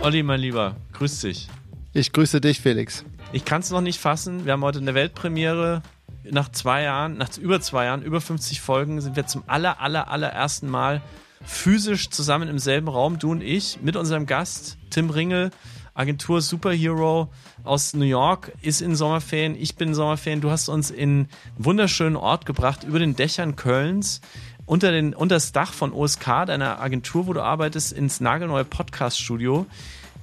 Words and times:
Olli, 0.00 0.22
mein 0.22 0.40
Lieber, 0.40 0.74
grüß 0.94 1.20
dich. 1.20 1.48
Ich 1.92 2.12
grüße 2.12 2.40
dich, 2.40 2.62
Felix. 2.62 3.04
Ich 3.32 3.44
kann 3.44 3.60
es 3.60 3.70
noch 3.70 3.82
nicht 3.82 4.00
fassen. 4.00 4.46
Wir 4.46 4.54
haben 4.54 4.64
heute 4.64 4.78
eine 4.78 4.94
Weltpremiere. 4.94 5.82
Nach 6.30 6.50
zwei 6.50 6.84
Jahren, 6.84 7.18
nach 7.18 7.36
über 7.36 7.60
zwei 7.60 7.84
Jahren, 7.84 8.00
über 8.00 8.22
50 8.22 8.62
Folgen, 8.62 9.02
sind 9.02 9.16
wir 9.16 9.26
zum 9.26 9.42
aller, 9.48 9.82
aller, 9.82 10.08
allerersten 10.08 10.70
Mal 10.70 11.02
physisch 11.44 12.10
zusammen 12.10 12.48
im 12.48 12.58
selben 12.58 12.88
Raum, 12.88 13.18
du 13.18 13.30
und 13.30 13.42
ich, 13.42 13.80
mit 13.82 13.96
unserem 13.96 14.26
Gast 14.26 14.78
Tim 14.90 15.10
Ringel, 15.10 15.50
Agentur 15.94 16.40
Superhero 16.40 17.30
aus 17.64 17.94
New 17.94 18.04
York, 18.04 18.52
ist 18.62 18.80
in 18.80 18.96
Sommerferien, 18.96 19.54
ich 19.54 19.76
bin 19.76 19.88
in 19.88 19.94
Sommerferien. 19.94 20.40
Du 20.40 20.50
hast 20.50 20.68
uns 20.68 20.90
in 20.90 21.02
einen 21.02 21.28
wunderschönen 21.58 22.16
Ort 22.16 22.46
gebracht, 22.46 22.84
über 22.84 22.98
den 22.98 23.14
Dächern 23.14 23.56
Kölns, 23.56 24.20
unter, 24.64 24.90
den, 24.90 25.14
unter 25.14 25.36
das 25.36 25.52
Dach 25.52 25.72
von 25.72 25.92
OSK, 25.92 26.46
deiner 26.46 26.80
Agentur, 26.80 27.26
wo 27.26 27.32
du 27.32 27.42
arbeitest, 27.42 27.92
ins 27.92 28.20
nagelneue 28.20 28.64
Podcast-Studio. 28.64 29.66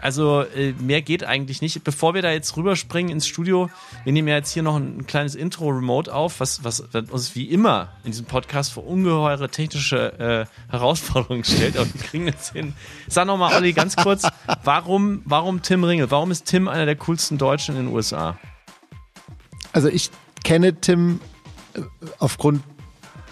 Also 0.02 0.42
äh, 0.42 0.74
mehr 0.80 1.02
geht 1.02 1.24
eigentlich 1.24 1.62
nicht. 1.62 1.84
Bevor 1.84 2.14
wir 2.14 2.22
da 2.22 2.32
jetzt 2.32 2.56
rüberspringen 2.56 3.12
ins 3.12 3.28
Studio, 3.28 3.70
wir 4.06 4.14
nehmen 4.14 4.28
ja 4.28 4.36
jetzt 4.36 4.52
hier 4.52 4.64
noch 4.64 4.78
ein, 4.78 5.00
ein 5.00 5.08
kleines 5.08 5.36
Intro 5.36 5.70
remote 5.70 6.14
auf, 6.14 6.40
was, 6.40 6.64
was, 6.64 6.84
was, 6.92 7.10
uns 7.10 7.36
wie 7.36 7.46
immer 7.46 7.90
in 8.04 8.12
diesem 8.12 8.26
Podcast 8.26 8.72
vor 8.72 8.88
ungeheure 8.88 9.50
technische 9.50 10.48
äh, 10.48 10.72
Herausforderungen 10.72 11.44
stellt. 11.44 11.78
Aber 11.78 11.94
wir 11.94 12.02
kriegen 12.02 12.28
das 12.28 12.52
hin. 12.52 12.74
Sag 13.08 13.28
nochmal, 13.28 13.56
Olli, 13.56 13.74
ganz 13.74 13.96
kurz, 13.98 14.26
warum, 14.64 15.22
warum 15.26 15.62
Tim 15.62 15.84
Ringel? 15.84 16.10
Warum 16.12 16.32
ist 16.32 16.46
Tim 16.46 16.68
einer 16.68 16.86
der 16.86 16.96
coolsten 16.96 17.38
Deutschen 17.38 17.76
in 17.76 17.88
den 17.88 17.94
USA? 17.94 18.38
Also 19.74 19.90
ich 19.90 20.12
kenne 20.44 20.80
Tim 20.80 21.20
äh, 21.74 21.82
aufgrund 22.20 22.64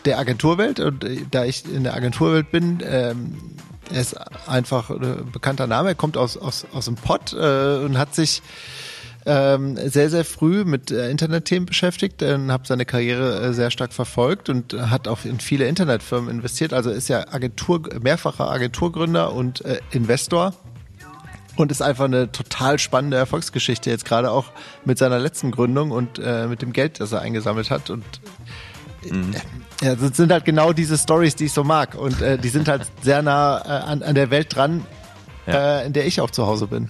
der 0.06 0.20
Agenturwelt 0.20 0.80
und 0.80 1.04
äh, 1.04 1.26
da 1.32 1.46
ich 1.46 1.64
in 1.66 1.84
der 1.84 1.96
Agenturwelt 1.96 2.52
bin, 2.52 2.84
ähm, 2.86 3.38
er 3.92 4.02
ist 4.02 4.16
einfach 4.48 4.90
ein 4.90 5.32
bekannter 5.32 5.68
Name. 5.68 5.90
Er 5.90 5.96
kommt 5.96 6.18
aus, 6.18 6.38
aus, 6.38 6.66
aus 6.74 6.86
dem 6.86 6.96
Pott 6.96 7.34
äh, 7.34 7.78
und 7.78 7.98
hat 7.98 8.16
sich 8.16 8.42
ähm, 9.26 9.76
sehr, 9.90 10.10
sehr 10.10 10.24
früh 10.24 10.64
mit 10.64 10.90
äh, 10.90 11.10
Internetthemen 11.10 11.66
beschäftigt, 11.66 12.22
äh, 12.22 12.38
habe 12.48 12.66
seine 12.66 12.86
Karriere 12.86 13.42
äh, 13.42 13.54
sehr 13.54 13.72
stark 13.72 13.92
verfolgt 13.92 14.50
und 14.50 14.74
hat 14.74 15.08
auch 15.08 15.26
in 15.26 15.40
viele 15.40 15.68
Internetfirmen 15.68 16.30
investiert. 16.30 16.72
Also 16.74 16.90
ist 16.90 17.10
ja 17.10 17.28
Agentur, 17.28 17.82
mehrfacher 18.02 18.50
Agenturgründer 18.50 19.34
und 19.34 19.66
äh, 19.66 19.80
Investor 19.92 20.54
und 21.58 21.72
ist 21.72 21.82
einfach 21.82 22.06
eine 22.06 22.32
total 22.32 22.80
spannende 22.80 23.18
Erfolgsgeschichte 23.18 23.90
jetzt 23.90 24.06
gerade 24.06 24.32
auch 24.32 24.46
mit 24.86 24.98
seiner 24.98 25.20
letzten 25.20 25.52
Gründung 25.52 25.92
und 25.92 26.20
äh, 26.20 26.48
mit 26.48 26.62
dem 26.62 26.72
Geld, 26.72 27.00
das 27.00 27.12
er 27.12 27.22
eingesammelt 27.22 27.70
hat 27.70 27.90
und 27.90 28.06
Mhm. 29.04 29.36
Ja, 29.82 29.96
das 29.96 30.18
sind 30.18 30.32
halt 30.32 30.46
genau 30.46 30.74
diese 30.74 30.98
Stories, 30.98 31.36
die 31.36 31.46
ich 31.46 31.54
so 31.54 31.64
mag. 31.64 31.96
Und 31.96 32.22
äh, 32.22 32.38
die 32.38 32.50
sind 32.50 32.68
halt 32.68 32.88
sehr 33.02 33.22
nah 33.22 33.60
äh, 33.60 33.84
an, 33.84 34.04
an 34.04 34.16
der 34.16 34.30
Welt 34.30 34.56
dran, 34.56 34.86
ja. 35.46 35.80
äh, 35.80 35.86
in 35.86 35.94
der 35.94 36.06
ich 36.06 36.22
auch 36.22 36.32
zu 36.32 36.48
Hause 36.48 36.68
bin. 36.68 36.90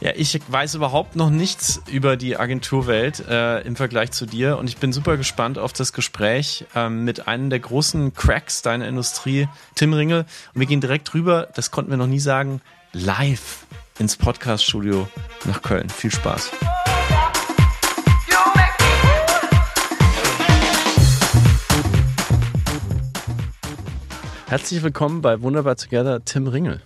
Ja, 0.00 0.10
ich 0.14 0.38
weiß 0.48 0.74
überhaupt 0.74 1.16
noch 1.16 1.30
nichts 1.30 1.80
über 1.90 2.16
die 2.16 2.36
Agenturwelt 2.36 3.26
äh, 3.26 3.60
im 3.60 3.74
Vergleich 3.74 4.10
zu 4.10 4.26
dir 4.26 4.58
und 4.58 4.68
ich 4.68 4.76
bin 4.76 4.92
super 4.92 5.16
gespannt 5.16 5.58
auf 5.58 5.72
das 5.72 5.94
Gespräch 5.94 6.66
ähm, 6.74 7.04
mit 7.04 7.26
einem 7.26 7.48
der 7.48 7.60
großen 7.60 8.12
Cracks 8.12 8.60
deiner 8.60 8.86
Industrie, 8.86 9.48
Tim 9.74 9.94
Ringel. 9.94 10.26
Und 10.52 10.60
wir 10.60 10.66
gehen 10.66 10.82
direkt 10.82 11.14
rüber, 11.14 11.48
das 11.54 11.70
konnten 11.70 11.90
wir 11.90 11.96
noch 11.96 12.06
nie 12.06 12.20
sagen, 12.20 12.60
live 12.92 13.66
ins 13.98 14.16
Podcaststudio 14.16 15.08
nach 15.46 15.62
Köln. 15.62 15.88
Viel 15.88 16.10
Spaß. 16.10 16.50
Herzlich 24.54 24.84
willkommen 24.84 25.20
bei 25.20 25.42
Wunderbar 25.42 25.74
Together, 25.74 26.24
Tim 26.24 26.46
Ringel. 26.46 26.80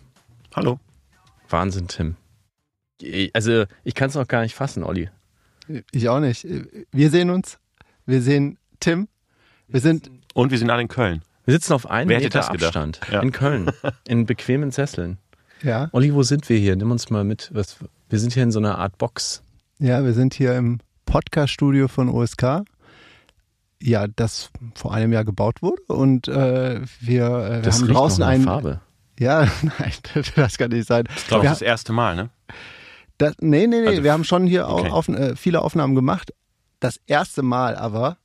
Hallo. 0.57 0.81
Wahnsinn, 1.51 1.87
Tim. 1.87 2.17
Also, 3.35 3.65
ich 3.85 3.95
kann 3.95 4.09
es 4.09 4.15
noch 4.15 4.27
gar 4.27 4.41
nicht 4.41 4.55
fassen, 4.55 4.83
Olli. 4.83 5.11
Ich 5.93 6.09
auch 6.09 6.19
nicht. 6.19 6.47
Wir 6.93 7.11
sehen 7.11 7.29
uns. 7.29 7.59
Wir 8.07 8.23
sehen 8.23 8.57
Tim. 8.81 9.07
Wir 9.67 9.81
sind. 9.81 10.11
Und 10.33 10.51
wir 10.51 10.57
sind 10.57 10.71
alle 10.71 10.81
in 10.81 10.89
Köln. 10.89 11.21
Wir 11.45 11.53
sitzen 11.53 11.75
auf 11.75 11.91
einem 11.91 12.09
Wer 12.09 12.21
Meter 12.21 12.49
Abstand 12.49 13.03
ja. 13.13 13.21
in 13.21 13.33
Köln. 13.33 13.71
In 14.09 14.25
bequemen 14.25 14.71
Sesseln. 14.71 15.19
Ja. 15.63 15.91
Olli, 15.93 16.15
wo 16.15 16.23
sind 16.23 16.49
wir 16.49 16.59
hier? 16.59 16.75
Nimm 16.75 16.91
uns 16.91 17.11
mal 17.11 17.25
mit. 17.25 17.51
Was, 17.53 17.77
wir 18.09 18.19
sind 18.19 18.33
hier 18.33 18.45
in 18.45 18.51
so 18.51 18.61
einer 18.61 18.79
Art 18.79 18.97
Box. 18.97 19.43
Ja, 19.79 20.03
wir 20.07 20.15
sind 20.15 20.33
hier 20.33 20.57
im 20.57 20.79
Podcast-Studio 21.05 21.89
von 21.89 22.09
OSK 22.09 22.65
ja, 23.83 24.07
das 24.09 24.51
vor 24.75 24.93
einem 24.93 25.13
Jahr 25.13 25.25
gebaut 25.25 25.63
wurde 25.63 25.83
und 25.89 26.29
äh, 26.29 26.81
wir, 27.01 27.27
äh, 27.27 27.65
wir 27.65 27.73
haben 27.73 27.89
draußen 27.89 28.23
einen. 28.25 28.45
Farbe. 28.45 28.81
Ja, 29.19 29.49
nein, 29.63 29.93
das 30.37 30.59
kann 30.59 30.71
nicht 30.71 30.87
sein. 30.87 31.05
Das 31.05 31.17
ist, 31.17 31.29
glaube 31.29 31.45
ich, 31.45 31.51
das 31.51 31.63
erste 31.63 31.93
Mal, 31.93 32.17
ne? 32.17 32.31
Das, 33.19 33.35
nee, 33.41 33.67
nee, 33.67 33.81
nee, 33.81 33.89
also, 33.89 34.05
wir 34.05 34.13
haben 34.13 34.25
schon 34.25 34.47
hier 34.47 34.69
okay. 34.69 34.91
auf, 34.91 35.09
äh, 35.09 35.35
viele 35.35 35.63
Aufnahmen 35.63 35.95
gemacht. 35.95 36.33
Das 36.79 37.01
erste 37.07 37.43
Mal 37.43 37.75
aber, 37.75 38.17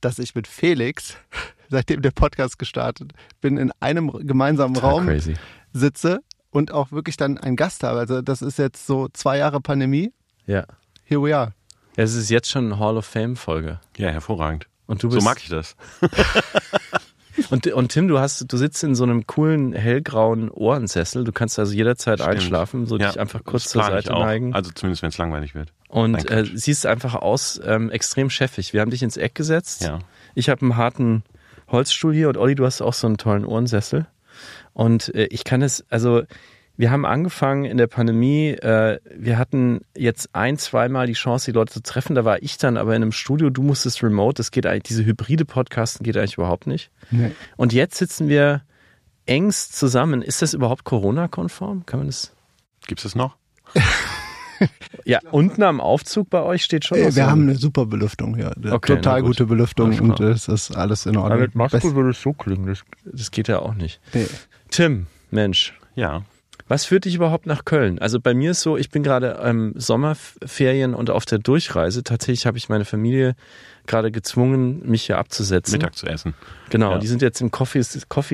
dass 0.00 0.20
ich 0.20 0.36
mit 0.36 0.46
Felix, 0.46 1.16
seitdem 1.68 2.02
der 2.02 2.12
Podcast 2.12 2.58
gestartet, 2.58 3.12
bin 3.40 3.56
in 3.56 3.72
einem 3.80 4.12
gemeinsamen 4.26 4.74
Total 4.74 4.90
Raum 4.90 5.06
crazy. 5.06 5.34
sitze 5.72 6.20
und 6.50 6.72
auch 6.72 6.92
wirklich 6.92 7.16
dann 7.16 7.38
einen 7.38 7.56
Gast 7.56 7.82
habe. 7.82 7.98
Also 7.98 8.22
das 8.22 8.42
ist 8.42 8.58
jetzt 8.58 8.86
so 8.86 9.08
zwei 9.12 9.38
Jahre 9.38 9.60
Pandemie. 9.60 10.12
Ja. 10.46 10.64
Here 11.04 11.20
we 11.20 11.36
are. 11.36 11.52
Es 11.96 12.14
ist 12.14 12.30
jetzt 12.30 12.48
schon 12.48 12.66
eine 12.66 12.78
Hall 12.78 12.96
of 12.96 13.06
Fame 13.06 13.34
Folge. 13.34 13.80
Ja, 13.96 14.10
hervorragend. 14.10 14.68
Und 14.88 15.02
du 15.02 15.08
bist, 15.10 15.20
so 15.20 15.24
mag 15.24 15.38
ich 15.40 15.50
das. 15.50 15.76
und, 17.50 17.66
und 17.66 17.92
Tim, 17.92 18.08
du 18.08 18.18
hast, 18.18 18.50
du 18.50 18.56
sitzt 18.56 18.82
in 18.82 18.94
so 18.94 19.04
einem 19.04 19.26
coolen 19.26 19.74
hellgrauen 19.74 20.50
Ohrensessel. 20.50 21.24
Du 21.24 21.30
kannst 21.30 21.58
also 21.58 21.74
jederzeit 21.74 22.20
Stimmt. 22.20 22.34
einschlafen, 22.34 22.86
so 22.86 22.96
ja, 22.96 23.08
dich 23.08 23.20
einfach 23.20 23.44
kurz 23.44 23.68
zur 23.68 23.84
Seite 23.84 24.12
neigen. 24.12 24.54
Also 24.54 24.70
zumindest, 24.72 25.02
wenn 25.02 25.10
es 25.10 25.18
langweilig 25.18 25.54
wird. 25.54 25.72
Und 25.88 26.30
äh, 26.30 26.44
siehst 26.52 26.86
einfach 26.86 27.14
aus 27.14 27.60
ähm, 27.62 27.90
extrem 27.90 28.30
chefig. 28.30 28.72
Wir 28.72 28.80
haben 28.80 28.90
dich 28.90 29.02
ins 29.02 29.18
Eck 29.18 29.34
gesetzt. 29.34 29.82
Ja. 29.82 29.98
Ich 30.34 30.48
habe 30.48 30.62
einen 30.62 30.76
harten 30.76 31.22
Holzstuhl 31.68 32.14
hier 32.14 32.28
und 32.30 32.38
Olli, 32.38 32.54
du 32.54 32.64
hast 32.64 32.80
auch 32.80 32.94
so 32.94 33.06
einen 33.06 33.18
tollen 33.18 33.44
Ohrensessel. 33.44 34.06
Und 34.72 35.14
äh, 35.14 35.26
ich 35.26 35.44
kann 35.44 35.60
es, 35.60 35.84
also 35.90 36.22
wir 36.78 36.92
haben 36.92 37.04
angefangen 37.04 37.64
in 37.64 37.76
der 37.76 37.88
Pandemie. 37.88 38.50
Äh, 38.50 39.00
wir 39.12 39.36
hatten 39.36 39.80
jetzt 39.96 40.30
ein, 40.32 40.58
zweimal 40.58 41.08
die 41.08 41.14
Chance, 41.14 41.46
die 41.46 41.54
Leute 41.54 41.72
zu 41.72 41.82
treffen. 41.82 42.14
Da 42.14 42.24
war 42.24 42.40
ich 42.40 42.56
dann 42.56 42.76
aber 42.76 42.94
in 42.94 43.02
einem 43.02 43.10
Studio. 43.10 43.50
Du 43.50 43.62
musstest 43.62 44.00
remote. 44.04 44.36
Das 44.36 44.52
geht 44.52 44.64
eigentlich, 44.64 44.84
diese 44.84 45.04
hybride 45.04 45.44
Podcasten 45.44 46.04
geht 46.04 46.16
eigentlich 46.16 46.38
überhaupt 46.38 46.68
nicht. 46.68 46.92
Nee. 47.10 47.32
Und 47.56 47.72
jetzt 47.72 47.98
sitzen 47.98 48.28
wir 48.28 48.62
engst 49.26 49.76
zusammen. 49.76 50.22
Ist 50.22 50.40
das 50.40 50.54
überhaupt 50.54 50.84
Corona-konform? 50.84 51.84
Kann 51.84 51.98
man 51.98 52.06
das? 52.06 52.32
Gibt 52.86 53.00
es 53.00 53.02
das 53.02 53.16
noch? 53.16 53.36
ja, 55.04 55.18
unten 55.32 55.64
am 55.64 55.80
Aufzug 55.80 56.30
bei 56.30 56.42
euch 56.44 56.62
steht 56.62 56.84
schon. 56.84 56.98
Äh, 56.98 57.16
wir 57.16 57.26
haben 57.26 57.42
eine 57.42 57.56
super 57.56 57.86
Belüftung, 57.86 58.38
ja. 58.38 58.52
Okay, 58.70 58.94
Total 58.94 59.22
gut. 59.22 59.30
gute 59.30 59.46
Belüftung 59.46 59.98
und 59.98 60.20
es 60.20 60.46
ist 60.46 60.76
alles 60.76 61.06
in 61.06 61.16
Ordnung. 61.16 61.32
Aber 61.32 61.40
mit 61.40 61.56
Maske 61.56 61.96
würde 61.96 62.10
es 62.10 62.22
so 62.22 62.32
klingen. 62.32 62.66
Das, 62.66 62.84
das 63.04 63.32
geht 63.32 63.48
ja 63.48 63.58
auch 63.58 63.74
nicht. 63.74 64.00
Nee. 64.14 64.26
Tim, 64.70 65.08
Mensch. 65.32 65.74
Ja. 65.96 66.22
Was 66.68 66.84
führt 66.84 67.06
dich 67.06 67.14
überhaupt 67.14 67.46
nach 67.46 67.64
Köln? 67.64 67.98
Also 67.98 68.20
bei 68.20 68.34
mir 68.34 68.50
ist 68.50 68.60
so, 68.60 68.76
ich 68.76 68.90
bin 68.90 69.02
gerade 69.02 69.40
ähm, 69.42 69.72
Sommerferien 69.76 70.94
und 70.94 71.08
auf 71.08 71.24
der 71.24 71.38
Durchreise. 71.38 72.04
Tatsächlich 72.04 72.46
habe 72.46 72.58
ich 72.58 72.68
meine 72.68 72.84
Familie 72.84 73.34
gerade 73.86 74.12
gezwungen, 74.12 74.86
mich 74.86 75.04
hier 75.04 75.16
abzusetzen. 75.16 75.72
Mittag 75.72 75.96
zu 75.96 76.06
essen. 76.06 76.34
Genau, 76.68 76.92
ja. 76.92 76.98
die 76.98 77.06
sind 77.06 77.22
jetzt 77.22 77.40
im 77.40 77.50
Coffee, 77.50 77.82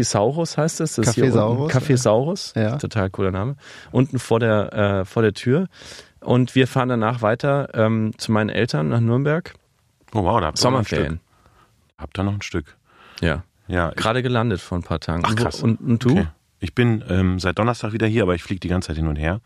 Saurus 0.03 0.59
heißt 0.59 0.81
das. 0.81 0.97
das 0.97 1.17
Café 1.17 1.31
Saurus. 1.31 1.73
Café 1.73 1.97
Saurus, 1.97 2.53
ja. 2.57 2.77
total 2.77 3.09
cooler 3.11 3.31
Name. 3.31 3.57
Unten 3.93 4.19
vor 4.19 4.41
der, 4.41 4.73
äh, 4.73 5.05
vor 5.05 5.23
der 5.23 5.33
Tür. 5.33 5.69
Und 6.21 6.55
wir 6.57 6.67
fahren 6.67 6.89
danach 6.89 7.23
weiter 7.23 7.69
ähm, 7.75 8.13
zu 8.19 8.33
meinen 8.33 8.49
Eltern 8.49 8.89
nach 8.89 9.01
Nürnberg. 9.01 9.55
Oh 10.13 10.25
wow, 10.25 10.41
da 10.41 10.49
habt 10.49 10.59
ihr 10.59 10.63
Sommerferien. 10.63 11.07
Noch 11.07 11.13
ein 11.13 11.19
Stück. 11.19 11.99
Habt 11.99 12.19
ihr 12.19 12.25
noch 12.25 12.35
ein 12.35 12.43
Stück? 12.43 12.77
Ja. 13.21 13.45
Ja. 13.69 13.91
Gerade 13.91 14.23
gelandet 14.23 14.61
vor 14.61 14.79
ein 14.79 14.83
paar 14.83 15.01
Tagen. 15.01 15.23
Ach, 15.25 15.37
krass. 15.37 15.63
Und, 15.63 15.81
und 15.81 16.05
du? 16.05 16.11
Okay. 16.11 16.27
Ich 16.65 16.75
bin 16.75 17.05
ähm, 17.11 17.39
seit 17.39 17.59
Donnerstag 17.59 17.93
wieder 17.93 18.07
hier, 18.07 18.23
aber 18.23 18.35
ich 18.35 18.43
fliege 18.43 18.59
die 18.59 18.69
ganze 18.69 18.87
Zeit 18.87 18.97
hin 18.97 19.07
und 19.07 19.17
her, 19.17 19.43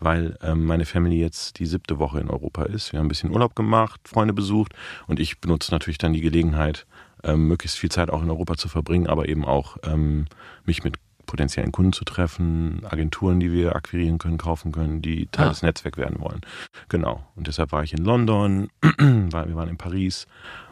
weil 0.00 0.36
ähm, 0.42 0.64
meine 0.64 0.84
Family 0.84 1.20
jetzt 1.20 1.60
die 1.60 1.66
siebte 1.66 2.00
Woche 2.00 2.18
in 2.18 2.28
Europa 2.28 2.64
ist. 2.64 2.90
Wir 2.90 2.98
haben 2.98 3.06
ein 3.06 3.08
bisschen 3.08 3.30
Urlaub 3.30 3.54
gemacht, 3.54 4.00
Freunde 4.02 4.34
besucht 4.34 4.72
und 5.06 5.20
ich 5.20 5.40
benutze 5.40 5.70
natürlich 5.70 5.98
dann 5.98 6.12
die 6.12 6.20
Gelegenheit, 6.20 6.84
ähm, 7.22 7.46
möglichst 7.46 7.78
viel 7.78 7.92
Zeit 7.92 8.10
auch 8.10 8.20
in 8.20 8.30
Europa 8.30 8.56
zu 8.56 8.68
verbringen, 8.68 9.06
aber 9.06 9.28
eben 9.28 9.44
auch 9.44 9.76
ähm, 9.84 10.24
mich 10.64 10.82
mit 10.82 10.96
potenziellen 11.26 11.70
Kunden 11.70 11.92
zu 11.92 12.04
treffen, 12.04 12.82
Agenturen, 12.84 13.38
die 13.38 13.52
wir 13.52 13.76
akquirieren 13.76 14.18
können, 14.18 14.36
kaufen 14.36 14.72
können, 14.72 15.02
die 15.02 15.26
Teil 15.26 15.46
ah. 15.46 15.50
des 15.50 15.62
Netzwerks 15.62 15.98
werden 15.98 16.18
wollen. 16.18 16.40
Genau. 16.88 17.24
Und 17.36 17.46
deshalb 17.46 17.70
war 17.70 17.84
ich 17.84 17.92
in 17.92 18.04
London, 18.04 18.70
wir 18.98 19.32
waren 19.32 19.68
in 19.68 19.76
Paris 19.76 20.26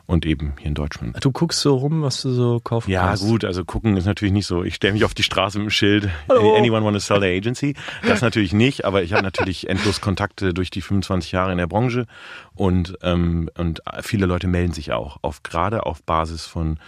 und 0.07 0.27
eben 0.27 0.55
hier 0.59 0.67
in 0.69 0.75
Deutschland. 0.75 1.17
Du 1.25 1.33
guckst 1.33 1.61
so 1.61 1.77
rum, 1.77 2.03
was 2.03 2.21
du 2.23 2.31
so 2.31 2.61
kaufen 2.61 2.91
Ja, 2.91 3.09
kannst. 3.09 3.25
gut, 3.25 3.45
also 3.45 3.65
gucken 3.65 3.97
ist 3.97 4.05
natürlich 4.05 4.33
nicht 4.33 4.47
so. 4.47 4.63
Ich 4.63 4.75
stelle 4.75 4.93
mich 4.93 5.05
auf 5.05 5.15
die 5.15 5.23
Straße 5.23 5.59
mit 5.59 5.69
dem 5.69 5.71
Schild. 5.71 6.09
Hallo. 6.29 6.57
Anyone 6.57 6.85
want 6.85 6.95
to 6.97 7.01
sell 7.01 7.21
their 7.21 7.35
agency? 7.37 7.75
Das 8.07 8.21
natürlich 8.21 8.53
nicht, 8.53 8.85
aber 8.85 9.03
ich 9.03 9.13
habe 9.13 9.23
natürlich 9.23 9.69
endlos 9.69 10.01
Kontakte 10.01 10.53
durch 10.53 10.71
die 10.71 10.83
25 10.83 11.33
Jahre 11.33 11.53
in 11.53 11.59
der 11.59 11.67
Branche 11.67 12.07
und, 12.55 12.99
ähm, 13.03 13.49
und 13.57 13.83
viele 14.03 14.27
Leute 14.27 14.47
melden 14.47 14.73
sich 14.73 14.93
auch, 14.93 15.19
auf, 15.23 15.43
gerade 15.43 15.87
auf 15.87 16.03
Basis 16.03 16.47
von 16.47 16.79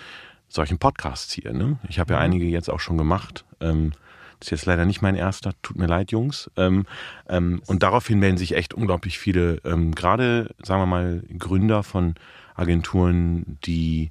solchen 0.49 0.79
Podcasts 0.79 1.33
hier. 1.33 1.53
Ne? 1.53 1.79
Ich 1.89 1.99
habe 1.99 2.15
ja 2.15 2.21
einige 2.21 2.45
jetzt 2.45 2.71
auch 2.71 2.81
schon 2.81 2.99
gemacht. 2.99 3.45
Ähm, 3.61 3.93
das 4.39 4.49
ist 4.49 4.51
jetzt 4.51 4.67
leider 4.67 4.85
nicht 4.85 5.01
mein 5.01 5.15
erster, 5.15 5.53
tut 5.63 5.79
mir 5.79 5.87
leid, 5.87 6.13
Jungs. 6.13 6.51
Ähm, 6.59 6.85
ähm, 7.29 7.63
und 7.67 7.83
daraufhin 7.83 8.19
melden 8.19 8.37
sich 8.37 8.55
echt 8.55 8.75
unglaublich 8.75 9.19
viele, 9.19 9.61
ähm, 9.65 9.95
gerade, 9.95 10.55
sagen 10.63 10.83
wir 10.83 10.87
mal, 10.87 11.23
Gründer 11.39 11.83
von 11.83 12.15
Agenturen, 12.57 13.59
die 13.65 14.11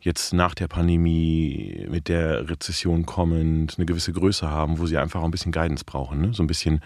jetzt 0.00 0.34
nach 0.34 0.54
der 0.54 0.68
Pandemie 0.68 1.86
mit 1.90 2.08
der 2.08 2.48
Rezession 2.48 3.06
kommend 3.06 3.74
eine 3.76 3.86
gewisse 3.86 4.12
Größe 4.12 4.48
haben, 4.48 4.78
wo 4.78 4.86
sie 4.86 4.98
einfach 4.98 5.20
auch 5.20 5.24
ein 5.24 5.30
bisschen 5.30 5.52
Guidance 5.52 5.84
brauchen. 5.84 6.20
Ne? 6.20 6.34
So 6.34 6.42
ein 6.42 6.46
bisschen, 6.46 6.82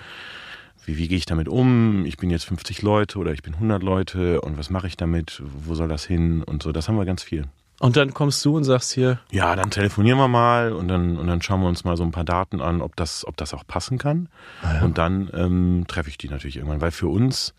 wie, 0.84 0.96
wie 0.98 1.08
gehe 1.08 1.18
ich 1.18 1.26
damit 1.26 1.48
um? 1.48 2.06
Ich 2.06 2.16
bin 2.16 2.30
jetzt 2.30 2.44
50 2.44 2.82
Leute 2.82 3.18
oder 3.18 3.32
ich 3.32 3.42
bin 3.42 3.54
100 3.54 3.82
Leute 3.82 4.40
und 4.40 4.56
was 4.56 4.70
mache 4.70 4.86
ich 4.86 4.96
damit? 4.96 5.42
Wo 5.44 5.74
soll 5.74 5.88
das 5.88 6.04
hin? 6.04 6.44
Und 6.44 6.62
so, 6.62 6.70
das 6.70 6.88
haben 6.88 6.96
wir 6.96 7.04
ganz 7.04 7.24
viel. 7.24 7.46
Und 7.80 7.96
dann 7.96 8.12
kommst 8.12 8.44
du 8.44 8.56
und 8.56 8.64
sagst 8.64 8.92
hier, 8.92 9.20
Ja, 9.30 9.54
dann 9.54 9.70
telefonieren 9.70 10.18
wir 10.18 10.28
mal 10.28 10.72
und 10.72 10.88
dann, 10.88 11.16
und 11.16 11.26
dann 11.28 11.42
schauen 11.42 11.60
wir 11.60 11.68
uns 11.68 11.84
mal 11.84 11.96
so 11.96 12.02
ein 12.02 12.10
paar 12.10 12.24
Daten 12.24 12.60
an, 12.60 12.80
ob 12.82 12.96
das, 12.96 13.26
ob 13.26 13.36
das 13.36 13.54
auch 13.54 13.64
passen 13.66 13.98
kann. 13.98 14.28
Und 14.82 14.98
dann 14.98 15.30
ähm, 15.32 15.84
treffe 15.86 16.08
ich 16.08 16.18
die 16.18 16.28
natürlich 16.28 16.56
irgendwann, 16.56 16.80
weil 16.80 16.90
für 16.90 17.08
uns, 17.08 17.54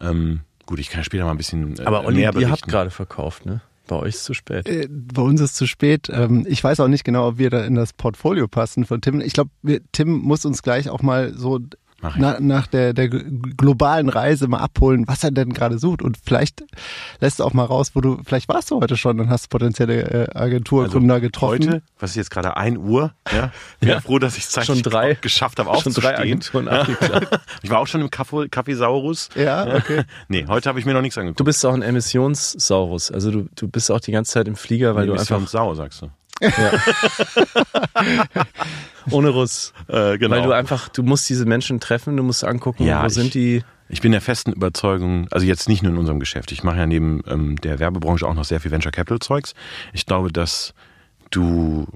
ähm, 0.00 0.40
gut, 0.66 0.78
ich 0.78 0.90
kann 0.90 1.04
später 1.04 1.24
mal 1.24 1.30
ein 1.30 1.36
bisschen 1.36 1.78
äh, 1.78 1.82
aber 1.84 2.04
Olli, 2.04 2.18
mehr 2.18 2.34
ihr 2.36 2.50
habt 2.50 2.66
gerade 2.68 2.90
verkauft, 2.90 3.46
ne? 3.46 3.60
Bei 3.88 3.96
euch 3.96 4.16
ist 4.16 4.24
zu 4.24 4.34
spät. 4.34 4.68
Äh, 4.68 4.88
Bei 4.90 5.22
uns 5.22 5.40
ist 5.40 5.54
zu 5.54 5.66
spät. 5.68 6.08
Ähm, 6.12 6.44
Ich 6.48 6.62
weiß 6.64 6.80
auch 6.80 6.88
nicht 6.88 7.04
genau, 7.04 7.28
ob 7.28 7.38
wir 7.38 7.50
da 7.50 7.64
in 7.64 7.76
das 7.76 7.92
Portfolio 7.92 8.48
passen 8.48 8.84
von 8.84 9.00
Tim. 9.00 9.20
Ich 9.20 9.32
glaube, 9.32 9.50
Tim 9.92 10.10
muss 10.10 10.44
uns 10.44 10.62
gleich 10.64 10.88
auch 10.88 11.02
mal 11.02 11.32
so 11.34 11.60
Mach 12.06 12.16
ich. 12.16 12.22
na, 12.22 12.40
nach 12.40 12.66
der, 12.66 12.92
der 12.92 13.08
globalen 13.08 14.08
Reise 14.08 14.48
mal 14.48 14.58
abholen, 14.58 15.04
was 15.06 15.22
er 15.24 15.30
denn 15.30 15.52
gerade 15.52 15.78
sucht. 15.78 16.02
Und 16.02 16.18
vielleicht 16.24 16.64
lässt 17.20 17.40
du 17.40 17.44
auch 17.44 17.52
mal 17.52 17.64
raus, 17.64 17.90
wo 17.94 18.00
du, 18.00 18.20
vielleicht 18.24 18.48
warst 18.48 18.70
du 18.70 18.80
heute 18.80 18.96
schon 18.96 19.20
und 19.20 19.28
hast 19.28 19.48
potenzielle 19.50 20.28
äh, 20.28 20.36
Agenturgründer 20.38 21.20
getroffen. 21.20 21.56
Also 21.62 21.70
Heute, 21.74 21.82
was 21.98 22.10
ist 22.10 22.16
jetzt 22.16 22.30
gerade 22.30 22.56
1 22.56 22.78
Uhr? 22.78 23.12
Ja, 23.32 23.50
bin 23.80 23.88
Ja. 23.90 24.00
froh, 24.00 24.18
dass 24.18 24.36
ich 24.36 24.44
es 24.44 24.64
Schon 24.66 24.82
drei- 24.82 25.14
geschafft 25.20 25.58
habe, 25.58 25.68
Schon 25.80 25.92
drei 25.92 26.10
aufzustehen. 26.10 26.14
Agenturen 26.16 26.68
abgeklärt. 26.68 27.40
Ich 27.62 27.70
war 27.70 27.78
auch 27.80 27.86
schon 27.86 28.00
im 28.00 28.10
Kaffee, 28.10 28.48
Kaffeesaurus. 28.48 29.28
Ja, 29.34 29.66
okay. 29.76 30.04
Nee, 30.28 30.46
heute 30.48 30.68
habe 30.68 30.78
ich 30.78 30.86
mir 30.86 30.94
noch 30.94 31.00
nichts 31.02 31.18
angeguckt. 31.18 31.40
Du 31.40 31.44
bist 31.44 31.64
auch 31.66 31.74
ein 31.74 31.82
Emissionssaurus. 31.82 33.10
Also 33.10 33.30
du, 33.30 33.48
du 33.54 33.68
bist 33.68 33.90
auch 33.90 34.00
die 34.00 34.12
ganze 34.12 34.32
Zeit 34.32 34.48
im 34.48 34.56
Flieger, 34.56 34.94
weil 34.94 35.06
du 35.06 35.12
einfach 35.14 35.46
Sau, 35.48 35.74
sagst 35.74 36.02
du. 36.02 36.10
ohne 39.10 39.28
Russ. 39.30 39.72
Äh, 39.88 40.18
genau. 40.18 40.36
Weil 40.36 40.42
du 40.42 40.52
einfach, 40.52 40.88
du 40.88 41.02
musst 41.02 41.28
diese 41.28 41.46
Menschen 41.46 41.80
treffen, 41.80 42.16
du 42.16 42.22
musst 42.22 42.44
angucken, 42.44 42.84
Ja, 42.84 43.02
wo 43.02 43.06
ich- 43.06 43.14
sind 43.14 43.34
die. 43.34 43.62
Ich 43.88 44.00
bin 44.00 44.10
der 44.10 44.20
festen 44.20 44.52
Überzeugung, 44.52 45.28
also 45.30 45.46
jetzt 45.46 45.68
nicht 45.68 45.84
nur 45.84 45.92
in 45.92 45.98
unserem 45.98 46.18
Geschäft, 46.18 46.50
ich 46.50 46.64
mache 46.64 46.78
ja 46.78 46.86
neben 46.86 47.22
ähm, 47.28 47.54
der 47.54 47.78
Werbebranche 47.78 48.26
auch 48.26 48.34
noch 48.34 48.44
sehr 48.44 48.58
viel 48.58 48.72
Venture 48.72 48.90
Capital 48.90 49.20
Zeugs. 49.20 49.54
Ich 49.92 50.06
glaube, 50.06 50.32
dass 50.32 50.74
du, 51.30 51.86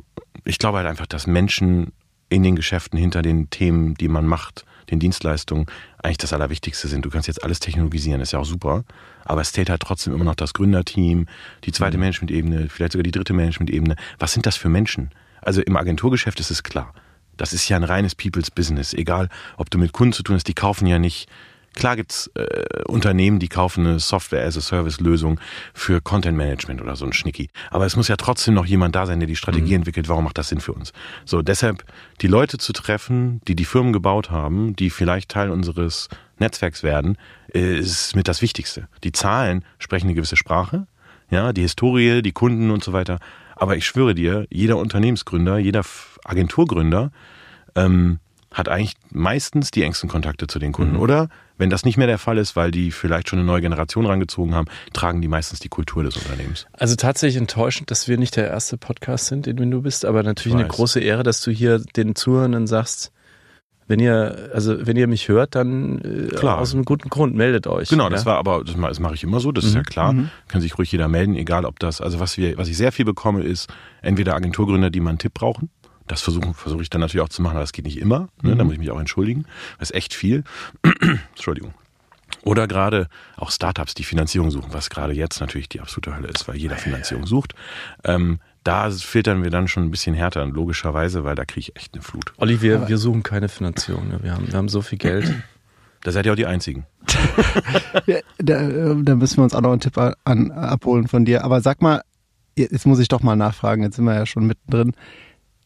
ich 0.44 0.58
glaube 0.58 0.78
halt 0.78 0.86
einfach, 0.86 1.06
dass 1.06 1.26
Menschen 1.26 1.90
in 2.28 2.44
den 2.44 2.54
Geschäften 2.54 2.96
hinter 2.96 3.22
den 3.22 3.50
Themen, 3.50 3.94
die 3.94 4.06
man 4.06 4.24
macht, 4.24 4.64
den 4.90 4.98
Dienstleistungen, 4.98 5.66
eigentlich 6.02 6.18
das 6.18 6.32
Allerwichtigste 6.32 6.88
sind. 6.88 7.04
Du 7.04 7.10
kannst 7.10 7.28
jetzt 7.28 7.42
alles 7.44 7.60
technologisieren, 7.60 8.20
ist 8.20 8.32
ja 8.32 8.38
auch 8.38 8.44
super, 8.44 8.84
aber 9.24 9.40
es 9.40 9.52
zählt 9.52 9.70
halt 9.70 9.82
trotzdem 9.82 10.14
immer 10.14 10.24
noch 10.24 10.34
das 10.34 10.54
Gründerteam, 10.54 11.26
die 11.64 11.72
zweite 11.72 11.98
Management-Ebene, 11.98 12.68
vielleicht 12.68 12.92
sogar 12.92 13.04
die 13.04 13.10
dritte 13.10 13.32
Management-Ebene. 13.32 13.96
Was 14.18 14.32
sind 14.32 14.46
das 14.46 14.56
für 14.56 14.68
Menschen? 14.68 15.10
Also 15.42 15.62
im 15.62 15.76
Agenturgeschäft 15.76 16.40
ist 16.40 16.50
es 16.50 16.62
klar. 16.62 16.92
Das 17.36 17.52
ist 17.54 17.68
ja 17.68 17.76
ein 17.76 17.84
reines 17.84 18.14
People's 18.14 18.50
Business. 18.50 18.92
Egal, 18.92 19.30
ob 19.56 19.70
du 19.70 19.78
mit 19.78 19.92
Kunden 19.92 20.12
zu 20.12 20.22
tun 20.22 20.36
hast, 20.36 20.46
die 20.46 20.54
kaufen 20.54 20.86
ja 20.86 20.98
nicht. 20.98 21.28
Klar 21.80 21.96
gibt's 21.96 22.30
äh, 22.34 22.82
Unternehmen, 22.88 23.38
die 23.38 23.48
kaufen 23.48 23.86
eine 23.86 24.00
Software-as-a-Service-Lösung 24.00 25.40
für 25.72 26.02
Content-Management 26.02 26.82
oder 26.82 26.94
so 26.94 27.06
ein 27.06 27.14
Schnicki. 27.14 27.48
Aber 27.70 27.86
es 27.86 27.96
muss 27.96 28.06
ja 28.06 28.16
trotzdem 28.16 28.52
noch 28.52 28.66
jemand 28.66 28.94
da 28.94 29.06
sein, 29.06 29.18
der 29.18 29.26
die 29.26 29.34
Strategie 29.34 29.72
entwickelt. 29.72 30.06
Warum 30.06 30.24
macht 30.24 30.36
das 30.36 30.50
Sinn 30.50 30.60
für 30.60 30.74
uns? 30.74 30.92
So, 31.24 31.40
deshalb 31.40 31.82
die 32.20 32.26
Leute 32.26 32.58
zu 32.58 32.74
treffen, 32.74 33.40
die 33.48 33.56
die 33.56 33.64
Firmen 33.64 33.94
gebaut 33.94 34.30
haben, 34.30 34.76
die 34.76 34.90
vielleicht 34.90 35.30
Teil 35.30 35.48
unseres 35.48 36.10
Netzwerks 36.38 36.82
werden, 36.82 37.16
äh, 37.54 37.78
ist 37.78 38.14
mit 38.14 38.28
das 38.28 38.42
Wichtigste. 38.42 38.86
Die 39.02 39.12
Zahlen 39.12 39.64
sprechen 39.78 40.08
eine 40.08 40.14
gewisse 40.14 40.36
Sprache, 40.36 40.86
ja, 41.30 41.54
die 41.54 41.62
Historie, 41.62 42.20
die 42.20 42.32
Kunden 42.32 42.70
und 42.70 42.84
so 42.84 42.92
weiter. 42.92 43.20
Aber 43.56 43.74
ich 43.78 43.86
schwöre 43.86 44.14
dir, 44.14 44.46
jeder 44.50 44.76
Unternehmensgründer, 44.76 45.56
jeder 45.56 45.82
Agenturgründer 46.24 47.10
ähm, 47.74 48.18
hat 48.52 48.68
eigentlich 48.68 48.96
meistens 49.10 49.70
die 49.70 49.82
engsten 49.82 50.10
Kontakte 50.10 50.46
zu 50.46 50.58
den 50.58 50.72
Kunden. 50.72 50.96
Oder 50.96 51.30
wenn 51.60 51.70
das 51.70 51.84
nicht 51.84 51.96
mehr 51.96 52.06
der 52.08 52.18
Fall 52.18 52.38
ist, 52.38 52.56
weil 52.56 52.70
die 52.72 52.90
vielleicht 52.90 53.28
schon 53.28 53.38
eine 53.38 53.46
neue 53.46 53.60
Generation 53.60 54.06
rangezogen 54.06 54.54
haben, 54.54 54.66
tragen 54.92 55.20
die 55.20 55.28
meistens 55.28 55.60
die 55.60 55.68
Kultur 55.68 56.02
des 56.02 56.16
Unternehmens. 56.16 56.66
Also 56.72 56.96
tatsächlich 56.96 57.36
enttäuschend, 57.40 57.90
dass 57.90 58.08
wir 58.08 58.18
nicht 58.18 58.34
der 58.34 58.48
erste 58.48 58.76
Podcast 58.78 59.26
sind, 59.26 59.46
in 59.46 59.56
dem 59.56 59.70
du 59.70 59.82
bist, 59.82 60.04
aber 60.04 60.22
natürlich 60.22 60.54
Ich 60.56 60.60
eine 60.60 60.68
große 60.68 60.98
Ehre, 61.00 61.22
dass 61.22 61.42
du 61.42 61.50
hier 61.50 61.78
den 61.78 62.14
Zuhörenden 62.16 62.66
sagst, 62.66 63.12
wenn 63.86 63.98
ihr, 63.98 64.50
also 64.54 64.86
wenn 64.86 64.96
ihr 64.96 65.08
mich 65.08 65.28
hört, 65.28 65.56
dann 65.56 65.98
äh, 66.00 66.28
Klar. 66.36 66.58
aus 66.58 66.72
einem 66.72 66.84
guten 66.84 67.08
Grund 67.10 67.34
meldet 67.34 67.66
euch. 67.66 67.88
Genau, 67.88 68.08
das 68.08 68.22
ja? 68.22 68.26
war 68.26 68.38
aber, 68.38 68.62
das 68.64 68.76
ma- 68.76 68.88
das 68.88 69.00
mache 69.00 69.14
ich 69.14 69.24
immer 69.24 69.40
so, 69.40 69.50
das 69.50 69.64
ist 69.64 69.74
ja 69.74 69.82
klar. 69.82 70.14
Kann 70.46 70.60
sich 70.60 70.78
ruhig 70.78 70.92
jeder 70.92 71.08
melden, 71.08 71.34
egal 71.34 71.64
ob 71.64 71.80
das, 71.80 72.00
also 72.00 72.20
was 72.20 72.36
wir, 72.38 72.56
was 72.56 72.68
ich 72.68 72.76
sehr 72.76 72.92
viel 72.92 73.04
bekomme, 73.04 73.42
ist 73.42 73.68
entweder 74.00 74.36
Agenturgründer, 74.36 74.90
die 74.90 75.00
mal 75.00 75.10
einen 75.10 75.18
Tipp 75.18 75.34
brauchen. 75.34 75.70
Das 76.10 76.22
versuche 76.22 76.52
versuche 76.54 76.82
ich 76.82 76.90
dann 76.90 77.00
natürlich 77.00 77.24
auch 77.24 77.28
zu 77.28 77.40
machen, 77.40 77.52
aber 77.52 77.60
das 77.60 77.72
geht 77.72 77.84
nicht 77.84 77.98
immer. 77.98 78.28
Ne? 78.42 78.56
Da 78.56 78.64
muss 78.64 78.72
ich 78.72 78.80
mich 78.80 78.90
auch 78.90 78.98
entschuldigen. 78.98 79.44
Das 79.78 79.90
ist 79.90 79.96
echt 79.96 80.12
viel. 80.12 80.42
Entschuldigung. 81.30 81.72
Oder 82.42 82.66
gerade 82.66 83.06
auch 83.36 83.52
Startups, 83.52 83.94
die 83.94 84.02
Finanzierung 84.02 84.50
suchen, 84.50 84.72
was 84.72 84.90
gerade 84.90 85.12
jetzt 85.12 85.40
natürlich 85.40 85.68
die 85.68 85.80
absolute 85.80 86.16
Hölle 86.16 86.26
ist, 86.26 86.48
weil 86.48 86.56
jeder 86.56 86.74
Finanzierung 86.74 87.26
sucht. 87.26 87.54
Ähm, 88.02 88.40
da 88.64 88.90
filtern 88.90 89.44
wir 89.44 89.50
dann 89.50 89.68
schon 89.68 89.84
ein 89.84 89.92
bisschen 89.92 90.16
härter, 90.16 90.44
logischerweise, 90.46 91.22
weil 91.22 91.36
da 91.36 91.44
kriege 91.44 91.60
ich 91.60 91.76
echt 91.76 91.94
eine 91.94 92.02
Flut. 92.02 92.32
Olli, 92.38 92.60
wir, 92.60 92.88
wir 92.88 92.98
suchen 92.98 93.22
keine 93.22 93.48
Finanzierung. 93.48 94.08
Ne? 94.08 94.18
Wir, 94.20 94.32
haben, 94.32 94.48
wir 94.48 94.54
haben 94.54 94.68
so 94.68 94.82
viel 94.82 94.98
Geld. 94.98 95.32
Da 96.02 96.12
seid 96.12 96.24
ihr 96.24 96.32
auch 96.32 96.36
die 96.36 96.46
Einzigen. 96.46 96.86
Ja, 98.06 98.20
da, 98.38 98.62
äh, 98.62 98.96
da 99.02 99.14
müssen 99.16 99.36
wir 99.36 99.44
uns 99.44 99.54
auch 99.54 99.60
noch 99.60 99.72
einen 99.72 99.80
Tipp 99.80 99.98
an, 99.98 100.14
an, 100.24 100.50
abholen 100.50 101.08
von 101.08 101.26
dir. 101.26 101.44
Aber 101.44 101.60
sag 101.60 101.82
mal, 101.82 102.00
jetzt 102.56 102.86
muss 102.86 103.00
ich 103.00 103.08
doch 103.08 103.20
mal 103.20 103.36
nachfragen, 103.36 103.82
jetzt 103.82 103.96
sind 103.96 104.06
wir 104.06 104.14
ja 104.14 104.24
schon 104.24 104.46
mittendrin. 104.46 104.94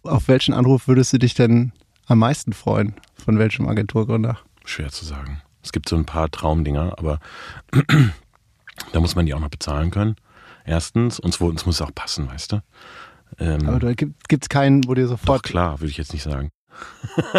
Auf 0.04 0.28
welchen 0.28 0.52
Anruf 0.54 0.86
würdest 0.86 1.12
du 1.12 1.18
dich 1.18 1.34
denn 1.34 1.72
am 2.06 2.18
meisten 2.18 2.52
freuen? 2.52 2.94
Von 3.14 3.38
welchem 3.38 3.66
Agenturgründer? 3.68 4.38
Schwer 4.64 4.90
zu 4.90 5.04
sagen. 5.04 5.40
Es 5.62 5.72
gibt 5.72 5.88
so 5.88 5.96
ein 5.96 6.04
paar 6.04 6.30
Traumdinger, 6.30 6.94
aber 6.98 7.20
da 8.92 9.00
muss 9.00 9.16
man 9.16 9.24
die 9.26 9.32
auch 9.34 9.40
noch 9.40 9.48
bezahlen 9.48 9.90
können. 9.90 10.16
Erstens. 10.66 11.18
Und 11.18 11.32
zweitens 11.32 11.64
muss 11.66 11.76
es 11.76 11.82
auch 11.82 11.94
passen, 11.94 12.28
weißt 12.28 12.52
du? 12.52 12.62
Ähm, 13.38 13.66
Aber 13.68 13.78
da 13.80 13.92
gibt 13.94 14.14
es 14.42 14.48
keinen, 14.48 14.86
wo 14.86 14.94
dir 14.94 15.04
doch, 15.04 15.10
sofort. 15.18 15.42
klar, 15.42 15.80
würde 15.80 15.90
ich 15.90 15.96
jetzt 15.96 16.12
nicht 16.12 16.22
sagen. 16.22 16.50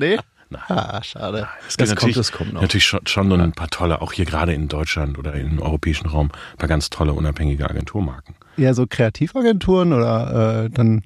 Nee? 0.00 0.18
Nein. 0.50 0.62
Ah, 0.68 1.02
schade. 1.02 1.48
Es 1.68 1.76
Das 1.76 1.94
kommt, 1.96 2.16
das 2.16 2.32
kommt 2.32 2.52
noch. 2.52 2.60
natürlich 2.62 2.84
schon, 2.84 3.06
schon 3.06 3.28
so 3.30 3.36
ein 3.36 3.52
paar 3.52 3.68
tolle, 3.68 4.02
auch 4.02 4.12
hier 4.12 4.24
gerade 4.24 4.52
in 4.52 4.68
Deutschland 4.68 5.18
oder 5.18 5.34
im 5.34 5.60
europäischen 5.60 6.06
Raum, 6.08 6.30
ein 6.52 6.58
paar 6.58 6.68
ganz 6.68 6.90
tolle 6.90 7.12
unabhängige 7.12 7.68
Agenturmarken. 7.68 8.34
Eher 8.56 8.74
so 8.74 8.86
Kreativagenturen 8.88 9.92
oder 9.92 10.64
äh, 10.64 10.70
dann 10.70 11.02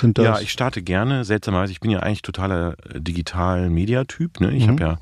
sind 0.00 0.18
das. 0.18 0.24
Ja, 0.24 0.40
ich 0.40 0.52
starte 0.52 0.82
gerne, 0.82 1.24
seltsamerweise, 1.24 1.72
ich 1.72 1.80
bin 1.80 1.90
ja 1.90 2.00
eigentlich 2.00 2.22
totaler 2.22 2.76
äh, 2.94 3.00
Digital-Media-Typ. 3.00 4.40
Ne? 4.40 4.52
Ich 4.52 4.66
Mhm. 4.66 4.70
habe 4.70 4.82
ja 4.82 4.98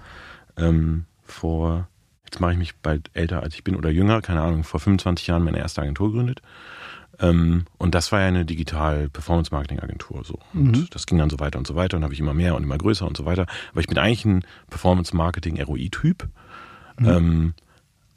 ähm, 0.57 1.05
vor, 1.25 1.89
jetzt 2.25 2.41
mache 2.41 2.53
ich 2.53 2.59
mich 2.59 2.75
bald 2.77 3.11
älter 3.15 3.43
als 3.43 3.55
ich 3.55 3.65
bin 3.65 3.77
oder 3.77 3.91
jünger, 3.91 4.21
keine 4.23 4.41
Ahnung, 4.43 4.65
vor 4.65 4.81
25 4.81 5.27
Jahren 5.27 5.43
meine 5.45 5.59
erste 5.59 5.83
Agentur 5.83 6.11
gegründet. 6.11 6.43
Ähm, 7.21 7.67
und 7.79 7.95
das 7.95 8.11
war 8.13 8.21
ja 8.21 8.27
eine 8.27 8.45
Digital-Performance-Marketing-Agentur. 8.45 10.25
So. 10.25 10.39
Und 10.53 10.63
Mhm. 10.79 10.87
das 10.91 11.07
ging 11.07 11.19
dann 11.19 11.31
so 11.31 11.39
weiter 11.39 11.59
und 11.59 11.67
so 11.67 11.77
weiter 11.77 11.97
und 11.97 12.03
habe 12.03 12.13
ich 12.13 12.21
immer 12.21 12.35
mehr 12.35 12.55
und 12.57 12.65
immer 12.65 12.77
größer 12.79 13.07
und 13.07 13.17
so 13.17 13.25
weiter. 13.25 13.47
Aber 13.71 13.81
ich 13.81 13.87
bin 13.87 13.99
eigentlich 13.99 14.25
ein 14.25 14.45
Performance-Marketing-ROI-Typ. 14.71 16.29
Ähm, 16.99 17.55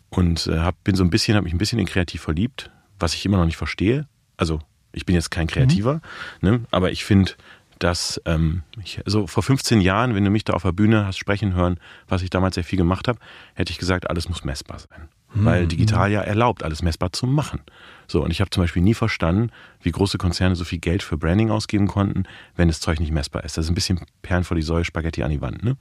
und 0.10 0.48
äh, 0.48 0.60
hab, 0.60 0.84
bin 0.84 0.96
so 0.96 1.04
ein 1.04 1.10
bisschen, 1.10 1.36
habe 1.36 1.44
mich 1.46 1.54
ein 1.54 1.58
bisschen 1.58 1.80
in 1.80 1.86
kreativ 1.86 2.22
verliebt, 2.22 2.72
was 3.00 3.14
ich 3.14 3.26
immer 3.26 3.38
noch 3.38 3.46
nicht 3.46 3.58
verstehe. 3.58 4.08
Also 4.38 4.60
ich 4.98 5.06
bin 5.06 5.16
jetzt 5.16 5.32
kein 5.32 5.48
Kreativer, 5.48 6.02
ne? 6.42 6.62
aber 6.72 6.92
ich 6.92 7.06
finde, 7.06 7.34
dass 7.80 8.22
ähm, 8.26 8.64
ich, 8.84 9.00
so 9.06 9.28
vor 9.28 9.44
15 9.44 9.82
Jahren, 9.82 10.16
wenn 10.16 10.24
du 10.24 10.32
mich 10.32 10.44
da 10.44 10.54
auf 10.54 10.64
der 10.64 10.72
Bühne 10.72 11.06
hast 11.06 11.18
sprechen 11.18 11.54
hören, 11.54 11.80
was 12.08 12.24
ich 12.24 12.30
damals 12.30 12.56
sehr 12.56 12.64
viel 12.64 12.78
gemacht 12.78 13.08
habe, 13.08 13.20
hätte 13.54 13.72
ich 13.72 13.78
gesagt, 13.78 14.10
alles 14.10 14.28
muss 14.28 14.44
messbar 14.44 14.80
sein. 14.80 15.10
Weil 15.34 15.68
digital 15.68 16.12
ja 16.12 16.22
erlaubt, 16.22 16.64
alles 16.64 16.82
messbar 16.82 17.12
zu 17.12 17.28
machen. 17.28 17.60
So, 18.08 18.24
und 18.24 18.32
ich 18.32 18.40
habe 18.40 18.50
zum 18.50 18.64
Beispiel 18.64 18.82
nie 18.82 18.94
verstanden, 18.94 19.52
wie 19.82 19.92
große 19.92 20.18
Konzerne 20.18 20.56
so 20.56 20.64
viel 20.64 20.80
Geld 20.80 21.04
für 21.04 21.18
Branding 21.18 21.52
ausgeben 21.52 21.88
konnten, 21.88 22.24
wenn 22.56 22.70
das 22.70 22.80
Zeug 22.80 23.00
nicht 23.00 23.12
messbar 23.12 23.44
ist. 23.44 23.58
Das 23.58 23.66
ist 23.66 23.72
ein 23.72 23.76
bisschen 23.76 24.00
Perlen 24.22 24.46
vor 24.46 24.56
die 24.56 24.64
Säule, 24.64 24.86
Spaghetti 24.86 25.24
an 25.24 25.32
die 25.32 25.42
Wand. 25.42 25.64
Ne? 25.64 25.76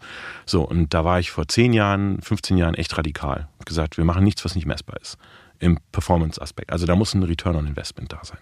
So, 0.45 0.63
und 0.63 0.93
da 0.93 1.05
war 1.05 1.21
ich 1.21 1.31
vor 1.31 1.47
10 1.47 1.73
Jahren, 1.73 2.21
15 2.21 2.59
Jahren 2.59 2.75
echt 2.75 2.99
radikal. 2.99 3.49
Gesagt, 3.65 3.97
wir 3.97 4.05
machen 4.05 4.25
nichts, 4.25 4.45
was 4.45 4.57
nicht 4.57 4.67
messbar 4.67 5.01
ist. 5.01 5.17
Im 5.59 5.79
Performance-Aspekt. 5.93 6.73
Also 6.73 6.87
da 6.87 6.97
muss 6.97 7.15
ein 7.15 7.23
Return 7.23 7.57
on 7.57 7.67
Investment 7.67 8.13
da 8.13 8.21
sein. 8.23 8.41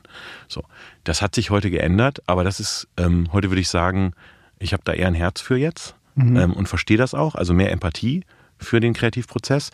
So, 0.49 0.65
das 1.05 1.23
hat 1.23 1.35
sich 1.35 1.51
heute 1.51 1.71
geändert, 1.71 2.23
aber 2.27 2.45
das 2.45 2.61
ist, 2.61 2.89
ähm, 2.97 3.29
heute 3.33 3.51
würde 3.51 3.61
ich 3.61 3.69
sagen, 3.69 4.13
ich 4.59 4.73
habe 4.73 4.83
da 4.85 4.93
eher 4.93 5.09
ein 5.09 5.15
Herz 5.15 5.41
für 5.41 5.57
jetzt 5.57 5.95
mhm. 6.15 6.37
ähm, 6.37 6.53
und 6.53 6.69
verstehe 6.69 6.97
das 6.97 7.15
auch, 7.15 7.35
also 7.35 7.55
mehr 7.55 7.73
Empathie 7.73 8.25
für 8.59 8.81
den 8.81 8.95
Kreativprozess. 8.95 9.71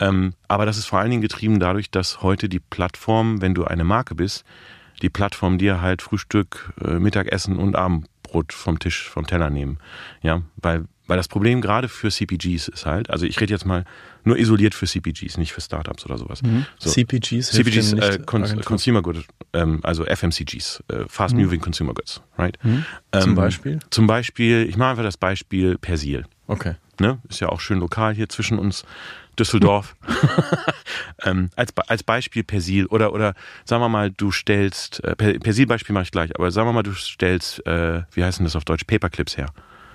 Ähm, 0.00 0.34
aber 0.48 0.66
das 0.66 0.78
ist 0.78 0.86
vor 0.86 0.98
allen 0.98 1.10
Dingen 1.10 1.22
getrieben 1.22 1.60
dadurch, 1.60 1.90
dass 1.90 2.22
heute 2.22 2.48
die 2.48 2.60
Plattform, 2.60 3.40
wenn 3.40 3.54
du 3.54 3.64
eine 3.64 3.84
Marke 3.84 4.14
bist, 4.14 4.44
die 5.02 5.10
Plattform 5.10 5.58
dir 5.58 5.80
halt 5.80 6.02
Frühstück, 6.02 6.72
äh, 6.84 6.98
Mittagessen 6.98 7.56
und 7.56 7.76
Abendbrot 7.76 8.52
vom 8.52 8.78
Tisch, 8.78 9.08
vom 9.08 9.26
Teller 9.26 9.50
nehmen. 9.50 9.78
Ja, 10.22 10.42
weil 10.56 10.86
weil 11.06 11.16
das 11.16 11.28
Problem 11.28 11.60
gerade 11.60 11.88
für 11.88 12.10
CPGs 12.10 12.68
ist 12.68 12.86
halt, 12.86 13.10
also 13.10 13.26
ich 13.26 13.40
rede 13.40 13.52
jetzt 13.52 13.66
mal 13.66 13.84
nur 14.24 14.38
isoliert 14.38 14.74
für 14.74 14.86
CPGs, 14.86 15.36
nicht 15.36 15.52
für 15.52 15.60
Startups 15.60 16.04
oder 16.06 16.16
sowas. 16.16 16.42
Mhm. 16.42 16.66
So. 16.78 16.90
CPGs, 16.90 17.50
CPGs, 17.50 17.92
äh, 17.92 18.18
Con 18.24 18.44
Consumer 18.62 19.02
Goods, 19.02 19.24
ähm, 19.52 19.80
also 19.82 20.04
FMCGs, 20.04 20.82
äh, 20.88 21.04
Fast 21.08 21.34
Moving 21.34 21.60
mhm. 21.60 21.64
Consumer 21.64 21.94
Goods, 21.94 22.22
right? 22.38 22.58
Mhm. 22.62 22.84
Ähm, 23.12 23.20
zum 23.20 23.34
Beispiel? 23.34 23.78
Zum 23.90 24.06
Beispiel, 24.06 24.66
ich 24.68 24.76
mache 24.76 24.90
einfach 24.90 25.02
das 25.02 25.16
Beispiel 25.16 25.76
Persil. 25.78 26.24
Okay. 26.46 26.76
Ne? 27.00 27.18
Ist 27.28 27.40
ja 27.40 27.48
auch 27.48 27.60
schön 27.60 27.80
lokal 27.80 28.14
hier 28.14 28.28
zwischen 28.28 28.58
uns, 28.58 28.84
Düsseldorf. 29.38 29.96
ähm, 31.24 31.50
als, 31.56 31.72
als 31.88 32.02
Beispiel 32.02 32.44
Persil 32.44 32.86
oder, 32.86 33.12
oder 33.12 33.34
sagen 33.64 33.82
wir 33.82 33.88
mal, 33.88 34.10
du 34.10 34.30
stellst, 34.30 35.02
äh, 35.04 35.16
Persil-Beispiel 35.16 35.92
mache 35.92 36.04
ich 36.04 36.10
gleich, 36.10 36.34
aber 36.36 36.50
sagen 36.50 36.68
wir 36.68 36.72
mal, 36.72 36.82
du 36.82 36.92
stellst, 36.92 37.66
äh, 37.66 38.02
wie 38.12 38.24
heißt 38.24 38.38
denn 38.38 38.44
das 38.44 38.56
auf 38.56 38.64
Deutsch, 38.64 38.84
Paperclips 38.84 39.36
her. 39.36 39.46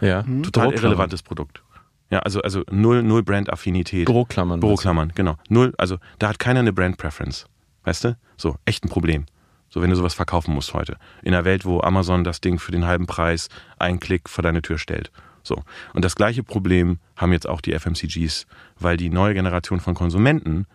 Ja. 0.01 0.23
Mhm. 0.23 0.43
Total 0.43 0.73
irrelevantes 0.73 1.23
Produkt. 1.23 1.63
Ja, 2.09 2.19
also, 2.19 2.41
also 2.41 2.63
null, 2.71 3.03
null 3.03 3.23
Brand-Affinität. 3.23 4.05
Büroklammern. 4.05 4.59
Büroklammern, 4.59 5.11
genau. 5.13 5.35
Null, 5.47 5.73
also 5.77 5.97
da 6.17 6.29
hat 6.29 6.39
keiner 6.39 6.61
eine 6.61 6.73
Brand-Preference. 6.73 7.45
Weißt 7.83 8.03
du? 8.03 8.17
So, 8.35 8.55
echt 8.65 8.83
ein 8.83 8.89
Problem. 8.89 9.25
So, 9.69 9.81
wenn 9.81 9.91
du 9.91 9.95
sowas 9.95 10.15
verkaufen 10.15 10.53
musst 10.53 10.73
heute. 10.73 10.97
In 11.21 11.33
einer 11.33 11.45
Welt, 11.45 11.65
wo 11.65 11.81
Amazon 11.81 12.23
das 12.23 12.41
Ding 12.41 12.57
für 12.57 12.71
den 12.71 12.87
halben 12.87 13.05
Preis 13.05 13.49
einen 13.77 13.99
Klick 13.99 14.27
vor 14.27 14.41
deine 14.41 14.63
Tür 14.63 14.79
stellt. 14.79 15.11
So. 15.43 15.63
Und 15.93 16.03
das 16.03 16.15
gleiche 16.15 16.43
Problem 16.43 16.99
haben 17.15 17.31
jetzt 17.31 17.47
auch 17.47 17.61
die 17.61 17.77
FMCGs, 17.77 18.47
weil 18.79 18.97
die 18.97 19.09
neue 19.09 19.35
Generation 19.35 19.79
von 19.79 19.93
Konsumenten, 19.93 20.65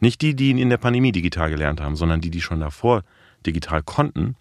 nicht 0.00 0.20
die, 0.20 0.34
die 0.34 0.50
in 0.50 0.68
der 0.68 0.76
Pandemie 0.76 1.12
digital 1.12 1.50
gelernt 1.50 1.80
haben, 1.80 1.96
sondern 1.96 2.20
die, 2.20 2.30
die 2.30 2.42
schon 2.42 2.60
davor 2.60 3.02
digital 3.46 3.82
konnten, 3.82 4.36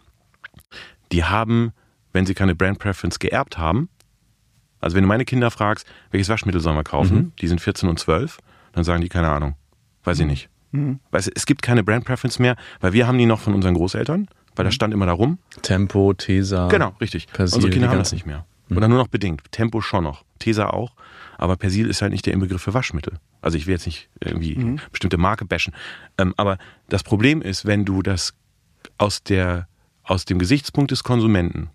die 1.12 1.24
haben, 1.24 1.72
wenn 2.12 2.26
sie 2.26 2.34
keine 2.34 2.56
Brand 2.56 2.80
Preference 2.80 3.20
geerbt 3.20 3.58
haben, 3.58 3.90
also 4.84 4.96
wenn 4.96 5.04
du 5.04 5.08
meine 5.08 5.26
Kinder 5.26 5.50
fragst, 5.52 5.88
welches 6.12 6.30
Waschmittel 6.30 6.62
sollen 6.62 6.76
wir 6.76 6.84
kaufen, 6.84 7.18
mhm. 7.18 7.32
die 7.40 7.48
sind 7.48 7.62
14 7.62 7.90
und 7.90 8.00
12, 8.00 8.38
dann 8.74 8.84
sagen 8.84 9.02
die 9.02 9.10
keine 9.10 9.30
Ahnung. 9.30 9.56
Weiß 10.04 10.20
ich 10.20 10.26
mhm. 10.26 10.32
nicht. 10.32 10.50
Mhm. 10.72 11.00
Weißt, 11.12 11.32
es 11.34 11.46
gibt 11.46 11.62
keine 11.62 11.84
Brand 11.84 12.06
Preference 12.06 12.40
mehr, 12.40 12.56
weil 12.82 12.94
wir 12.94 13.08
haben 13.08 13.18
die 13.18 13.26
noch 13.26 13.40
von 13.40 13.54
unseren 13.54 13.76
Großeltern, 13.76 14.28
weil 14.56 14.66
mhm. 14.66 14.68
das 14.68 14.76
stand 14.76 14.94
immer 14.94 15.06
da 15.06 15.14
rum. 15.14 15.38
Tempo, 15.62 16.14
Tesa. 16.14 16.68
Genau, 16.68 16.96
richtig. 17.00 17.28
Persil, 17.28 17.56
Unsere 17.56 17.72
Kinder 17.72 17.90
haben 17.90 18.00
das 18.00 18.12
nicht 18.12 18.26
mehr. 18.26 18.46
Mhm. 18.68 18.78
Oder 18.78 18.88
nur 18.88 18.98
noch 18.98 19.08
bedingt. 19.08 19.42
Tempo 19.52 19.82
schon 19.82 20.04
noch. 20.04 20.26
Tesa 20.40 20.68
auch. 20.68 20.94
Aber 21.38 21.56
Persil 21.56 21.88
ist 21.88 22.02
halt 22.02 22.12
nicht 22.12 22.26
der 22.26 22.34
Inbegriff 22.34 22.62
für 22.62 22.74
Waschmittel. 22.74 23.20
Also 23.42 23.58
ich 23.58 23.68
will 23.68 23.74
jetzt 23.74 23.86
nicht 23.86 24.10
irgendwie 24.20 24.56
mhm. 24.56 24.80
bestimmte 24.92 25.18
Marke 25.18 25.46
bashen. 25.46 25.74
Ähm, 26.18 26.34
aber 26.38 26.58
das 26.90 27.04
Problem 27.04 27.42
ist, 27.42 27.66
wenn 27.66 27.86
du 27.86 28.02
das 28.02 28.34
aus 28.98 29.24
der, 29.24 29.68
aus 30.04 30.26
dem 30.26 30.40
Gesichtspunkt 30.40 30.92
des 30.92 31.04
Konsumenten, 31.04 31.70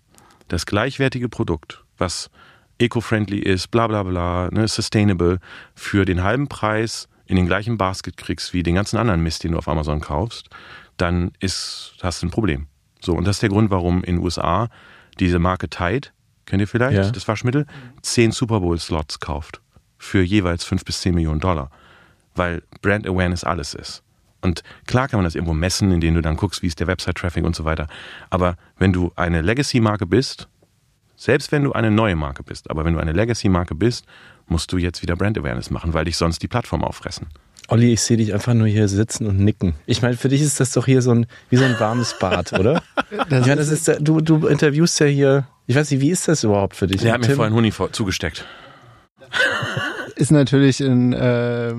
das 0.47 0.65
gleichwertige 0.65 1.29
Produkt, 1.29 1.83
was 1.97 2.29
eco-friendly 2.79 3.39
ist, 3.39 3.69
bla 3.69 3.87
bla 3.87 4.03
bla, 4.03 4.49
ne, 4.51 4.67
sustainable, 4.67 5.39
für 5.75 6.05
den 6.05 6.23
halben 6.23 6.47
Preis 6.47 7.07
in 7.25 7.35
den 7.35 7.45
gleichen 7.45 7.77
Basket 7.77 8.17
kriegst 8.17 8.53
wie 8.53 8.63
den 8.63 8.75
ganzen 8.75 8.97
anderen 8.97 9.21
Mist, 9.21 9.43
den 9.43 9.51
du 9.51 9.57
auf 9.59 9.67
Amazon 9.67 10.01
kaufst, 10.01 10.49
dann 10.97 11.31
ist, 11.39 11.93
hast 12.01 12.21
du 12.21 12.27
ein 12.27 12.31
Problem. 12.31 12.67
So, 13.01 13.13
und 13.13 13.25
das 13.25 13.37
ist 13.37 13.41
der 13.43 13.49
Grund, 13.49 13.69
warum 13.69 14.03
in 14.03 14.15
den 14.15 14.23
USA 14.23 14.69
diese 15.19 15.39
Marke 15.39 15.69
Tide, 15.69 16.09
kennt 16.45 16.61
ihr 16.61 16.67
vielleicht, 16.67 16.97
ja. 16.97 17.11
das 17.11 17.27
Waschmittel, 17.27 17.67
zehn 18.01 18.31
Super 18.31 18.59
Bowl-Slots 18.61 19.19
kauft. 19.19 19.61
Für 19.97 20.21
jeweils 20.21 20.63
fünf 20.63 20.83
bis 20.83 21.01
zehn 21.01 21.13
Millionen 21.13 21.39
Dollar. 21.39 21.69
Weil 22.35 22.63
Brand 22.81 23.07
Awareness 23.07 23.43
alles 23.43 23.73
ist. 23.73 24.01
Und 24.41 24.63
klar 24.87 25.07
kann 25.07 25.19
man 25.19 25.25
das 25.25 25.35
irgendwo 25.35 25.53
messen, 25.53 25.91
indem 25.91 26.15
du 26.15 26.21
dann 26.21 26.37
guckst, 26.37 26.63
wie 26.63 26.67
ist 26.67 26.79
der 26.79 26.87
Website-Traffic 26.87 27.43
und 27.43 27.55
so 27.55 27.65
weiter. 27.65 27.87
Aber 28.29 28.55
wenn 28.77 28.93
du 28.93 29.11
eine 29.15 29.41
Legacy-Marke 29.41 30.05
bist, 30.05 30.47
selbst 31.19 31.51
wenn 31.51 31.65
du 31.65 31.73
eine 31.73 31.91
neue 31.91 32.15
Marke 32.15 32.43
bist, 32.43 32.69
aber 32.69 32.85
wenn 32.85 32.93
du 32.93 32.99
eine 32.99 33.11
Legacy-Marke 33.11 33.75
bist, 33.75 34.05
musst 34.47 34.71
du 34.71 34.77
jetzt 34.77 35.01
wieder 35.01 35.17
Brand 35.17 35.37
Awareness 35.37 35.69
machen, 35.69 35.93
weil 35.93 36.05
dich 36.05 36.15
sonst 36.15 36.41
die 36.41 36.47
Plattform 36.47 36.81
auffressen. 36.81 37.27
Olli, 37.67 37.91
ich 37.91 38.01
sehe 38.01 38.15
dich 38.15 38.33
einfach 38.33 38.53
nur 38.53 38.67
hier 38.67 38.87
sitzen 38.87 39.27
und 39.27 39.37
nicken. 39.37 39.75
Ich 39.85 40.01
meine, 40.01 40.15
für 40.15 40.29
dich 40.29 40.41
ist 40.41 40.61
das 40.61 40.71
doch 40.71 40.85
hier 40.85 41.01
so 41.01 41.11
ein, 41.11 41.25
wie 41.49 41.57
so 41.57 41.65
ein 41.65 41.77
warmes 41.77 42.17
Bad, 42.17 42.53
oder? 42.53 42.81
Das 43.29 43.47
ja, 43.47 43.55
das 43.55 43.69
ist, 43.69 43.91
du, 43.99 44.21
du 44.21 44.47
interviewst 44.47 44.99
ja 44.99 45.07
hier, 45.07 45.47
ich 45.65 45.75
weiß 45.75 45.89
nicht, 45.89 45.99
wie 45.99 46.11
ist 46.11 46.27
das 46.27 46.43
überhaupt 46.43 46.75
für 46.75 46.85
dich? 46.85 47.01
Der 47.01 47.13
hat 47.13 47.21
mir 47.21 47.35
vorhin 47.35 47.55
Honig 47.55 47.73
zugesteckt. 47.91 48.45
Ist 50.15 50.31
natürlich 50.31 50.79
ein, 50.79 51.13
äh, 51.13 51.73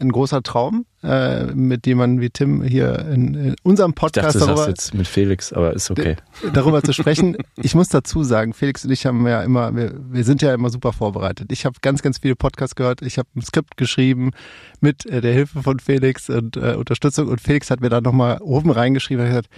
ein 0.00 0.10
großer 0.10 0.42
Traum, 0.42 0.86
äh, 1.02 1.44
mit 1.54 1.86
dem 1.86 1.98
man 1.98 2.20
wie 2.20 2.30
Tim 2.30 2.62
hier 2.62 2.98
in, 3.10 3.34
in 3.34 3.56
unserem 3.62 3.94
Podcast 3.94 4.34
ich 4.34 4.40
dachte, 4.40 4.52
darüber, 4.52 4.68
jetzt 4.68 4.94
mit 4.94 5.06
Felix, 5.06 5.52
aber 5.52 5.72
ist 5.72 5.90
okay. 5.90 6.16
Darüber 6.52 6.82
zu 6.82 6.92
sprechen. 6.92 7.36
Ich 7.56 7.74
muss 7.74 7.88
dazu 7.88 8.24
sagen, 8.24 8.52
Felix 8.52 8.84
und 8.84 8.90
ich 8.90 9.06
haben 9.06 9.26
ja 9.26 9.42
immer, 9.42 9.74
wir, 9.74 9.92
wir 10.10 10.24
sind 10.24 10.42
ja 10.42 10.52
immer 10.52 10.70
super 10.70 10.92
vorbereitet. 10.92 11.52
Ich 11.52 11.64
habe 11.64 11.76
ganz, 11.80 12.02
ganz 12.02 12.18
viele 12.18 12.36
Podcasts 12.36 12.74
gehört. 12.74 13.02
Ich 13.02 13.18
habe 13.18 13.28
ein 13.36 13.42
Skript 13.42 13.76
geschrieben 13.76 14.32
mit 14.80 15.06
äh, 15.06 15.20
der 15.20 15.32
Hilfe 15.32 15.62
von 15.62 15.78
Felix 15.78 16.28
und 16.28 16.56
äh, 16.56 16.74
Unterstützung. 16.74 17.28
Und 17.28 17.40
Felix 17.40 17.70
hat 17.70 17.80
mir 17.80 17.88
da 17.88 18.00
nochmal 18.00 18.38
oben 18.40 18.70
reingeschrieben 18.70 19.24
und 19.24 19.30
gesagt, 19.30 19.48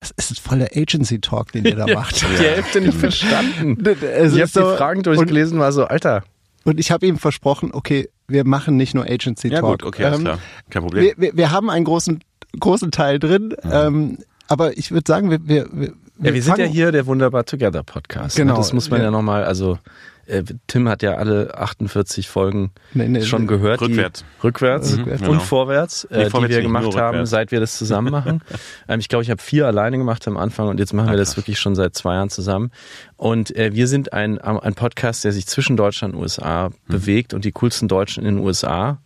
das 0.00 0.30
ist 0.30 0.40
voller 0.40 0.68
Agency 0.74 1.20
Talk, 1.20 1.52
den 1.52 1.64
ihr 1.64 1.76
da 1.76 1.86
macht. 1.86 2.16
ich 2.16 2.24
habe 2.24 2.34
die 2.34 2.42
Hälfte 2.42 2.80
nicht 2.80 2.98
verstanden. 2.98 3.78
ich 3.80 4.40
habe 4.40 4.46
so, 4.46 4.70
die 4.72 4.76
Fragen 4.76 5.02
durchgelesen, 5.02 5.58
war 5.58 5.72
so, 5.72 5.84
Alter. 5.84 6.24
Und 6.64 6.80
ich 6.80 6.90
habe 6.90 7.06
ihm 7.06 7.18
versprochen, 7.18 7.70
okay, 7.72 8.08
wir 8.26 8.46
machen 8.46 8.76
nicht 8.76 8.94
nur 8.94 9.04
Agency 9.04 9.50
Talk. 9.50 9.62
Ja 9.62 9.70
gut, 9.70 9.82
okay, 9.82 10.04
alles 10.04 10.18
ähm, 10.18 10.24
klar. 10.24 10.38
Kein 10.70 10.82
Problem. 10.82 11.04
Wir, 11.04 11.14
wir, 11.18 11.36
wir, 11.36 11.50
haben 11.50 11.70
einen 11.70 11.84
großen, 11.84 12.20
großen 12.58 12.90
Teil 12.90 13.18
drin, 13.18 13.54
mhm. 13.62 13.70
ähm, 13.70 14.18
aber 14.48 14.76
ich 14.76 14.90
würde 14.90 15.04
sagen, 15.06 15.30
wir, 15.30 15.46
wir, 15.46 15.68
wir, 15.72 15.92
ja, 16.20 16.34
wir 16.34 16.42
sind 16.42 16.58
ja 16.58 16.64
hier 16.64 16.92
der 16.92 17.06
Wunderbar 17.06 17.44
Together 17.44 17.82
Podcast. 17.82 18.38
Ne? 18.38 18.44
Genau. 18.44 18.54
Ne? 18.54 18.58
Das 18.58 18.72
muss 18.72 18.90
man 18.90 19.00
ja, 19.00 19.06
ja 19.06 19.10
nochmal, 19.10 19.44
also 19.44 19.78
Tim 20.66 20.88
hat 20.88 21.02
ja 21.02 21.14
alle 21.14 21.56
48 21.56 22.28
Folgen 22.28 22.72
nee, 22.92 23.08
nee, 23.08 23.22
schon 23.22 23.42
nee. 23.42 23.48
gehört. 23.48 23.80
Rückwärts. 23.80 24.20
Die, 24.20 24.46
rückwärts, 24.46 24.96
mhm, 24.96 25.04
genau. 25.04 25.30
und 25.30 25.42
vorwärts, 25.42 26.04
äh, 26.04 26.30
vorwärts 26.30 26.50
die 26.50 26.56
wir 26.56 26.62
gemacht 26.62 26.96
haben, 26.96 27.26
seit 27.26 27.50
wir 27.50 27.60
das 27.60 27.76
zusammen 27.76 28.10
machen. 28.10 28.42
ähm, 28.88 29.00
ich 29.00 29.08
glaube, 29.08 29.22
ich 29.22 29.30
habe 29.30 29.42
vier 29.42 29.66
alleine 29.66 29.98
gemacht 29.98 30.26
am 30.26 30.36
Anfang 30.36 30.68
und 30.68 30.78
jetzt 30.80 30.92
machen 30.92 31.08
Ach, 31.08 31.12
wir 31.12 31.18
das 31.18 31.36
wirklich 31.36 31.58
schon 31.58 31.74
seit 31.74 31.94
zwei 31.94 32.14
Jahren 32.14 32.30
zusammen. 32.30 32.70
Und 33.16 33.54
äh, 33.56 33.74
wir 33.74 33.86
sind 33.86 34.12
ein, 34.12 34.38
ein 34.38 34.74
Podcast, 34.74 35.24
der 35.24 35.32
sich 35.32 35.46
zwischen 35.46 35.76
Deutschland 35.76 36.14
und 36.14 36.22
USA 36.22 36.68
mhm. 36.68 36.74
bewegt 36.86 37.34
und 37.34 37.44
die 37.44 37.52
coolsten 37.52 37.88
Deutschen 37.88 38.24
in 38.24 38.36
den 38.36 38.44
USA 38.44 39.00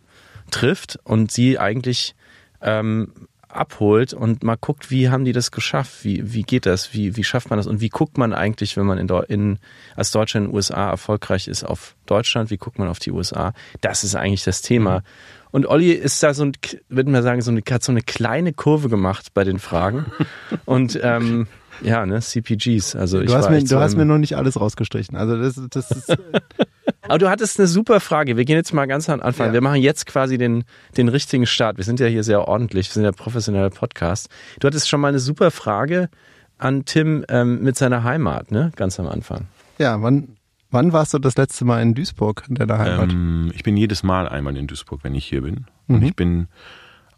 trifft 0.51 0.99
und 1.03 1.31
sie 1.31 1.59
eigentlich 1.59 2.15
ähm, 2.61 3.13
abholt 3.49 4.13
und 4.13 4.43
mal 4.43 4.55
guckt, 4.55 4.91
wie 4.91 5.09
haben 5.09 5.25
die 5.25 5.31
das 5.31 5.51
geschafft? 5.51 6.03
Wie, 6.03 6.33
wie 6.33 6.43
geht 6.43 6.65
das? 6.65 6.93
Wie, 6.93 7.17
wie 7.17 7.23
schafft 7.23 7.49
man 7.49 7.57
das? 7.57 7.67
Und 7.67 7.81
wie 7.81 7.89
guckt 7.89 8.17
man 8.17 8.33
eigentlich, 8.33 8.77
wenn 8.77 8.85
man 8.85 8.97
in, 8.97 9.09
in, 9.27 9.59
als 9.95 10.11
Deutscher 10.11 10.39
in 10.39 10.45
den 10.45 10.53
USA 10.53 10.89
erfolgreich 10.89 11.47
ist, 11.47 11.63
auf 11.63 11.95
Deutschland? 12.05 12.51
Wie 12.51 12.57
guckt 12.57 12.79
man 12.79 12.87
auf 12.87 12.99
die 12.99 13.11
USA? 13.11 13.53
Das 13.81 14.03
ist 14.03 14.15
eigentlich 14.15 14.43
das 14.43 14.61
Thema. 14.61 14.99
Mhm. 14.99 15.03
Und 15.51 15.65
Olli 15.65 15.91
ist 15.91 16.21
da 16.21 16.33
so 16.33 16.45
ein, 16.45 16.51
würde 16.89 17.09
man 17.09 17.23
sagen, 17.23 17.41
so 17.41 17.51
eine, 17.51 17.61
hat 17.71 17.83
so 17.83 17.91
eine 17.91 18.01
kleine 18.01 18.53
Kurve 18.53 18.87
gemacht 18.87 19.33
bei 19.33 19.43
den 19.43 19.57
Fragen. 19.57 20.05
und 20.65 20.99
ähm, 21.01 21.47
ja, 21.81 22.05
ne, 22.05 22.19
CPGs. 22.19 22.95
Also 22.95 23.19
du 23.19 23.25
ich 23.25 23.33
hast, 23.33 23.49
mir, 23.49 23.63
du 23.63 23.79
hast 23.79 23.95
mir 23.95 24.05
noch 24.05 24.17
nicht 24.17 24.37
alles 24.37 24.59
rausgestrichen. 24.59 25.15
Also 25.15 25.41
das, 25.41 25.59
das 25.69 25.91
ist. 25.91 26.09
Aber 27.09 27.17
du 27.17 27.29
hattest 27.29 27.59
eine 27.59 27.67
super 27.67 27.99
Frage. 27.99 28.37
Wir 28.37 28.45
gehen 28.45 28.55
jetzt 28.55 28.73
mal 28.73 28.85
ganz 28.85 29.09
am 29.09 29.21
Anfang. 29.21 29.47
Ja. 29.47 29.53
Wir 29.53 29.61
machen 29.61 29.81
jetzt 29.81 30.05
quasi 30.05 30.37
den, 30.37 30.63
den 30.97 31.07
richtigen 31.07 31.45
Start. 31.45 31.77
Wir 31.77 31.83
sind 31.83 31.99
ja 31.99 32.07
hier 32.07 32.23
sehr 32.23 32.47
ordentlich. 32.47 32.89
Wir 32.89 32.93
sind 32.93 33.03
ja 33.03 33.11
professioneller 33.11 33.69
Podcast. 33.69 34.29
Du 34.59 34.67
hattest 34.67 34.89
schon 34.89 35.01
mal 35.01 35.09
eine 35.09 35.19
super 35.19 35.51
Frage 35.51 36.09
an 36.57 36.85
Tim 36.85 37.25
ähm, 37.29 37.61
mit 37.61 37.77
seiner 37.77 38.03
Heimat, 38.03 38.51
ne? 38.51 38.71
Ganz 38.75 38.99
am 38.99 39.07
Anfang. 39.07 39.47
Ja, 39.77 40.01
wann, 40.01 40.35
wann 40.71 40.93
warst 40.93 41.13
du 41.13 41.19
das 41.19 41.37
letzte 41.37 41.65
Mal 41.65 41.81
in 41.81 41.95
Duisburg, 41.95 42.43
in 42.49 42.55
deiner 42.55 42.77
Heimat? 42.77 43.11
Ähm, 43.11 43.51
ich 43.55 43.63
bin 43.63 43.77
jedes 43.77 44.03
Mal 44.03 44.27
einmal 44.27 44.55
in 44.57 44.67
Duisburg, 44.67 45.03
wenn 45.03 45.15
ich 45.15 45.25
hier 45.25 45.41
bin. 45.41 45.65
Und 45.87 46.01
mhm. 46.01 46.05
ich 46.05 46.15
bin 46.15 46.47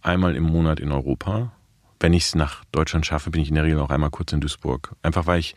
einmal 0.01 0.36
im 0.36 0.43
Monat 0.43 0.79
in 0.79 0.91
Europa 0.91 1.51
wenn 2.01 2.13
ich 2.13 2.24
es 2.25 2.36
nach 2.36 2.65
Deutschland 2.71 3.05
schaffe, 3.05 3.29
bin 3.29 3.41
ich 3.41 3.50
in 3.50 3.55
der 3.55 3.63
Regel 3.63 3.79
auch 3.79 3.89
einmal 3.89 4.10
kurz 4.10 4.33
in 4.33 4.41
Duisburg. 4.41 4.95
Einfach 5.01 5.27
weil 5.27 5.39
ich 5.39 5.55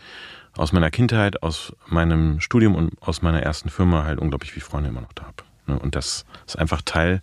aus 0.57 0.73
meiner 0.73 0.91
Kindheit, 0.91 1.43
aus 1.43 1.73
meinem 1.87 2.41
Studium 2.41 2.75
und 2.75 2.93
aus 3.01 3.23
meiner 3.23 3.43
ersten 3.43 3.69
Firma 3.71 4.05
halt 4.05 4.19
unglaublich 4.19 4.53
viele 4.53 4.65
Freunde 4.65 4.91
immer 4.91 5.01
noch 5.01 5.13
da 5.15 5.25
habe. 5.25 5.37
Ne? 5.67 5.79
Und 5.79 5.95
das 5.97 6.25
ist 6.47 6.59
einfach 6.59 6.83
Teil, 6.85 7.21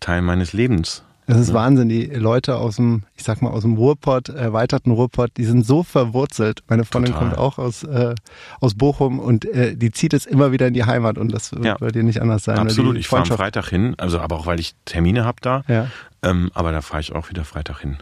Teil 0.00 0.22
meines 0.22 0.52
Lebens 0.52 1.02
Das 1.28 1.38
ist 1.38 1.52
Wahnsinn. 1.54 1.88
Die 1.88 2.04
Leute 2.06 2.56
aus 2.56 2.76
dem, 2.76 3.02
ich 3.16 3.24
sag 3.24 3.42
mal, 3.42 3.50
aus 3.50 3.62
dem 3.62 3.74
Ruhrpott, 3.74 4.28
erweiterten 4.28 4.90
Ruhrpott, 4.92 5.32
die 5.36 5.44
sind 5.44 5.66
so 5.66 5.82
verwurzelt. 5.82 6.62
Meine 6.68 6.84
Freundin 6.84 7.12
Total. 7.14 7.28
kommt 7.30 7.38
auch 7.38 7.58
aus, 7.58 7.82
äh, 7.84 8.14
aus 8.60 8.74
Bochum 8.74 9.18
und 9.18 9.44
äh, 9.44 9.76
die 9.76 9.90
zieht 9.90 10.14
es 10.14 10.26
immer 10.26 10.52
wieder 10.52 10.66
in 10.68 10.74
die 10.74 10.84
Heimat 10.84 11.18
und 11.18 11.32
das 11.32 11.52
wird 11.52 11.64
Ja. 11.64 11.76
bei 11.78 11.88
dir 11.90 12.02
nicht 12.02 12.20
anders 12.22 12.44
sein. 12.44 12.56
weil 12.56 12.66
Absolut, 12.66 12.96
ich 12.96 13.08
fahre 13.08 13.22
am 13.28 13.36
Freitag 13.36 13.68
hin, 13.68 13.94
also 13.98 14.20
aber 14.20 14.36
auch 14.36 14.46
weil 14.46 14.60
ich 14.60 14.74
Termine 14.84 15.24
habe 15.24 15.38
da. 15.40 15.62
Ja. 15.68 15.88
Ähm, 16.22 16.50
aber 16.54 16.72
da 16.72 16.80
fahre 16.80 17.00
ich 17.00 17.12
auch 17.14 17.28
wieder 17.30 17.44
Freitag 17.44 17.80
hin. 17.80 17.96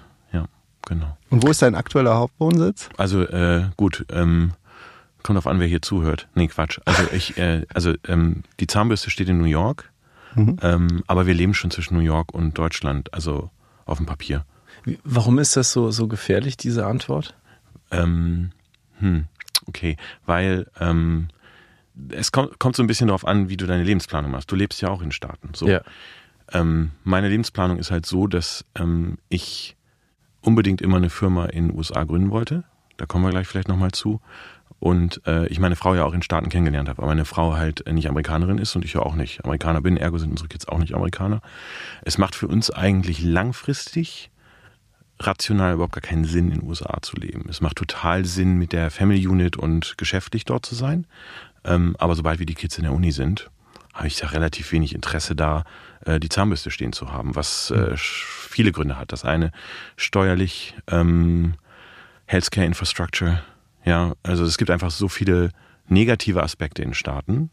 Genau. 0.87 1.17
Und 1.31 1.43
wo 1.43 1.51
ist 1.51 1.63
dein 1.63 1.75
aktueller 1.75 2.17
Hauptwohnsitz? 2.17 2.89
Also 2.97 3.23
äh, 3.23 3.71
gut, 3.77 4.05
ähm, 4.11 4.53
kommt 5.23 5.39
auf 5.39 5.47
an, 5.47 5.59
wer 5.61 5.67
hier 5.67 5.83
zuhört. 5.83 6.29
Nee, 6.35 6.49
Quatsch. 6.49 6.79
Also 6.85 7.03
ich, 7.13 7.39
äh, 7.39 7.67
also 7.73 7.95
ähm, 8.07 8.43
die 8.61 8.67
Zahnbürste 8.67 9.11
steht 9.11 9.29
in 9.29 9.39
New 9.39 9.45
York, 9.45 9.91
Mhm. 10.37 10.57
ähm, 10.63 11.05
aber 11.07 11.27
wir 11.27 11.35
leben 11.35 11.55
schon 11.55 11.71
zwischen 11.71 11.95
New 11.97 12.03
York 12.03 12.35
und 12.35 12.59
Deutschland, 12.59 13.15
also 13.15 13.51
auf 13.87 13.99
dem 13.99 14.07
Papier. 14.07 14.45
Warum 15.05 15.39
ist 15.39 15.57
das 15.57 15.71
so, 15.73 15.93
so 15.93 16.09
gefährlich, 16.09 16.57
diese 16.57 16.87
Antwort? 16.87 17.37
Ähm, 17.93 18.51
hm, 18.99 19.27
okay, 19.67 19.97
weil 20.27 20.67
ähm, 20.81 21.29
es 22.09 22.33
kommt, 22.33 22.59
kommt 22.59 22.75
so 22.75 22.83
ein 22.83 22.89
bisschen 22.89 23.07
darauf 23.07 23.25
an, 23.25 23.49
wie 23.49 23.57
du 23.57 23.67
deine 23.67 23.85
Lebensplanung 23.85 24.33
machst. 24.33 24.51
Du 24.51 24.57
lebst 24.57 24.83
ja 24.83 24.89
auch 24.89 25.03
in 25.03 25.13
Staaten. 25.13 25.51
So. 25.55 25.69
Ja. 25.69 25.83
Ähm, 26.53 26.91
meine 27.05 27.29
Lebensplanung 27.29 27.79
ist 27.79 27.93
halt 27.93 28.05
so, 28.05 28.27
dass 28.27 28.65
ähm, 28.75 29.19
ich 29.29 29.77
unbedingt 30.45 30.81
immer 30.83 30.97
eine 30.99 31.11
Firma 31.11 31.47
in 31.47 31.69
den 31.69 31.77
USA 31.77 32.05
gründen 32.05 32.31
wollte. 32.31 32.65
Da 32.97 33.07
kommen 33.07 33.25
wir 33.25 33.31
gleich 33.31 33.47
vielleicht 33.49 33.69
nochmal 33.69 33.91
zu. 33.93 34.21
Und 34.81 35.21
äh, 35.27 35.47
ich 35.49 35.59
meine 35.61 35.77
Frau 35.77 35.95
ja 35.95 36.05
auch 36.05 36.13
in 36.13 36.23
Staaten 36.23 36.49
kennengelernt 36.51 36.89
habe, 36.89 36.99
aber 36.99 37.09
meine 37.09 37.25
Frau 37.25 37.55
halt 37.55 37.87
äh, 37.87 37.93
nicht 37.93 38.09
Amerikanerin 38.09 38.59
ist 38.59 38.77
und 38.77 38.85
ich 38.85 38.93
ja 38.93 39.01
auch 39.01 39.15
nicht 39.15 39.45
Amerikaner 39.45 39.81
bin, 39.81 39.97
ergo 39.97 40.19
sind 40.19 40.31
unsere 40.31 40.49
Kids 40.49 40.69
auch 40.69 40.79
nicht 40.79 40.95
Amerikaner. 40.95 41.41
Es 42.03 42.19
macht 42.19 42.35
für 42.35 42.49
uns 42.49 42.71
eigentlich 42.71 43.23
langfristig 43.23 44.31
rational 45.21 45.75
überhaupt 45.75 45.95
gar 45.95 46.03
keinen 46.03 46.25
Sinn, 46.25 46.51
in 46.51 46.61
den 46.61 46.69
USA 46.69 46.99
zu 47.01 47.17
leben. 47.17 47.47
Es 47.49 47.61
macht 47.61 47.77
total 47.77 48.25
Sinn, 48.25 48.59
mit 48.59 48.73
der 48.73 48.91
Family 48.91 49.27
Unit 49.27 49.57
und 49.57 49.97
geschäftlich 49.97 50.45
dort 50.45 50.67
zu 50.67 50.75
sein. 50.75 51.07
Ähm, 51.65 51.97
aber 51.99 52.15
sobald 52.15 52.39
wir 52.41 52.47
die 52.47 52.55
Kids 52.55 52.77
in 52.77 52.85
der 52.85 52.93
Uni 52.93 53.13
sind, 53.13 53.51
habe 53.95 54.09
ich 54.09 54.17
da 54.17 54.27
relativ 54.29 54.73
wenig 54.73 54.95
Interesse 54.95 55.37
da, 55.37 55.65
äh, 56.05 56.19
die 56.19 56.29
Zahnbürste 56.29 56.71
stehen 56.73 56.93
zu 56.93 57.13
haben, 57.13 57.37
was 57.37 57.71
äh, 57.71 57.93
sch- 57.95 58.44
viele 58.55 58.73
Gründe 58.73 58.97
hat. 58.99 59.13
Das 59.13 59.25
eine 59.25 59.51
steuerlich, 59.97 60.75
ähm, 60.89 61.55
Healthcare 62.27 62.67
Infrastructure, 62.67 63.43
ja, 63.85 64.13
also 64.23 64.45
es 64.45 64.57
gibt 64.57 64.71
einfach 64.71 64.91
so 64.91 65.09
viele 65.09 65.51
negative 65.89 66.43
Aspekte 66.43 66.83
in 66.83 66.95
Staaten, 66.95 67.51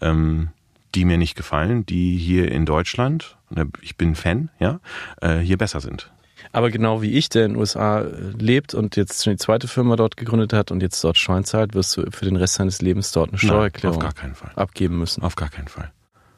ähm, 0.00 0.50
die 0.94 1.04
mir 1.04 1.18
nicht 1.18 1.34
gefallen, 1.36 1.84
die 1.84 2.16
hier 2.16 2.50
in 2.52 2.64
Deutschland, 2.66 3.36
da- 3.50 3.64
ich 3.82 3.96
bin 3.96 4.14
Fan, 4.14 4.50
ja, 4.60 4.78
äh, 5.20 5.38
hier 5.38 5.56
besser 5.58 5.80
sind. 5.80 6.12
Aber 6.52 6.70
genau 6.70 7.02
wie 7.02 7.12
ich, 7.12 7.28
der 7.28 7.46
in 7.46 7.52
den 7.54 7.58
USA 7.58 8.02
äh, 8.02 8.10
lebt 8.38 8.74
und 8.74 8.94
jetzt 8.94 9.24
schon 9.24 9.32
die 9.32 9.38
zweite 9.38 9.66
Firma 9.66 9.96
dort 9.96 10.16
gegründet 10.16 10.52
hat 10.52 10.70
und 10.70 10.80
jetzt 10.82 11.02
dort 11.02 11.18
Steuern 11.18 11.44
zahlt, 11.44 11.74
wirst 11.74 11.96
du 11.96 12.08
für 12.12 12.24
den 12.24 12.36
Rest 12.36 12.60
deines 12.60 12.80
Lebens 12.80 13.10
dort 13.10 13.30
eine 13.30 13.38
Nein, 13.38 13.48
Steuererklärung 13.48 13.96
auf 13.96 14.02
gar 14.02 14.12
keinen 14.12 14.34
Fall. 14.36 14.52
abgeben 14.54 14.98
müssen. 14.98 15.22
Auf 15.24 15.34
gar 15.34 15.48
keinen 15.48 15.66
Fall. 15.68 15.90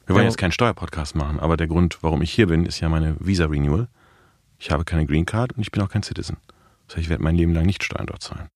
Wir 0.08 0.14
wollen 0.14 0.24
Ja. 0.24 0.30
jetzt 0.30 0.38
keinen 0.38 0.52
Steuerpodcast 0.52 1.14
machen, 1.14 1.38
aber 1.38 1.56
der 1.56 1.66
Grund, 1.68 1.98
warum 2.00 2.22
ich 2.22 2.32
hier 2.32 2.46
bin, 2.46 2.64
ist 2.66 2.80
ja 2.80 2.88
meine 2.88 3.14
Visa 3.20 3.44
Renewal. 3.46 3.88
Ich 4.58 4.70
habe 4.70 4.84
keine 4.84 5.04
Green 5.06 5.26
Card 5.26 5.52
und 5.52 5.60
ich 5.60 5.70
bin 5.70 5.82
auch 5.82 5.90
kein 5.90 6.02
Citizen. 6.02 6.38
Das 6.86 6.96
heißt, 6.96 7.04
ich 7.04 7.08
werde 7.10 7.22
mein 7.22 7.34
Leben 7.36 7.52
lang 7.54 7.66
nicht 7.66 7.84
Steuern 7.84 8.06
dort 8.06 8.22
zahlen. 8.22 8.48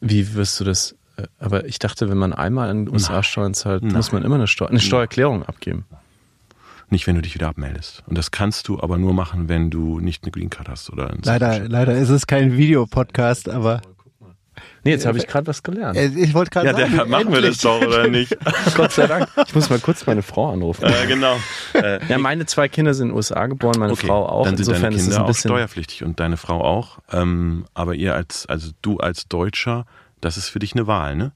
Wie 0.00 0.34
wirst 0.34 0.58
du 0.58 0.64
das? 0.64 0.96
äh, 1.18 1.24
Aber 1.38 1.66
ich 1.66 1.78
dachte, 1.78 2.08
wenn 2.08 2.16
man 2.18 2.32
einmal 2.32 2.70
in 2.70 2.86
den 2.86 2.92
USA 2.94 3.22
Steuern 3.22 3.54
zahlt, 3.54 3.82
Nein. 3.82 3.92
muss 3.94 4.12
man 4.12 4.22
immer 4.24 4.36
eine, 4.36 4.46
Steu 4.46 4.64
eine 4.66 4.80
Steuererklärung 4.80 5.42
abgeben. 5.44 5.84
Nicht, 6.88 7.06
wenn 7.06 7.16
du 7.16 7.22
dich 7.22 7.34
wieder 7.34 7.48
abmeldest. 7.48 8.02
Und 8.06 8.16
das 8.16 8.30
kannst 8.30 8.68
du 8.68 8.80
aber 8.80 8.96
nur 8.96 9.12
machen, 9.12 9.48
wenn 9.48 9.70
du 9.70 9.98
nicht 10.00 10.24
eine 10.24 10.30
Green 10.30 10.48
Card 10.50 10.68
hast 10.68 10.88
oder 10.90 11.10
ein 11.10 11.20
Leider, 11.24 11.68
leider 11.68 11.94
ist 11.94 12.08
es 12.10 12.26
kein 12.26 12.56
Videopodcast, 12.56 13.48
aber 13.50 13.82
Nee, 14.84 14.92
jetzt 14.92 15.06
habe 15.06 15.18
ich 15.18 15.26
gerade 15.26 15.46
was 15.46 15.62
gelernt. 15.62 15.96
äh, 15.98 16.06
ich 16.06 16.32
wollte 16.34 16.50
gerade 16.50 16.66
Ja, 16.68 16.72
sagen, 16.76 16.92
der, 16.96 17.06
machen 17.06 17.32
wir 17.32 17.40
das 17.42 17.62
endlich. 17.64 17.80
doch, 17.80 17.86
oder 17.86 18.08
nicht? 18.08 18.36
Gott 18.76 18.92
sei 18.92 19.06
Dank. 19.06 19.28
Ich 19.46 19.54
muss 19.54 19.68
mal 19.70 19.78
kurz 19.80 20.06
meine 20.06 20.22
Frau 20.22 20.52
anrufen. 20.52 20.84
äh, 20.84 21.06
genau. 21.06 21.36
Äh, 21.74 21.98
Ja, 22.08 22.18
meine 22.18 22.46
zwei 22.46 22.68
Kinder 22.68 22.94
sind 22.94 23.06
in 23.06 23.10
den 23.12 23.16
USA 23.16 23.46
geboren, 23.46 23.78
meine 23.78 23.92
okay, 23.92 24.06
Frau 24.06 24.26
auch. 24.26 24.44
Dann 24.44 24.56
sind 24.56 24.66
Insofern 24.68 24.82
deine 24.82 24.96
ist 24.96 25.02
es 25.02 25.06
Kinder 25.08 25.18
ein 25.18 25.22
auch 25.24 25.26
bisschen. 25.28 25.50
steuerpflichtig 25.50 26.04
und 26.04 26.20
deine 26.20 26.36
Frau 26.36 26.62
auch. 26.64 26.98
Ähm, 27.12 27.64
aber 27.74 27.94
ihr 27.94 28.14
als, 28.14 28.46
also 28.46 28.70
du 28.82 28.98
als 28.98 29.28
Deutscher, 29.28 29.86
das 30.20 30.36
ist 30.36 30.48
für 30.48 30.58
dich 30.58 30.72
eine 30.74 30.86
Wahl, 30.86 31.16
ne? 31.16 31.32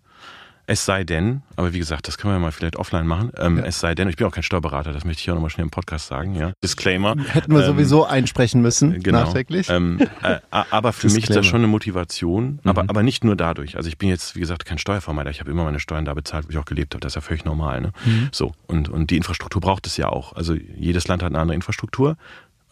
Es 0.72 0.84
sei 0.84 1.02
denn, 1.02 1.42
aber 1.56 1.72
wie 1.72 1.80
gesagt, 1.80 2.06
das 2.06 2.16
können 2.16 2.32
wir 2.32 2.38
mal 2.38 2.52
vielleicht 2.52 2.76
offline 2.76 3.04
machen. 3.04 3.32
Ähm, 3.36 3.58
Es 3.58 3.80
sei 3.80 3.96
denn, 3.96 4.08
ich 4.08 4.14
bin 4.14 4.24
auch 4.28 4.30
kein 4.30 4.44
Steuerberater, 4.44 4.92
das 4.92 5.04
möchte 5.04 5.20
ich 5.20 5.28
auch 5.28 5.34
nochmal 5.34 5.50
schnell 5.50 5.64
im 5.64 5.70
Podcast 5.72 6.06
sagen, 6.06 6.36
ja. 6.36 6.52
Disclaimer. 6.62 7.16
Hätten 7.26 7.52
wir 7.52 7.60
Ähm, 7.62 7.66
sowieso 7.66 8.04
einsprechen 8.04 8.62
müssen, 8.62 9.02
Genau. 9.02 9.18
nachträglich. 9.22 9.68
Ähm, 9.68 9.98
äh, 10.22 10.38
aber 10.50 10.92
für 10.92 11.06
mich 11.08 11.14
ist 11.14 11.22
Disclaimer. 11.22 11.40
das 11.40 11.46
schon 11.46 11.60
eine 11.62 11.66
Motivation, 11.66 12.60
aber, 12.62 12.84
Mhm. 12.84 12.88
aber 12.90 13.02
nicht 13.02 13.24
nur 13.24 13.34
dadurch. 13.34 13.76
Also 13.76 13.88
ich 13.88 13.98
bin 13.98 14.08
jetzt, 14.08 14.36
wie 14.36 14.40
gesagt, 14.40 14.64
kein 14.64 14.78
Steuervermeider. 14.78 15.30
Ich 15.30 15.40
habe 15.40 15.50
immer 15.50 15.64
meine 15.64 15.80
Steuern 15.80 16.04
da 16.04 16.14
bezahlt, 16.14 16.46
wo 16.46 16.50
ich 16.52 16.58
auch 16.58 16.64
gelebt 16.66 16.94
habe. 16.94 17.00
Das 17.00 17.10
ist 17.10 17.14
ja 17.16 17.20
völlig 17.20 17.44
normal. 17.44 17.80
Ne? 17.80 17.92
Mhm. 18.04 18.28
So, 18.30 18.52
und, 18.68 18.88
und 18.88 19.10
die 19.10 19.16
Infrastruktur 19.16 19.60
braucht 19.60 19.88
es 19.88 19.96
ja 19.96 20.08
auch. 20.08 20.34
Also 20.34 20.54
jedes 20.54 21.08
Land 21.08 21.24
hat 21.24 21.32
eine 21.32 21.40
andere 21.40 21.56
Infrastruktur. 21.56 22.16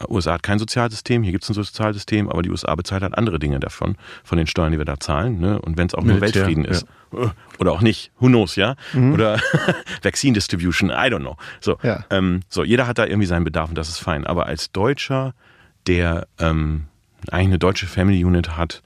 USA 0.09 0.35
hat 0.35 0.43
kein 0.43 0.59
Sozialsystem, 0.59 1.23
hier 1.23 1.33
gibt 1.33 1.45
es 1.45 1.51
ein 1.51 1.55
Sozialsystem, 1.55 2.29
aber 2.29 2.43
die 2.43 2.51
USA 2.51 2.75
bezahlt 2.75 3.03
halt 3.03 3.17
andere 3.19 3.39
Dinge 3.39 3.59
davon, 3.59 3.97
von 4.23 4.39
den 4.39 4.47
Steuern, 4.47 4.73
die 4.73 4.79
wir 4.79 4.85
da 4.85 5.01
zahlen. 5.01 5.41
Ne? 5.41 5.61
Und 5.61 5.77
wenn 5.77 5.87
es 5.89 5.95
auch 5.95 6.03
nur 6.05 6.15
Militär, 6.17 6.47
Weltfrieden 6.47 6.65
ist. 6.65 6.87
Äh, 7.13 7.29
Oder 7.59 7.73
auch 7.73 7.81
nicht, 7.81 8.13
who 8.21 8.27
knows, 8.27 8.55
ja? 8.57 8.77
Oder 8.95 9.41
Vaccine 10.03 10.35
Distribution, 10.35 10.91
I 10.91 11.09
don't 11.11 11.21
know. 11.21 11.37
So, 11.61 11.79
Ja. 11.83 12.05
ähm, 12.11 12.41
so, 12.49 12.63
jeder 12.65 12.87
hat 12.87 12.99
da 12.99 13.07
irgendwie 13.07 13.27
seinen 13.27 13.45
Bedarf 13.45 13.69
und 13.71 13.77
das 13.79 13.89
ist 13.89 13.99
fein. 13.99 14.27
Aber 14.27 14.47
als 14.47 14.71
Deutscher, 14.73 15.35
der 15.87 16.29
ähm, 16.39 16.85
eigentlich 17.31 17.47
eine 17.49 17.59
deutsche 17.59 17.87
Family 17.87 18.25
Unit 18.25 18.57
hat, 18.57 18.83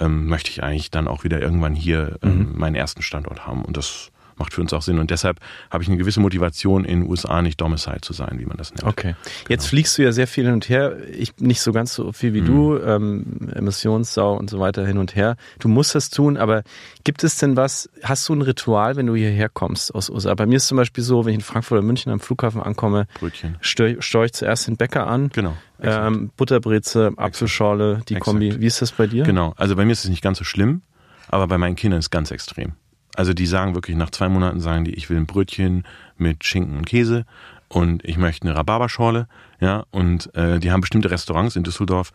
ähm, 0.00 0.26
möchte 0.26 0.50
ich 0.50 0.62
eigentlich 0.62 0.90
dann 0.90 1.06
auch 1.08 1.22
wieder 1.24 1.40
irgendwann 1.40 1.74
hier 1.74 2.18
ähm, 2.22 2.52
meinen 2.56 2.74
ersten 2.74 3.02
Standort 3.02 3.46
haben. 3.46 3.64
Und 3.64 3.76
das 3.76 4.10
macht 4.36 4.52
für 4.52 4.60
uns 4.60 4.72
auch 4.72 4.82
Sinn. 4.82 4.98
Und 4.98 5.10
deshalb 5.10 5.40
habe 5.70 5.82
ich 5.82 5.88
eine 5.88 5.98
gewisse 5.98 6.20
Motivation, 6.20 6.84
in 6.84 7.00
den 7.00 7.10
USA 7.10 7.42
nicht 7.42 7.60
domiciled 7.60 8.04
zu 8.04 8.12
sein, 8.12 8.38
wie 8.38 8.46
man 8.46 8.56
das 8.56 8.74
nennt. 8.74 8.84
Okay. 8.84 9.14
Jetzt 9.48 9.66
fliegst 9.66 9.98
du 9.98 10.02
ja 10.02 10.12
sehr 10.12 10.26
viel 10.26 10.44
hin 10.44 10.54
und 10.54 10.68
her. 10.68 10.96
Ich 11.12 11.36
nicht 11.38 11.60
so 11.60 11.72
ganz 11.72 11.94
so 11.94 12.12
viel 12.12 12.34
wie 12.34 12.42
du, 12.42 12.78
ähm, 12.78 13.50
Emissionssau 13.54 14.36
und 14.36 14.50
so 14.50 14.60
weiter 14.60 14.86
hin 14.86 14.98
und 14.98 15.16
her. 15.16 15.36
Du 15.58 15.68
musst 15.68 15.94
das 15.94 16.10
tun, 16.10 16.36
aber 16.36 16.62
gibt 17.04 17.24
es 17.24 17.38
denn 17.38 17.56
was, 17.56 17.88
hast 18.02 18.28
du 18.28 18.34
ein 18.34 18.42
Ritual, 18.42 18.96
wenn 18.96 19.06
du 19.06 19.14
hierher 19.14 19.48
kommst 19.48 19.94
aus 19.94 20.10
USA? 20.10 20.34
Bei 20.34 20.46
mir 20.46 20.56
ist 20.56 20.68
zum 20.68 20.76
Beispiel 20.76 21.02
so, 21.02 21.24
wenn 21.24 21.32
ich 21.32 21.36
in 21.36 21.42
Frankfurt 21.42 21.78
oder 21.78 21.86
München 21.86 22.12
am 22.12 22.20
Flughafen 22.20 22.60
ankomme, 22.60 23.06
Brötchen. 23.18 23.56
steu 23.60 23.96
ich 24.24 24.32
zuerst 24.32 24.66
den 24.66 24.76
Bäcker 24.76 25.06
an. 25.06 25.30
Genau. 25.32 25.56
Ähm, 25.80 26.30
Butterbreze, 26.36 27.12
Apfelschorle, 27.16 28.02
die 28.08 28.14
Exakt. 28.14 28.24
Kombi. 28.24 28.60
Wie 28.60 28.66
ist 28.66 28.82
das 28.82 28.92
bei 28.92 29.06
dir? 29.06 29.24
Genau. 29.24 29.54
Also 29.56 29.76
bei 29.76 29.84
mir 29.84 29.92
ist 29.92 30.04
es 30.04 30.10
nicht 30.10 30.22
ganz 30.22 30.38
so 30.38 30.44
schlimm, 30.44 30.82
aber 31.28 31.46
bei 31.46 31.58
meinen 31.58 31.76
Kindern 31.76 31.98
ist 31.98 32.06
es 32.06 32.10
ganz 32.10 32.30
extrem. 32.30 32.72
Also 33.16 33.32
die 33.34 33.46
sagen 33.46 33.74
wirklich, 33.74 33.96
nach 33.96 34.10
zwei 34.10 34.28
Monaten 34.28 34.60
sagen 34.60 34.84
die, 34.84 34.94
ich 34.94 35.10
will 35.10 35.16
ein 35.16 35.26
Brötchen 35.26 35.84
mit 36.18 36.44
Schinken 36.44 36.76
und 36.76 36.84
Käse 36.86 37.24
und 37.68 38.04
ich 38.04 38.16
möchte 38.16 38.46
eine 38.46 38.56
Rhabarberschorle, 38.56 39.26
ja, 39.60 39.84
und 39.90 40.34
äh, 40.34 40.58
die 40.60 40.70
haben 40.70 40.82
bestimmte 40.82 41.10
Restaurants 41.10 41.56
in 41.56 41.64
Düsseldorf, 41.64 42.12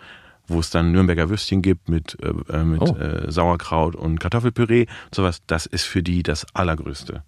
wo 0.47 0.59
es 0.59 0.69
dann 0.69 0.91
Nürnberger 0.91 1.29
Würstchen 1.29 1.61
gibt 1.61 1.89
mit, 1.89 2.17
äh, 2.21 2.53
äh, 2.53 2.63
mit 2.63 2.81
Oh. 2.81 2.95
äh, 2.97 3.31
Sauerkraut 3.31 3.95
und 3.95 4.19
Kartoffelpüree, 4.19 4.85
sowas, 5.13 5.41
das 5.47 5.65
ist 5.65 5.83
für 5.85 6.03
die 6.03 6.23
das 6.23 6.45
Allergrößte. 6.53 7.23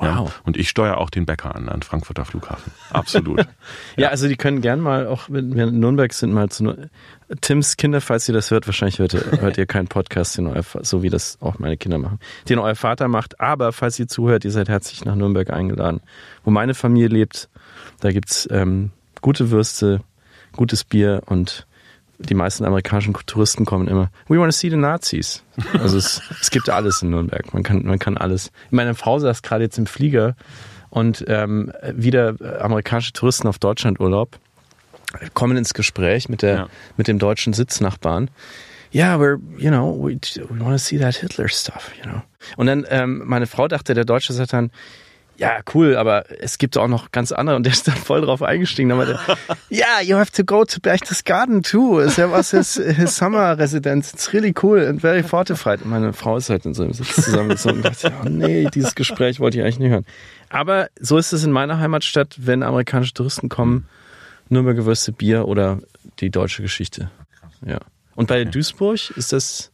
Ja? 0.00 0.18
Wow. 0.20 0.40
Und 0.44 0.56
ich 0.56 0.68
steuere 0.68 0.98
auch 0.98 1.10
den 1.10 1.26
Bäcker 1.26 1.56
an, 1.56 1.68
an 1.68 1.82
Frankfurter 1.82 2.24
Flughafen. 2.24 2.72
Absolut. 2.90 3.46
Ja, 3.96 4.10
also 4.10 4.28
die 4.28 4.36
können 4.36 4.60
gern 4.60 4.80
mal, 4.80 5.08
auch 5.08 5.22
wenn 5.28 5.56
wir 5.56 5.64
in 5.66 5.80
Nürnberg 5.80 6.12
sind, 6.12 6.32
mal 6.32 6.48
zu 6.50 6.88
Tims 7.40 7.76
Kinder, 7.76 8.00
falls 8.00 8.28
ihr 8.28 8.32
das 8.34 8.50
hört, 8.50 8.66
wahrscheinlich 8.66 8.98
hört, 8.98 9.14
ihr- 9.14 9.24
hört 9.40 9.58
ihr 9.58 9.66
keinen 9.66 9.88
Podcast, 9.88 10.38
den 10.38 10.46
euer, 10.46 10.62
so 10.82 11.02
wie 11.02 11.10
das 11.10 11.36
auch 11.40 11.58
meine 11.58 11.76
Kinder 11.76 11.98
machen, 11.98 12.18
den 12.48 12.58
euer 12.58 12.74
Vater 12.74 13.08
macht. 13.08 13.40
Aber 13.40 13.72
falls 13.72 13.98
ihr 13.98 14.08
zuhört, 14.08 14.44
ihr 14.44 14.50
seid 14.50 14.68
herzlich 14.68 15.04
nach 15.04 15.14
Nürnberg 15.14 15.50
eingeladen. 15.50 16.00
Wo 16.44 16.50
meine 16.50 16.74
Familie 16.74 17.08
lebt, 17.08 17.48
da 18.00 18.12
gibt's 18.12 18.48
ähm, 18.50 18.90
gute 19.20 19.50
Würste, 19.50 20.00
gutes 20.56 20.84
Bier 20.84 21.22
und 21.26 21.66
die 22.20 22.34
meisten 22.34 22.64
amerikanischen 22.64 23.14
Touristen 23.26 23.64
kommen 23.64 23.86
immer, 23.86 24.10
we 24.26 24.38
want 24.38 24.50
to 24.52 24.56
see 24.58 24.70
the 24.70 24.76
Nazis. 24.76 25.44
Also 25.74 25.98
es, 25.98 26.20
es 26.40 26.50
gibt 26.50 26.68
alles 26.68 27.02
in 27.02 27.10
Nürnberg. 27.10 27.52
Man 27.54 27.62
kann, 27.62 27.84
man 27.84 27.98
kann 27.98 28.16
alles. 28.16 28.50
Meine 28.70 28.94
Frau 28.94 29.18
saß 29.18 29.42
gerade 29.42 29.64
jetzt 29.64 29.78
im 29.78 29.86
Flieger 29.86 30.34
und 30.90 31.24
ähm, 31.28 31.70
wieder 31.94 32.34
amerikanische 32.60 33.12
Touristen 33.12 33.46
auf 33.46 33.58
Kommen 35.34 35.56
ins 35.56 35.74
Gespräch 35.74 36.28
mit 36.28 36.42
der 36.42 36.54
Ja. 36.54 36.68
mit 36.96 37.08
dem 37.08 37.18
deutschen 37.18 37.52
Sitznachbarn. 37.52 38.30
Ja, 38.90 39.16
yeah, 39.16 39.20
we're, 39.20 39.38
you 39.58 39.68
know, 39.70 39.94
we, 40.02 40.14
we 40.48 40.60
want 40.60 40.72
to 40.72 40.78
see 40.78 40.98
that 40.98 41.14
Hitler 41.16 41.48
stuff, 41.48 41.90
you 41.96 42.02
know. 42.10 42.22
Und 42.56 42.66
dann 42.66 42.86
ähm, 42.88 43.22
meine 43.26 43.46
Frau 43.46 43.68
dachte, 43.68 43.92
der 43.94 44.04
Deutsche 44.06 44.32
sagt 44.32 44.52
dann, 44.54 44.70
ja, 45.36 45.60
cool, 45.72 45.96
aber 45.96 46.24
es 46.40 46.58
gibt 46.58 46.76
auch 46.76 46.88
noch 46.88 47.12
ganz 47.12 47.30
andere 47.30 47.54
und 47.56 47.62
der 47.64 47.72
ist 47.72 47.86
dann 47.86 47.94
voll 47.96 48.22
drauf 48.22 48.42
eingestiegen. 48.42 48.88
Dann 48.88 48.98
meinte, 48.98 49.20
ja, 49.68 50.00
you 50.02 50.16
have 50.16 50.32
to 50.32 50.42
go 50.42 50.64
to 50.64 50.80
Berchtesgaden 50.80 51.62
too. 51.62 52.00
It 52.00 52.16
was 52.18 52.50
his, 52.50 52.74
his 52.74 53.14
summer 53.14 53.56
residence. 53.58 54.12
It's 54.12 54.32
really 54.32 54.52
cool 54.62 54.84
and 54.84 55.00
very 55.00 55.22
fortified. 55.22 55.82
Und 55.82 55.90
meine 55.90 56.12
Frau 56.12 56.36
ist 56.38 56.50
halt 56.50 56.66
in 56.66 56.74
so 56.74 56.82
einem 56.82 56.92
Sitz 56.92 57.14
zusammengezogen 57.14 57.76
und 57.78 57.84
dachte, 57.84 58.12
oh 58.24 58.28
nee, 58.28 58.68
dieses 58.74 58.94
Gespräch 58.96 59.38
wollte 59.38 59.58
ich 59.58 59.62
eigentlich 59.62 59.78
nicht 59.78 59.90
hören. 59.90 60.06
Aber 60.48 60.88
so 60.98 61.18
ist 61.18 61.32
es 61.32 61.44
in 61.44 61.52
meiner 61.52 61.78
Heimatstadt, 61.78 62.34
wenn 62.38 62.62
amerikanische 62.64 63.14
Touristen 63.14 63.48
kommen, 63.48 63.86
Nürnberger 64.50 64.84
Würste, 64.84 65.12
Bier 65.12 65.46
oder 65.46 65.80
die 66.20 66.30
deutsche 66.30 66.62
Geschichte. 66.62 67.10
Ja. 67.64 67.78
Und 68.14 68.28
bei 68.28 68.44
Duisburg 68.44 69.10
ist 69.16 69.32
das 69.32 69.70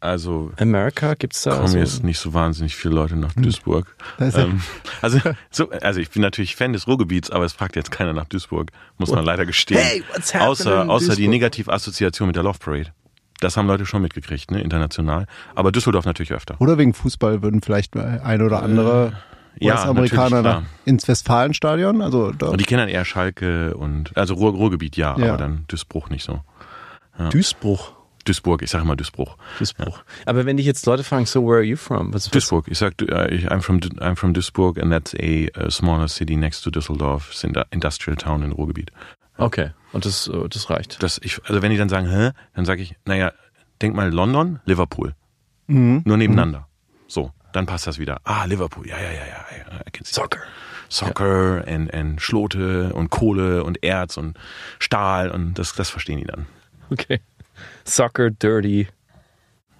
Also 0.00 0.52
America? 0.58 1.14
Gibt's 1.14 1.42
da? 1.42 1.50
kommen 1.50 1.62
also- 1.64 1.78
jetzt 1.78 2.04
nicht 2.04 2.18
so 2.18 2.32
wahnsinnig 2.34 2.76
viele 2.76 2.94
Leute 2.94 3.16
nach 3.16 3.32
Duisburg. 3.34 3.96
Ist 4.18 4.36
ja- 4.36 4.44
Ähm, 4.44 4.62
also, 5.02 5.18
so, 5.50 5.70
also 5.70 6.00
ich 6.00 6.10
bin 6.10 6.22
natürlich 6.22 6.54
Fan 6.56 6.72
des 6.72 6.86
Ruhrgebiets, 6.86 7.30
aber 7.30 7.44
es 7.44 7.52
fragt 7.52 7.74
jetzt 7.76 7.90
keiner 7.90 8.12
nach 8.12 8.26
Duisburg, 8.26 8.70
muss 8.96 9.10
man 9.10 9.24
leider 9.24 9.44
gestehen. 9.46 9.80
Hey, 9.80 10.02
what's 10.12 10.32
happening 10.34 10.50
außer 10.50 10.88
außer 10.90 11.06
die 11.16 11.22
Duisburg? 11.22 11.30
Negativassoziation 11.30 12.28
mit 12.28 12.36
der 12.36 12.44
Love 12.44 12.58
Parade. 12.60 12.92
Das 13.40 13.56
haben 13.56 13.66
Leute 13.68 13.86
schon 13.86 14.02
mitgekriegt, 14.02 14.50
ne, 14.50 14.60
international. 14.62 15.26
Aber 15.54 15.70
Düsseldorf 15.70 16.04
natürlich 16.04 16.32
öfter. 16.32 16.60
Oder 16.60 16.76
wegen 16.78 16.92
Fußball 16.94 17.42
würden 17.42 17.62
vielleicht 17.62 17.96
ein 17.96 18.42
oder 18.42 18.62
andere 18.62 19.12
Äh, 19.12 19.37
US-Amerikaner 19.62 20.42
nach- 20.42 20.62
ins 20.84 21.06
Westfalenstadion. 21.08 22.02
Also 22.02 22.32
da, 22.32 22.46
Und 22.48 22.60
die 22.60 22.64
kennen 22.64 22.80
dann 22.80 22.88
eher 22.88 23.04
Schalke 23.04 23.74
und 23.76 24.16
also 24.16 24.34
Ruhr, 24.34 24.52
Ruhrgebiet 24.52 24.96
ja, 24.96 25.16
Ja. 25.18 25.28
aber 25.28 25.36
dann 25.38 25.64
Duisburg 25.68 26.10
nicht 26.10 26.24
so. 26.24 26.40
Duisburg. 27.30 27.94
Duisburg, 28.24 28.60
ich 28.62 28.70
sage 28.70 28.84
immer 28.84 28.94
Duisburg. 28.96 29.36
Duisburg. 29.58 30.04
Aber 30.26 30.44
wenn 30.44 30.58
dich 30.58 30.66
jetzt 30.66 30.84
Leute 30.86 31.02
fragen, 31.02 31.24
so 31.24 31.42
where 31.46 31.56
are 31.56 31.62
you 31.64 31.76
from? 31.76 32.08
Was, 32.12 32.26
was, 32.26 32.30
Duisburg. 32.30 32.66
Ich 32.68 32.78
sag, 32.78 33.00
äh, 33.00 33.34
ich- 33.34 33.50
I'm 33.50 33.62
from 33.62 33.78
I'm 33.78 34.16
from 34.16 34.34
Duisburg 34.34 34.78
and 34.82 34.92
that's 34.92 35.14
a, 35.14 35.48
a 35.58 35.70
smaller 35.70 36.08
city 36.08 36.36
next 36.36 36.60
to 36.62 36.70
Düsseldorf, 36.70 37.30
it's 37.30 37.44
an 37.44 37.54
industrial 37.70 38.16
town 38.16 38.42
in 38.42 38.52
Ruhrgebiet. 38.52 38.90
Okay. 39.38 39.70
Und 39.92 40.04
das, 40.04 40.28
äh, 40.28 40.48
das 40.48 40.68
reicht. 40.68 41.02
Das 41.02 41.18
ich, 41.22 41.40
also 41.46 41.62
wenn 41.62 41.70
die 41.70 41.78
dann 41.78 41.88
sagen, 41.88 42.06
hä, 42.10 42.32
dann 42.54 42.66
sage 42.66 42.82
ich, 42.82 42.96
naja, 43.06 43.32
denk 43.80 43.94
mal 43.94 44.12
London, 44.12 44.60
Liverpool. 44.66 45.14
Mhm. 45.68 46.02
Nur 46.04 46.16
nebeneinander. 46.18 46.66
So, 47.06 47.30
dann 47.58 47.66
passt 47.66 47.86
das 47.86 47.98
wieder. 47.98 48.20
Ah, 48.24 48.44
Liverpool, 48.44 48.86
ja, 48.88 48.96
ja, 48.96 49.10
ja, 49.10 49.26
ja. 49.26 49.44
ja 49.72 49.80
Soccer. 50.04 50.40
Soccer 50.88 51.64
and, 51.66 51.92
and 51.92 52.22
Schlote 52.22 52.92
und 52.94 53.10
Kohle 53.10 53.62
und 53.64 53.82
Erz 53.84 54.16
und 54.16 54.38
Stahl 54.78 55.30
und 55.30 55.54
das, 55.58 55.74
das 55.74 55.90
verstehen 55.90 56.18
die 56.18 56.24
dann. 56.24 56.46
Okay. 56.90 57.20
Soccer, 57.84 58.30
dirty, 58.30 58.86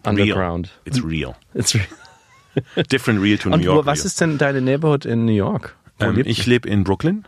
underground. 0.05 0.69
Real. 0.69 0.85
It's 0.85 1.05
real. 1.05 1.35
It's 1.55 1.75
re- 2.77 2.83
Different 2.91 3.23
real 3.23 3.38
to 3.38 3.49
New 3.49 3.55
Und 3.55 3.62
York. 3.62 3.79
wo, 3.85 3.87
was 3.87 4.01
real. 4.01 4.07
ist 4.07 4.21
denn 4.21 4.38
deine 4.38 4.61
Neighborhood 4.61 5.05
in 5.07 5.25
New 5.25 5.33
York? 5.33 5.77
Ähm, 6.01 6.21
ich 6.25 6.47
lebe 6.47 6.69
in 6.69 6.85
Brooklyn, 6.85 7.25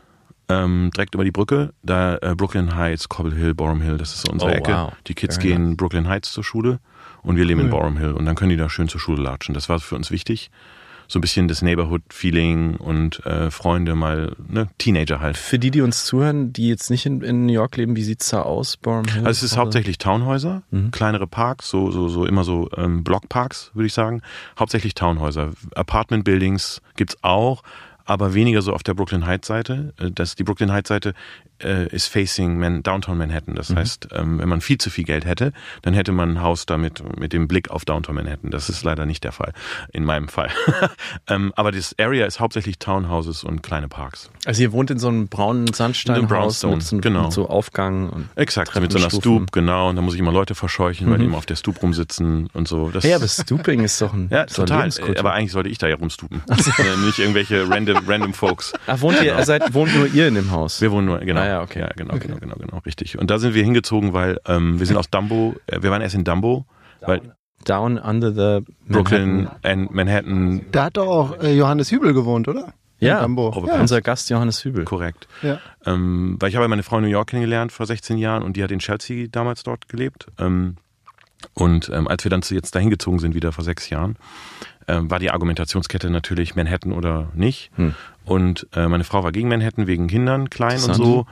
ähm, 0.48 0.90
direkt 0.94 1.14
über 1.14 1.24
die 1.24 1.30
Brücke. 1.30 1.72
Da 1.82 2.16
äh, 2.20 2.34
Brooklyn 2.36 2.76
Heights, 2.76 3.08
Cobble 3.08 3.34
Hill, 3.34 3.54
Borum 3.54 3.80
Hill, 3.80 3.96
das 3.96 4.14
ist 4.14 4.26
so 4.26 4.32
unsere 4.32 4.50
Oh, 4.50 4.54
Ecke. 4.54 4.72
wow. 4.72 4.92
Die 5.06 5.14
Kids 5.14 5.36
Very 5.36 5.48
gehen 5.48 5.76
Brooklyn 5.76 6.08
Heights 6.08 6.32
zur 6.32 6.44
Schule 6.44 6.80
und 7.22 7.36
wir 7.36 7.44
leben 7.44 7.60
in 7.60 7.70
Borum 7.70 7.96
Hill 7.96 8.12
und 8.12 8.24
dann 8.26 8.34
können 8.34 8.50
die 8.50 8.56
da 8.56 8.68
schön 8.70 8.88
zur 8.88 9.00
Schule 9.00 9.22
latschen. 9.22 9.54
Das 9.54 9.68
war 9.68 9.78
für 9.80 9.96
uns 9.96 10.10
wichtig. 10.10 10.50
So 11.08 11.18
ein 11.18 11.22
bisschen 11.22 11.48
das 11.48 11.60
Neighborhood-Feeling 11.60 12.76
und 12.76 13.26
äh, 13.26 13.50
Freunde 13.50 13.96
mal, 13.96 14.36
ne, 14.46 14.68
Teenager 14.78 15.18
halt. 15.18 15.36
Für 15.36 15.58
die, 15.58 15.72
die 15.72 15.80
uns 15.80 16.04
zuhören, 16.04 16.52
die 16.52 16.68
jetzt 16.68 16.88
nicht 16.88 17.04
in, 17.04 17.20
in 17.22 17.46
New 17.46 17.52
York 17.52 17.76
leben, 17.76 17.96
wie 17.96 18.04
sieht's 18.04 18.30
da 18.30 18.42
aus, 18.42 18.76
Borum 18.76 19.06
Hill? 19.06 19.26
Also 19.26 19.44
es 19.44 19.52
ist 19.52 19.56
hauptsächlich 19.58 19.98
Townhäuser, 19.98 20.62
Mhm. 20.70 20.92
kleinere 20.92 21.26
Parks, 21.26 21.68
so, 21.68 21.90
so, 21.90 22.08
so 22.08 22.26
immer 22.26 22.44
so 22.44 22.68
ähm, 22.76 23.02
Blockparks, 23.02 23.72
würde 23.74 23.88
ich 23.88 23.92
sagen. 23.92 24.22
Hauptsächlich 24.56 24.94
Townhäuser. 24.94 25.50
Apartment 25.74 26.22
Buildings 26.24 26.80
gibt's 26.94 27.16
auch, 27.22 27.64
aber 28.04 28.32
weniger 28.34 28.62
so 28.62 28.72
auf 28.72 28.84
der 28.84 28.94
Brooklyn 28.94 29.26
Heights 29.26 29.48
Seite. 29.48 29.92
Äh, 29.98 30.12
Das, 30.12 30.36
die 30.36 30.44
Brooklyn 30.44 30.70
Heights 30.70 30.88
Seite 30.90 31.14
äh, 31.62 31.86
ist 31.88 32.08
facing 32.08 32.58
Man, 32.58 32.82
Downtown 32.82 33.18
Manhattan. 33.18 33.54
Mhm. 33.54 33.56
Das 33.56 33.74
heißt, 33.74 34.08
ähm, 34.12 34.38
wenn 34.38 34.48
man 34.48 34.60
viel 34.60 34.78
zu 34.78 34.90
viel 34.90 35.04
Geld 35.04 35.24
hätte, 35.24 35.52
dann 35.82 35.94
hätte 35.94 36.12
man 36.12 36.32
ein 36.32 36.42
Haus 36.42 36.66
damit 36.66 37.02
mit 37.18 37.32
dem 37.32 37.48
Blick 37.48 37.70
auf 37.70 37.84
Downtown 37.84 38.14
Manhattan. 38.14 38.50
Das 38.50 38.68
ist 38.68 38.84
leider 38.84 39.06
nicht 39.06 39.24
der 39.24 39.32
Fall, 39.32 39.52
in 39.92 40.04
meinem 40.04 40.28
Fall. 40.28 40.50
ähm, 41.28 41.52
aber 41.56 41.72
das 41.72 41.94
Area 41.98 42.26
ist 42.26 42.40
hauptsächlich 42.40 42.78
Townhouses 42.78 43.44
und 43.44 43.62
kleine 43.62 43.88
Parks. 43.88 44.30
Also 44.46 44.62
ihr 44.62 44.72
wohnt 44.72 44.90
in 44.90 44.98
so 44.98 45.08
einem 45.08 45.28
braunen 45.28 45.72
Sandsteinhaus 45.72 46.62
mit, 46.64 46.82
so, 46.82 46.98
genau. 46.98 47.24
mit 47.24 47.32
so 47.32 47.48
Aufgang 47.48 48.08
und 48.10 48.28
Exakt, 48.36 48.78
mit 48.80 48.92
so 48.92 48.98
einer. 48.98 49.10
Stoop, 49.10 49.52
genau. 49.52 49.90
Und 49.90 49.96
da 49.96 50.02
muss 50.02 50.14
ich 50.14 50.20
immer 50.20 50.32
Leute 50.32 50.54
verscheuchen, 50.54 51.10
weil 51.10 51.18
die 51.18 51.24
immer 51.24 51.38
auf 51.38 51.46
der 51.46 51.56
Stoop 51.56 51.82
rumsitzen 51.82 52.48
und 52.52 52.68
so. 52.68 52.90
Das 52.90 53.04
Ja, 53.04 53.16
aber 53.16 53.28
Stooping 53.28 53.82
ist 53.82 54.00
doch 54.00 54.14
ein 54.14 54.28
Ja, 54.30 54.46
total. 54.46 54.90
Aber 55.18 55.32
eigentlich 55.32 55.52
sollte 55.52 55.68
ich 55.68 55.78
da 55.78 55.88
ja 55.88 55.96
rumstupen. 55.96 56.42
Äh, 56.48 57.04
Nicht 57.04 57.18
irgendwelche 57.18 57.68
random, 57.68 57.98
random 58.06 58.34
Folks. 58.34 58.72
Ach, 58.86 59.00
wohnt 59.00 59.20
ihr, 59.22 59.42
seid, 59.44 59.74
wohnt 59.74 59.94
nur 59.94 60.06
ihr 60.06 60.28
in 60.28 60.34
dem 60.34 60.50
Haus? 60.50 60.80
Wir 60.80 60.90
wohnen 60.90 61.06
nur, 61.06 61.18
genau. 61.18 61.40
Ah 61.40 61.46
ja, 61.46 61.49
okay. 61.58 61.80
Ja, 61.80 61.90
genau, 61.96 62.16
genau, 62.18 62.36
genau, 62.36 62.54
genau, 62.56 62.78
richtig. 62.86 63.18
Und 63.18 63.30
da 63.30 63.38
sind 63.38 63.54
wir 63.54 63.64
hingezogen, 63.64 64.12
weil 64.12 64.38
ähm, 64.46 64.78
wir 64.78 64.86
sind 64.86 64.96
aus 64.96 65.10
Dumbo, 65.10 65.56
äh, 65.66 65.82
wir 65.82 65.90
waren 65.90 66.02
erst 66.02 66.14
in 66.14 66.24
Dumbo, 66.24 66.66
weil 67.00 67.20
Down 67.64 67.98
under 67.98 68.32
the 68.32 68.64
Brooklyn 68.88 69.44
Manhattan. 69.44 69.70
and 69.70 69.90
Manhattan, 69.94 70.66
da 70.72 70.84
hat 70.84 70.96
doch 70.96 71.06
auch 71.06 71.42
äh, 71.42 71.54
Johannes 71.54 71.90
Hübel 71.90 72.14
gewohnt, 72.14 72.48
oder? 72.48 72.72
Ja. 73.00 73.26
Oh, 73.26 73.64
ja. 73.66 73.80
unser 73.80 74.02
Gast 74.02 74.28
Johannes 74.30 74.62
Hübel. 74.62 74.84
korrekt. 74.84 75.26
ja. 75.42 75.58
Ähm, 75.86 76.36
weil 76.38 76.50
ich 76.50 76.56
habe 76.56 76.68
meine 76.68 76.82
Frau 76.82 76.98
in 76.98 77.04
New 77.04 77.10
York 77.10 77.30
kennengelernt 77.30 77.72
vor 77.72 77.86
16 77.86 78.18
Jahren 78.18 78.42
und 78.42 78.56
die 78.56 78.62
hat 78.62 78.70
in 78.70 78.78
Chelsea 78.78 79.26
damals 79.30 79.62
dort 79.62 79.88
gelebt. 79.88 80.26
Ähm, 80.38 80.76
und 81.54 81.90
ähm, 81.92 82.06
als 82.08 82.24
wir 82.24 82.30
dann 82.30 82.42
zu 82.42 82.54
jetzt 82.54 82.74
dahin 82.74 82.90
gezogen 82.90 83.18
sind, 83.18 83.34
wieder 83.34 83.52
vor 83.52 83.64
sechs 83.64 83.88
Jahren, 83.88 84.16
war 84.98 85.18
die 85.18 85.30
Argumentationskette 85.30 86.10
natürlich 86.10 86.56
Manhattan 86.56 86.92
oder 86.92 87.28
nicht. 87.34 87.70
Hm. 87.76 87.94
Und 88.24 88.66
äh, 88.74 88.88
meine 88.88 89.04
Frau 89.04 89.22
war 89.24 89.32
gegen 89.32 89.48
Manhattan 89.48 89.86
wegen 89.86 90.06
Kindern, 90.06 90.50
klein 90.50 90.82
und 90.82 90.94
so, 90.94 91.26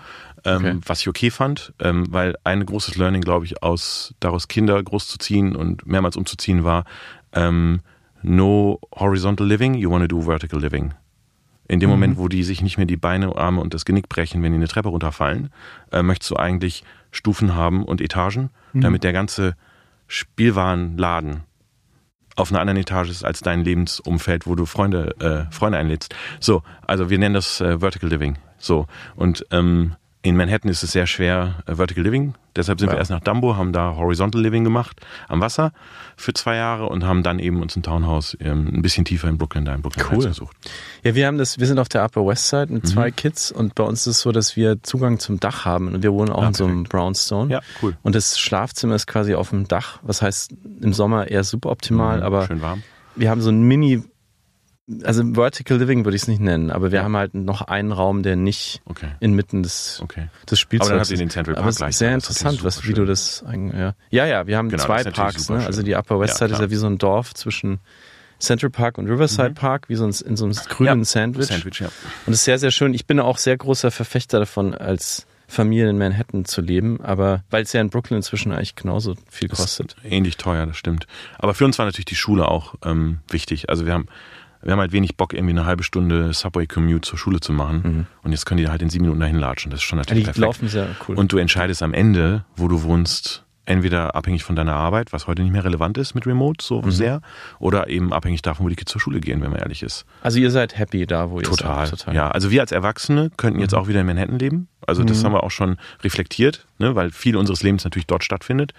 ähm, 0.44 0.56
Okay. 0.56 0.78
was 0.86 1.00
ich 1.00 1.08
okay 1.08 1.30
fand, 1.30 1.72
ähm, 1.80 2.06
weil 2.10 2.36
ein 2.44 2.64
großes 2.64 2.96
Learning, 2.96 3.22
glaube 3.22 3.44
ich, 3.44 3.62
aus 3.62 4.14
daraus 4.20 4.48
Kinder 4.48 4.82
großzuziehen 4.82 5.56
und 5.56 5.86
mehrmals 5.86 6.16
umzuziehen 6.16 6.64
war, 6.64 6.84
ähm, 7.32 7.80
no 8.22 8.80
horizontal 8.94 9.46
living, 9.46 9.74
you 9.74 9.90
want 9.90 10.02
to 10.02 10.08
do 10.08 10.22
vertical 10.22 10.60
living. 10.60 10.94
In 11.70 11.80
dem 11.80 11.90
Moment, 11.90 12.16
wo 12.16 12.28
die 12.28 12.44
sich 12.44 12.62
nicht 12.62 12.78
mehr 12.78 12.86
die 12.86 12.96
Beine, 12.96 13.36
Arme 13.36 13.60
und 13.60 13.74
das 13.74 13.84
Genick 13.84 14.08
brechen, 14.08 14.42
wenn 14.42 14.52
die 14.52 14.56
eine 14.56 14.68
Treppe 14.68 14.88
runterfallen, 14.88 15.50
äh, 15.92 16.02
möchtest 16.02 16.30
du 16.30 16.36
eigentlich 16.36 16.82
Stufen 17.10 17.54
haben 17.54 17.84
und 17.84 18.00
Etagen, 18.00 18.50
damit 18.72 19.04
der 19.04 19.12
ganze 19.12 19.54
Spielwarenladen 20.06 21.42
auf 22.38 22.50
einer 22.50 22.60
anderen 22.60 22.78
Etage 22.78 23.10
ist 23.10 23.24
als 23.24 23.40
dein 23.40 23.64
Lebensumfeld, 23.64 24.46
wo 24.46 24.54
du 24.54 24.64
Freunde, 24.64 25.14
äh, 25.20 25.52
Freunde 25.52 25.78
einlädst. 25.78 26.14
So, 26.40 26.62
also 26.86 27.10
wir 27.10 27.18
nennen 27.18 27.34
das 27.34 27.60
äh, 27.60 27.80
Vertical 27.80 28.08
Living. 28.08 28.38
So. 28.58 28.86
Und 29.16 29.44
ähm, 29.50 29.96
in 30.22 30.36
Manhattan 30.36 30.68
ist 30.70 30.82
es 30.82 30.92
sehr 30.92 31.06
schwer, 31.06 31.62
äh, 31.66 31.76
Vertical 31.76 32.02
Living. 32.02 32.34
Deshalb 32.56 32.80
sind 32.80 32.90
wir 32.90 32.98
erst 32.98 33.12
nach 33.12 33.20
Dumbo, 33.20 33.56
haben 33.56 33.72
da 33.72 33.94
Horizontal 33.94 34.42
Living 34.42 34.64
gemacht 34.64 35.00
am 35.28 35.40
Wasser 35.40 35.72
für 36.16 36.32
zwei 36.34 36.56
Jahre 36.56 36.86
und 36.88 37.04
haben 37.06 37.22
dann 37.22 37.38
eben 37.38 37.62
uns 37.62 37.76
ein 37.76 37.84
Townhouse 37.84 38.36
ähm, 38.40 38.68
ein 38.74 38.82
bisschen 38.82 39.04
tiefer 39.04 39.28
in 39.28 39.38
Brooklyn, 39.38 39.64
da 39.64 39.74
in 39.76 39.80
Brooklyn 39.82 40.04
Cool. 40.10 40.24
Gesucht. 40.26 40.56
Ja, 41.04 41.14
wir 41.14 41.26
haben 41.28 41.38
das, 41.38 41.60
wir 41.60 41.66
sind 41.68 41.78
auf 41.78 41.88
der 41.88 42.04
Upper 42.04 42.26
West 42.26 42.48
Side 42.48 42.66
mit 42.72 42.82
Mhm. 42.82 42.88
zwei 42.88 43.10
Kids 43.12 43.52
und 43.52 43.76
bei 43.76 43.84
uns 43.84 44.00
ist 44.00 44.16
es 44.16 44.20
so, 44.22 44.32
dass 44.32 44.56
wir 44.56 44.82
Zugang 44.82 45.20
zum 45.20 45.38
Dach 45.38 45.64
haben 45.64 45.94
und 45.94 46.02
wir 46.02 46.12
wohnen 46.12 46.30
auch 46.32 46.42
Ah, 46.42 46.48
in 46.48 46.54
so 46.54 46.64
einem 46.64 46.82
Brownstone. 46.82 47.52
Ja, 47.52 47.60
cool. 47.80 47.96
Und 48.02 48.16
das 48.16 48.38
Schlafzimmer 48.40 48.96
ist 48.96 49.06
quasi 49.06 49.36
auf 49.36 49.50
dem 49.50 49.68
Dach, 49.68 50.00
was 50.02 50.20
heißt 50.20 50.52
im 50.80 50.92
Sommer 50.92 51.28
eher 51.30 51.44
suboptimal, 51.44 52.18
Mhm, 52.18 52.22
aber 52.24 52.46
Schön 52.48 52.60
warm. 52.60 52.82
wir 53.14 53.30
haben 53.30 53.40
so 53.40 53.50
ein 53.50 53.62
Mini, 53.62 54.02
also 55.02 55.22
Vertical 55.34 55.78
Living 55.78 56.04
würde 56.04 56.16
ich 56.16 56.22
es 56.22 56.28
nicht 56.28 56.40
nennen, 56.40 56.70
aber 56.70 56.92
wir 56.92 57.02
haben 57.02 57.16
halt 57.16 57.34
noch 57.34 57.62
einen 57.62 57.92
Raum, 57.92 58.22
der 58.22 58.36
nicht 58.36 58.80
Okay. 58.86 59.08
inmitten 59.20 59.62
des, 59.62 60.00
Okay. 60.02 60.28
des 60.50 60.58
Spielzeugs 60.58 60.90
Aber 60.90 60.98
dann 60.98 61.12
ist. 61.12 61.20
den 61.20 61.30
Central 61.30 61.54
Park 61.54 61.62
Aber 61.62 61.70
es 61.70 61.80
ist 61.80 61.98
sehr 61.98 62.08
ist 62.10 62.14
interessant, 62.14 62.64
was, 62.64 62.86
wie 62.86 62.94
du 62.94 63.04
das, 63.04 63.44
ja. 63.46 63.94
ja, 64.10 64.26
ja, 64.26 64.46
wir 64.46 64.56
haben 64.56 64.68
Genau, 64.70 64.84
zwei 64.84 65.02
ist 65.02 65.12
Parks, 65.12 65.50
ne? 65.50 65.64
also 65.64 65.82
die 65.82 65.94
Upper 65.94 66.18
West 66.20 66.34
Ja, 66.40 66.46
Side 66.46 66.52
ist 66.52 66.56
klar. 66.58 66.68
ja 66.68 66.70
wie 66.70 66.76
so 66.76 66.86
ein 66.86 66.98
Dorf 66.98 67.34
zwischen 67.34 67.80
Central 68.38 68.70
Park 68.70 68.98
und 68.98 69.08
Riverside 69.08 69.50
Park, 69.50 69.88
wie 69.88 69.96
so 69.96 70.04
ein, 70.06 70.14
in 70.24 70.36
so 70.36 70.44
einem 70.44 70.54
grünen 70.68 71.04
Sandwich. 71.04 71.46
Sandwich, 71.48 71.80
ja. 71.80 71.88
Und 72.26 72.32
es 72.32 72.38
ist 72.40 72.44
sehr, 72.44 72.58
sehr 72.58 72.70
schön. 72.70 72.94
Ich 72.94 73.04
bin 73.06 73.18
auch 73.20 73.36
sehr 73.36 73.56
großer 73.56 73.90
Verfechter 73.90 74.38
davon, 74.38 74.74
als 74.74 75.26
Familie 75.48 75.88
in 75.88 75.98
Manhattan 75.98 76.44
zu 76.44 76.60
leben, 76.60 77.00
aber 77.00 77.42
weil 77.50 77.62
es 77.62 77.72
ja 77.72 77.80
in 77.80 77.88
Brooklyn 77.90 78.18
inzwischen 78.18 78.52
eigentlich 78.52 78.76
genauso 78.76 79.16
viel 79.30 79.48
kostet. 79.48 79.96
Ähnlich 80.04 80.36
teuer, 80.36 80.66
das 80.66 80.76
stimmt. 80.76 81.06
Aber 81.38 81.54
für 81.54 81.64
uns 81.64 81.78
war 81.78 81.86
natürlich 81.86 82.04
die 82.04 82.16
Schule 82.16 82.46
auch 82.46 82.74
ähm, 82.84 83.20
wichtig. 83.30 83.70
Also 83.70 83.86
wir 83.86 83.94
haben, 83.94 84.06
wir 84.62 84.72
haben 84.72 84.80
halt 84.80 84.92
wenig 84.92 85.16
Bock, 85.16 85.32
irgendwie 85.34 85.52
eine 85.52 85.64
halbe 85.66 85.82
Stunde 85.82 86.32
Subway-Commute 86.32 87.00
zur 87.08 87.18
Schule 87.18 87.40
zu 87.40 87.52
machen. 87.52 88.06
Und 88.22 88.32
jetzt 88.32 88.44
können 88.46 88.58
die 88.58 88.68
halt 88.68 88.82
in 88.82 88.90
sieben 88.90 89.02
Minuten 89.04 89.20
dahin 89.20 89.36
latschen. 89.38 89.70
Das 89.70 89.80
ist 89.80 89.84
schon 89.84 89.98
Ja, 89.98 90.02
natürlich 90.02 90.24
die 90.24 90.26
perfekt. 90.26 90.44
laufen 90.44 90.68
sehr 90.68 90.88
cool. 91.08 91.16
Und 91.16 91.32
du 91.32 91.38
entscheidest 91.38 91.82
am 91.82 91.94
Ende, 91.94 92.44
wo 92.56 92.68
du 92.68 92.82
wohnst, 92.82 93.44
entweder 93.66 94.14
abhängig 94.16 94.44
von 94.44 94.56
deiner 94.56 94.74
Arbeit, 94.74 95.12
was 95.12 95.26
heute 95.26 95.42
nicht 95.42 95.52
mehr 95.52 95.62
relevant 95.62 95.98
ist 95.98 96.14
mit 96.14 96.26
Remote 96.26 96.64
so 96.64 96.80
Mhm. 96.80 96.90
sehr, 96.90 97.20
oder 97.58 97.88
eben 97.88 98.14
abhängig 98.14 98.40
davon, 98.40 98.64
wo 98.64 98.70
die 98.70 98.76
Kids 98.76 98.90
zur 98.90 98.98
Schule 99.00 99.20
gehen, 99.20 99.42
wenn 99.42 99.50
man 99.50 99.60
ehrlich 99.60 99.82
ist. 99.82 100.06
also 100.22 100.38
ihr 100.38 100.50
seid 100.50 100.78
happy 100.78 101.06
da, 101.06 101.30
wo 101.30 101.38
ihr 101.38 101.44
Total. 101.44 101.86
seid. 101.86 101.98
Total. 102.00 102.14
Ja, 102.14 102.30
also 102.30 102.50
wir 102.50 102.62
als 102.62 102.72
Erwachsene 102.72 103.30
könnten 103.36 103.58
Mhm. 103.58 103.62
jetzt 103.62 103.74
auch 103.74 103.86
wieder 103.86 104.00
in 104.00 104.06
Manhattan 104.06 104.38
leben. 104.38 104.68
Also 104.86 105.04
das 105.04 105.22
haben 105.22 105.32
wir 105.32 105.42
auch 105.42 105.50
schon 105.50 105.76
reflektiert, 106.02 106.66
ne, 106.78 106.94
weil 106.94 107.10
viel 107.10 107.36
unseres 107.36 107.62
Lebens 107.62 107.84
natürlich 107.84 108.06
dort 108.06 108.24
stattfindet. 108.24 108.72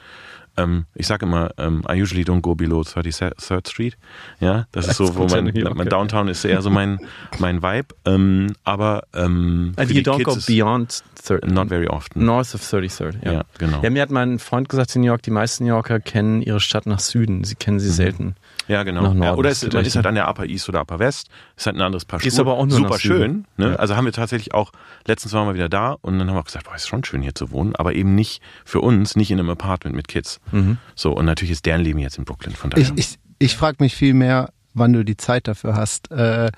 Ähm, 0.62 0.86
ich 0.96 1.08
sage 1.08 1.26
immer, 1.26 1.52
ähm, 1.58 1.84
I 1.90 2.02
usually 2.02 2.24
don't 2.24 2.42
go 2.42 2.56
below 2.56 2.82
33rd 2.82 3.70
Street. 3.70 3.98
Ja, 4.40 4.66
das 4.72 4.88
ist 4.88 4.98
so, 4.98 5.16
wo 5.16 5.26
mein, 5.28 5.52
mein 5.76 5.90
Downtown 5.90 6.28
ist 6.28 6.44
eher 6.46 6.62
so 6.62 6.70
mein, 6.70 7.00
mein 7.40 7.62
Vibe. 7.64 7.88
Ähm, 8.06 8.54
aber 8.64 9.04
ähm, 9.14 9.74
And 9.78 9.92
you 9.92 10.02
don't 10.02 10.18
Kids 10.24 10.46
go 10.48 10.54
beyond 10.54 11.04
30, 11.26 11.52
not 11.52 11.70
very 11.70 11.88
often. 11.88 12.26
north 12.26 12.54
of 12.56 12.62
33rd. 12.62 13.16
Ja. 13.26 13.32
Ja, 13.34 13.42
genau. 13.58 13.82
Ja, 13.84 13.90
mir 13.90 14.02
hat 14.02 14.12
mein 14.12 14.40
Freund 14.40 14.70
gesagt 14.70 14.96
in 14.96 15.02
New 15.02 15.08
York, 15.08 15.22
die 15.24 15.32
meisten 15.32 15.64
New 15.64 15.70
Yorker 15.70 16.00
kennen 16.00 16.42
ihre 16.42 16.60
Stadt 16.60 16.86
nach 16.86 17.00
Süden. 17.00 17.44
Sie 17.44 17.56
kennen 17.56 17.78
Mhm. 17.78 17.82
sie 17.82 17.92
selten. 17.92 18.36
Ja, 18.70 18.84
genau. 18.84 19.02
Nach 19.02 19.14
Norden. 19.14 19.24
Ja, 19.24 19.36
oder 19.36 19.50
es, 19.50 19.64
ist 19.64 19.96
halt 19.96 20.06
an 20.06 20.14
der 20.14 20.30
Upper 20.30 20.46
East 20.46 20.70
oder 20.70 20.82
Upper 20.82 21.00
West. 21.00 21.30
Ist 21.58 21.66
halt 21.66 21.76
ein 21.76 21.82
anderes 21.82 22.06
Paar 22.06 22.24
Ist 22.24 22.36
Schuhe. 22.36 22.42
aber 22.42 22.54
auch 22.54 22.68
nur 22.68 22.78
Super 22.78 23.00
schön. 23.00 23.46
Ne? 23.58 23.72
Ja. 23.72 23.76
Also 23.78 23.96
haben 23.96 24.06
wir 24.06 24.14
tatsächlich 24.14 24.54
auch, 24.54 24.72
letztens 25.08 25.34
waren 25.34 25.48
wir 25.48 25.56
wieder 25.56 25.70
da 25.70 25.98
und 26.02 26.20
dann 26.20 26.28
haben 26.28 26.36
wir 26.36 26.42
auch 26.42 26.46
gesagt, 26.46 26.66
boah, 26.66 26.76
ist 26.76 26.88
schon 26.88 27.04
schön 27.04 27.24
hier 27.24 27.34
zu 27.34 27.50
wohnen, 27.50 27.76
aber 27.76 27.96
eben 27.96 28.14
nicht 28.14 28.44
für 28.66 28.82
uns, 28.82 29.16
nicht 29.16 29.32
in 29.32 29.40
einem 29.40 29.50
Apartment 29.50 29.96
mit 29.96 30.08
Kids. 30.08 30.40
Mhm. 30.52 30.78
So, 30.94 31.14
und 31.14 31.26
natürlich 31.26 31.52
ist 31.52 31.66
deren 31.66 31.82
Leben 31.82 31.98
jetzt 31.98 32.20
in 32.20 32.26
Brooklyn, 32.26 32.56
von 32.56 32.70
daher. 32.70 32.84
Ich, 32.84 32.94
ich, 32.96 33.20
ich 33.40 33.58
frage 33.58 33.78
mich 33.80 33.96
viel 33.96 34.14
mehr, 34.14 34.52
wann 34.76 34.94
du 34.94 35.04
die 35.04 35.18
Zeit 35.18 35.48
dafür 35.48 35.76
hast. 35.76 36.12
Äh, 36.12 36.48
äh, 36.48 36.52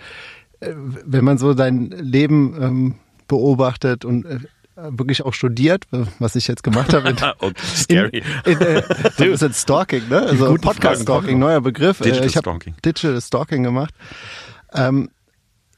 wenn 0.60 1.24
man 1.24 1.38
so 1.38 1.54
dein 1.54 1.92
Leben 1.92 2.62
ähm, 2.62 2.96
beobachtet 3.30 4.04
und 4.04 4.26
äh, 4.26 4.40
wirklich 4.90 5.24
auch 5.24 5.34
studiert, 5.34 5.86
was 6.20 6.36
ich 6.36 6.48
jetzt 6.48 6.64
gemacht 6.64 6.94
habe. 6.94 7.10
In, 7.12 7.18
oh, 7.40 7.52
scary. 7.64 8.24
In, 8.46 8.54
in, 8.54 8.62
äh, 8.62 8.84
so 9.18 9.24
ein 9.24 9.32
bisschen 9.32 9.54
Stalking, 9.54 10.08
ne? 10.10 10.22
Also 10.22 10.56
Podcast-Stalking, 10.56 11.40
neuer 11.40 11.62
Begriff. 11.62 12.02
Äh, 12.02 12.06
Digital 12.06 12.28
ich 12.28 12.38
Stalking. 12.38 12.76
Digital 12.84 13.22
Stalking 13.22 13.64
gemacht. 13.64 13.94
Ähm, 14.74 15.10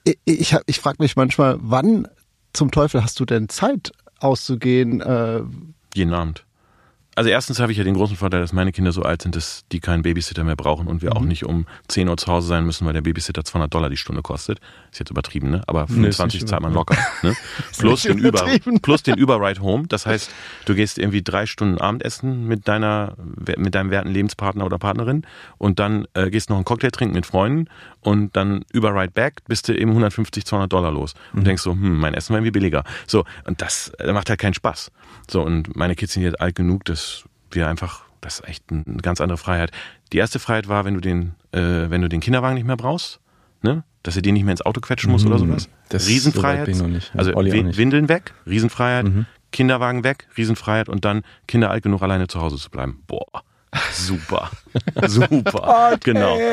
ich 0.04 0.18
ich, 0.26 0.56
ich 0.66 0.80
frage 0.80 0.98
mich 1.00 1.16
manchmal, 1.16 1.58
wann 1.60 2.08
zum 2.54 2.72
Teufel 2.72 3.04
hast 3.04 3.20
du 3.20 3.26
denn 3.26 3.50
Zeit 3.50 3.92
auszugehen? 4.20 5.02
Äh, 5.02 5.42
Jeden 5.94 6.14
Abend. 6.14 6.46
Also 7.16 7.30
erstens 7.30 7.60
habe 7.60 7.72
ich 7.72 7.78
ja 7.78 7.84
den 7.84 7.94
großen 7.94 8.16
Vorteil, 8.18 8.42
dass 8.42 8.54
meine 8.54 8.72
Kinder 8.72 8.92
so 8.92 9.04
alt 9.04 9.22
sind, 9.22 9.36
dass 9.36 9.66
die 9.72 9.80
keinen 9.80 10.02
Babysitter 10.02 10.44
mehr 10.44 10.56
brauchen 10.56 10.88
und 10.88 11.02
wir 11.02 11.12
Mhm. 11.12 11.18
auch 11.18 11.22
nicht 11.22 11.46
um 11.46 11.66
10 11.88 12.10
Uhr 12.10 12.18
zu 12.18 12.28
Hause 12.32 12.48
sein 12.48 12.66
müssen, 12.66 12.86
weil 12.88 12.94
der 12.94 13.02
Babysitter 13.02 13.44
200 13.44 13.72
Dollar 13.74 13.90
die 13.90 13.98
Stunde 13.98 14.22
kostet. 14.24 14.60
Ist 14.92 15.00
jetzt 15.00 15.12
übertrieben, 15.12 15.52
ne? 15.52 15.62
Aber 15.68 15.82
Nee, 15.90 16.08
ist 16.08 16.18
25 16.18 16.42
nicht 16.42 16.50
zahlt 16.50 16.62
man 16.64 16.74
locker. 16.74 16.98
Ne? 17.22 17.36
Plus, 17.78 18.02
den 18.04 18.18
Über, 18.18 18.48
plus 18.82 19.04
den 19.04 19.18
Überride 19.18 19.62
Home. 19.62 19.86
Das 19.88 20.06
heißt, 20.06 20.32
du 20.66 20.74
gehst 20.76 20.98
irgendwie 20.98 21.22
drei 21.22 21.46
Stunden 21.46 21.78
Abendessen 21.80 22.48
mit 22.48 22.68
deiner, 22.68 23.16
mit 23.58 23.76
deinem 23.76 23.92
werten 23.92 24.10
Lebenspartner 24.10 24.66
oder 24.66 24.80
Partnerin 24.80 25.24
und 25.58 25.80
dann 25.80 26.08
äh, 26.16 26.30
gehst 26.32 26.50
noch 26.50 26.56
einen 26.58 26.66
Cocktail 26.66 26.90
trinken 26.92 27.14
mit 27.16 27.26
Freunden 27.26 27.68
und 28.02 28.36
dann 28.36 28.66
Überride 28.74 29.12
Back 29.12 29.42
bist 29.48 29.68
du 29.70 29.78
eben 29.78 29.92
150, 29.92 30.46
200 30.46 30.72
Dollar 30.72 30.92
los 30.92 31.14
und 31.34 31.42
Mhm. 31.42 31.46
denkst 31.46 31.62
so, 31.64 31.72
hm, 31.74 32.00
mein 32.00 32.14
Essen 32.16 32.30
war 32.34 32.40
irgendwie 32.40 32.52
billiger. 32.52 32.84
So, 33.08 33.24
und 33.46 33.62
das 33.62 33.90
äh, 34.00 34.12
macht 34.14 34.30
halt 34.30 34.40
keinen 34.40 34.54
Spaß. 34.56 34.92
So, 35.30 35.42
und 35.44 35.76
meine 35.76 35.96
Kids 35.96 36.14
sind 36.14 36.24
jetzt 36.24 36.42
alt 36.42 36.56
genug, 36.56 36.86
dass 36.86 37.03
wir 37.56 37.68
einfach, 37.68 38.04
das 38.22 38.40
ist 38.40 38.48
echt 38.48 38.64
eine 38.72 38.84
ganz 39.02 39.22
andere 39.22 39.38
Freiheit. 39.38 39.72
Die 40.12 40.18
erste 40.18 40.40
Freiheit 40.40 40.68
war, 40.68 40.86
wenn 40.86 40.94
du 40.94 41.02
den, 41.02 41.34
äh, 41.52 41.90
wenn 41.90 42.02
du 42.02 42.10
den 42.10 42.20
Kinderwagen 42.22 42.56
nicht 42.56 42.66
mehr 42.68 42.78
brauchst, 42.78 43.20
ne? 43.62 43.84
Dass 44.04 44.16
er 44.18 44.22
dir 44.22 44.34
nicht 44.34 44.44
mehr 44.44 44.52
ins 44.52 44.62
Auto 44.62 44.82
quetschen 44.82 45.12
muss 45.12 45.26
oder 45.26 45.40
sowas. 45.40 45.68
Mhm. 45.68 45.72
Das- 45.90 46.08
Riesenfreiheit. 46.08 46.76
so 46.76 46.88
nicht. 46.88 47.12
Also 47.16 47.32
Wi- 47.36 47.64
nicht. 47.64 47.78
Windeln 47.78 48.10
weg, 48.10 48.34
Riesenfreiheit. 48.46 49.06
Kinderwagen 49.52 50.04
weg, 50.04 50.28
Riesenfreiheit 50.38 50.90
und 50.90 51.06
dann 51.06 51.22
Kinder 51.48 51.70
alt 51.70 51.84
genug, 51.84 52.02
alleine 52.02 52.28
zu 52.28 52.42
Hause 52.42 52.58
zu 52.58 52.70
bleiben. 52.70 53.04
Boah. 53.08 53.44
Super. 53.92 54.52
Super. 55.08 55.98
Genau. 56.04 56.38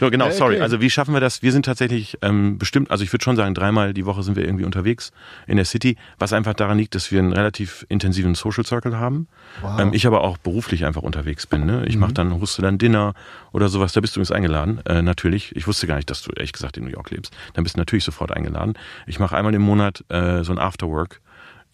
Ja, 0.00 0.08
genau, 0.08 0.30
sorry. 0.30 0.60
Also 0.60 0.80
wie 0.80 0.90
schaffen 0.90 1.14
wir 1.14 1.20
das? 1.20 1.42
Wir 1.42 1.52
sind 1.52 1.64
tatsächlich 1.64 2.18
ähm, 2.20 2.58
bestimmt, 2.58 2.90
also 2.90 3.04
ich 3.04 3.12
würde 3.12 3.24
schon 3.24 3.36
sagen, 3.36 3.54
dreimal 3.54 3.94
die 3.94 4.04
Woche 4.04 4.22
sind 4.22 4.36
wir 4.36 4.44
irgendwie 4.44 4.64
unterwegs 4.64 5.12
in 5.46 5.56
der 5.56 5.64
City, 5.64 5.96
was 6.18 6.32
einfach 6.32 6.54
daran 6.54 6.76
liegt, 6.78 6.94
dass 6.94 7.10
wir 7.10 7.20
einen 7.20 7.32
relativ 7.32 7.86
intensiven 7.88 8.34
Social 8.34 8.64
Circle 8.64 8.98
haben. 8.98 9.28
Wow. 9.62 9.80
Ähm, 9.80 9.92
ich 9.92 10.06
aber 10.06 10.22
auch 10.22 10.36
beruflich 10.36 10.84
einfach 10.84 11.02
unterwegs 11.02 11.46
bin. 11.46 11.64
Ne? 11.64 11.84
Ich 11.86 11.96
mache 11.96 12.12
dann, 12.12 12.40
hoste 12.40 12.62
dann 12.62 12.78
Dinner 12.78 13.14
oder 13.52 13.68
sowas. 13.68 13.92
Da 13.92 14.00
bist 14.00 14.16
du 14.16 14.20
übrigens 14.20 14.32
eingeladen, 14.32 14.80
äh, 14.86 15.02
natürlich. 15.02 15.54
Ich 15.56 15.66
wusste 15.66 15.86
gar 15.86 15.96
nicht, 15.96 16.10
dass 16.10 16.22
du 16.22 16.32
ehrlich 16.32 16.52
gesagt 16.52 16.76
in 16.76 16.84
New 16.84 16.90
York 16.90 17.10
lebst. 17.10 17.32
Dann 17.54 17.64
bist 17.64 17.76
du 17.76 17.80
natürlich 17.80 18.04
sofort 18.04 18.32
eingeladen. 18.32 18.74
Ich 19.06 19.18
mache 19.18 19.36
einmal 19.36 19.54
im 19.54 19.62
Monat 19.62 20.04
äh, 20.08 20.42
so 20.42 20.52
ein 20.52 20.58
Afterwork 20.58 21.20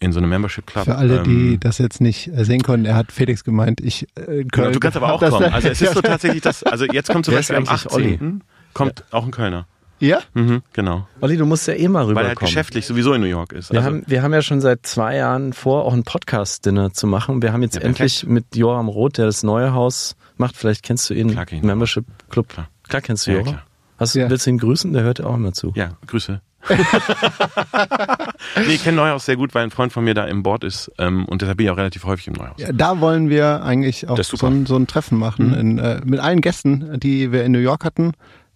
in 0.01 0.11
so 0.11 0.19
einem 0.19 0.29
Membership 0.29 0.67
Club. 0.67 0.83
für 0.85 0.95
alle, 0.95 1.23
die 1.23 1.53
Ähm, 1.53 1.59
das 1.61 1.77
jetzt 1.77 2.01
nicht 2.01 2.27
äh, 2.27 2.43
sehen 2.43 2.61
konnten, 2.63 2.85
er 2.85 2.95
hat 2.95 3.11
Felix 3.13 3.43
gemeint, 3.45 3.79
ich 3.79 4.07
äh, 4.17 4.41
in 4.41 4.49
Köln. 4.49 4.49
Genau, 4.51 4.71
du 4.71 4.79
kannst 4.79 4.97
aber 4.97 5.13
auch 5.13 5.19
kommen. 5.21 5.53
Also 5.53 5.69
es 5.69 5.81
ist 5.81 5.93
so 5.93 6.01
tatsächlich 6.01 6.41
das, 6.41 6.63
also 6.63 6.85
jetzt 6.85 7.09
kommt 7.09 7.23
zum 7.25 7.35
Beispiel 7.35 7.55
am 7.55 7.67
eigentlich 7.67 7.91
Olli? 7.93 8.13
18. 8.15 8.43
kommt 8.73 9.05
auch 9.11 9.23
ein 9.23 9.31
Kölner. 9.31 9.67
Ja? 9.99 10.19
Mhm, 10.33 10.63
genau. 10.73 11.07
Olli, 11.21 11.37
du 11.37 11.45
musst 11.45 11.67
ja 11.67 11.75
eh 11.75 11.87
mal 11.87 11.99
Weil 12.07 12.13
er 12.13 12.15
halt 12.15 12.25
rüberkommen. 12.31 12.47
geschäftlich 12.49 12.87
sowieso 12.87 13.13
in 13.13 13.21
New 13.21 13.27
York 13.27 13.53
ist. 13.53 13.71
Wir, 13.71 13.77
Also, 13.79 13.91
haben, 13.91 14.03
wir 14.07 14.23
haben 14.23 14.33
ja 14.33 14.41
schon 14.41 14.59
seit 14.59 14.83
zwei 14.87 15.15
Jahren 15.17 15.53
vor, 15.53 15.85
auch 15.85 15.93
ein 15.93 16.01
Podcast-Dinner 16.03 16.91
zu 16.91 17.05
machen. 17.05 17.43
Wir 17.43 17.53
haben 17.53 17.61
jetzt 17.61 17.75
Ja, 17.75 17.81
endlich 17.81 18.21
perfekt. 18.21 18.31
mit 18.31 18.55
Joram 18.55 18.87
Roth, 18.89 19.19
der 19.19 19.27
das 19.27 19.43
neue 19.43 19.73
Haus 19.73 20.15
macht, 20.37 20.57
vielleicht 20.57 20.81
kennst 20.81 21.07
du 21.11 21.13
ihn. 21.13 21.37
Membership 21.61 22.05
Club. 22.31 22.49
Klar. 22.49 22.67
Klar 22.89 23.01
kennst 23.03 23.27
du 23.27 23.31
Ja, 23.31 23.37
Joram. 23.37 23.53
klar. 23.53 23.63
Hast, 23.99 24.15
du 24.15 24.19
Ja. 24.21 24.29
Willst 24.31 24.47
du 24.47 24.49
ihn 24.49 24.57
grüßen? 24.57 24.91
Der 24.93 25.03
hört 25.03 25.19
ja 25.19 25.25
auch 25.25 25.35
immer 25.35 25.53
zu. 25.53 25.71
ja, 25.75 25.89
Grüße. 26.07 26.41
nee, 28.65 28.73
ich 28.73 28.83
kenne 28.83 28.97
Neuhaus 28.97 29.25
sehr 29.25 29.35
gut, 29.35 29.53
weil 29.53 29.63
ein 29.63 29.71
Freund 29.71 29.91
von 29.93 30.03
mir 30.03 30.13
da 30.13 30.25
im 30.25 30.43
Board 30.43 30.63
ist 30.63 30.91
ähm, 30.97 31.25
und 31.25 31.41
deshalb 31.41 31.57
bin 31.57 31.65
ich 31.67 31.71
auch 31.71 31.77
relativ 31.77 32.03
häufig 32.05 32.27
im 32.27 32.33
Neuhaus. 32.33 32.57
Ja, 32.57 32.71
da 32.71 32.99
wollen 32.99 33.29
wir 33.29 33.63
eigentlich 33.63 34.07
auch 34.09 34.21
so. 34.21 34.37
Mhm. 34.47 34.53
ein, 34.61 34.65
so 34.65 34.75
ein 34.75 34.87
Treffen 34.87 35.17
machen 35.17 35.53
in, 35.53 35.77
äh, 35.79 36.01
mit 36.03 36.19
allen 36.19 36.41
Gästen, 36.41 36.99
die 36.99 37.31
wir 37.31 37.43
in 37.43 37.51
New 37.51 37.59
York 37.59 37.83
hatten, 37.85 38.13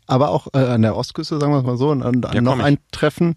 aber 0.08 0.30
auch 0.30 0.48
äh, 0.54 0.60
an 0.60 0.82
der 0.82 0.96
Ostküste, 0.96 1.40
sagen 1.40 1.52
wir 1.54 1.60
es 1.60 1.66
mal 1.66 1.78
so, 1.78 1.90
und, 1.90 2.02
und 2.04 2.26
Ja, 2.34 2.42
noch 2.42 2.60
ein 2.60 2.78
Treffen 2.92 3.36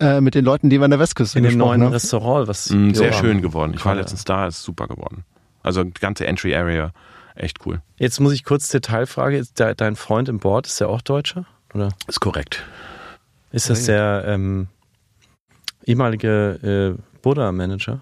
äh, 0.00 0.20
mit 0.20 0.34
den 0.34 0.44
Leuten, 0.44 0.70
die 0.70 0.78
wir 0.80 0.84
an 0.84 0.90
der 0.90 1.00
Westküste 1.00 1.38
In 1.38 1.44
dem 1.44 1.56
neuen 1.58 1.82
haben. 1.82 1.92
Restaurant, 1.92 2.48
was 2.48 2.70
Mm, 2.70 2.90
sehr 2.92 3.12
schön 3.12 3.40
geworden. 3.42 3.72
Ich 3.74 3.84
war 3.84 3.94
Ja. 3.94 4.00
letztens 4.00 4.24
da, 4.24 4.46
ist 4.46 4.62
super 4.62 4.88
geworden. 4.88 5.24
Also 5.62 5.84
die 5.84 5.92
ganze 6.00 6.26
Entry 6.26 6.54
Area, 6.54 6.90
echt 7.34 7.64
cool. 7.66 7.80
Jetzt 7.98 8.18
muss 8.20 8.32
ich 8.32 8.44
kurz 8.44 8.68
Detailfrage. 8.68 9.44
Dein 9.54 9.96
Freund 9.96 10.28
im 10.28 10.38
Board, 10.38 10.66
ist 10.66 10.80
der 10.80 10.88
auch 10.88 11.02
Deutscher? 11.02 11.44
Oder 11.74 11.88
Ist 12.08 12.20
korrekt. 12.20 12.62
Ist 13.52 13.70
das 13.70 13.84
der 13.86 14.24
ähm, 14.26 14.68
ehemalige 15.86 16.96
äh, 16.96 17.02
Buddha-Manager? 17.22 18.00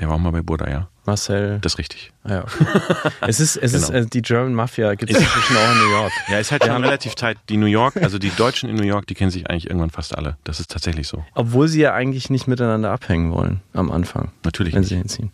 Der 0.00 0.08
war 0.08 0.16
auch 0.16 0.20
mal 0.20 0.32
bei 0.32 0.42
Burda, 0.42 0.68
ja. 0.68 0.88
Marcel. 1.06 1.58
Das 1.60 1.74
ist 1.74 1.78
richtig. 1.78 2.12
Ah, 2.24 2.30
ja, 2.32 2.42
okay. 2.44 2.64
es 3.28 3.38
ist, 3.38 3.56
es 3.56 3.74
ist 3.74 3.88
Genau. 3.88 3.98
äh, 4.00 4.06
die 4.06 4.22
German 4.22 4.54
Mafia 4.54 4.94
gibt 4.94 5.12
es 5.12 5.18
inzwischen 5.18 5.56
auch 5.56 5.72
in 5.72 5.78
New 5.78 5.90
York. 5.90 6.12
Ja, 6.28 6.38
ist 6.38 6.50
halt 6.50 6.64
schon 6.64 6.82
relativ 6.82 7.14
tight. 7.14 7.36
Die 7.50 7.58
New 7.58 7.66
York, 7.66 7.96
also 7.98 8.18
die 8.18 8.30
Deutschen 8.30 8.70
in 8.70 8.76
New 8.76 8.84
York, 8.84 9.06
die 9.06 9.14
kennen 9.14 9.30
sich 9.30 9.48
eigentlich 9.48 9.66
irgendwann 9.66 9.90
fast 9.90 10.16
alle. 10.16 10.38
Das 10.44 10.60
ist 10.60 10.70
tatsächlich 10.70 11.06
so. 11.06 11.22
Obwohl 11.34 11.68
sie 11.68 11.80
ja 11.80 11.92
eigentlich 11.92 12.30
nicht 12.30 12.48
miteinander 12.48 12.90
abhängen 12.90 13.32
wollen 13.32 13.60
am 13.74 13.92
Anfang, 13.92 14.32
Natürlich 14.44 14.72
wenn 14.72 14.80
nicht. 14.80 14.88
sie 14.88 14.96
hinziehen. 14.96 15.30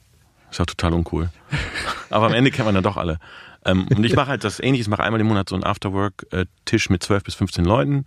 Ist 0.50 0.60
auch 0.60 0.66
total 0.66 0.92
uncool. 0.92 1.30
Aber 2.10 2.26
am 2.26 2.34
Ende 2.34 2.50
kennt 2.50 2.66
man 2.66 2.74
dann 2.74 2.82
doch 2.84 2.96
alle. 2.96 3.18
Ähm, 3.64 3.86
und 3.94 4.02
ich 4.04 4.16
mache 4.16 4.26
halt 4.28 4.42
das 4.42 4.58
ähnliches, 4.58 4.88
mache 4.88 5.04
einmal 5.04 5.20
im 5.20 5.28
Monat 5.28 5.48
so 5.48 5.54
einen 5.54 5.62
Afterwork-Tisch 5.64 6.90
mit 6.90 7.02
12 7.04 7.22
bis 7.22 7.34
15 7.36 7.64
Leuten, 7.64 8.04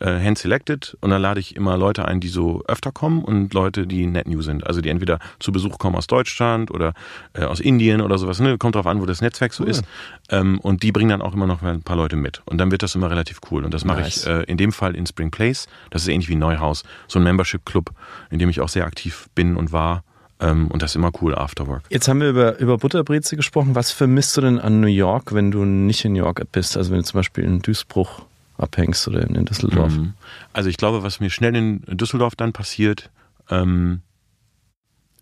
äh, 0.00 0.18
hand-selected. 0.20 0.96
Und 1.00 1.10
dann 1.10 1.22
lade 1.22 1.40
ich 1.40 1.56
immer 1.56 1.76
Leute 1.76 2.06
ein, 2.06 2.20
die 2.20 2.28
so 2.28 2.62
öfter 2.66 2.92
kommen 2.92 3.22
und 3.22 3.54
Leute, 3.54 3.86
die 3.86 4.06
net 4.06 4.26
new 4.26 4.42
sind. 4.42 4.66
Also 4.66 4.80
die 4.80 4.88
entweder 4.88 5.18
zu 5.38 5.52
Besuch 5.52 5.78
kommen 5.78 5.96
aus 5.96 6.06
Deutschland 6.06 6.70
oder 6.70 6.94
äh, 7.34 7.44
aus 7.44 7.60
Indien 7.60 8.00
oder 8.00 8.18
sowas. 8.18 8.40
Ne? 8.40 8.58
Kommt 8.58 8.74
drauf 8.74 8.86
an, 8.86 9.00
wo 9.00 9.06
das 9.06 9.20
Netzwerk 9.20 9.52
so 9.52 9.64
ist. 9.64 9.84
Ähm, 10.30 10.58
und 10.60 10.82
die 10.82 10.92
bringen 10.92 11.10
dann 11.10 11.22
auch 11.22 11.34
immer 11.34 11.46
noch 11.46 11.62
ein 11.62 11.82
paar 11.82 11.96
Leute 11.96 12.16
mit. 12.16 12.42
Und 12.46 12.58
dann 12.58 12.70
wird 12.70 12.82
das 12.82 12.94
immer 12.94 13.10
relativ 13.10 13.40
cool. 13.50 13.64
Und 13.64 13.74
das 13.74 13.84
mache 13.84 14.00
Nice. 14.00 14.24
ich 14.24 14.26
äh, 14.26 14.42
in 14.44 14.56
dem 14.56 14.72
Fall 14.72 14.96
in 14.96 15.06
Spring 15.06 15.30
Place. 15.30 15.68
Das 15.90 16.02
ist 16.02 16.08
ähnlich 16.08 16.28
wie 16.28 16.36
Neuhaus. 16.36 16.82
So 17.06 17.18
ein 17.18 17.22
Membership-Club, 17.22 17.90
in 18.30 18.38
dem 18.38 18.48
ich 18.48 18.60
auch 18.60 18.68
sehr 18.68 18.86
aktiv 18.86 19.28
bin 19.34 19.56
und 19.56 19.72
war. 19.72 20.02
Ähm, 20.40 20.68
und 20.68 20.82
das 20.82 20.92
ist 20.92 20.96
immer 20.96 21.12
cool, 21.20 21.34
Afterwork. 21.34 21.82
Jetzt 21.90 22.08
haben 22.08 22.20
wir 22.20 22.30
über, 22.30 22.58
über 22.58 22.78
Butterbreze 22.78 23.36
gesprochen. 23.36 23.74
Was 23.74 23.92
vermisst 23.92 24.36
du 24.36 24.40
denn 24.40 24.58
an 24.58 24.80
New 24.80 24.86
York, 24.86 25.34
wenn 25.34 25.50
du 25.50 25.64
nicht 25.64 26.04
in 26.04 26.12
New 26.12 26.20
York 26.20 26.42
bist? 26.52 26.76
Also 26.76 26.90
wenn 26.90 26.98
du 26.98 27.04
zum 27.04 27.18
Beispiel 27.18 27.44
in 27.44 27.60
Duisburg 27.60 28.22
abhängst 28.60 29.06
oder 29.08 29.22
in 29.22 29.44
Düsseldorf. 29.44 29.96
Mhm. 29.96 30.14
Also 30.52 30.68
ich 30.68 30.76
glaube, 30.76 31.02
was 31.02 31.20
mir 31.20 31.30
schnell 31.30 31.54
in 31.56 31.80
Düsseldorf 31.86 32.36
dann 32.36 32.52
passiert, 32.52 33.10
ähm, 33.48 34.02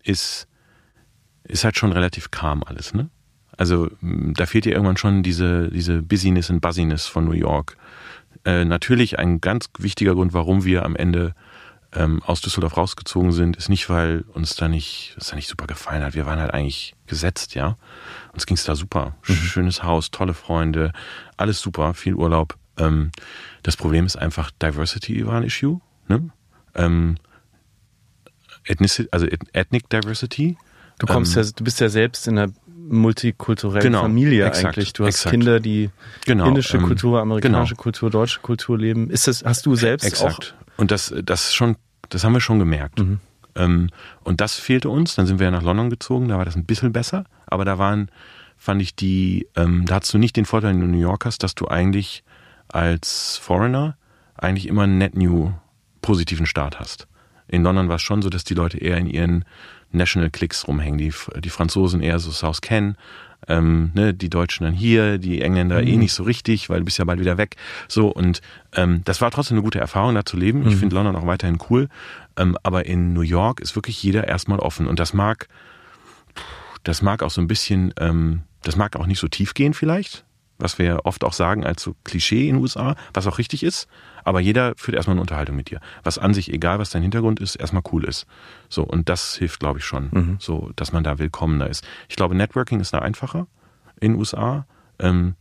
ist, 0.03 0.47
ist 1.43 1.63
halt 1.63 1.77
schon 1.77 1.91
relativ 1.91 2.31
calm 2.31 2.63
alles, 2.63 2.93
ne? 2.93 3.09
Also 3.57 3.89
mh, 4.01 4.33
da 4.35 4.45
fehlt 4.45 4.65
dir 4.65 4.73
irgendwann 4.73 4.97
schon 4.97 5.23
diese, 5.23 5.69
diese 5.69 6.01
Busyness 6.01 6.49
und 6.49 6.61
Buzziness 6.61 7.07
von 7.07 7.25
New 7.25 7.33
York. 7.33 7.75
Äh, 8.45 8.63
natürlich 8.63 9.19
ein 9.19 9.41
ganz 9.41 9.69
wichtiger 9.77 10.13
Grund, 10.15 10.33
warum 10.33 10.63
wir 10.63 10.85
am 10.85 10.95
Ende 10.95 11.33
ähm, 11.93 12.21
aus 12.23 12.41
Düsseldorf 12.41 12.77
rausgezogen 12.77 13.31
sind, 13.31 13.57
ist 13.57 13.69
nicht, 13.69 13.89
weil 13.89 14.23
uns 14.33 14.55
da 14.55 14.67
nicht, 14.67 15.15
es 15.17 15.29
da 15.29 15.35
nicht 15.35 15.47
super 15.47 15.65
gefallen 15.65 16.03
hat. 16.03 16.13
Wir 16.13 16.25
waren 16.25 16.39
halt 16.39 16.53
eigentlich 16.53 16.95
gesetzt, 17.07 17.55
ja. 17.55 17.77
Uns 18.31 18.45
ging's 18.45 18.63
da 18.63 18.75
super. 18.75 19.15
Schönes 19.23 19.83
Haus, 19.83 20.11
tolle 20.11 20.33
Freunde, 20.33 20.93
alles 21.35 21.59
super, 21.59 21.93
viel 21.93 22.13
Urlaub. 22.13 22.58
Ähm, 22.79 23.11
das 23.63 23.77
Problem 23.77 24.05
ist 24.05 24.15
einfach, 24.15 24.51
Diversity 24.51 25.25
war 25.25 25.35
ein 25.35 25.43
Issue. 25.43 25.79
Ne? 26.07 26.29
Ähm, 26.75 27.15
Ethnicity, 28.65 29.09
also 29.11 29.27
Ethnic 29.53 29.89
Diversity. 29.89 30.57
Du 30.99 31.07
kommst 31.07 31.35
Ähm, 31.35 31.43
ja, 31.43 31.49
du 31.55 31.63
bist 31.63 31.79
ja 31.79 31.89
selbst 31.89 32.27
in 32.27 32.37
einer 32.37 32.51
multikulturellen 32.89 33.83
Genau, 33.83 34.01
Familie 34.01 34.45
exakt, 34.45 34.77
eigentlich. 34.77 34.93
Du 34.93 35.05
hast 35.05 35.15
exakt. 35.15 35.31
Kinder, 35.31 35.59
die 35.59 35.89
Genau, 36.25 36.47
indische 36.47 36.77
ähm, 36.77 36.83
Kultur, 36.83 37.21
amerikanische 37.21 37.75
genau. 37.75 37.83
Kultur, 37.83 38.09
deutsche 38.09 38.39
Kultur 38.41 38.77
leben. 38.77 39.09
Ist 39.09 39.27
das, 39.27 39.43
hast 39.43 39.65
du 39.65 39.75
selbst 39.75 40.05
Exakt. 40.05 40.55
Und 40.77 40.91
das, 40.91 41.13
das 41.23 41.53
schon, 41.53 41.75
das 42.09 42.23
haben 42.23 42.33
wir 42.33 42.41
schon 42.41 42.59
gemerkt. 42.59 42.99
Mhm. 42.99 43.19
Ähm, 43.55 43.89
und 44.23 44.41
das 44.41 44.55
fehlte 44.55 44.89
uns. 44.89 45.15
Dann 45.15 45.25
sind 45.27 45.39
wir 45.39 45.45
ja 45.45 45.51
nach 45.51 45.63
London 45.63 45.89
gezogen, 45.89 46.27
da 46.29 46.37
war 46.37 46.45
das 46.45 46.55
ein 46.55 46.65
bisschen 46.65 46.91
besser, 46.91 47.25
aber 47.45 47.65
da 47.65 47.77
waren, 47.77 48.09
fand 48.57 48.81
ich 48.81 48.95
die, 48.95 49.47
ähm, 49.55 49.85
da 49.85 49.95
hast 49.95 50.13
du 50.13 50.17
nicht 50.17 50.35
den 50.35 50.45
Vorteil, 50.45 50.73
den 50.73 50.79
du 50.79 50.85
in 50.85 50.91
New 50.91 50.99
York 50.99 51.25
hast, 51.25 51.43
dass 51.43 51.55
du 51.55 51.67
eigentlich 51.67 52.23
als 52.69 53.37
Foreigner 53.37 53.97
eigentlich 54.35 54.67
immer 54.67 54.83
einen 54.83 54.97
net 54.97 55.15
new 55.15 55.51
positiven 56.01 56.45
Start 56.45 56.79
hast. 56.79 57.07
In 57.47 57.63
London 57.63 57.89
war 57.89 57.95
es 57.95 58.01
schon 58.01 58.21
so, 58.21 58.29
dass 58.29 58.43
die 58.43 58.53
Leute 58.53 58.77
eher 58.77 58.97
in 58.97 59.07
ihren 59.07 59.45
National 59.91 60.29
Clicks 60.29 60.67
rumhängen. 60.67 60.97
Die, 60.97 61.13
die 61.39 61.49
Franzosen 61.49 62.01
eher 62.01 62.19
so 62.19 62.31
South 62.31 62.61
Ken, 62.61 62.95
ähm, 63.47 63.91
ne, 63.95 64.13
die 64.13 64.29
Deutschen 64.29 64.65
dann 64.65 64.73
hier, 64.73 65.17
die 65.17 65.41
Engländer 65.41 65.81
eh 65.81 65.97
nicht 65.97 66.13
so 66.13 66.23
richtig, 66.23 66.69
weil 66.69 66.79
du 66.79 66.85
bist 66.85 66.99
ja 66.99 67.05
bald 67.05 67.19
wieder 67.19 67.37
weg. 67.37 67.55
So 67.87 68.09
und 68.09 68.41
ähm, 68.73 69.01
das 69.05 69.21
war 69.21 69.31
trotzdem 69.31 69.57
eine 69.57 69.63
gute 69.63 69.79
Erfahrung, 69.79 70.15
da 70.15 70.25
zu 70.25 70.37
leben. 70.37 70.67
Ich 70.67 70.75
finde 70.75 70.95
London 70.95 71.15
auch 71.15 71.25
weiterhin 71.25 71.57
cool. 71.69 71.89
Ähm, 72.37 72.57
aber 72.63 72.85
in 72.85 73.13
New 73.13 73.21
York 73.21 73.59
ist 73.59 73.75
wirklich 73.75 74.01
jeder 74.03 74.27
erstmal 74.27 74.59
offen. 74.59 74.87
Und 74.87 74.99
das 74.99 75.13
mag, 75.13 75.47
das 76.83 77.01
mag 77.01 77.23
auch 77.23 77.31
so 77.31 77.41
ein 77.41 77.47
bisschen, 77.47 77.93
ähm, 77.99 78.43
das 78.61 78.75
mag 78.75 78.95
auch 78.95 79.07
nicht 79.07 79.19
so 79.19 79.27
tief 79.27 79.53
gehen 79.53 79.73
vielleicht, 79.73 80.25
was 80.59 80.77
wir 80.77 81.05
oft 81.05 81.23
auch 81.23 81.33
sagen 81.33 81.65
als 81.65 81.81
so 81.81 81.95
Klischee 82.03 82.47
in 82.47 82.55
den 82.55 82.61
USA, 82.61 82.95
was 83.13 83.25
auch 83.27 83.37
richtig 83.37 83.63
ist. 83.63 83.87
Aber 84.23 84.39
jeder 84.41 84.73
führt 84.75 84.95
erstmal 84.95 85.15
eine 85.15 85.21
Unterhaltung 85.21 85.55
mit 85.55 85.71
dir. 85.71 85.79
Was 86.03 86.17
an 86.17 86.33
sich, 86.33 86.53
egal 86.53 86.77
was 86.77 86.89
dein 86.89 87.01
Hintergrund 87.01 87.39
ist, 87.39 87.55
erstmal 87.55 87.83
cool 87.91 88.03
ist. 88.03 88.27
So, 88.67 88.83
und 88.83 89.09
das 89.09 89.35
hilft, 89.35 89.59
glaube 89.59 89.79
ich, 89.79 89.85
schon, 89.85 90.09
so, 90.39 90.71
dass 90.75 90.91
man 90.91 91.03
da 91.03 91.17
willkommener 91.17 91.67
ist. 91.67 91.87
Ich 92.09 92.15
glaube, 92.17 92.35
Networking 92.35 92.79
ist 92.79 92.93
da 92.93 92.99
einfacher 92.99 93.47
in 93.99 94.11
den 94.11 94.19
USA. 94.19 94.67
Ähm, 94.99 95.35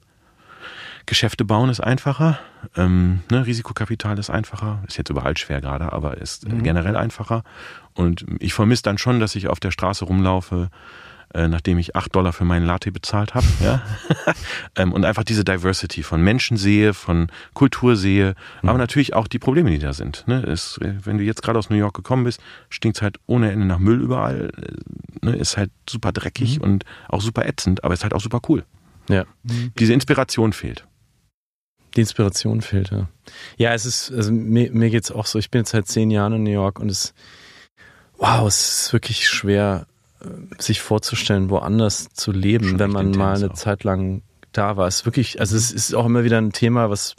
Geschäfte 1.09 1.45
bauen 1.45 1.71
ist 1.71 1.81
einfacher, 1.81 2.39
ähm, 2.77 3.21
ne, 3.31 3.47
Risikokapital 3.47 4.19
ist 4.19 4.29
einfacher, 4.29 4.83
ist 4.87 4.99
jetzt 4.99 5.09
überall 5.09 5.37
schwer 5.39 5.63
gerade, 5.63 5.93
aber 5.93 6.19
ist 6.19 6.47
äh, 6.47 6.51
generell 6.63 6.97
einfacher. 6.97 7.45
Und 7.95 8.27
ich 8.41 8.53
vermisse 8.53 8.83
dann 8.83 8.99
schon, 8.99 9.19
dass 9.19 9.35
ich 9.35 9.49
auf 9.49 9.59
der 9.59 9.71
Straße 9.71 10.05
rumlaufe, 10.05 10.69
äh, 11.35 11.49
nachdem 11.49 11.79
ich 11.79 11.95
acht 11.95 12.15
Dollar 12.15 12.33
für 12.33 12.45
meinen 12.45 12.67
Latte 12.67 12.91
bezahlt 12.91 13.35
habe, 13.35 13.47
ja, 13.63 13.83
ähm, 14.77 14.93
und 14.93 15.05
einfach 15.05 15.25
diese 15.25 15.45
Diversity 15.45 16.03
von 16.03 16.23
Menschen 16.23 16.57
sehe, 16.57 16.95
von 16.95 17.29
Kultur 17.55 17.97
sehe, 17.97 18.35
aber 18.63 18.79
natürlich 18.79 19.15
auch 19.15 19.29
die 19.29 19.39
Probleme, 19.39 19.71
die 19.71 19.79
da 19.79 19.93
sind. 19.93 20.25
Ne? 20.27 20.43
Es, 20.43 20.79
wenn 20.81 21.19
du 21.19 21.25
jetzt 21.25 21.43
gerade 21.43 21.59
aus 21.59 21.71
New 21.71 21.77
York 21.77 21.95
gekommen 21.95 22.25
bist, 22.25 22.41
stinkt 22.71 23.03
halt 23.03 23.19
ohne 23.27 23.53
Ende 23.53 23.67
nach 23.67 23.79
Müll 23.79 24.01
überall, 24.01 24.51
äh, 24.57 25.27
ne? 25.27 25.37
ist 25.37 25.57
halt 25.57 25.71
super 25.89 26.13
dreckig 26.13 26.61
und 26.61 26.85
auch 27.09 27.21
super 27.21 27.47
ätzend, 27.47 27.85
aber 27.85 27.95
ist 27.95 28.05
halt 28.05 28.15
auch 28.15 28.21
super 28.21 28.41
cool. 28.49 28.65
Ja. 29.09 29.25
Diese 29.79 29.93
Inspiration 29.93 30.53
fehlt. 30.53 30.87
Die 31.97 32.01
Inspiration 32.01 32.61
fehlt, 32.61 32.91
ja. 32.91 33.09
Ja, 33.57 33.75
es 33.75 33.87
ist, 33.87 34.13
also 34.13 34.33
mir, 34.33 34.71
mir 34.73 34.91
geht's 34.91 35.11
auch 35.11 35.27
so, 35.27 35.39
ich 35.39 35.51
bin 35.51 35.61
jetzt 35.61 35.71
seit 35.71 35.87
zehn 35.87 36.11
Jahren 36.11 36.35
in 36.35 36.43
New 36.43 36.51
York 36.51 36.79
und 36.79 36.91
es, 36.91 37.15
wow, 38.19 38.47
es 38.47 38.85
ist 38.85 38.93
wirklich 38.93 39.27
schwer, 39.27 39.87
sich 40.59 40.81
vorzustellen, 40.81 41.51
woanders 41.51 42.09
zu 42.13 42.33
leben, 42.33 42.71
Schon 42.71 42.79
wenn 42.79 42.91
man 42.91 43.11
mal 43.13 43.37
eine 43.37 43.51
auch. 43.51 43.55
Zeit 43.55 43.85
lang 43.85 44.23
da 44.53 44.77
war. 44.77 44.89
Es 44.89 44.97
ist 44.97 45.07
wirklich, 45.07 45.41
also 45.41 45.57
es 45.57 45.71
ist 45.71 45.95
auch 45.95 46.07
immer 46.07 46.25
wieder 46.25 46.39
ein 46.39 46.53
Thema, 46.53 46.91
was 46.91 47.15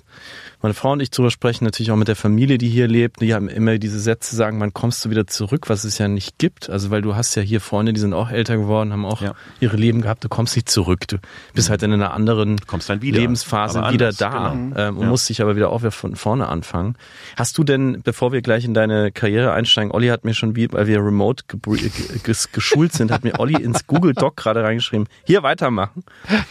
meine 0.62 0.74
Frau 0.74 0.92
und 0.92 1.02
ich 1.02 1.10
drüber 1.12 1.32
sprechen, 1.32 1.64
natürlich 1.66 1.92
auch 1.92 1.96
mit 1.96 2.08
der 2.08 2.16
Familie, 2.16 2.58
die 2.58 2.68
hier 2.70 2.88
lebt. 2.88 3.22
Die 3.22 3.34
haben 3.34 3.48
immer 3.48 3.78
diese 3.78 4.00
Sätze 4.00 4.36
sagen, 4.36 4.60
wann 4.60 4.74
kommst 4.74 5.06
du 5.06 5.10
wieder 5.10 5.26
zurück, 5.28 5.70
was 5.70 5.84
es 5.84 5.98
ja 5.98 6.08
nicht 6.08 6.38
gibt. 6.38 6.70
Also 6.70 6.90
weil 6.90 7.02
du 7.02 7.16
hast 7.16 7.36
ja 7.36 7.42
hier 7.42 7.62
Freunde, 7.62 7.94
die 7.94 8.00
sind 8.00 8.14
auch 8.14 8.30
älter 8.30 8.58
geworden, 8.58 8.92
haben 8.92 9.06
auch 9.06 9.22
Ja. 9.22 9.34
ihre 9.60 9.78
Leben 9.78 10.02
gehabt. 10.02 10.24
Du 10.24 10.30
kommst 10.30 10.56
nicht 10.56 10.70
zurück. 10.70 11.08
Du 11.08 11.18
bist 11.54 11.70
halt 11.70 11.82
in 11.84 11.94
einer 11.94 12.14
anderen 12.14 12.58
wieder, 12.60 13.20
Lebensphase 13.20 13.80
aber 13.80 13.94
wieder 13.94 14.08
anders, 14.08 14.18
da 14.18 14.50
genau. 14.54 14.76
ähm, 14.78 14.98
und 14.98 15.04
Ja. 15.04 15.10
musst 15.10 15.30
dich 15.30 15.42
aber 15.42 15.56
wieder 15.56 15.70
auch 15.72 15.82
wieder 15.82 15.92
von 15.92 16.16
vorne 16.16 16.48
anfangen. 16.50 16.96
Hast 17.38 17.58
du 17.58 17.64
denn, 17.64 18.02
bevor 18.04 18.32
wir 18.34 18.42
gleich 18.42 18.66
in 18.66 18.74
deine 18.74 19.12
Karriere 19.12 19.54
einsteigen, 19.54 19.92
Olli 19.92 20.08
hat 20.08 20.26
mir 20.26 20.34
schon, 20.34 20.56
wie, 20.56 20.72
weil 20.74 20.88
wir 20.88 21.00
remote 21.00 21.44
ges- 21.46 22.50
geschult 22.52 22.94
sind, 22.94 23.12
hat 23.12 23.24
mir 23.24 23.40
Olli 23.40 23.62
ins 23.62 23.88
Google 23.88 24.14
Doc 24.14 24.36
gerade 24.36 24.64
reingeschrieben, 24.64 25.08
hier 25.26 25.44
weitermachen. 25.44 26.04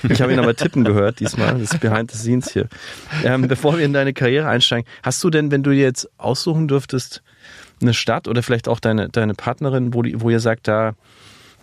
Ich 0.08 0.22
habe 0.22 0.32
ihn 0.32 0.38
aber 0.38 0.54
tippen 0.56 0.84
gehört 0.84 1.20
diesmal, 1.20 1.52
das 1.58 1.72
ist 1.74 1.80
behind 1.80 2.10
the 2.10 2.18
scenes 2.18 2.50
hier. 2.52 2.68
Ähm, 3.24 3.48
bevor 3.48 3.76
wir 3.76 3.84
in 3.84 3.92
deine 3.98 4.12
Karriere 4.14 4.48
einsteigen, 4.48 4.88
hast 5.02 5.22
du 5.22 5.30
denn, 5.30 5.50
wenn 5.50 5.62
du 5.62 5.70
jetzt 5.70 6.08
aussuchen 6.18 6.68
dürftest, 6.68 7.22
eine 7.80 7.94
Stadt 7.94 8.28
oder 8.28 8.42
vielleicht 8.42 8.68
auch 8.68 8.80
deine, 8.80 9.08
deine 9.08 9.34
Partnerin, 9.34 9.94
wo, 9.94 10.02
die, 10.02 10.20
wo 10.20 10.30
ihr 10.30 10.40
sagt, 10.40 10.66
da, 10.68 10.94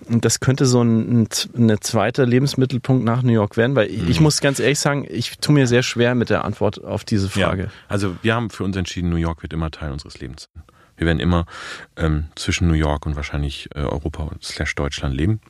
das 0.09 0.39
könnte 0.39 0.65
so 0.65 0.81
ein, 0.81 1.27
ein, 1.57 1.81
zweiter 1.81 2.25
Lebensmittelpunkt 2.25 3.03
nach 3.03 3.21
New 3.21 3.33
York 3.33 3.57
werden, 3.57 3.75
weil 3.75 3.89
Mhm. 3.89 4.09
ich 4.09 4.19
muss 4.19 4.41
ganz 4.41 4.59
ehrlich 4.59 4.79
sagen, 4.79 5.05
ich 5.09 5.37
tue 5.39 5.53
mir 5.53 5.67
sehr 5.67 5.83
schwer 5.83 6.15
mit 6.15 6.29
der 6.29 6.45
Antwort 6.45 6.83
auf 6.83 7.03
diese 7.03 7.29
Frage. 7.29 7.63
Ja, 7.63 7.69
also 7.87 8.15
wir 8.21 8.35
haben 8.35 8.49
für 8.49 8.63
uns 8.63 8.75
entschieden, 8.77 9.09
New 9.09 9.15
York 9.17 9.41
wird 9.41 9.53
immer 9.53 9.71
Teil 9.71 9.91
unseres 9.91 10.19
Lebens 10.19 10.47
sein. 10.53 10.63
Wir 10.97 11.07
werden 11.07 11.19
immer 11.19 11.45
ähm, 11.97 12.25
zwischen 12.35 12.67
New 12.67 12.73
York 12.75 13.05
und 13.05 13.15
wahrscheinlich 13.15 13.67
äh, 13.75 13.79
Europa 13.79 14.31
slash 14.41 14.75
Deutschland 14.75 15.15
leben. 15.15 15.41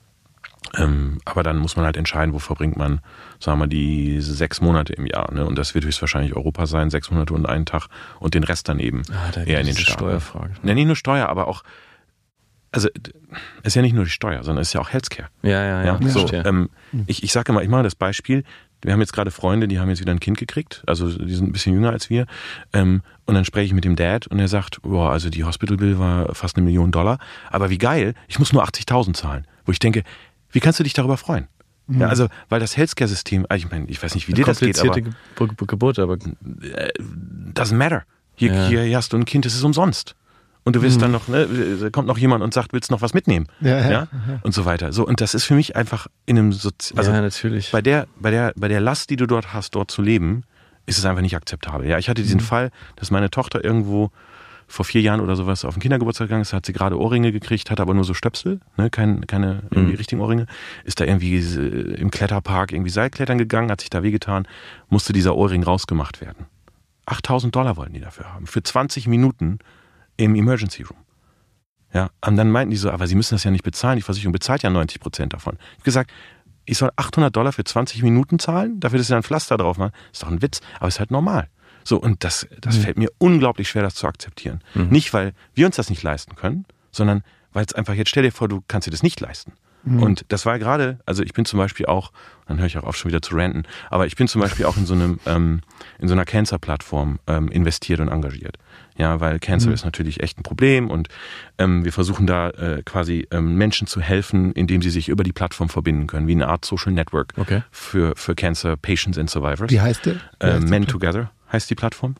Ähm, 0.77 1.19
aber 1.25 1.43
dann 1.43 1.57
muss 1.57 1.75
man 1.75 1.85
halt 1.85 1.95
entscheiden, 1.97 2.33
wo 2.33 2.39
verbringt 2.39 2.75
man, 2.75 2.99
sagen 3.39 3.59
wir 3.59 3.67
die 3.67 4.19
sechs 4.21 4.61
Monate 4.61 4.93
im 4.93 5.05
Jahr. 5.05 5.31
Ne? 5.33 5.45
Und 5.45 5.57
das 5.57 5.75
wird 5.75 5.85
höchstwahrscheinlich 5.85 6.35
Europa 6.35 6.65
sein, 6.65 6.89
sechs 6.89 7.11
Monate 7.11 7.33
und 7.33 7.45
einen 7.45 7.65
Tag 7.65 7.87
und 8.19 8.33
den 8.33 8.43
Rest 8.43 8.67
dann 8.67 8.79
eben 8.79 9.03
Ah, 9.11 9.31
da 9.33 9.43
eher 9.43 9.59
in 9.61 9.67
den 9.67 9.75
Staaten. 9.77 9.99
Steuerfrage. 9.99 10.53
Ne, 10.63 10.75
nicht 10.75 10.87
nur 10.87 10.95
Steuer, 10.95 11.29
aber 11.29 11.47
auch, 11.47 11.63
also 12.71 12.89
es 13.61 13.67
ist 13.67 13.75
ja 13.75 13.81
nicht 13.81 13.93
nur 13.95 14.03
die 14.03 14.09
Steuer, 14.09 14.43
sondern 14.43 14.61
es 14.61 14.69
ist 14.69 14.73
ja 14.73 14.81
auch 14.81 14.89
Healthcare. 14.91 15.29
Ja, 15.43 15.63
ja, 15.63 15.83
ja. 15.83 15.99
Ja, 16.01 16.07
so, 16.09 16.31
ähm, 16.33 16.69
ich, 17.07 17.23
ich 17.23 17.31
sage 17.31 17.51
immer, 17.51 17.61
ich 17.63 17.69
mache 17.69 17.83
das 17.83 17.95
Beispiel. 17.95 18.43
Wir 18.81 18.91
haben 18.93 18.99
jetzt 18.99 19.13
gerade 19.13 19.31
Freunde, 19.31 19.67
die 19.67 19.79
haben 19.79 19.89
jetzt 19.89 20.01
wieder 20.01 20.11
ein 20.11 20.19
Kind 20.19 20.37
gekriegt, 20.37 20.83
also 20.85 21.09
die 21.09 21.33
sind 21.33 21.47
ein 21.47 21.51
bisschen 21.53 21.73
jünger 21.73 21.91
als 21.91 22.09
wir. 22.09 22.25
Ähm, 22.73 23.01
und 23.25 23.33
dann 23.33 23.45
spreche 23.45 23.65
ich 23.67 23.73
mit 23.73 23.83
dem 23.85 23.95
Dad 23.95 24.27
und 24.27 24.37
er 24.39 24.47
sagt, 24.47 24.81
boah, 24.83 25.11
also 25.11 25.29
die 25.29 25.43
Hospital 25.43 25.77
Bill 25.77 25.97
war 25.97 26.35
fast 26.35 26.57
eine 26.57 26.65
Million 26.65 26.91
Dollar, 26.91 27.17
aber 27.49 27.69
wie 27.69 27.77
geil, 27.79 28.13
ich 28.27 28.37
muss 28.37 28.51
nur 28.53 28.63
80.000 28.63 29.13
zahlen. 29.13 29.47
Wo 29.65 29.71
ich 29.71 29.79
denke, 29.79 30.03
wie 30.55 30.59
kannst 30.61 30.79
du 30.79 30.83
dich 30.83 30.93
darüber 30.93 31.17
freuen? 31.17 31.47
Ja, 31.87 32.07
also, 32.07 32.27
weil 32.49 32.59
das 32.59 32.75
Healthcare-System, 32.77 33.45
ich 33.53 33.69
meine, 33.69 33.85
ich 33.89 34.01
weiß 34.01 34.15
nicht, 34.15 34.27
wie 34.27 34.33
dir 34.33 34.45
das 34.45 34.59
geht, 34.59 34.79
aber 34.79 34.95
Ge 34.95 35.11
Ge 35.35 35.47
Geburt, 35.67 35.99
aber 35.99 36.13
äh, 36.15 36.91
doesn't 37.53 37.75
matter. 37.75 38.03
Hier, 38.35 38.53
Ja. 38.53 38.67
hier, 38.67 38.97
hast 38.97 39.13
du 39.13 39.17
ein 39.17 39.25
Kind, 39.25 39.45
das 39.45 39.53
ist 39.53 39.63
umsonst. 39.63 40.15
Und 40.63 40.75
du 40.75 40.81
willst 40.81 40.99
dann 40.99 41.11
noch, 41.11 41.27
ne, 41.27 41.47
da 41.79 41.89
kommt 41.91 42.07
noch 42.07 42.17
jemand 42.17 42.43
und 42.43 42.53
sagt, 42.55 42.73
willst 42.73 42.89
du 42.89 42.95
noch 42.95 43.03
was 43.03 43.13
mitnehmen? 43.13 43.45
Ja, 43.61 43.87
ja. 43.91 44.07
Und 44.41 44.53
so 44.55 44.65
weiter. 44.65 44.93
So, 44.93 45.05
und 45.05 45.21
das 45.21 45.35
ist 45.35 45.43
für 45.43 45.53
mich 45.53 45.75
einfach 45.75 46.07
in 46.25 46.39
einem 46.39 46.53
Sozi 46.53 46.95
also 46.97 47.11
ja, 47.11 47.21
natürlich. 47.21 47.71
bei 47.71 47.83
der, 47.83 48.07
bei 48.19 48.31
der, 48.31 48.51
bei 48.55 48.67
der 48.67 48.81
Last, 48.81 49.11
die 49.11 49.15
du 49.15 49.27
dort 49.27 49.53
hast, 49.53 49.75
dort 49.75 49.91
zu 49.91 50.01
leben, 50.01 50.43
ist 50.87 50.97
es 50.97 51.05
einfach 51.05 51.21
nicht 51.21 51.35
akzeptabel. 51.35 51.87
Ja, 51.87 51.99
ich 51.99 52.09
hatte 52.09 52.23
diesen 52.23 52.39
Fall, 52.39 52.71
dass 52.95 53.11
meine 53.11 53.29
Tochter 53.29 53.63
irgendwo 53.63 54.09
vor 54.67 54.85
vier 54.85 55.01
Jahren 55.01 55.19
oder 55.19 55.35
sowas 55.35 55.65
auf 55.65 55.75
den 55.75 55.81
Kindergeburtstag 55.81 56.27
gegangen 56.27 56.41
ist, 56.41 56.53
hat 56.53 56.65
sie 56.65 56.73
gerade 56.73 56.99
Ohrringe 56.99 57.31
gekriegt, 57.31 57.69
hat 57.69 57.79
aber 57.79 57.93
nur 57.93 58.03
so 58.03 58.13
Stöpsel, 58.13 58.59
ne, 58.77 58.89
kein, 58.89 59.27
keine 59.27 59.63
irgendwie 59.69 59.95
richtigen 59.95 60.21
Ohrringe, 60.21 60.47
ist 60.83 60.99
da 60.99 61.05
irgendwie 61.05 61.37
äh, 61.37 61.95
im 61.99 62.11
Kletterpark 62.11 62.71
irgendwie 62.71 62.89
Seilklettern 62.89 63.37
gegangen, 63.37 63.71
hat 63.71 63.81
sich 63.81 63.89
da 63.89 64.03
wehgetan, 64.03 64.47
musste 64.89 65.13
dieser 65.13 65.35
Ohrring 65.35 65.63
rausgemacht 65.63 66.21
werden. 66.21 66.45
8000 67.05 67.55
Dollar 67.55 67.77
wollten 67.77 67.93
die 67.93 67.99
dafür 67.99 68.33
haben. 68.33 68.47
Für 68.47 68.63
20 68.63 69.07
Minuten 69.07 69.59
im 70.17 70.35
Emergency 70.35 70.83
Room. 70.83 70.97
Ja, 71.93 72.09
und 72.25 72.35
dann 72.35 72.51
meinten 72.51 72.71
die 72.71 72.77
so, 72.77 72.89
aber 72.91 73.07
sie 73.07 73.15
müssen 73.15 73.35
das 73.35 73.43
ja 73.43 73.51
nicht 73.51 73.63
bezahlen, 73.63 73.97
die 73.97 74.01
Versicherung 74.01 74.33
bezahlt 74.33 74.63
ja 74.63 74.69
90 74.69 74.99
Prozent 74.99 75.33
davon. 75.33 75.57
Ich 75.59 75.73
habe 75.75 75.83
gesagt, 75.83 76.11
ich 76.65 76.77
soll 76.77 76.91
800 76.95 77.33
Dollar 77.35 77.53
für 77.53 77.63
20 77.63 78.01
Minuten 78.03 78.39
zahlen, 78.39 78.79
dafür, 78.79 78.97
dass 78.97 79.07
sie 79.07 79.11
dann 79.11 79.19
ein 79.19 79.23
Pflaster 79.23 79.57
drauf 79.57 79.77
machen. 79.77 79.93
Ist 80.11 80.23
doch 80.23 80.27
ein 80.27 80.41
Witz, 80.41 80.61
aber 80.79 80.87
ist 80.87 80.99
halt 80.99 81.11
normal. 81.11 81.47
So, 81.87 81.97
und 81.97 82.23
das, 82.25 82.47
das 82.59 82.75
fällt 82.77 82.97
mir 82.97 83.09
unglaublich 83.19 83.69
schwer, 83.69 83.83
das 83.83 83.95
zu 83.95 84.07
akzeptieren. 84.07 84.61
Nicht, 84.73 85.13
weil 85.13 85.31
wir 85.53 85.65
uns 85.67 85.75
das 85.77 85.89
nicht 85.89 86.03
leisten 86.03 86.35
können, 86.35 86.65
sondern 86.91 87.23
weil 87.53 87.63
es 87.65 87.73
einfach, 87.73 87.93
jetzt 87.93 88.09
stell 88.09 88.23
dir 88.23 88.31
vor, 88.33 88.49
du 88.49 88.61
kannst 88.67 88.87
dir 88.87 88.91
das 88.91 89.03
nicht 89.03 89.19
leisten. 89.21 89.53
Und 89.87 90.25
das 90.29 90.47
war 90.47 90.57
gerade, 90.57 90.97
also 91.05 91.21
ich 91.21 91.33
bin 91.33 91.45
zum 91.45 91.59
Beispiel 91.59 91.85
auch, 91.85 92.11
dann 92.47 92.57
höre 92.57 92.65
ich 92.65 92.75
auch 92.79 92.85
auf 92.85 92.97
schon 92.97 93.09
wieder 93.11 93.21
zu 93.21 93.35
ranten, 93.35 93.65
aber 93.91 94.07
ich 94.07 94.15
bin 94.15 94.27
zum 94.27 94.41
Beispiel 94.41 94.65
auch 94.65 94.77
in 94.77 94.87
so 94.87 94.95
einem, 94.95 95.19
ähm, 95.27 95.61
in 95.99 96.07
so 96.07 96.15
einer 96.15 96.25
Cancer-Plattform 96.25 97.19
ähm, 97.27 97.49
investiert 97.49 97.99
und 97.99 98.07
engagiert. 98.07 98.57
Ja, 98.97 99.19
weil 99.19 99.37
Cancer 99.39 99.71
ist 99.71 99.85
natürlich 99.85 100.23
echt 100.23 100.39
ein 100.39 100.43
Problem 100.43 100.89
und 100.89 101.09
ähm, 101.59 101.85
wir 101.85 101.93
versuchen 101.93 102.25
da 102.25 102.49
äh, 102.49 102.81
quasi 102.83 103.27
ähm, 103.29 103.57
Menschen 103.57 103.85
zu 103.85 104.01
helfen, 104.01 104.53
indem 104.53 104.81
sie 104.81 104.89
sich 104.89 105.07
über 105.07 105.23
die 105.23 105.33
Plattform 105.33 105.69
verbinden 105.69 106.07
können, 106.07 106.25
wie 106.27 106.31
eine 106.31 106.47
Art 106.47 106.65
Social 106.65 106.91
Network 106.91 107.33
Okay. 107.37 107.61
für, 107.69 108.15
für 108.15 108.33
Cancer 108.33 108.77
Patients 108.77 109.19
and 109.19 109.29
Survivors. 109.29 109.69
Wie 109.69 109.81
heißt 109.81 110.07
der? 110.07 110.15
Wie 110.15 110.45
Äh, 110.47 110.53
heißt 110.53 110.67
Men 110.67 110.83
der? 110.85 110.91
Together 110.91 111.31
heißt 111.51 111.69
die 111.69 111.75
Plattform. 111.75 112.15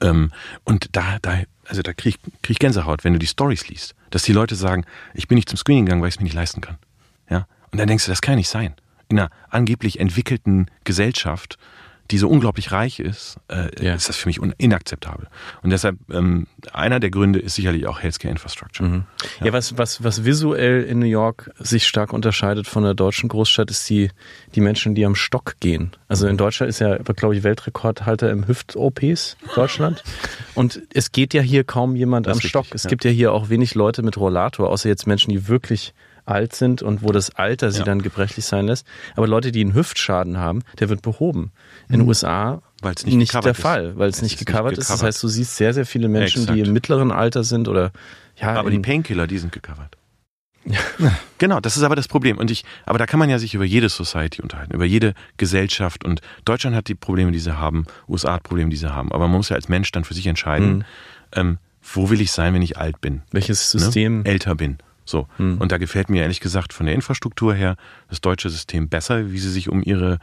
Ähm, 0.00 0.32
und 0.64 0.88
da, 0.92 1.18
da, 1.22 1.42
also 1.66 1.82
da 1.82 1.92
krieg, 1.92 2.18
krieg 2.42 2.50
ich 2.50 2.58
Gänsehaut, 2.58 3.04
wenn 3.04 3.12
du 3.12 3.18
die 3.18 3.26
Stories 3.26 3.68
liest, 3.68 3.94
dass 4.10 4.22
die 4.22 4.32
Leute 4.32 4.54
sagen, 4.54 4.84
ich 5.14 5.28
bin 5.28 5.36
nicht 5.36 5.48
zum 5.48 5.58
Screening 5.58 5.86
gegangen, 5.86 6.02
weil 6.02 6.08
ich 6.08 6.16
es 6.16 6.20
mir 6.20 6.24
nicht 6.24 6.34
leisten 6.34 6.60
kann. 6.60 6.78
Ja? 7.28 7.46
Und 7.70 7.78
dann 7.78 7.88
denkst 7.88 8.04
du, 8.04 8.10
das 8.10 8.20
kann 8.20 8.32
ja 8.32 8.36
nicht 8.36 8.48
sein. 8.48 8.74
In 9.08 9.18
einer 9.18 9.30
angeblich 9.50 10.00
entwickelten 10.00 10.70
Gesellschaft 10.84 11.58
die 12.10 12.18
so 12.18 12.28
unglaublich 12.28 12.72
reich 12.72 13.00
ist, 13.00 13.38
äh, 13.48 13.68
Ja. 13.84 13.94
ist 13.94 14.08
das 14.08 14.16
für 14.16 14.28
mich 14.28 14.38
inakzeptabel. 14.58 15.28
Und 15.62 15.70
deshalb, 15.70 15.96
ähm, 16.10 16.46
einer 16.72 17.00
der 17.00 17.10
Gründe 17.10 17.38
ist 17.38 17.54
sicherlich 17.54 17.86
auch 17.86 18.02
Healthcare 18.02 18.30
Infrastructure. 18.30 18.86
Mhm. 18.88 19.04
Ja, 19.42 19.52
was, 19.52 19.78
was, 19.78 20.04
was 20.04 20.24
visuell 20.24 20.82
in 20.82 20.98
New 20.98 21.06
York 21.06 21.50
sich 21.58 21.86
stark 21.86 22.12
unterscheidet 22.12 22.66
von 22.66 22.82
der 22.82 22.94
deutschen 22.94 23.28
Großstadt, 23.28 23.70
ist 23.70 23.88
die, 23.88 24.10
die 24.54 24.60
Menschen, 24.60 24.94
die 24.94 25.06
am 25.06 25.14
Stock 25.14 25.54
gehen. 25.60 25.92
Also 26.08 26.26
in 26.26 26.36
Deutschland 26.36 26.68
ist 26.68 26.80
ja, 26.80 26.96
glaube 26.98 27.36
ich, 27.36 27.42
Weltrekordhalter 27.44 28.30
im 28.30 28.46
Hüft-OPs, 28.46 29.36
Deutschland. 29.54 30.02
Und 30.54 30.82
es 30.92 31.12
geht 31.12 31.32
ja 31.32 31.40
hier 31.40 31.64
kaum 31.64 31.96
jemand 31.96 32.26
Das 32.26 32.34
am 32.36 32.40
Stock. 32.40 32.64
richtig, 32.64 32.74
es 32.74 32.82
ja. 32.84 32.90
gibt 32.90 33.04
ja 33.04 33.10
hier 33.10 33.32
auch 33.32 33.48
wenig 33.48 33.74
Leute 33.74 34.02
mit 34.02 34.16
Rollator, 34.18 34.68
außer 34.68 34.88
jetzt 34.88 35.06
Menschen, 35.06 35.30
die 35.30 35.48
wirklich 35.48 35.94
alt 36.24 36.54
sind 36.54 36.82
und 36.82 37.02
wo 37.02 37.10
das 37.12 37.30
Alter 37.30 37.70
sie 37.72 37.80
Ja. 37.80 37.84
dann 37.84 38.02
gebrechlich 38.02 38.44
sein 38.44 38.66
lässt. 38.66 38.86
Aber 39.16 39.26
Leute, 39.26 39.50
die 39.52 39.60
einen 39.60 39.74
Hüftschaden 39.74 40.38
haben, 40.38 40.62
der 40.78 40.88
wird 40.88 41.02
behoben. 41.02 41.52
In 41.88 41.98
den 42.00 42.08
USA 42.08 42.54
Mhm. 42.56 42.60
Weil's 42.84 43.06
nicht 43.06 43.14
nicht 43.14 43.32
der 43.34 43.46
ist. 43.52 43.60
Fall, 43.60 43.96
weil 43.96 44.08
es 44.10 44.22
nicht 44.22 44.38
gecovert 44.38 44.76
ist. 44.76 44.90
Das 44.90 45.02
heißt, 45.04 45.22
du 45.22 45.28
siehst 45.28 45.54
sehr, 45.56 45.72
sehr 45.72 45.86
viele 45.86 46.08
Menschen, 46.08 46.46
die 46.46 46.52
Exakt. 46.54 46.66
im 46.66 46.72
mittleren 46.72 47.12
Alter 47.12 47.44
sind 47.44 47.68
oder 47.68 47.92
ja, 48.36 48.54
Aber 48.54 48.70
die 48.70 48.76
in- 48.76 48.82
Painkiller, 48.82 49.26
die 49.28 49.38
sind 49.38 49.52
gecovert. 49.52 49.96
genau, 51.38 51.60
das 51.60 51.76
ist 51.76 51.82
aber 51.82 51.96
das 51.96 52.08
Problem. 52.08 52.38
Und 52.38 52.50
ich, 52.50 52.64
aber 52.86 52.98
da 52.98 53.06
kann 53.06 53.18
man 53.18 53.28
ja 53.30 53.38
sich 53.38 53.54
über 53.54 53.64
jede 53.64 53.88
Society 53.88 54.42
unterhalten, 54.42 54.72
über 54.74 54.84
jede 54.84 55.14
Gesellschaft. 55.36 56.04
Und 56.04 56.20
Deutschland 56.44 56.76
hat 56.76 56.88
die 56.88 56.94
Probleme, 56.94 57.32
die 57.32 57.38
sie 57.40 57.56
haben, 57.58 57.84
USA 58.08 58.34
hat 58.34 58.42
Probleme, 58.44 58.70
die 58.70 58.76
sie 58.76 58.92
haben. 58.94 59.10
Aber 59.12 59.26
man 59.28 59.36
muss 59.38 59.48
ja 59.48 59.56
als 59.56 59.68
Mensch 59.68 59.90
dann 59.92 60.04
für 60.04 60.14
sich 60.14 60.26
entscheiden, 60.26 60.78
Mhm. 60.78 60.84
ähm, 61.34 61.58
wo 61.94 62.10
will 62.10 62.20
ich 62.20 62.30
sein, 62.30 62.54
wenn 62.54 62.62
ich 62.62 62.78
alt 62.78 63.00
bin? 63.00 63.22
welches 63.32 63.74
ne? 63.74 63.80
System 63.80 64.24
älter 64.24 64.54
bin. 64.54 64.78
So. 65.04 65.26
Hm. 65.36 65.58
Und 65.58 65.72
da 65.72 65.78
gefällt 65.78 66.08
mir 66.10 66.22
ehrlich 66.22 66.40
gesagt 66.40 66.72
von 66.72 66.86
der 66.86 66.94
Infrastruktur 66.94 67.54
her 67.54 67.76
das 68.08 68.20
deutsche 68.20 68.50
System 68.50 68.88
besser, 68.88 69.32
wie 69.32 69.38
sie 69.38 69.50
sich 69.50 69.68
um 69.68 69.82
ihre 69.82 70.18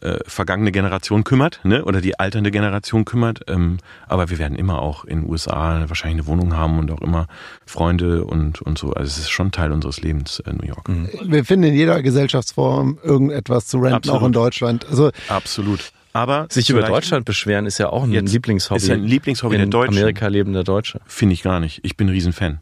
äh, 0.00 0.18
vergangene 0.26 0.70
Generation 0.70 1.24
kümmert, 1.24 1.60
ne? 1.64 1.84
Oder 1.84 2.00
die 2.00 2.18
alternde 2.18 2.50
Generation 2.50 3.04
kümmert. 3.04 3.40
Ähm, 3.48 3.78
aber 4.06 4.28
wir 4.28 4.38
werden 4.38 4.56
immer 4.56 4.82
auch 4.82 5.04
in 5.04 5.22
den 5.22 5.30
USA 5.30 5.84
wahrscheinlich 5.88 6.20
eine 6.20 6.26
Wohnung 6.26 6.56
haben 6.56 6.78
und 6.78 6.90
auch 6.90 7.00
immer 7.00 7.26
Freunde 7.64 8.24
und, 8.24 8.60
und 8.60 8.76
so. 8.76 8.92
Also 8.92 9.08
es 9.08 9.18
ist 9.18 9.30
schon 9.30 9.50
Teil 9.50 9.72
unseres 9.72 10.02
Lebens, 10.02 10.40
äh, 10.40 10.52
New 10.52 10.66
York. 10.66 10.88
Wir 11.24 11.44
finden 11.44 11.68
in 11.68 11.74
jeder 11.74 12.02
Gesellschaftsform 12.02 12.98
irgendetwas 13.02 13.66
zu 13.66 13.78
renten, 13.78 13.94
Absolut. 13.94 14.20
auch 14.20 14.26
in 14.26 14.32
Deutschland. 14.32 14.86
Also 14.86 15.10
Absolut. 15.28 15.92
Aber 16.12 16.46
Sich 16.48 16.70
über 16.70 16.82
Deutschland 16.82 17.24
beschweren 17.24 17.66
ist 17.66 17.78
ja 17.78 17.88
auch 17.88 18.04
ein 18.04 18.12
Jetzt 18.12 18.32
Lieblingshobby. 18.32 18.76
ist 18.76 18.86
ja 18.86 18.94
ein 18.94 19.04
Lieblingshobby 19.04 19.56
der 19.56 19.64
in 19.64 19.70
Deutschen. 19.70 19.96
Amerika 19.96 20.28
lebender 20.28 20.62
Deutsche. 20.62 21.00
Finde 21.06 21.32
ich 21.32 21.42
gar 21.42 21.58
nicht. 21.58 21.80
Ich 21.82 21.96
bin 21.96 22.06
ein 22.06 22.10
Riesenfan. 22.10 22.60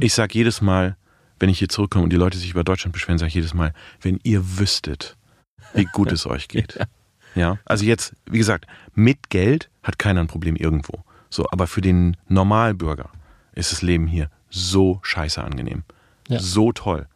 Ich 0.00 0.14
sag 0.14 0.34
jedes 0.34 0.60
Mal, 0.60 0.96
wenn 1.38 1.48
ich 1.48 1.58
hier 1.58 1.68
zurückkomme 1.68 2.04
und 2.04 2.10
die 2.10 2.16
Leute 2.16 2.38
sich 2.38 2.50
über 2.50 2.64
Deutschland 2.64 2.92
beschweren, 2.92 3.18
sage 3.18 3.28
ich 3.28 3.34
jedes 3.34 3.54
Mal, 3.54 3.72
wenn 4.00 4.20
ihr 4.22 4.58
wüsstet, 4.58 5.16
wie 5.74 5.84
gut 5.84 6.12
es 6.12 6.26
euch 6.26 6.48
geht. 6.48 6.78
Ja, 7.34 7.58
also 7.66 7.84
jetzt, 7.84 8.14
wie 8.24 8.38
gesagt, 8.38 8.66
mit 8.94 9.28
Geld 9.28 9.68
hat 9.82 9.98
keiner 9.98 10.20
ein 10.22 10.26
Problem 10.26 10.56
irgendwo. 10.56 11.04
So, 11.28 11.46
aber 11.50 11.66
für 11.66 11.82
den 11.82 12.16
Normalbürger 12.28 13.10
ist 13.52 13.72
das 13.72 13.82
Leben 13.82 14.06
hier 14.06 14.30
so 14.48 15.00
scheiße 15.02 15.44
angenehm. 15.44 15.84
Ja. 16.28 16.40
So 16.40 16.72
toll. 16.72 17.06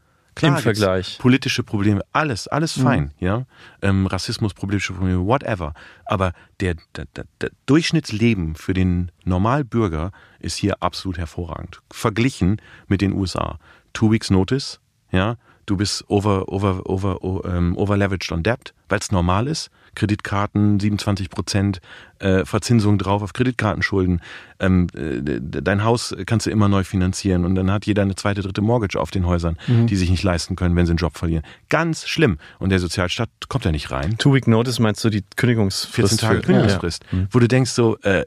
Im 0.43 0.55
gibt's 0.55 0.63
Vergleich. 0.63 1.19
Politische 1.19 1.63
Probleme, 1.63 2.03
alles, 2.13 2.49
alles 2.49 2.73
fein, 2.73 3.13
ja. 3.19 3.45
Ähm, 3.83 4.07
Rassismus, 4.07 4.55
politische 4.55 4.93
Probleme, 4.95 5.25
whatever. 5.27 5.75
Aber 6.05 6.33
der, 6.61 6.75
der, 6.97 7.07
der, 7.17 7.25
der 7.41 7.51
Durchschnittsleben 7.67 8.55
für 8.55 8.75
den 8.75 9.11
Normalbürger 9.25 10.13
ist 10.39 10.57
hier 10.57 10.83
absolut 10.83 11.19
hervorragend. 11.19 11.81
Verglichen 11.91 12.61
mit 12.89 13.01
den 13.01 13.13
USA. 13.13 13.59
Two 13.93 14.11
weeks 14.13 14.31
notice, 14.31 14.81
ja. 15.11 15.37
Du 15.67 15.77
bist 15.77 16.05
over, 16.09 16.49
over, 16.49 16.89
over, 16.91 17.23
o- 17.23 17.43
ähm, 17.45 17.77
overleveraged 17.77 18.33
on 18.33 18.43
debt, 18.43 18.75
weil 18.89 18.99
es 18.99 19.13
normal 19.13 19.47
ist. 19.47 19.71
Kreditkarten, 20.01 20.81
27 20.81 21.29
Prozent 21.29 21.81
äh, 22.21 22.47
Verzinsung 22.47 22.97
drauf 22.97 23.23
auf 23.23 23.35
Kreditkartenschulden. 23.35 24.21
Ähm, 24.59 24.87
äh, 24.95 25.21
dein 25.41 25.85
Haus 25.85 26.15
kannst 26.25 26.47
du 26.47 26.51
immer 26.51 26.69
neu 26.69 26.85
finanzieren 26.85 27.45
und 27.45 27.55
dann 27.55 27.71
hat 27.71 27.85
jeder 27.85 28.01
eine 28.03 28.15
zweite, 28.15 28.41
dritte 28.41 28.63
Mortgage 28.63 28.99
auf 28.99 29.11
den 29.11 29.27
Häusern, 29.27 29.59
die 29.67 29.97
sich 29.97 30.09
nicht 30.11 30.23
leisten 30.23 30.57
können, 30.57 30.75
wenn 30.75 30.87
sie 30.87 30.93
einen 30.93 30.99
Job 30.99 31.19
verlieren. 31.19 31.45
Ganz 31.69 32.07
schlimm. 32.09 32.39
Und 32.59 32.71
der 32.71 32.79
Sozialstaat 32.79 33.29
kommt 33.49 33.67
da 33.67 33.73
nicht 33.73 33.91
rein. 33.91 34.17
Two 34.17 34.33
Week 34.35 34.47
Notice 34.47 34.79
meinst 34.81 35.05
du 35.05 35.11
die 35.11 35.23
Kündigungsfrist? 35.37 35.95
14 35.95 36.19
Tage 36.19 36.41
Kündigungsfrist, 36.41 37.05
Ja. 37.13 37.27
wo 37.31 37.39
du 37.39 37.47
denkst 37.49 37.73
so, 37.73 37.99
äh, 37.99 38.25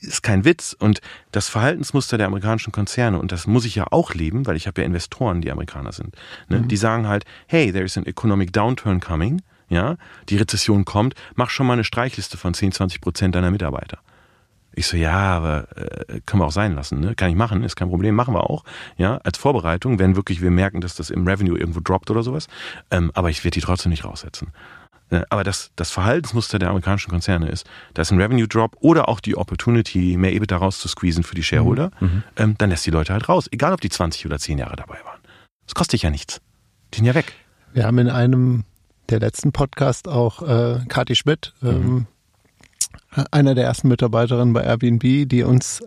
ist 0.00 0.22
kein 0.22 0.44
Witz 0.46 0.74
und 0.78 1.00
das 1.32 1.48
Verhaltensmuster 1.50 2.16
der 2.16 2.28
amerikanischen 2.28 2.72
Konzerne 2.72 3.18
und 3.18 3.30
das 3.30 3.46
muss 3.46 3.66
ich 3.66 3.74
ja 3.74 3.86
auch 3.90 4.14
leben, 4.14 4.46
weil 4.46 4.56
ich 4.56 4.66
habe 4.66 4.80
ja 4.80 4.86
Investoren, 4.86 5.42
die 5.42 5.50
Amerikaner 5.50 5.92
sind, 5.92 6.14
ne? 6.48 6.62
die 6.62 6.76
sagen 6.78 7.08
halt, 7.08 7.24
hey, 7.46 7.72
there 7.72 7.84
is 7.84 7.98
an 7.98 8.06
economic 8.06 8.52
downturn 8.52 9.00
coming, 9.00 9.42
ja, 9.74 9.96
die 10.28 10.36
Rezession 10.36 10.84
kommt, 10.84 11.14
mach 11.34 11.50
schon 11.50 11.66
mal 11.66 11.74
eine 11.74 11.84
Streichliste 11.84 12.38
von 12.38 12.54
10, 12.54 12.72
20 12.72 13.00
Prozent 13.00 13.34
deiner 13.34 13.50
Mitarbeiter. 13.50 13.98
Ich 14.76 14.86
so, 14.88 14.96
ja, 14.96 15.12
aber 15.12 15.68
äh, 15.76 16.20
können 16.26 16.42
wir 16.42 16.46
auch 16.46 16.52
sein 16.52 16.74
lassen, 16.74 16.98
ne? 16.98 17.14
Kann 17.14 17.30
ich 17.30 17.36
machen, 17.36 17.62
ist 17.62 17.76
kein 17.76 17.88
Problem, 17.88 18.14
machen 18.14 18.34
wir 18.34 18.50
auch, 18.50 18.64
ja, 18.96 19.18
als 19.18 19.38
Vorbereitung, 19.38 19.98
wenn 20.00 20.16
wirklich 20.16 20.42
wir 20.42 20.50
merken, 20.50 20.80
dass 20.80 20.96
das 20.96 21.10
im 21.10 21.26
Revenue 21.28 21.56
irgendwo 21.56 21.80
droppt 21.80 22.10
oder 22.10 22.22
sowas. 22.22 22.48
Ähm, 22.90 23.10
aber 23.14 23.30
ich 23.30 23.44
werde 23.44 23.54
die 23.54 23.60
trotzdem 23.60 23.90
nicht 23.90 24.04
raussetzen. 24.04 24.48
Äh, 25.10 25.22
Aber 25.30 25.44
das, 25.44 25.70
das 25.76 25.90
Verhaltensmuster 25.90 26.58
der 26.58 26.70
amerikanischen 26.70 27.10
Konzerne 27.10 27.48
ist, 27.48 27.66
da 27.94 28.02
ist 28.02 28.10
ein 28.10 28.20
Revenue 28.20 28.48
Drop 28.48 28.76
oder 28.80 29.08
auch 29.08 29.20
die 29.20 29.36
Opportunity, 29.36 30.16
mehr 30.16 30.32
EBITDA 30.32 30.56
rauszusqueezen 30.56 31.22
für 31.22 31.34
die 31.34 31.42
Shareholder, 31.42 31.90
ähm, 32.36 32.56
dann 32.58 32.70
lässt 32.70 32.86
die 32.86 32.90
Leute 32.90 33.12
halt 33.12 33.28
raus, 33.28 33.48
egal 33.52 33.72
ob 33.72 33.80
die 33.80 33.90
20 33.90 34.26
oder 34.26 34.38
10 34.38 34.58
Jahre 34.58 34.76
dabei 34.76 34.98
waren. 35.04 35.20
Das 35.66 35.74
kostet 35.74 36.02
ja 36.02 36.10
nichts. 36.10 36.40
Die 36.92 36.98
sind 36.98 37.06
ja 37.06 37.14
weg. 37.14 37.32
Wir 37.72 37.84
haben 37.86 37.98
in 37.98 38.08
einem 38.08 38.64
der 39.08 39.20
letzten 39.20 39.52
Podcast 39.52 40.08
auch 40.08 40.42
äh, 40.42 40.80
Kati 40.88 41.14
Schmidt, 41.14 41.52
ähm, 41.62 42.06
einer 43.30 43.54
der 43.54 43.64
ersten 43.64 43.88
Mitarbeiterinnen 43.88 44.52
bei 44.52 44.62
Airbnb, 44.62 45.28
die 45.28 45.42
uns 45.42 45.82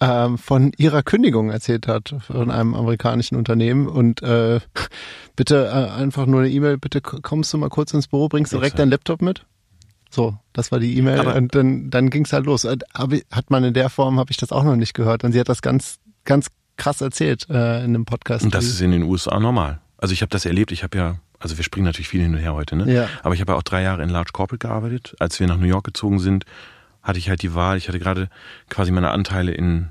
ähm, 0.00 0.36
von 0.38 0.72
ihrer 0.76 1.02
Kündigung 1.02 1.50
erzählt 1.50 1.86
hat 1.86 2.14
von 2.26 2.50
einem 2.50 2.74
amerikanischen 2.74 3.36
Unternehmen 3.36 3.86
und 3.86 4.22
äh, 4.22 4.60
bitte 5.36 5.66
äh, 5.66 5.90
einfach 5.92 6.26
nur 6.26 6.40
eine 6.40 6.50
E-Mail, 6.50 6.78
bitte 6.78 7.00
kommst 7.00 7.52
du 7.52 7.58
mal 7.58 7.68
kurz 7.68 7.94
ins 7.94 8.08
Büro, 8.08 8.28
bringst 8.28 8.52
direkt 8.52 8.78
deinen 8.78 8.90
Laptop 8.90 9.22
mit? 9.22 9.46
So, 10.10 10.36
das 10.52 10.70
war 10.72 10.78
die 10.78 10.98
E-Mail 10.98 11.20
und 11.26 11.54
dann, 11.54 11.88
dann 11.88 12.10
ging's 12.10 12.34
halt 12.34 12.44
los. 12.44 12.66
Hat 12.66 13.50
man 13.50 13.64
in 13.64 13.72
der 13.72 13.88
Form, 13.88 14.18
habe 14.18 14.30
ich 14.30 14.36
das 14.36 14.52
auch 14.52 14.64
noch 14.64 14.76
nicht 14.76 14.92
gehört 14.92 15.24
und 15.24 15.32
sie 15.32 15.40
hat 15.40 15.48
das 15.48 15.62
ganz, 15.62 16.00
ganz 16.24 16.48
krass 16.76 17.00
erzählt 17.00 17.48
äh, 17.48 17.78
in 17.78 17.94
einem 17.94 18.04
Podcast. 18.04 18.44
Und 18.44 18.54
das 18.54 18.66
ist 18.66 18.80
in 18.80 18.90
den 18.90 19.04
USA 19.04 19.40
normal. 19.40 19.80
Also 19.96 20.12
ich 20.12 20.20
habe 20.20 20.30
das 20.30 20.44
erlebt, 20.44 20.72
ich 20.72 20.82
habe 20.82 20.98
ja, 20.98 21.16
also 21.42 21.56
wir 21.56 21.64
springen 21.64 21.84
natürlich 21.84 22.08
viel 22.08 22.22
hin 22.22 22.34
und 22.34 22.40
her 22.40 22.54
heute, 22.54 22.76
ne? 22.76 22.92
Ja. 22.92 23.08
Aber 23.22 23.34
ich 23.34 23.40
habe 23.40 23.52
ja 23.52 23.58
auch 23.58 23.62
drei 23.62 23.82
Jahre 23.82 24.02
in 24.02 24.08
Large 24.08 24.30
Corporate 24.32 24.66
gearbeitet. 24.66 25.14
Als 25.18 25.38
wir 25.40 25.46
nach 25.46 25.56
New 25.56 25.66
York 25.66 25.84
gezogen 25.84 26.18
sind, 26.18 26.44
hatte 27.02 27.18
ich 27.18 27.28
halt 27.28 27.42
die 27.42 27.54
Wahl, 27.54 27.76
ich 27.76 27.88
hatte 27.88 27.98
gerade 27.98 28.28
quasi 28.68 28.92
meine 28.92 29.10
Anteile 29.10 29.52
in 29.52 29.90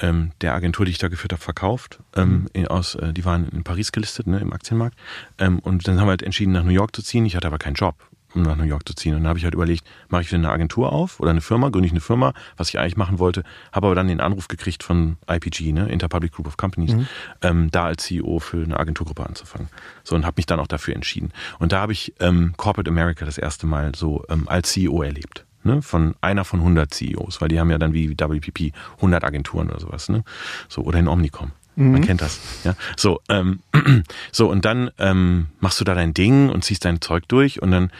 ähm, 0.00 0.32
der 0.40 0.54
Agentur, 0.54 0.86
die 0.86 0.90
ich 0.90 0.98
da 0.98 1.08
geführt 1.08 1.32
habe, 1.32 1.42
verkauft. 1.42 2.00
Ähm, 2.16 2.48
in, 2.52 2.66
aus, 2.66 2.94
äh, 2.94 3.12
die 3.12 3.24
waren 3.24 3.48
in 3.48 3.62
Paris 3.62 3.92
gelistet, 3.92 4.26
ne, 4.26 4.40
im 4.40 4.52
Aktienmarkt. 4.52 4.96
Ähm, 5.38 5.58
und 5.58 5.86
dann 5.86 6.00
haben 6.00 6.06
wir 6.06 6.10
halt 6.10 6.22
entschieden, 6.22 6.52
nach 6.52 6.64
New 6.64 6.70
York 6.70 6.96
zu 6.96 7.02
ziehen. 7.02 7.26
Ich 7.26 7.36
hatte 7.36 7.46
aber 7.46 7.58
keinen 7.58 7.74
Job, 7.74 7.96
um 8.34 8.42
nach 8.42 8.56
New 8.56 8.64
York 8.64 8.86
zu 8.86 8.94
ziehen. 8.94 9.14
Und 9.14 9.22
dann 9.22 9.28
habe 9.28 9.38
ich 9.38 9.44
halt 9.44 9.54
überlegt, 9.54 9.84
mache 10.08 10.22
ich 10.22 10.28
wieder 10.28 10.38
eine 10.38 10.50
Agentur 10.50 10.92
auf 10.92 11.20
oder 11.20 11.30
eine 11.30 11.40
Firma, 11.40 11.68
gründe 11.68 11.86
ich 11.86 11.92
eine 11.92 12.00
Firma, 12.00 12.32
was 12.56 12.68
ich 12.68 12.78
eigentlich 12.78 12.96
machen 12.96 13.18
wollte, 13.18 13.42
habe 13.72 13.86
aber 13.86 13.94
dann 13.94 14.08
den 14.08 14.20
Anruf 14.20 14.48
gekriegt 14.48 14.82
von 14.82 15.16
IPG, 15.28 15.72
ne, 15.72 15.88
Interpublic 15.88 16.32
Group 16.32 16.46
of 16.46 16.56
Companies, 16.56 16.94
ähm, 17.42 17.70
da 17.70 17.84
als 17.84 18.04
CEO 18.04 18.38
für 18.38 18.62
eine 18.62 18.78
Agenturgruppe 18.78 19.24
anzufangen. 19.24 19.68
So 20.04 20.14
und 20.14 20.24
habe 20.24 20.34
mich 20.36 20.46
dann 20.46 20.60
auch 20.60 20.66
dafür 20.66 20.94
entschieden. 20.94 21.32
Und 21.58 21.72
da 21.72 21.80
habe 21.80 21.92
ich 21.92 22.14
ähm, 22.20 22.54
Corporate 22.56 22.90
America 22.90 23.24
das 23.24 23.38
erste 23.38 23.66
Mal 23.66 23.94
so 23.94 24.24
ähm, 24.28 24.48
als 24.48 24.72
CEO 24.72 25.02
erlebt. 25.02 25.44
Ne, 25.64 25.80
von 25.80 26.16
einer 26.20 26.44
von 26.44 26.58
100 26.58 26.92
CEOs, 26.92 27.40
weil 27.40 27.46
die 27.46 27.60
haben 27.60 27.70
ja 27.70 27.78
dann 27.78 27.92
wie 27.92 28.10
WPP 28.10 28.72
100 28.96 29.22
Agenturen 29.22 29.70
oder 29.70 29.78
sowas, 29.78 30.08
ne? 30.08 30.24
So 30.68 30.82
oder 30.82 30.98
in 30.98 31.06
Omnicom. 31.06 31.52
Man 31.74 32.02
kennt 32.02 32.20
das, 32.20 32.38
ja. 32.64 32.74
So, 32.98 33.20
ähm, 33.30 33.60
so 34.32 34.50
und 34.50 34.64
dann 34.64 34.90
ähm, 34.98 35.46
machst 35.60 35.80
du 35.80 35.84
da 35.84 35.94
dein 35.94 36.12
Ding 36.12 36.50
und 36.50 36.64
ziehst 36.64 36.84
dein 36.84 37.00
Zeug 37.00 37.26
durch 37.28 37.62
und 37.62 37.70
dann 37.70 37.90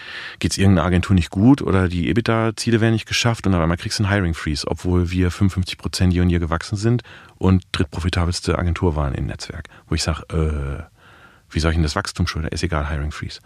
geht's 0.40 0.58
irgendeiner 0.58 0.86
Agentur 0.86 1.14
nicht 1.14 1.30
gut 1.30 1.62
oder 1.62 1.88
die 1.88 2.08
EBITDA-Ziele 2.08 2.82
werden 2.82 2.92
nicht 2.92 3.06
geschafft 3.06 3.46
und 3.46 3.54
auf 3.54 3.60
einmal 3.60 3.78
kriegst 3.78 3.98
du 3.98 4.04
einen 4.04 4.12
Hiring 4.12 4.34
Freeze, 4.34 4.66
obwohl 4.68 5.10
wir 5.10 5.30
55 5.30 5.78
Prozent 5.78 6.12
year 6.12 6.22
on 6.22 6.28
year 6.28 6.40
gewachsen 6.40 6.76
sind 6.76 7.02
und 7.38 7.64
drittprofitabelste 7.72 8.58
Agentur 8.58 8.94
waren 8.94 9.14
im 9.14 9.26
Netzwerk, 9.26 9.68
wo 9.88 9.94
ich 9.94 10.02
sage, 10.02 10.22
äh, 10.28 10.82
wie 11.48 11.60
soll 11.60 11.70
ich 11.70 11.76
denn 11.76 11.82
das 11.82 11.96
Wachstum 11.96 12.26
schulden? 12.26 12.48
Ist 12.48 12.62
egal, 12.62 12.90
Hiring 12.90 13.12
Freeze. 13.12 13.40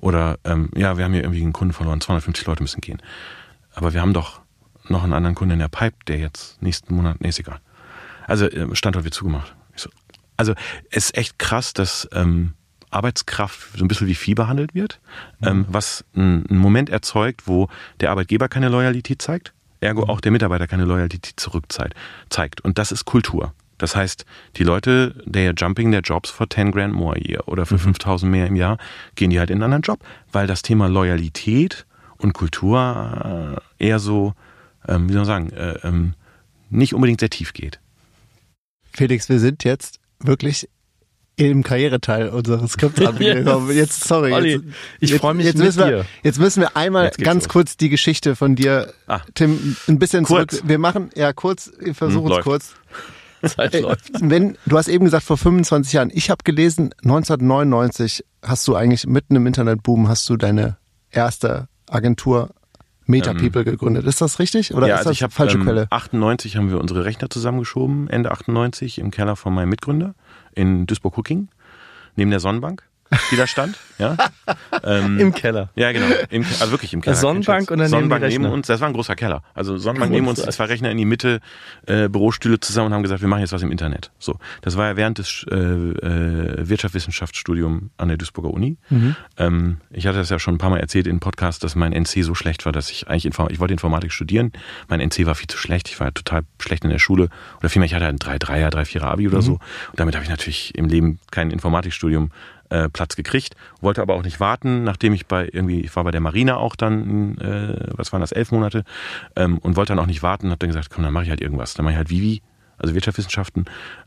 Oder 0.00 0.38
ähm, 0.44 0.70
ja, 0.76 0.96
wir 0.96 1.04
haben 1.04 1.12
hier 1.12 1.22
irgendwie 1.22 1.42
einen 1.42 1.52
Kunden 1.52 1.72
verloren, 1.72 2.00
250 2.00 2.46
Leute 2.46 2.62
müssen 2.62 2.80
gehen. 2.80 3.00
Aber 3.74 3.92
wir 3.92 4.00
haben 4.00 4.12
doch 4.12 4.40
noch 4.88 5.02
einen 5.02 5.12
anderen 5.12 5.34
Kunden 5.34 5.54
in 5.54 5.58
der 5.58 5.68
Pipe, 5.68 5.96
der 6.06 6.18
jetzt 6.18 6.60
nächsten 6.62 6.94
Monat, 6.94 7.20
nee, 7.20 7.28
ist 7.28 7.38
egal. 7.38 7.60
Also 8.26 8.46
äh, 8.46 8.74
Standort 8.74 9.04
wird 9.04 9.14
zugemacht. 9.14 9.54
Also 10.42 10.54
es 10.90 11.04
ist 11.04 11.16
echt 11.16 11.38
krass, 11.38 11.72
dass 11.72 12.08
ähm, 12.12 12.54
Arbeitskraft 12.90 13.78
so 13.78 13.84
ein 13.84 13.86
bisschen 13.86 14.08
wie 14.08 14.16
Vieh 14.16 14.34
behandelt 14.34 14.74
wird, 14.74 14.98
ähm, 15.40 15.66
was 15.68 16.04
einen 16.16 16.44
Moment 16.48 16.90
erzeugt, 16.90 17.46
wo 17.46 17.68
der 18.00 18.10
Arbeitgeber 18.10 18.48
keine 18.48 18.68
Loyalität 18.68 19.22
zeigt, 19.22 19.52
ergo 19.78 20.02
auch 20.02 20.20
der 20.20 20.32
Mitarbeiter 20.32 20.66
keine 20.66 20.84
Loyalität 20.84 21.34
zurückzeigt. 21.36 21.94
Zeigt. 22.28 22.60
Und 22.60 22.78
das 22.78 22.90
ist 22.90 23.04
Kultur. 23.04 23.54
Das 23.78 23.94
heißt, 23.94 24.26
die 24.56 24.64
Leute, 24.64 25.14
are 25.32 25.54
jumping 25.56 25.92
their 25.92 26.00
jobs 26.00 26.28
for 26.28 26.50
10 26.50 26.72
grand 26.72 26.92
more 26.92 27.14
a 27.14 27.20
year 27.20 27.46
oder 27.46 27.64
für 27.64 27.78
5000 27.78 28.28
mehr 28.28 28.48
im 28.48 28.56
Jahr, 28.56 28.78
gehen 29.14 29.30
die 29.30 29.38
halt 29.38 29.50
in 29.50 29.62
einen 29.62 29.74
anderen 29.74 29.82
Job, 29.82 30.04
weil 30.32 30.48
das 30.48 30.62
Thema 30.62 30.88
Loyalität 30.88 31.86
und 32.18 32.32
Kultur 32.32 33.60
äh, 33.78 33.86
eher 33.86 34.00
so, 34.00 34.34
ähm, 34.88 35.08
wie 35.08 35.12
soll 35.12 35.20
man 35.20 35.26
sagen, 35.26 35.50
äh, 35.52 35.78
ähm, 35.84 36.14
nicht 36.68 36.94
unbedingt 36.94 37.20
sehr 37.20 37.30
tief 37.30 37.52
geht. 37.52 37.78
Felix, 38.92 39.28
wir 39.28 39.38
sind 39.38 39.62
jetzt 39.62 40.01
wirklich 40.24 40.68
im 41.36 41.62
Karriereteil 41.62 42.28
unseres 42.28 42.72
Skripts 42.72 43.00
angekommen. 43.06 43.74
Jetzt, 43.74 44.04
sorry. 44.04 44.32
Olli, 44.32 44.50
jetzt, 44.52 44.64
ich 45.00 45.10
jetzt- 45.10 45.20
freu 45.20 45.34
mich 45.34 45.46
jetzt 45.46 45.58
müssen 45.58 45.78
wir, 45.80 45.86
dir. 45.86 46.04
Jetzt 46.22 46.38
müssen 46.38 46.60
wir 46.60 46.76
einmal 46.76 47.10
ganz 47.18 47.44
los. 47.44 47.48
kurz 47.52 47.76
die 47.76 47.88
Geschichte 47.88 48.36
von 48.36 48.54
dir, 48.54 48.92
Ah. 49.06 49.20
Tim, 49.34 49.76
ein 49.88 49.98
bisschen 49.98 50.24
Kurz. 50.24 50.56
zurück. 50.56 50.68
Wir 50.68 50.78
machen, 50.78 51.10
ja, 51.16 51.32
kurz, 51.32 51.70
wir 51.80 51.94
versuchen 51.94 52.26
es 52.26 52.30
läuft. 52.30 52.44
kurz. 52.44 52.74
Zeit 53.56 53.74
Äh, 53.74 53.80
läuft. 53.80 54.10
Wenn, 54.20 54.56
du 54.66 54.76
hast 54.78 54.88
eben 54.88 55.04
gesagt, 55.06 55.24
vor 55.24 55.36
25 55.38 55.92
Jahren. 55.94 56.10
Ich 56.14 56.30
habe 56.30 56.44
gelesen, 56.44 56.90
1999 57.02 58.24
hast 58.42 58.68
du 58.68 58.74
eigentlich 58.76 59.06
mitten 59.06 59.34
im 59.34 59.46
Internetboom 59.46 60.08
hast 60.08 60.28
du 60.28 60.36
deine 60.36 60.76
erste 61.10 61.66
Agentur 61.88 62.50
Meta 63.06 63.34
People 63.34 63.64
gegründet. 63.64 64.06
Ist 64.06 64.20
das 64.20 64.38
richtig? 64.38 64.74
Oder 64.74 64.86
Ähm. 64.86 64.90
ja, 64.90 64.94
ist 64.94 64.98
also 65.00 65.10
das 65.10 65.16
ich 65.16 65.22
habe 65.22 65.32
falsche 65.32 65.58
ähm, 65.58 65.64
Quelle? 65.64 65.86
98 65.90 66.56
haben 66.56 66.70
wir 66.70 66.80
unsere 66.80 67.04
Rechner 67.04 67.30
zusammengeschoben, 67.30 68.08
Ende 68.08 68.30
98 68.30 68.98
im 68.98 69.10
Keller 69.10 69.36
von 69.36 69.54
meinem 69.54 69.68
Mitgründer 69.70 70.14
in 70.54 70.86
Duisburg-Hucking, 70.86 71.48
neben 72.16 72.30
der 72.30 72.40
Sonnenbank, 72.40 72.84
die 73.30 73.36
da 73.36 73.46
stand. 73.46 73.76
Ja, 73.98 74.16
ähm, 74.84 75.18
Im 75.18 75.34
Keller. 75.34 75.70
Ja, 75.76 75.92
genau. 75.92 76.06
Im, 76.30 76.44
also 76.44 76.70
wirklich 76.72 76.92
im 76.92 77.02
Keller. 77.02 77.16
Sonnenbank 77.16 77.70
und 77.70 77.78
Scherz. 77.78 77.90
Sonnenbank 77.90 78.24
neben 78.26 78.46
uns. 78.46 78.66
Das 78.66 78.80
war 78.80 78.88
ein 78.88 78.94
großer 78.94 79.14
Keller. 79.14 79.42
Also 79.54 79.78
Sonnenbank 79.78 80.10
neben 80.10 80.26
uns, 80.26 80.42
zwei 80.42 80.64
Rechner 80.64 80.90
in 80.90 80.96
die 80.98 81.04
Mitte, 81.04 81.40
äh, 81.86 82.08
Bürostühle 82.08 82.58
zusammen 82.58 82.88
und 82.88 82.94
haben 82.94 83.02
gesagt, 83.02 83.20
wir 83.20 83.28
machen 83.28 83.40
jetzt 83.40 83.52
was 83.52 83.62
im 83.62 83.70
Internet. 83.70 84.10
So, 84.18 84.38
das 84.62 84.76
war 84.76 84.88
ja 84.88 84.96
während 84.96 85.18
des 85.18 85.46
äh, 85.50 85.54
äh, 85.54 86.68
Wirtschaftswissenschaftsstudiums 86.68 87.90
an 87.96 88.08
der 88.08 88.16
Duisburger 88.16 88.50
Uni. 88.50 88.76
Ähm, 89.36 89.78
ich 89.90 90.06
hatte 90.06 90.18
das 90.18 90.30
ja 90.30 90.38
schon 90.38 90.54
ein 90.54 90.58
paar 90.58 90.70
Mal 90.70 90.80
erzählt 90.80 91.06
in 91.06 91.20
Podcasts, 91.20 91.60
dass 91.60 91.74
mein 91.74 91.92
NC 91.92 92.24
so 92.24 92.34
schlecht 92.34 92.64
war, 92.64 92.72
dass 92.72 92.90
ich 92.90 93.08
eigentlich 93.08 93.26
Inform 93.26 93.48
ich 93.50 93.60
wollte 93.60 93.72
Informatik 93.72 94.12
studieren. 94.12 94.52
Mein 94.88 95.00
NC 95.00 95.26
war 95.26 95.34
viel 95.34 95.46
zu 95.46 95.58
schlecht. 95.58 95.88
Ich 95.88 96.00
war 96.00 96.12
total 96.12 96.42
schlecht 96.60 96.84
in 96.84 96.90
der 96.90 96.98
Schule. 96.98 97.28
Oder 97.60 97.68
vielmehr, 97.68 97.86
ich 97.86 97.94
hatte 97.94 98.06
ein 98.06 98.18
3-3er, 98.18 98.70
3-4er 98.70 99.04
Abi 99.04 99.28
oder 99.28 99.42
so. 99.42 99.52
Und 99.52 99.60
damit 100.00 100.14
habe 100.14 100.24
ich 100.24 100.30
natürlich 100.30 100.74
im 100.76 100.86
Leben 100.86 101.18
kein 101.30 101.50
Informatikstudium 101.50 102.30
äh, 102.72 102.88
Platz 102.88 103.16
gekriegt, 103.16 103.54
wollte 103.80 104.00
aber 104.00 104.14
auch 104.14 104.22
nicht 104.22 104.40
warten, 104.40 104.82
nachdem 104.82 105.12
ich 105.12 105.26
bei 105.26 105.48
irgendwie, 105.52 105.80
ich 105.80 105.94
war 105.94 106.04
bei 106.04 106.10
der 106.10 106.22
Marine 106.22 106.56
auch 106.56 106.74
dann, 106.74 107.36
äh, 107.38 107.90
was 107.96 108.12
waren 108.12 108.20
das, 108.20 108.32
elf 108.32 108.50
Monate, 108.50 108.84
ähm, 109.36 109.58
und 109.58 109.76
wollte 109.76 109.92
dann 109.92 109.98
auch 109.98 110.06
nicht 110.06 110.22
warten, 110.22 110.48
habe 110.48 110.58
dann 110.58 110.70
gesagt, 110.70 110.90
komm, 110.90 111.04
dann 111.04 111.12
mache 111.12 111.24
ich 111.24 111.30
halt 111.30 111.42
irgendwas. 111.42 111.74
Dann 111.74 111.84
mache 111.84 111.92
ich 111.92 111.98
halt 111.98 112.08
Vivi, 112.08 112.40
also 112.78 112.94
Wirtschaftswissenschaften, 112.94 113.66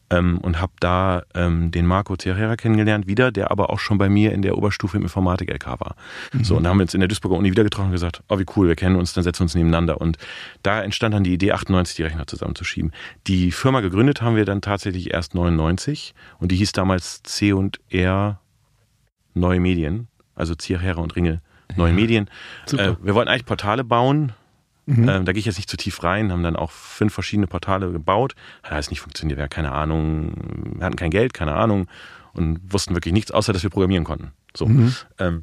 ähm, 0.09 0.39
und 0.39 0.59
habe 0.59 0.73
da 0.79 1.21
ähm, 1.35 1.69
den 1.69 1.85
Marco 1.85 2.15
Terrera 2.15 2.55
kennengelernt, 2.55 3.05
wieder, 3.05 3.31
der 3.31 3.51
aber 3.51 3.69
auch 3.69 3.79
schon 3.79 3.99
bei 3.99 4.09
mir 4.09 4.31
in 4.33 4.41
der 4.41 4.57
Oberstufe 4.57 4.97
im 4.97 5.03
Informatik-LK 5.03 5.67
war. 5.79 5.95
So, 6.41 6.57
und 6.57 6.63
da 6.63 6.71
haben 6.71 6.77
wir 6.77 6.83
uns 6.83 6.93
in 6.95 7.01
der 7.01 7.07
Duisburger 7.07 7.37
Uni 7.37 7.51
wieder 7.51 7.63
getroffen 7.63 7.87
und 7.87 7.93
gesagt, 7.93 8.23
oh, 8.29 8.39
wie 8.39 8.45
cool, 8.55 8.67
wir 8.67 8.75
kennen 8.75 8.95
uns, 8.95 9.13
dann 9.13 9.23
setzen 9.23 9.41
wir 9.41 9.45
uns 9.45 9.55
nebeneinander. 9.55 10.01
Und 10.01 10.17
da 10.63 10.81
entstand 10.81 11.13
dann 11.13 11.23
die 11.23 11.33
Idee, 11.33 11.51
98 11.51 11.95
die 11.95 12.03
Rechner 12.03 12.25
zusammenzuschieben. 12.25 12.91
Die 13.27 13.51
Firma 13.51 13.81
gegründet 13.81 14.23
haben 14.23 14.35
wir 14.35 14.45
dann 14.45 14.61
tatsächlich 14.61 15.13
erst 15.13 15.35
99 15.35 16.15
und 16.39 16.51
die 16.51 16.55
hieß 16.55 16.71
damals 16.71 17.21
C&R 17.23 18.39
Neue 19.35 19.59
Medien, 19.59 20.07
also 20.33 20.55
Zierherre 20.55 21.01
und 21.01 21.15
Ringel 21.15 21.41
Neue 21.75 21.93
Medien. 21.93 22.29
Super. 22.65 22.83
Äh, 22.83 22.95
wir 23.01 23.15
wollten 23.15 23.29
eigentlich 23.29 23.45
Portale 23.45 23.83
bauen. 23.83 24.33
Ähm, 24.87 25.25
da 25.25 25.31
gehe 25.31 25.39
ich 25.39 25.45
jetzt 25.47 25.57
nicht 25.57 25.69
zu 25.69 25.77
tief 25.77 26.03
rein, 26.03 26.31
haben 26.31 26.43
dann 26.43 26.55
auch 26.55 26.69
fünf 26.69 27.11
verschiedene 27.11 27.47
Portale 27.47 27.91
gebaut. 27.91 28.35
Hat 28.61 28.71
alles 28.71 28.91
nicht 28.91 28.99
funktioniert, 28.99 29.37
wir 29.39 29.43
hatten 29.45 29.53
keine 29.53 29.71
Ahnung, 29.71 30.33
wir 30.75 30.85
hatten 30.85 30.95
kein 30.95 31.09
Geld, 31.09 31.33
keine 31.33 31.55
Ahnung 31.55 31.87
und 32.33 32.59
wussten 32.71 32.93
wirklich 32.93 33.11
nichts, 33.11 33.31
außer 33.31 33.51
dass 33.51 33.63
wir 33.63 33.71
programmieren 33.71 34.03
konnten. 34.03 34.31
So. 34.55 34.67
Ähm, 35.17 35.41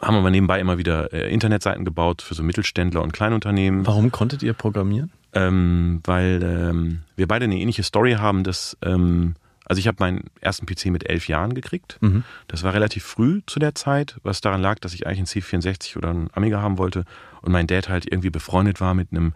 haben 0.00 0.14
aber 0.14 0.30
nebenbei 0.30 0.60
immer 0.60 0.78
wieder 0.78 1.12
äh, 1.12 1.32
Internetseiten 1.32 1.84
gebaut 1.84 2.22
für 2.22 2.34
so 2.34 2.44
Mittelständler 2.44 3.02
und 3.02 3.12
Kleinunternehmen 3.12 3.84
Warum 3.86 4.12
konntet 4.12 4.44
ihr 4.44 4.52
programmieren? 4.52 5.10
ähm, 5.32 6.00
weil 6.04 6.40
ähm, 6.42 7.00
wir 7.16 7.26
beide 7.26 7.46
eine 7.46 7.56
ähnliche 7.56 7.82
Story 7.82 8.12
haben, 8.14 8.44
dass 8.44 8.76
ähm, 8.82 9.34
also 9.70 9.78
ich 9.78 9.86
habe 9.86 9.98
meinen 10.00 10.24
ersten 10.40 10.66
PC 10.66 10.86
mit 10.86 11.08
elf 11.08 11.28
Jahren 11.28 11.54
gekriegt. 11.54 11.96
Mhm. 12.00 12.24
Das 12.48 12.64
war 12.64 12.74
relativ 12.74 13.04
früh 13.04 13.40
zu 13.46 13.60
der 13.60 13.76
Zeit, 13.76 14.16
was 14.24 14.40
daran 14.40 14.60
lag, 14.60 14.80
dass 14.80 14.94
ich 14.94 15.06
eigentlich 15.06 15.20
einen 15.20 15.62
C64 15.62 15.96
oder 15.96 16.10
einen 16.10 16.28
Amiga 16.32 16.60
haben 16.60 16.76
wollte 16.76 17.04
und 17.40 17.52
mein 17.52 17.68
Dad 17.68 17.88
halt 17.88 18.04
irgendwie 18.04 18.30
befreundet 18.30 18.80
war 18.80 18.94
mit 18.94 19.12
einem 19.12 19.32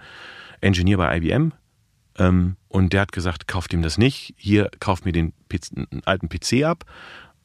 Engineer 0.60 0.96
bei 0.96 1.18
IBM. 1.18 1.52
Ähm, 2.18 2.56
und 2.66 2.92
der 2.92 3.02
hat 3.02 3.12
gesagt, 3.12 3.46
kauft 3.46 3.72
ihm 3.72 3.82
das 3.82 3.96
nicht, 3.96 4.34
hier 4.36 4.72
kauft 4.80 5.04
mir 5.04 5.12
den 5.12 5.34
PC, 5.48 5.76
einen 5.76 6.02
alten 6.04 6.28
PC 6.28 6.64
ab 6.64 6.84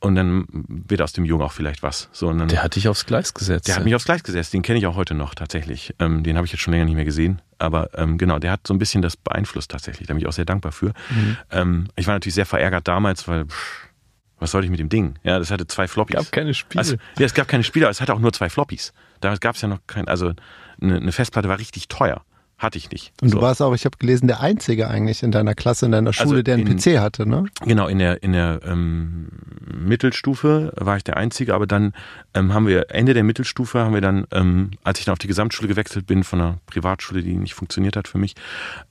und 0.02 0.16
dann 0.16 0.46
wird 0.52 1.02
aus 1.02 1.12
dem 1.14 1.26
Jungen 1.26 1.44
auch 1.44 1.52
vielleicht 1.52 1.84
was. 1.84 2.10
So, 2.12 2.32
dann, 2.32 2.48
Der 2.48 2.64
hat 2.64 2.76
dich 2.76 2.88
aufs 2.88 3.06
Gleis 3.06 3.34
gesetzt. 3.34 3.68
der 3.68 3.76
hat 3.76 3.84
mich 3.84 3.96
aufs 3.96 4.06
Gleis 4.06 4.24
gesetzt, 4.24 4.54
den 4.54 4.62
kenne 4.62 4.80
ich 4.80 4.88
auch 4.88 4.96
heute 4.96 5.14
noch 5.14 5.36
tatsächlich. 5.36 5.94
Ähm, 6.00 6.24
den 6.24 6.38
habe 6.38 6.46
ich 6.46 6.52
jetzt 6.54 6.62
schon 6.62 6.72
länger 6.74 6.86
nicht 6.86 6.96
mehr 6.96 7.06
gesehen. 7.06 7.42
Aber 7.58 7.90
ähm, 7.98 8.18
genau, 8.18 8.40
der 8.40 8.52
hat 8.52 8.66
so 8.66 8.74
ein 8.74 8.80
bisschen 8.80 9.02
das 9.02 9.18
beeinflusst 9.18 9.72
tatsächlich. 9.72 10.08
Da 10.08 10.14
bin 10.14 10.22
ich 10.22 10.28
auch 10.28 10.32
sehr 10.34 10.46
dankbar 10.46 10.72
für. 10.72 10.94
Ähm, 11.52 11.88
ich 11.96 12.08
war 12.08 12.14
natürlich 12.14 12.36
sehr 12.36 12.46
verärgert 12.46 12.88
damals, 12.88 13.28
weil 13.28 13.46
pff, 13.46 13.88
was 14.40 14.52
sollte 14.52 14.66
ich 14.66 14.72
mit 14.72 14.80
dem 14.80 14.88
Ding? 14.88 15.16
Ja, 15.24 15.38
das 15.38 15.52
hatte 15.52 15.68
zwei 15.68 15.88
Floppies. 15.88 16.16
gab 16.16 16.32
keine 16.32 16.54
Spiele. 16.54 16.80
Also, 16.80 16.96
ja, 17.18 17.26
es 17.26 17.34
gab 17.34 17.50
keine 17.50 17.64
Spiele, 17.66 17.86
aber 17.88 17.92
es 17.92 18.00
hatte 18.00 18.14
auch 18.14 18.20
nur 18.20 18.32
zwei 18.32 18.50
Floppies. 18.50 18.94
Da 19.20 19.36
gab 19.36 19.56
es 19.56 19.62
ja 19.62 19.68
noch 19.68 19.80
kein, 19.86 20.08
also 20.08 20.32
eine, 20.82 20.96
eine 20.96 21.12
Festplatte 21.12 21.50
war 21.50 21.60
richtig 21.60 21.90
teuer. 21.90 22.24
Hatte 22.60 22.78
ich 22.78 22.92
nicht. 22.92 23.14
Und 23.22 23.32
du 23.32 23.38
So. 23.38 23.42
warst 23.42 23.62
auch, 23.62 23.74
ich 23.74 23.86
habe 23.86 23.96
gelesen, 23.98 24.28
der 24.28 24.42
Einzige 24.42 24.90
eigentlich 24.90 25.24
in 25.24 25.32
deiner 25.32 25.56
Klasse, 25.56 25.86
in 25.86 25.94
deiner 25.94 26.12
Schule, 26.12 26.30
Also 26.30 26.42
der 26.44 26.56
einen 26.56 26.68
in- 26.68 26.78
PC 26.78 27.00
hatte, 27.00 27.26
ne? 27.26 27.46
Genau, 27.66 27.88
in 27.88 28.00
der, 28.00 28.22
in 28.22 28.34
der 28.34 28.60
ähm, 28.66 29.30
Mittelstufe 29.74 30.74
war 30.76 30.98
ich 30.98 31.04
der 31.04 31.18
Einzige, 31.18 31.54
aber 31.56 31.66
dann 31.68 31.94
ähm, 32.34 32.54
haben 32.54 32.68
wir, 32.68 32.92
Ende 32.94 33.14
der 33.14 33.24
Mittelstufe 33.24 33.80
haben 33.80 33.94
wir 33.94 34.02
dann, 34.02 34.26
ähm, 34.32 34.72
als 34.84 35.00
ich 35.00 35.06
dann 35.06 35.14
auf 35.14 35.20
die 35.20 35.28
Gesamtschule 35.28 35.68
gewechselt 35.68 36.06
bin, 36.06 36.24
von 36.24 36.42
einer 36.42 36.58
Privatschule, 36.66 37.24
die 37.24 37.36
nicht 37.36 37.54
funktioniert 37.54 37.96
hat 37.96 38.08
für 38.08 38.18
mich, 38.18 38.36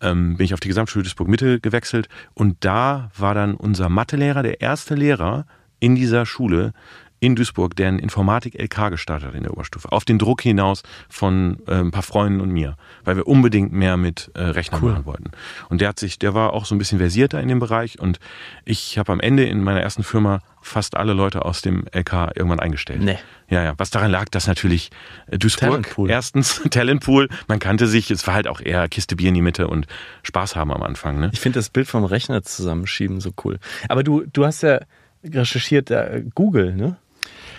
ähm, 0.00 0.36
bin 0.38 0.44
ich 0.44 0.54
auf 0.54 0.60
die 0.60 0.68
Gesamtschule 0.68 1.02
Duisburg 1.02 1.28
Mitte 1.28 1.60
gewechselt 1.60 2.08
und 2.34 2.56
da 2.64 3.10
war 3.16 3.34
dann 3.34 3.54
unser 3.54 3.88
Mathelehrer, 3.88 4.42
der 4.42 4.60
erste 4.60 4.94
Lehrer 4.94 5.44
in 5.78 5.94
dieser 5.94 6.26
Schule 6.26 6.72
in 7.20 7.36
Duisburg, 7.36 7.74
der 7.76 7.88
ein 7.88 7.98
Informatik-LK 7.98 8.90
gestartet 8.90 9.28
hat 9.28 9.34
in 9.34 9.42
der 9.42 9.52
Oberstufe, 9.52 9.90
auf 9.90 10.04
den 10.04 10.18
Druck 10.18 10.42
hinaus 10.42 10.82
von 11.08 11.58
äh, 11.66 11.74
ein 11.74 11.90
paar 11.90 12.02
Freunden 12.02 12.40
und 12.40 12.50
mir, 12.50 12.76
weil 13.04 13.16
wir 13.16 13.26
unbedingt 13.26 13.72
mehr 13.72 13.96
mit 13.96 14.30
äh, 14.34 14.42
Rechnern 14.42 14.84
machen 14.84 15.06
wollten. 15.06 15.30
Und 15.68 15.80
der 15.80 15.88
hat 15.88 15.98
sich, 15.98 16.18
der 16.18 16.34
war 16.34 16.52
auch 16.52 16.64
so 16.64 16.74
ein 16.74 16.78
bisschen 16.78 16.98
versierter 16.98 17.40
in 17.40 17.48
dem 17.48 17.58
Bereich 17.58 17.98
und 17.98 18.20
ich 18.64 18.98
habe 18.98 19.12
am 19.12 19.20
Ende 19.20 19.44
in 19.44 19.62
meiner 19.62 19.80
ersten 19.80 20.04
Firma 20.04 20.40
fast 20.60 20.96
alle 20.96 21.12
Leute 21.12 21.44
aus 21.44 21.62
dem 21.62 21.84
LK 21.92 22.32
irgendwann 22.34 22.60
eingestellt. 22.60 23.00
Nee. 23.00 23.18
Ja, 23.48 23.62
ja. 23.62 23.74
Was 23.78 23.90
daran 23.90 24.10
lag, 24.10 24.28
dass 24.28 24.46
natürlich 24.46 24.90
äh, 25.26 25.38
Duisburg 25.38 25.70
Talentpool. 25.70 26.10
erstens 26.10 26.62
Talentpool, 26.70 27.28
man 27.48 27.58
kannte 27.58 27.86
sich, 27.86 28.10
es 28.10 28.26
war 28.26 28.34
halt 28.34 28.46
auch 28.46 28.60
eher 28.60 28.88
Kiste 28.88 29.16
Bier 29.16 29.28
in 29.28 29.34
die 29.34 29.42
Mitte 29.42 29.68
und 29.68 29.86
Spaß 30.22 30.56
haben 30.56 30.72
am 30.72 30.82
Anfang. 30.82 31.18
Ne? 31.18 31.30
Ich 31.32 31.40
finde 31.40 31.58
das 31.58 31.70
Bild 31.70 31.88
vom 31.88 32.04
Rechner 32.04 32.42
zusammenschieben 32.42 33.20
so 33.20 33.32
cool. 33.44 33.58
Aber 33.88 34.02
du, 34.02 34.24
du 34.32 34.44
hast 34.44 34.62
ja 34.62 34.80
recherchiert, 35.24 35.90
äh, 35.90 36.22
Google, 36.34 36.74
ne? 36.74 36.96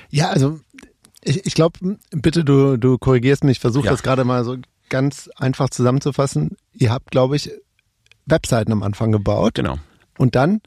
Ja, 0.10 0.30
also 0.30 0.60
ich, 1.24 1.45
ich 1.45 1.53
glaube, 1.53 1.97
bitte 2.12 2.43
du, 2.43 2.78
du 2.78 2.97
korrigierst 2.97 3.43
mich, 3.43 3.57
ich 3.57 3.62
versuche 3.62 3.86
Ja. 3.86 3.91
das 3.91 4.03
gerade 4.03 4.24
mal 4.24 4.43
so 4.43 4.57
ganz 4.89 5.30
einfach 5.38 5.70
zusammenzufassen. 5.70 6.57
Ihr 6.74 6.91
habt, 6.91 7.12
glaube 7.12 7.36
ich, 7.36 7.51
Webseiten 8.26 8.72
am 8.72 8.84
Anfang 8.84 9.12
gebaut 9.12 9.55
Genau. 9.55 9.78
und 10.18 10.36
dann 10.36 10.62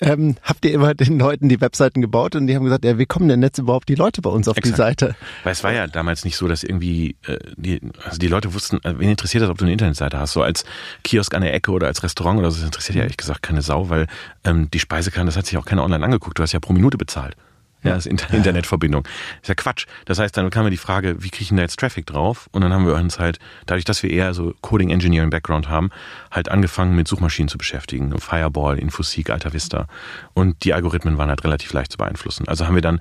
ähm, 0.00 0.36
habt 0.44 0.64
ihr 0.64 0.72
immer 0.72 0.94
den 0.94 1.18
Leuten 1.18 1.48
die 1.48 1.60
Webseiten 1.60 2.00
gebaut 2.00 2.36
und 2.36 2.46
die 2.46 2.54
haben 2.54 2.62
gesagt, 2.62 2.84
ja, 2.84 2.98
wie 2.98 3.06
kommen 3.06 3.28
denn 3.28 3.42
jetzt 3.42 3.58
überhaupt 3.58 3.88
die 3.88 3.96
Leute 3.96 4.22
bei 4.22 4.30
uns 4.30 4.46
auf 4.46 4.54
die 4.54 4.60
Exakt. 4.68 5.00
Seite? 5.00 5.16
Weil 5.42 5.50
es 5.52 5.64
war 5.64 5.72
ja 5.72 5.88
damals 5.88 6.24
nicht 6.24 6.36
so, 6.36 6.46
dass 6.46 6.62
irgendwie 6.62 7.16
äh, 7.26 7.36
die, 7.56 7.80
also 8.04 8.16
die 8.18 8.28
Leute 8.28 8.54
wussten, 8.54 8.76
äh, 8.84 8.94
wen 8.96 9.08
interessiert 9.10 9.42
das, 9.42 9.50
ob 9.50 9.58
du 9.58 9.64
eine 9.64 9.72
Internetseite 9.72 10.16
hast, 10.20 10.34
so 10.34 10.42
als 10.42 10.64
Kiosk 11.02 11.34
an 11.34 11.42
der 11.42 11.52
Ecke 11.52 11.72
oder 11.72 11.88
als 11.88 12.04
Restaurant 12.04 12.38
oder 12.38 12.52
so, 12.52 12.58
das 12.58 12.66
interessiert 12.66 12.94
ja 12.94 13.02
ehrlich 13.02 13.16
gesagt 13.16 13.42
keine 13.42 13.60
Sau, 13.62 13.88
weil 13.88 14.06
ähm, 14.44 14.70
die 14.70 14.78
Speisekarte, 14.78 15.26
das 15.26 15.36
hat 15.36 15.46
sich 15.46 15.56
auch 15.58 15.64
keiner 15.64 15.82
online 15.82 16.04
angeguckt, 16.04 16.38
du 16.38 16.44
hast 16.44 16.52
ja 16.52 16.60
pro 16.60 16.72
Minute 16.72 16.96
bezahlt. 16.96 17.34
Ja, 17.82 17.94
das 17.94 18.06
Inter 18.06 18.34
Internetverbindung. 18.34 19.06
ist 19.40 19.48
ja 19.48 19.54
Quatsch. 19.54 19.86
Das 20.04 20.18
heißt, 20.18 20.36
dann 20.36 20.50
kam 20.50 20.64
mir 20.64 20.70
die 20.70 20.76
Frage, 20.76 21.22
wie 21.22 21.30
kriege 21.30 21.42
ich 21.42 21.48
denn 21.48 21.58
da 21.58 21.62
jetzt 21.62 21.78
Traffic 21.78 22.06
drauf? 22.06 22.48
Und 22.52 22.62
dann 22.62 22.72
haben 22.72 22.86
wir 22.86 22.94
uns 22.94 23.18
halt, 23.20 23.38
dadurch, 23.66 23.84
dass 23.84 24.02
wir 24.02 24.10
eher 24.10 24.34
so 24.34 24.52
Coding 24.62 24.90
Engineering 24.90 25.30
Background 25.30 25.68
haben, 25.68 25.90
halt 26.30 26.48
angefangen 26.48 26.96
mit 26.96 27.06
Suchmaschinen 27.06 27.48
zu 27.48 27.56
beschäftigen. 27.56 28.18
Fireball, 28.18 28.78
Infoseek, 28.78 29.30
Alta 29.30 29.52
Vista. 29.52 29.86
Und 30.34 30.64
die 30.64 30.74
Algorithmen 30.74 31.18
waren 31.18 31.28
halt 31.28 31.44
relativ 31.44 31.72
leicht 31.72 31.92
zu 31.92 31.98
beeinflussen. 31.98 32.48
Also 32.48 32.66
haben 32.66 32.74
wir 32.74 32.82
dann 32.82 33.00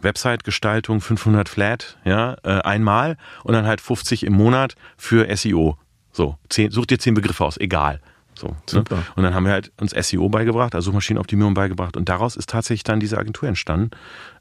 Website-Gestaltung 0.00 1.00
500 1.00 1.48
flat, 1.48 1.98
ja, 2.04 2.36
äh, 2.42 2.60
einmal 2.60 3.16
und 3.44 3.54
dann 3.54 3.66
halt 3.66 3.80
50 3.80 4.24
im 4.24 4.34
Monat 4.34 4.74
für 4.96 5.34
SEO. 5.36 5.78
So, 6.12 6.36
zehn, 6.48 6.70
such 6.70 6.86
dir 6.86 6.98
zehn 6.98 7.14
Begriffe 7.14 7.44
aus, 7.44 7.56
egal. 7.58 8.00
So, 8.34 8.56
Super. 8.66 8.96
Ne? 8.96 9.02
Und 9.16 9.22
dann 9.22 9.34
haben 9.34 9.44
wir 9.44 9.52
halt 9.52 9.72
uns 9.80 9.92
SEO 9.92 10.28
beigebracht, 10.28 10.74
also 10.74 10.86
Suchmaschinenoptimierung 10.86 11.54
beigebracht 11.54 11.96
und 11.96 12.08
daraus 12.08 12.36
ist 12.36 12.48
tatsächlich 12.50 12.84
dann 12.84 13.00
diese 13.00 13.18
Agentur 13.18 13.48
entstanden. 13.48 13.90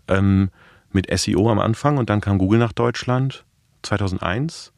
Ähm, 0.08 0.50
mit 0.94 1.08
SEO 1.18 1.50
am 1.50 1.60
Anfang 1.60 1.98
und 1.98 2.10
dann 2.10 2.22
kam 2.22 2.38
Google 2.38 2.60
nach 2.60 2.74
Deutschland 2.74 3.46
2001 3.84 4.74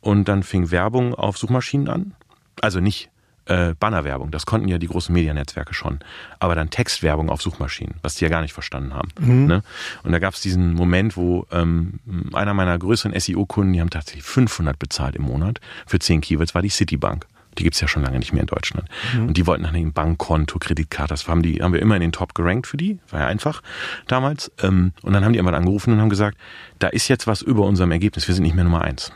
und 0.00 0.26
dann 0.26 0.42
fing 0.42 0.70
Werbung 0.70 1.14
auf 1.14 1.38
Suchmaschinen 1.38 1.88
an. 1.88 2.14
Also 2.60 2.80
nicht 2.80 3.10
äh, 3.48 3.74
Bannerwerbung. 3.78 4.30
Das 4.30 4.46
konnten 4.46 4.68
ja 4.68 4.78
die 4.78 4.88
großen 4.88 5.12
Mediennetzwerke 5.12 5.74
schon. 5.74 6.00
Aber 6.38 6.54
dann 6.54 6.70
Textwerbung 6.70 7.30
auf 7.30 7.42
Suchmaschinen, 7.42 7.94
was 8.02 8.14
die 8.14 8.24
ja 8.24 8.30
gar 8.30 8.42
nicht 8.42 8.52
verstanden 8.52 8.94
haben. 8.94 9.08
Ne? 9.46 9.62
Und 10.02 10.12
da 10.12 10.18
gab 10.18 10.34
es 10.34 10.40
diesen 10.40 10.74
Moment, 10.74 11.16
wo 11.16 11.46
ähm, 11.50 12.00
einer 12.32 12.54
meiner 12.54 12.78
größeren 12.78 13.18
SEO-Kunden, 13.18 13.72
die 13.72 13.80
haben 13.80 13.90
tatsächlich 13.90 14.24
500 14.24 14.78
bezahlt 14.78 15.16
im 15.16 15.22
Monat 15.22 15.60
für 15.86 15.98
10 15.98 16.20
Keywords, 16.20 16.54
war 16.54 16.62
die 16.62 16.68
Citibank. 16.68 17.26
Die 17.58 17.64
gibt's 17.64 17.80
ja 17.80 17.88
schon 17.88 18.02
lange 18.02 18.18
nicht 18.18 18.32
mehr 18.32 18.42
in 18.42 18.46
Deutschland. 18.46 18.88
Und 19.16 19.36
die 19.36 19.46
wollten 19.46 19.62
nach 19.62 19.72
einem 19.72 19.92
Bankkonto, 19.92 20.58
Kreditkarte, 20.58 21.12
das 21.12 21.26
haben, 21.26 21.42
die, 21.42 21.62
haben 21.62 21.72
wir 21.72 21.80
immer 21.80 21.96
in 21.96 22.00
den 22.00 22.12
Top 22.12 22.34
gerankt 22.34 22.66
für 22.66 22.76
die, 22.76 22.98
war 23.10 23.20
ja 23.20 23.26
einfach 23.26 23.62
damals. 24.06 24.52
Ähm, 24.62 24.92
und 25.02 25.12
dann 25.12 25.24
haben 25.24 25.32
die 25.32 25.38
irgendwann 25.38 25.56
angerufen 25.56 25.92
und 25.92 26.00
haben 26.00 26.10
gesagt, 26.10 26.38
da 26.78 26.88
ist 26.88 27.08
jetzt 27.08 27.26
was 27.26 27.42
über 27.42 27.64
unserem 27.64 27.90
Ergebnis, 27.90 28.28
wir 28.28 28.34
sind 28.34 28.44
nicht 28.44 28.54
mehr 28.54 28.64
Nummer 28.64 28.82
eins. 28.82 29.12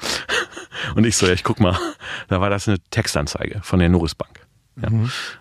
Und 0.96 1.06
ich 1.06 1.16
so, 1.16 1.26
ja, 1.26 1.32
ich 1.32 1.44
guck 1.44 1.60
mal, 1.60 1.78
da 2.28 2.40
war 2.40 2.50
das 2.50 2.68
eine 2.68 2.78
Textanzeige 2.90 3.60
von 3.62 3.78
der 3.78 3.88
Norris 3.88 4.14
Bank. 4.14 4.46
Ja. 4.80 4.88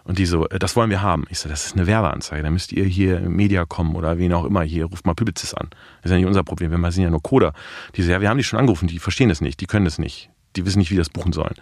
Und 0.04 0.20
die 0.20 0.26
so, 0.26 0.48
äh, 0.50 0.60
das 0.60 0.76
wollen 0.76 0.90
wir 0.90 1.02
haben. 1.02 1.26
Ich 1.30 1.40
so, 1.40 1.48
das 1.48 1.66
ist 1.66 1.76
eine 1.76 1.88
Werbeanzeige, 1.88 2.44
da 2.44 2.52
müsst 2.52 2.74
ihr 2.74 2.84
hier 2.84 3.20
im 3.20 3.36
Media 3.36 3.66
kommen 3.66 3.96
oder 3.96 4.18
wen 4.18 4.34
auch 4.34 4.44
immer 4.44 4.64
hier, 4.64 4.86
ruft 4.86 5.06
mal 5.06 5.14
Publicis 5.14 5.54
an. 5.54 5.70
Das 5.70 6.06
ist 6.06 6.12
ja 6.12 6.18
nicht 6.18 6.26
unser 6.26 6.44
Problem, 6.44 6.72
wir 6.72 6.92
sind 6.92 7.04
ja 7.04 7.10
nur 7.10 7.22
Coder. 7.22 7.54
Die 7.96 8.04
so, 8.04 8.12
ja, 8.12 8.20
wir 8.20 8.30
haben 8.30 8.38
die 8.38 8.44
schon 8.44 8.60
angerufen, 8.60 8.88
die 8.88 9.00
verstehen 9.00 9.30
das 9.30 9.40
nicht, 9.40 9.62
die 9.62 9.68
können 9.68 9.86
das 9.86 10.00
nicht. 10.00 10.31
Die 10.56 10.66
wissen 10.66 10.80
nicht, 10.80 10.92
wie 10.92 10.98
das 10.98 11.10
buchen 11.10 11.34
sollen. 11.34 11.56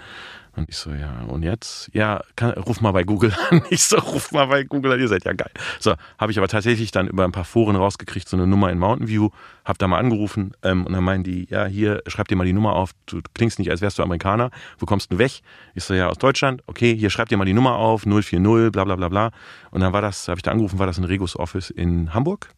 Und 0.55 0.67
ich 0.67 0.77
so, 0.77 0.91
ja, 0.91 1.21
und 1.27 1.43
jetzt? 1.43 1.89
Ja, 1.93 2.21
kann, 2.35 2.51
ruf 2.51 2.81
mal 2.81 2.91
bei 2.91 3.03
Google 3.03 3.33
an. 3.49 3.61
Ich 3.69 3.83
so, 3.83 3.97
ruf 3.97 4.31
mal 4.31 4.45
bei 4.47 4.63
Google 4.63 4.91
an, 4.91 4.99
ihr 4.99 5.07
seid 5.07 5.23
ja 5.23 5.33
geil. 5.33 5.51
So, 5.79 5.93
habe 6.17 6.31
ich 6.31 6.37
aber 6.37 6.47
tatsächlich 6.47 6.91
dann 6.91 7.07
über 7.07 7.23
ein 7.23 7.31
paar 7.31 7.45
Foren 7.45 7.75
rausgekriegt, 7.75 8.27
so 8.27 8.35
eine 8.35 8.47
Nummer 8.47 8.71
in 8.71 8.79
Mountain 8.79 9.07
View, 9.07 9.29
hab 9.63 9.77
da 9.77 9.87
mal 9.87 9.99
angerufen 9.99 10.51
ähm, 10.63 10.85
und 10.85 10.93
dann 10.93 11.03
meinen 11.03 11.23
die, 11.23 11.47
ja, 11.49 11.65
hier, 11.65 12.01
schreib 12.07 12.27
dir 12.27 12.35
mal 12.35 12.45
die 12.45 12.53
Nummer 12.53 12.73
auf, 12.73 12.91
du 13.05 13.21
klingst 13.33 13.59
nicht, 13.59 13.69
als 13.69 13.81
wärst 13.81 13.99
du 13.99 14.03
Amerikaner, 14.03 14.49
wo 14.79 14.85
kommst 14.85 15.13
du 15.13 15.17
weg? 15.17 15.41
Ich 15.75 15.83
so, 15.83 15.93
ja, 15.93 16.09
aus 16.09 16.17
Deutschland, 16.17 16.61
okay, 16.67 16.95
hier 16.95 17.09
schreib 17.09 17.29
dir 17.29 17.37
mal 17.37 17.45
die 17.45 17.53
Nummer 17.53 17.75
auf, 17.75 18.03
040, 18.03 18.71
bla 18.71 18.83
bla 18.83 18.95
bla 18.95 19.07
bla. 19.07 19.31
Und 19.71 19.81
dann 19.81 19.93
war 19.93 20.01
das, 20.01 20.27
habe 20.27 20.39
ich 20.39 20.43
da 20.43 20.51
angerufen, 20.51 20.79
war 20.79 20.87
das 20.87 20.97
ein 20.97 21.05
Regus 21.05 21.37
Office 21.37 21.69
in 21.69 22.13
Hamburg 22.13 22.49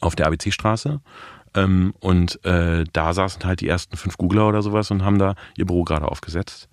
auf 0.00 0.14
der 0.14 0.26
ABC-Straße. 0.26 1.00
Ähm, 1.58 1.94
und 2.00 2.44
äh, 2.44 2.84
da 2.92 3.12
saßen 3.12 3.44
halt 3.44 3.60
die 3.60 3.68
ersten 3.68 3.96
fünf 3.96 4.16
Googler 4.16 4.48
oder 4.48 4.62
sowas 4.62 4.90
und 4.90 5.04
haben 5.04 5.18
da 5.18 5.34
ihr 5.56 5.66
Büro 5.66 5.84
gerade 5.84 6.06
aufgesetzt. 6.06 6.68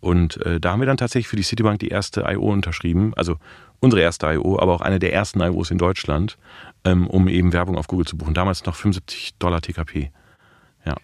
Und 0.00 0.36
äh, 0.46 0.60
da 0.60 0.72
haben 0.72 0.80
wir 0.80 0.86
dann 0.86 0.96
tatsächlich 0.96 1.28
für 1.28 1.36
die 1.36 1.42
Citibank 1.42 1.80
die 1.80 1.88
erste 1.88 2.24
IO 2.28 2.52
unterschrieben, 2.52 3.12
also 3.16 3.36
unsere 3.80 4.02
erste 4.02 4.26
IO, 4.26 4.58
aber 4.58 4.74
auch 4.74 4.80
eine 4.80 4.98
der 4.98 5.12
ersten 5.12 5.40
IOs 5.40 5.70
in 5.70 5.78
Deutschland, 5.78 6.38
ähm, 6.84 7.06
um 7.06 7.28
eben 7.28 7.52
Werbung 7.52 7.76
auf 7.76 7.88
Google 7.88 8.06
zu 8.06 8.16
buchen. 8.16 8.34
Damals 8.34 8.64
noch 8.64 8.76
75 8.76 9.34
Dollar 9.38 9.60
TKP. 9.60 10.10
Ja. 10.84 10.94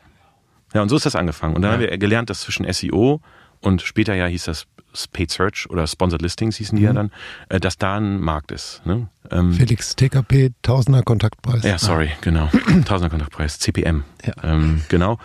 Ja, 0.72 0.82
und 0.82 0.89
so 0.89 0.97
ist 0.97 1.07
das 1.07 1.16
angefangen. 1.16 1.55
Und 1.55 1.62
dann 1.62 1.72
haben 1.72 1.80
wir 1.80 1.99
gelernt, 1.99 2.30
dass 2.30 2.41
zwischen 2.41 2.70
SEO 2.72 3.20
und 3.64 3.82
später 3.82 4.14
ja 4.14 4.26
hieß 4.26 4.44
das 4.44 4.66
Paid 5.12 5.30
Search 5.30 5.68
oder 5.70 5.86
Sponsored 5.86 6.22
Listings 6.22 6.56
hießen 6.56 6.78
die 6.78 6.84
ja 6.84 6.92
dann, 6.92 7.10
äh, 7.48 7.58
dass 7.58 7.78
da 7.78 7.96
ein 7.96 8.20
Markt 8.20 8.52
ist. 8.52 8.80
Ne? 8.86 9.08
Ähm, 9.30 9.52
Felix, 9.52 9.96
TKP, 9.96 10.52
Tausender 10.62 11.02
Kontaktpreis. 11.02 11.64
ja, 11.64 11.78
sorry, 11.78 12.10
genau. 12.20 12.48
Tausender 12.84 13.10
Kontaktpreis, 13.10 13.58
CPM. 13.58 14.04
Ja. 14.24 14.34
Ähm, 14.44 14.82
genau. 14.88 15.18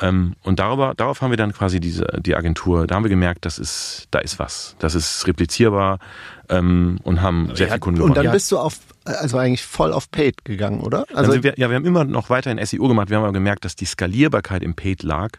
Ähm, 0.00 0.34
und 0.42 0.58
darüber, 0.58 0.94
darauf 0.96 1.22
haben 1.22 1.30
wir 1.30 1.36
dann 1.36 1.52
quasi 1.52 1.78
diese, 1.78 2.04
die 2.20 2.34
Agentur, 2.34 2.86
da 2.86 2.96
haben 2.96 3.04
wir 3.04 3.10
gemerkt, 3.10 3.44
das 3.44 3.58
ist, 3.58 4.08
da 4.10 4.18
ist 4.18 4.38
was. 4.40 4.74
Das 4.80 4.94
ist 4.94 5.26
replizierbar 5.26 6.00
ähm, 6.48 6.98
und 7.04 7.22
haben 7.22 7.54
sehr 7.54 7.68
viel 7.68 7.78
Kunden 7.78 8.02
Und 8.02 8.08
gewonnen. 8.10 8.24
dann 8.24 8.32
bist 8.32 8.50
du 8.50 8.58
auf, 8.58 8.80
also 9.04 9.38
eigentlich 9.38 9.62
voll 9.64 9.92
auf 9.92 10.10
Paid 10.10 10.44
gegangen, 10.44 10.80
oder? 10.80 11.06
Also 11.14 11.42
wir, 11.44 11.54
ja, 11.56 11.70
wir 11.70 11.76
haben 11.76 11.84
immer 11.84 12.04
noch 12.04 12.28
weiterhin 12.28 12.64
SEO 12.64 12.88
gemacht. 12.88 13.08
Wir 13.08 13.18
haben 13.18 13.24
aber 13.24 13.32
gemerkt, 13.32 13.64
dass 13.64 13.76
die 13.76 13.84
Skalierbarkeit 13.86 14.62
im 14.64 14.74
Paid 14.74 15.04
lag. 15.04 15.30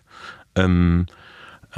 Ähm, 0.56 1.06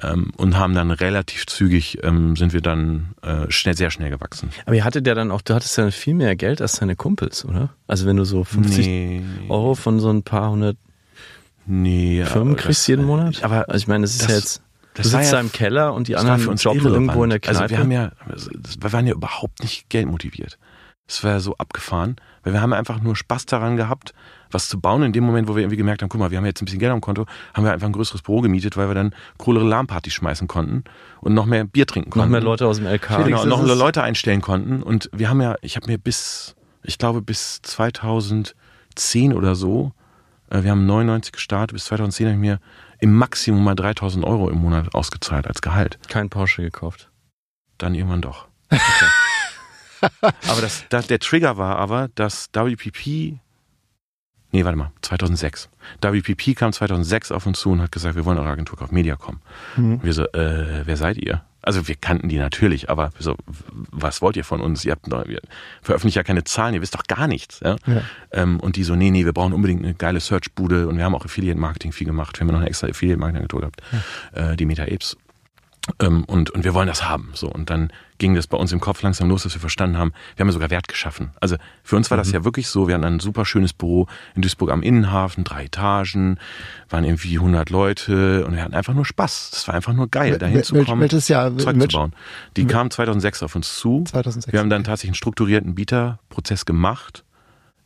ähm, 0.03 0.31
und 0.37 0.57
haben 0.57 0.73
dann 0.75 0.91
relativ 0.91 1.45
zügig, 1.47 1.99
ähm, 2.03 2.35
sind 2.35 2.53
wir 2.53 2.61
dann 2.61 3.13
äh, 3.21 3.49
schnell, 3.49 3.75
sehr 3.75 3.89
schnell 3.91 4.09
gewachsen. 4.09 4.49
Aber 4.65 4.75
ihr 4.75 4.83
hattet 4.83 5.07
ja 5.07 5.15
dann 5.15 5.31
auch, 5.31 5.41
du 5.41 5.53
hattest 5.53 5.77
ja 5.77 5.89
viel 5.91 6.13
mehr 6.13 6.35
Geld 6.35 6.61
als 6.61 6.79
deine 6.79 6.95
Kumpels, 6.95 7.45
oder? 7.45 7.69
Also 7.87 8.05
wenn 8.05 8.17
du 8.17 8.23
so 8.25 8.43
50 8.43 8.85
Nee. 8.85 9.23
Euro 9.49 9.75
von 9.75 9.99
so 9.99 10.09
ein 10.11 10.23
paar 10.23 10.51
hundert 10.51 10.77
Nee, 11.65 12.23
Firmen 12.25 12.53
aber 12.53 12.61
kriegst 12.61 12.81
das- 12.83 12.87
jeden 12.87 13.05
Monat? 13.05 13.43
Aber 13.43 13.67
also 13.69 13.77
ich 13.77 13.87
meine, 13.87 14.03
das 14.03 14.11
ist 14.11 14.21
das- 14.23 14.29
ja 14.29 14.35
jetzt, 14.35 14.57
du 14.93 15.01
das 15.03 15.13
war 15.13 15.19
sitzt 15.21 15.33
ja- 15.33 15.37
da 15.39 15.41
im 15.41 15.51
Keller 15.51 15.93
und 15.93 16.07
die 16.07 16.15
anderen 16.15 16.39
für 16.39 16.49
uns 16.49 16.63
jobben 16.63 16.85
irgendwo 16.85 17.23
in 17.23 17.29
der 17.29 17.39
Kneipe. 17.39 17.59
Also 17.59 17.69
wir 17.71 17.79
haben 17.79 17.91
ja, 17.91 18.11
wir 18.79 18.93
waren 18.93 19.05
ja 19.07 19.13
überhaupt 19.13 19.61
nicht 19.61 19.89
geldmotiviert. 19.89 20.57
Es 21.09 21.23
war 21.23 21.31
ja 21.31 21.39
so 21.39 21.55
abgefahren, 21.57 22.15
weil 22.43 22.53
wir 22.53 22.61
haben 22.61 22.73
einfach 22.73 23.01
nur 23.01 23.15
Spaß 23.15 23.45
daran 23.45 23.77
gehabt, 23.77 24.13
was 24.51 24.69
zu 24.69 24.79
bauen. 24.79 25.03
In 25.03 25.13
dem 25.13 25.23
Moment, 25.23 25.47
wo 25.47 25.55
wir 25.55 25.61
irgendwie 25.63 25.77
gemerkt 25.77 26.01
haben, 26.01 26.09
guck 26.09 26.19
mal, 26.19 26.31
wir 26.31 26.37
haben 26.37 26.45
jetzt 26.45 26.61
ein 26.61 26.65
bisschen 26.65 26.79
Geld 26.79 26.91
am 26.91 27.01
Konto, 27.01 27.25
haben 27.53 27.63
wir 27.65 27.73
einfach 27.73 27.87
ein 27.87 27.93
größeres 27.93 28.21
Büro 28.21 28.41
gemietet, 28.41 28.77
weil 28.77 28.87
wir 28.87 28.95
dann 28.95 29.13
coolere 29.37 29.65
LAN-Partys 29.65 30.13
schmeißen 30.13 30.47
konnten 30.47 30.83
und 31.21 31.33
noch 31.33 31.45
mehr 31.45 31.63
Bier 31.65 31.85
trinken 31.87 32.09
noch 32.09 32.15
konnten. 32.15 32.31
mehr 32.31 32.41
Leute 32.41 32.67
aus 32.67 32.77
dem 32.77 32.87
LK. 32.87 33.05
Felix, 33.23 33.41
genau, 33.41 33.45
noch 33.45 33.63
ist- 33.65 33.77
Leute 33.77 34.03
einstellen 34.03 34.41
konnten. 34.41 34.81
Und 34.83 35.09
wir 35.13 35.29
haben 35.29 35.41
ja, 35.41 35.55
ich 35.61 35.75
habe 35.75 35.87
mir 35.87 35.97
bis, 35.97 36.55
ich 36.83 36.97
glaube 36.97 37.21
bis 37.21 37.61
2010 37.63 39.33
oder 39.33 39.55
so, 39.55 39.91
äh, 40.49 40.63
wir 40.63 40.71
haben 40.71 40.85
99 40.85 41.31
gestartet, 41.33 41.73
bis 41.73 41.85
2010 41.85 42.27
habe 42.27 42.35
ich 42.35 42.39
mir 42.41 42.59
im 42.99 43.13
Maximum 43.13 43.63
mal 43.63 43.75
3000 43.75 44.25
Euro 44.25 44.49
im 44.49 44.57
Monat 44.59 44.95
ausgezahlt 44.95 45.47
als 45.47 45.61
Gehalt. 45.61 45.99
Kein 46.07 46.29
Porsche 46.29 46.61
gekauft. 46.63 47.11
Dann 47.77 47.93
irgendwann 47.93 48.21
doch. 48.21 48.47
aber 50.01 50.61
das, 50.61 50.83
das, 50.89 51.07
der 51.07 51.19
Trigger 51.19 51.57
war 51.57 51.77
aber, 51.77 52.09
dass 52.15 52.49
WPP, 52.53 53.39
nee, 54.51 54.63
warte 54.63 54.77
mal, 54.77 54.91
2006. 55.01 55.69
WPP 56.01 56.55
kam 56.55 56.73
2006 56.73 57.31
auf 57.31 57.45
uns 57.45 57.59
zu 57.59 57.71
und 57.71 57.81
hat 57.81 57.91
gesagt, 57.91 58.15
wir 58.15 58.25
wollen 58.25 58.37
eure 58.37 58.49
Agentur 58.49 58.77
kaufen, 58.77 58.93
Mediacom. 58.93 59.39
Mhm. 59.75 60.03
Wir 60.03 60.13
so, 60.13 60.23
äh, 60.23 60.85
wer 60.85 60.97
seid 60.97 61.17
ihr? 61.17 61.41
Also 61.61 61.85
wir 61.89 61.95
kannten 61.95 62.29
die 62.29 62.37
natürlich, 62.37 62.89
aber 62.89 63.11
wir 63.17 63.23
so, 63.23 63.35
was 63.91 64.21
wollt 64.21 64.37
ihr 64.37 64.45
von 64.45 64.61
uns? 64.61 64.85
Ihr 64.85 64.93
habt 64.93 65.05
ihr 65.07 65.41
veröffentlicht 65.81 66.15
ja 66.15 66.23
keine 66.23 66.45
Zahlen, 66.45 66.73
ihr 66.73 66.81
wisst 66.81 66.95
doch 66.95 67.03
gar 67.03 67.27
nichts. 67.27 67.59
Ja? 67.59 67.75
Ja. 67.85 68.01
Ähm, 68.31 68.61
und 68.61 68.77
die 68.77 68.83
so, 68.83 68.95
nee, 68.95 69.11
nee, 69.11 69.25
wir 69.25 69.33
brauchen 69.33 69.51
unbedingt 69.51 69.83
eine 69.83 69.93
geile 69.93 70.21
Search-Bude 70.21 70.87
und 70.87 70.97
wir 70.97 71.03
haben 71.03 71.13
auch 71.13 71.25
Affiliate-Marketing 71.25 71.91
viel 71.91 72.07
gemacht. 72.07 72.37
Wir 72.37 72.41
haben 72.41 72.47
ja 72.47 72.53
noch 72.53 72.61
eine 72.61 72.69
extra 72.69 72.87
Affiliate-Marketing-Agentur 72.87 73.59
gehabt, 73.59 73.81
äh, 74.33 74.55
die 74.55 74.65
Meta 74.65 74.83
Apes. 74.83 75.17
Ähm, 75.99 76.23
und, 76.25 76.49
und 76.49 76.63
wir 76.63 76.73
wollen 76.73 76.87
das 76.87 77.07
haben. 77.07 77.31
So. 77.33 77.49
Und 77.49 77.69
dann 77.69 77.91
ging 78.17 78.35
das 78.35 78.47
bei 78.47 78.57
uns 78.57 78.71
im 78.71 78.79
Kopf 78.79 79.01
langsam 79.01 79.29
los, 79.29 79.43
dass 79.43 79.53
wir 79.53 79.61
verstanden 79.61 79.97
haben, 79.97 80.11
wir 80.35 80.43
haben 80.43 80.49
ja 80.49 80.53
sogar 80.53 80.69
Wert 80.69 80.87
geschaffen. 80.87 81.31
Also 81.39 81.55
für 81.83 81.95
uns 81.95 82.09
war 82.09 82.17
das 82.17 82.31
ja 82.31 82.43
wirklich 82.43 82.67
so, 82.67 82.87
wir 82.87 82.95
hatten 82.95 83.05
ein 83.05 83.19
super 83.19 83.45
schönes 83.45 83.73
Büro 83.73 84.07
in 84.35 84.41
Duisburg 84.41 84.71
am 84.71 84.81
Innenhafen, 84.81 85.43
drei 85.43 85.65
Etagen, 85.65 86.39
waren 86.89 87.03
irgendwie 87.03 87.37
100 87.37 87.69
Leute 87.69 88.45
und 88.45 88.55
wir 88.55 88.63
hatten 88.63 88.73
einfach 88.73 88.93
nur 88.93 89.05
Spaß. 89.05 89.51
Das 89.51 89.67
war 89.67 89.75
einfach 89.75 89.93
nur 89.93 90.09
geil, 90.09 90.37
dahin 90.37 90.63
zu 90.63 90.83
kommen, 90.83 91.01
welches 91.01 91.27
Jahr? 91.27 91.55
Zeug 91.57 91.79
zu 91.79 91.87
bauen. 91.87 92.13
Die 92.55 92.65
kam 92.65 92.89
2006 92.89 93.43
auf 93.43 93.55
uns 93.55 93.77
zu. 93.77 94.03
2006. 94.05 94.51
Wir 94.51 94.59
haben 94.59 94.69
dann 94.69 94.83
tatsächlich 94.83 95.09
einen 95.09 95.15
strukturierten 95.15 95.75
Bieterprozess 95.75 96.65
gemacht. 96.65 97.23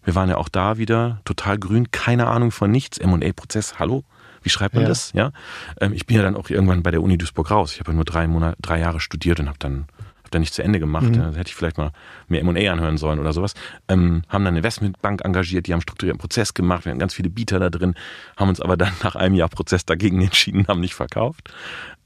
Wir 0.04 0.16
waren 0.16 0.30
ja 0.30 0.38
auch 0.38 0.50
da 0.50 0.78
wieder 0.78 1.22
total 1.26 1.60
grün, 1.60 1.92
keine 1.92 2.28
Ahnung 2.28 2.52
von 2.52 2.72
nichts. 2.72 2.98
M&A-Prozess, 2.98 3.78
hallo? 3.78 4.04
Wie 4.44 4.50
schreibt 4.50 4.74
man 4.76 4.84
Ja. 4.84 4.90
das? 4.90 5.12
Ja. 5.14 5.32
Ähm, 5.80 5.94
ich 5.94 6.06
bin 6.06 6.18
ja 6.18 6.24
dann 6.24 6.36
auch 6.36 6.50
irgendwann 6.50 6.84
bei 6.84 6.92
der 6.92 7.02
Uni 7.02 7.18
Duisburg 7.18 7.52
raus. 7.52 7.74
Ich 7.74 7.80
habe 7.80 7.92
ja 7.92 7.96
nur 7.96 8.06
drei 8.06 8.28
Monate, 8.28 8.58
drei 8.62 8.80
Jahre 8.80 9.00
studiert 9.00 9.40
und 9.40 9.48
habe 9.48 9.60
dann 9.60 9.86
hab 10.24 10.32
dann 10.32 10.42
nicht 10.42 10.54
zu 10.54 10.64
Ende 10.64 10.80
gemacht. 10.80 11.10
Mhm. 11.10 11.14
Ja, 11.16 11.32
hätte 11.32 11.50
ich 11.50 11.56
vielleicht 11.56 11.78
mal 11.78 11.92
mir 12.28 12.40
M&A 12.40 12.72
anhören 12.72 12.98
sollen 12.98 13.20
oder 13.20 13.34
sowas. 13.34 13.54
Ähm, 13.88 14.22
haben 14.30 14.44
dann 14.46 14.54
eine 14.54 14.60
Investmentbank 14.60 15.24
engagiert, 15.26 15.68
die 15.68 15.74
haben 15.74 15.78
einen 15.78 15.82
strukturierten 15.84 16.20
Prozess 16.20 16.54
gemacht. 16.54 16.86
Wir 16.86 16.92
hatten 16.92 17.00
ganz 17.00 17.14
viele 17.14 17.30
Bieter 17.30 17.60
da 17.60 17.70
drin, 17.70 17.96
haben 18.38 18.50
uns 18.50 18.62
aber 18.62 18.78
dann 18.78 18.92
nach 19.04 19.16
einem 19.16 19.36
Jahr 19.36 19.50
Prozess 19.50 19.86
dagegen 19.86 20.22
entschieden, 20.22 20.68
haben 20.68 20.80
nicht 20.80 20.96
verkauft, 20.96 21.54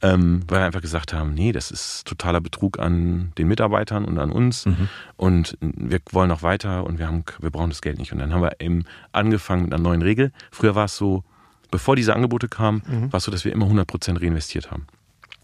ähm, 0.01 0.41
weil 0.47 0.61
wir 0.61 0.65
einfach 0.65 0.81
gesagt 0.81 1.13
haben, 1.13 1.33
nee, 1.36 1.51
das 1.51 1.71
ist 1.71 2.05
totaler 2.07 2.41
Betrug 2.41 2.79
an 2.79 3.31
den 3.38 3.47
Mitarbeitern 3.47 4.03
und 4.05 4.17
an 4.17 4.31
uns 4.31 4.67
und 5.17 5.57
wir 5.61 5.99
wollen 6.11 6.29
noch 6.29 6.41
weiter 6.43 6.83
und 6.83 6.99
wir 6.99 7.07
haben, 7.07 7.23
wir 7.39 7.49
brauchen 7.51 7.69
das 7.69 7.81
Geld 7.81 7.97
nicht. 7.99 8.11
Und 8.11 8.19
dann 8.19 8.33
haben 8.33 8.41
wir 8.41 8.59
eben 8.59 8.83
angefangen 9.13 9.63
mit 9.65 9.73
einer 9.73 9.81
neuen 9.83 10.01
Regel. 10.01 10.31
Früher 10.51 10.75
war 10.75 10.86
es 10.86 10.97
so, 10.97 11.23
bevor 11.72 11.95
diese 11.95 12.16
Angebote 12.16 12.47
kamen, 12.47 12.82
war 13.11 13.18
es 13.18 13.24
so, 13.24 13.32
dass 13.32 13.45
wir 13.45 13.51
immer 13.51 13.66
100% 13.68 14.22
reinvestiert 14.22 14.72
haben. 14.72 14.88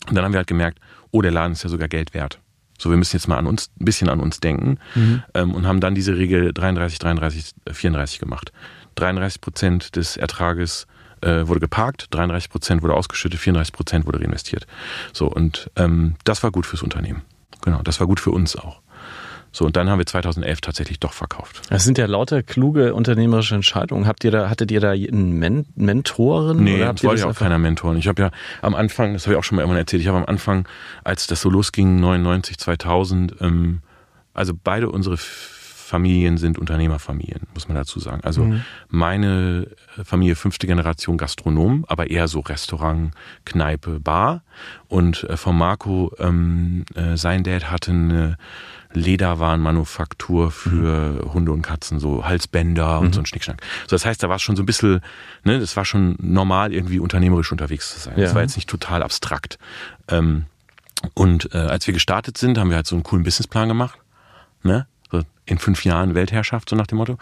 Und 0.08 0.16
dann 0.16 0.26
haben 0.26 0.34
wir 0.34 0.40
halt 0.40 0.48
gemerkt, 0.48 0.80
oh, 1.12 1.22
der 1.22 1.32
Laden 1.32 1.54
ist 1.54 1.64
ja 1.64 1.70
sogar 1.70 1.88
Geld 1.88 2.14
wert. 2.14 2.40
So, 2.78 2.90
wir 2.90 2.98
müssen 2.98 3.16
jetzt 3.16 3.28
mal 3.28 3.38
an 3.38 3.46
uns, 3.46 3.70
ein 3.80 3.86
bisschen 3.86 4.10
an 4.10 4.20
uns 4.20 4.40
denken 4.40 4.80
ähm, 5.36 5.54
und 5.54 5.68
haben 5.68 5.80
dann 5.82 5.94
diese 5.94 6.18
Regel 6.18 6.52
33, 6.52 6.98
33, 6.98 7.52
äh, 7.66 7.74
34 7.74 8.20
gemacht. 8.20 8.52
33 8.96 9.40
Prozent 9.40 9.96
des 9.96 10.18
Ertrages 10.18 10.88
äh, 11.22 11.48
wurde 11.48 11.60
geparkt, 11.60 12.08
33 12.10 12.50
Prozent 12.50 12.82
wurde 12.82 12.96
ausgeschüttet, 12.96 13.40
34 13.40 13.72
Prozent 13.72 14.06
wurde 14.08 14.20
reinvestiert. 14.20 14.66
So, 15.14 15.28
und 15.28 15.70
ähm, 15.76 16.16
das 16.24 16.42
war 16.42 16.50
gut 16.50 16.66
fürs 16.66 16.82
Unternehmen. 16.82 17.22
Genau, 17.62 17.84
das 17.84 18.00
war 18.00 18.08
gut 18.08 18.20
für 18.20 18.32
uns 18.32 18.56
auch. 18.56 18.82
So, 19.54 19.66
und 19.66 19.76
dann 19.76 19.90
haben 19.90 20.00
wir 20.00 20.06
2011 20.06 20.62
tatsächlich 20.62 21.00
doch 21.00 21.12
verkauft. 21.14 21.62
Das 21.70 21.84
sind 21.84 21.98
ja 21.98 22.06
lauter 22.06 22.42
kluge 22.42 22.94
unternehmerische 22.94 23.54
Entscheidungen. 23.56 24.08
Habt 24.08 24.24
ihr 24.24 24.32
da, 24.32 24.50
hattet 24.50 24.72
ihr 24.72 24.80
da 24.80 24.92
einen 24.92 25.34
Men 25.34 25.66
Mentoren? 25.76 26.64
Nee, 26.64 26.76
oder 26.78 26.88
habt 26.88 27.00
das 27.00 27.04
wollte 27.04 27.22
ich 27.22 27.26
auch 27.28 27.36
keiner 27.36 27.58
Mentoren. 27.58 27.98
Ich 27.98 28.08
habe 28.08 28.22
ja 28.22 28.32
am 28.62 28.76
Anfang, 28.76 29.14
das 29.14 29.26
habe 29.26 29.34
ich 29.34 29.40
auch 29.40 29.44
schon 29.44 29.58
mal 29.58 29.64
irgendwann 29.64 29.80
erzählt, 29.80 30.02
ich 30.02 30.08
habe 30.08 30.20
am 30.20 30.26
Anfang, 30.26 30.68
als 31.04 31.28
das 31.28 31.42
so 31.42 31.50
losging, 31.50 32.00
99, 32.00 32.58
2000, 32.58 33.36
ähm, 33.42 33.82
also 34.34 34.54
beide 34.64 34.90
unsere 34.90 35.18
Familien 35.18 36.38
sind 36.38 36.58
Unternehmerfamilien, 36.58 37.48
muss 37.54 37.68
man 37.68 37.76
dazu 37.76 38.00
sagen. 38.00 38.22
Also 38.24 38.46
Mhm. 38.46 38.62
meine 38.88 39.68
Familie 40.06 40.36
fünfte 40.38 40.66
Generation 40.66 41.18
Gastronom, 41.18 41.84
aber 41.90 42.10
eher 42.10 42.30
so 42.30 42.40
Restaurant, 42.40 43.12
Kneipe, 43.44 44.00
Bar. 44.00 44.44
Und 44.88 45.26
äh, 45.26 45.36
von 45.36 45.58
Marco, 45.58 46.14
ähm, 46.18 46.86
äh, 46.96 47.18
sein 47.18 47.44
Dad 47.44 47.70
hatte 47.70 47.92
eine 47.92 48.38
Lederwarenmanufaktur 48.94 50.52
für 50.52 51.32
Hunde 51.34 51.52
und 51.52 51.62
Katzen, 51.62 52.00
so 52.00 52.26
Halsbänder 52.26 53.00
und 53.00 53.14
so 53.14 53.22
ein 53.22 53.26
Schnickschnack. 53.26 53.62
So, 53.88 53.96
das 53.96 54.06
heißt, 54.06 54.22
da 54.24 54.30
war 54.30 54.36
es 54.38 54.42
schon 54.42 54.56
so 54.56 54.64
ein 54.64 54.66
bisschen, 54.66 55.02
ne, 55.44 55.60
das 55.60 55.76
war 55.78 55.86
schon 55.86 56.16
normal, 56.20 56.74
irgendwie 56.74 57.00
unternehmerisch 57.00 57.52
unterwegs 57.52 57.94
zu 57.94 58.00
sein. 58.00 58.14
Das 58.18 58.30
Ja. 58.32 58.36
war 58.36 58.42
jetzt 58.42 58.56
nicht 58.56 58.70
total 58.70 59.04
abstrakt. 59.04 59.58
Ähm, 60.08 60.46
und 61.14 61.54
äh, 61.54 61.58
als 61.58 61.88
wir 61.88 61.94
gestartet 61.94 62.38
sind, 62.38 62.58
haben 62.58 62.70
wir 62.70 62.76
halt 62.76 62.88
so 62.88 62.96
einen 62.96 63.04
coolen 63.04 63.24
Businessplan 63.24 63.68
gemacht. 63.68 63.98
Ne? 64.64 64.86
So 65.12 65.24
in 65.46 65.58
fünf 65.58 65.84
Jahren 65.84 66.14
Weltherrschaft, 66.14 66.70
so 66.70 66.76
nach 66.76 66.88
dem 66.88 67.00
Motto. 67.00 67.18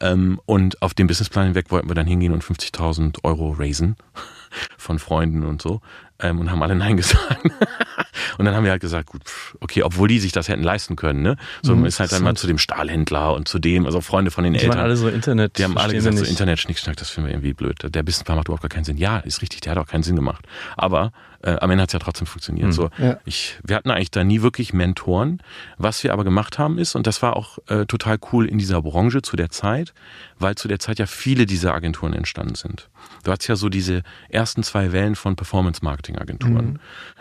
Ähm, 0.00 0.40
und 0.44 0.82
auf 0.82 0.92
dem 0.94 1.06
Businessplan 1.06 1.46
hinweg 1.46 1.70
wollten 1.70 1.88
wir 1.88 1.94
dann 1.94 2.06
hingehen 2.06 2.32
und 2.32 2.44
50.000 2.44 3.24
Euro 3.24 3.52
raisen 3.58 3.96
von 4.78 4.98
Freunden 4.98 5.44
und 5.44 5.62
so. 5.62 5.80
Ähm, 6.18 6.40
und 6.40 6.50
haben 6.50 6.62
alle 6.62 6.74
Nein 6.74 6.96
gesagt. 6.98 7.38
und 8.38 8.44
dann 8.44 8.54
haben 8.54 8.64
wir 8.64 8.70
halt 8.70 8.80
gesagt, 8.80 9.08
gut, 9.08 9.22
okay, 9.60 9.82
obwohl 9.82 10.08
die 10.08 10.18
sich 10.18 10.32
das 10.32 10.48
hätten 10.48 10.62
leisten 10.62 10.96
können. 10.96 11.22
Ne? 11.22 11.36
So 11.62 11.74
man 11.74 11.86
ist 11.86 12.00
halt 12.00 12.12
dann 12.12 12.22
mal 12.22 12.34
zu 12.36 12.46
dem 12.46 12.58
Stahlhändler 12.58 13.34
und 13.34 13.48
zu 13.48 13.58
dem, 13.58 13.86
also 13.86 14.00
Freunde 14.00 14.30
von 14.30 14.44
den 14.44 14.52
Die 14.54 14.60
waren 14.60 14.66
Eltern. 14.70 14.80
alle 14.84 14.96
so 14.96 15.08
Internet. 15.08 15.58
Die 15.58 15.64
haben 15.64 15.76
alle 15.78 15.92
gesagt, 15.94 16.16
so 16.16 16.22
nicht. 16.22 16.30
Internet-Schnickschnack, 16.30 16.96
das 16.96 17.10
finden 17.10 17.28
wir 17.28 17.34
irgendwie 17.34 17.54
blöd. 17.54 17.76
Der 17.94 18.02
Businessplan 18.02 18.36
macht 18.36 18.48
überhaupt 18.48 18.62
gar 18.62 18.68
keinen 18.68 18.84
Sinn. 18.84 18.96
Ja, 18.96 19.18
ist 19.18 19.42
richtig, 19.42 19.60
der 19.60 19.72
hat 19.72 19.78
auch 19.78 19.86
keinen 19.86 20.02
Sinn 20.02 20.16
gemacht. 20.16 20.46
Aber 20.76 21.12
äh, 21.42 21.56
am 21.56 21.70
Ende 21.70 21.82
hat 21.82 21.88
es 21.88 21.92
ja 21.92 21.98
trotzdem 21.98 22.26
funktioniert. 22.26 22.72
So, 22.72 22.90
Ja. 22.98 23.18
ich, 23.24 23.58
wir 23.64 23.74
hatten 23.74 23.90
eigentlich 23.90 24.12
da 24.12 24.22
nie 24.22 24.42
wirklich 24.42 24.72
Mentoren. 24.72 25.42
Was 25.76 26.04
wir 26.04 26.12
aber 26.12 26.22
gemacht 26.22 26.58
haben 26.58 26.78
ist, 26.78 26.94
und 26.94 27.06
das 27.08 27.20
war 27.22 27.36
auch 27.36 27.58
äh, 27.66 27.84
total 27.86 28.18
cool 28.32 28.46
in 28.46 28.58
dieser 28.58 28.80
Branche 28.80 29.22
zu 29.22 29.34
der 29.36 29.50
Zeit, 29.50 29.92
weil 30.38 30.54
zu 30.54 30.68
der 30.68 30.78
Zeit 30.78 30.98
ja 31.00 31.06
viele 31.06 31.44
dieser 31.46 31.74
Agenturen 31.74 32.12
entstanden 32.12 32.54
sind. 32.54 32.88
Du 33.24 33.32
hattest 33.32 33.48
ja 33.48 33.56
so 33.56 33.68
diese 33.68 34.02
ersten 34.28 34.62
zwei 34.62 34.92
Wellen 34.92 35.16
von 35.16 35.34
Performance-Marketing-Agenturen. 35.34 36.78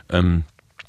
Ähm, 0.10 0.44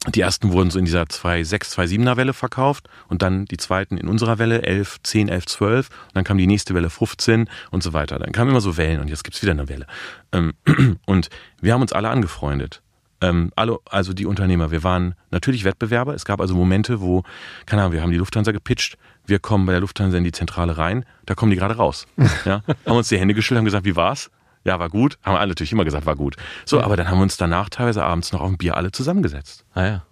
die 0.09 0.21
ersten 0.21 0.53
wurden 0.53 0.71
so 0.71 0.79
in 0.79 0.85
dieser 0.85 1.03
2.6, 1.03 1.75
2.7er 1.77 2.17
Welle 2.17 2.33
verkauft 2.33 2.89
und 3.09 3.23
dann 3.23 3.45
die 3.45 3.57
zweiten 3.57 3.97
in 3.97 4.09
unserer 4.09 4.39
Welle 4.39 4.63
11, 4.63 4.99
10, 5.03 5.29
11, 5.29 5.47
12 5.47 5.89
und 5.91 5.97
dann 6.15 6.25
kam 6.25 6.39
die 6.39 6.47
nächste 6.47 6.75
Welle 6.75 6.91
15 6.91 7.49
und 7.71 7.83
so 7.83 7.93
weiter. 7.93 8.19
Dann 8.19 8.33
kamen 8.33 8.51
immer 8.51 8.61
so 8.61 8.77
Wellen 8.77 9.01
und 9.01 9.09
jetzt 9.09 9.23
gibt's 9.23 9.43
wieder 9.43 9.53
eine 9.53 9.69
Welle. 9.69 9.87
Ähm, 10.33 10.55
und 11.07 11.29
wir 11.61 11.73
haben 11.73 11.83
uns 11.83 11.93
alle 11.93 12.09
angefreundet. 12.09 12.83
Ähm, 13.21 13.53
alle, 13.55 13.79
also 13.89 14.13
die 14.13 14.27
Unternehmer, 14.27 14.73
wir 14.73 14.83
waren 14.83 15.15
natürlich 15.31 15.63
Wettbewerber. 15.63 16.15
Es 16.15 16.25
gab 16.25 16.41
also 16.41 16.57
Momente, 16.57 17.01
wo, 17.01 17.23
keine 17.67 17.83
Ahnung, 17.83 17.93
wir 17.93 18.03
haben 18.03 18.11
die 18.11 18.19
Lufthansa 18.19 18.51
gepitcht, 18.51 18.99
wir 19.25 19.39
kommen 19.39 19.67
bei 19.67 19.73
der 19.73 19.81
Lufthansa 19.81 20.19
in 20.19 20.25
die 20.25 20.33
Zentrale 20.33 20.77
rein, 20.77 21.05
da 21.27 21.37
kommen 21.37 21.51
die 21.51 21.57
gerade 21.57 21.77
raus. 21.77 22.07
Ja, 22.45 22.63
haben 22.87 22.97
uns 22.97 23.09
die 23.09 23.19
Hände 23.19 23.35
geschüttelt, 23.35 23.59
haben 23.59 23.65
gesagt, 23.67 23.85
wie 23.85 23.95
war's? 23.95 24.31
Ja, 24.65 24.79
war 24.79 24.89
gut. 24.89 25.19
Haben 25.23 25.37
alle 25.37 25.49
natürlich 25.49 25.73
immer 25.73 25.85
gesagt, 25.85 26.07
war 26.07 26.17
gut. 26.17 26.37
So, 26.65 26.81
aber 26.81 26.97
dann 26.97 27.09
haben 27.09 27.19
wir 27.19 27.25
uns 27.25 27.37
danach 27.37 27.69
teilweise 27.69 28.05
abends 28.05 28.33
noch 28.33 28.41
auf 28.41 28.49
ein 28.51 28.59
Bier 28.59 28.77
alle 28.77 28.93
zusammengesetzt. 28.93 29.65
Ah 29.75 29.85
ja. 29.85 30.03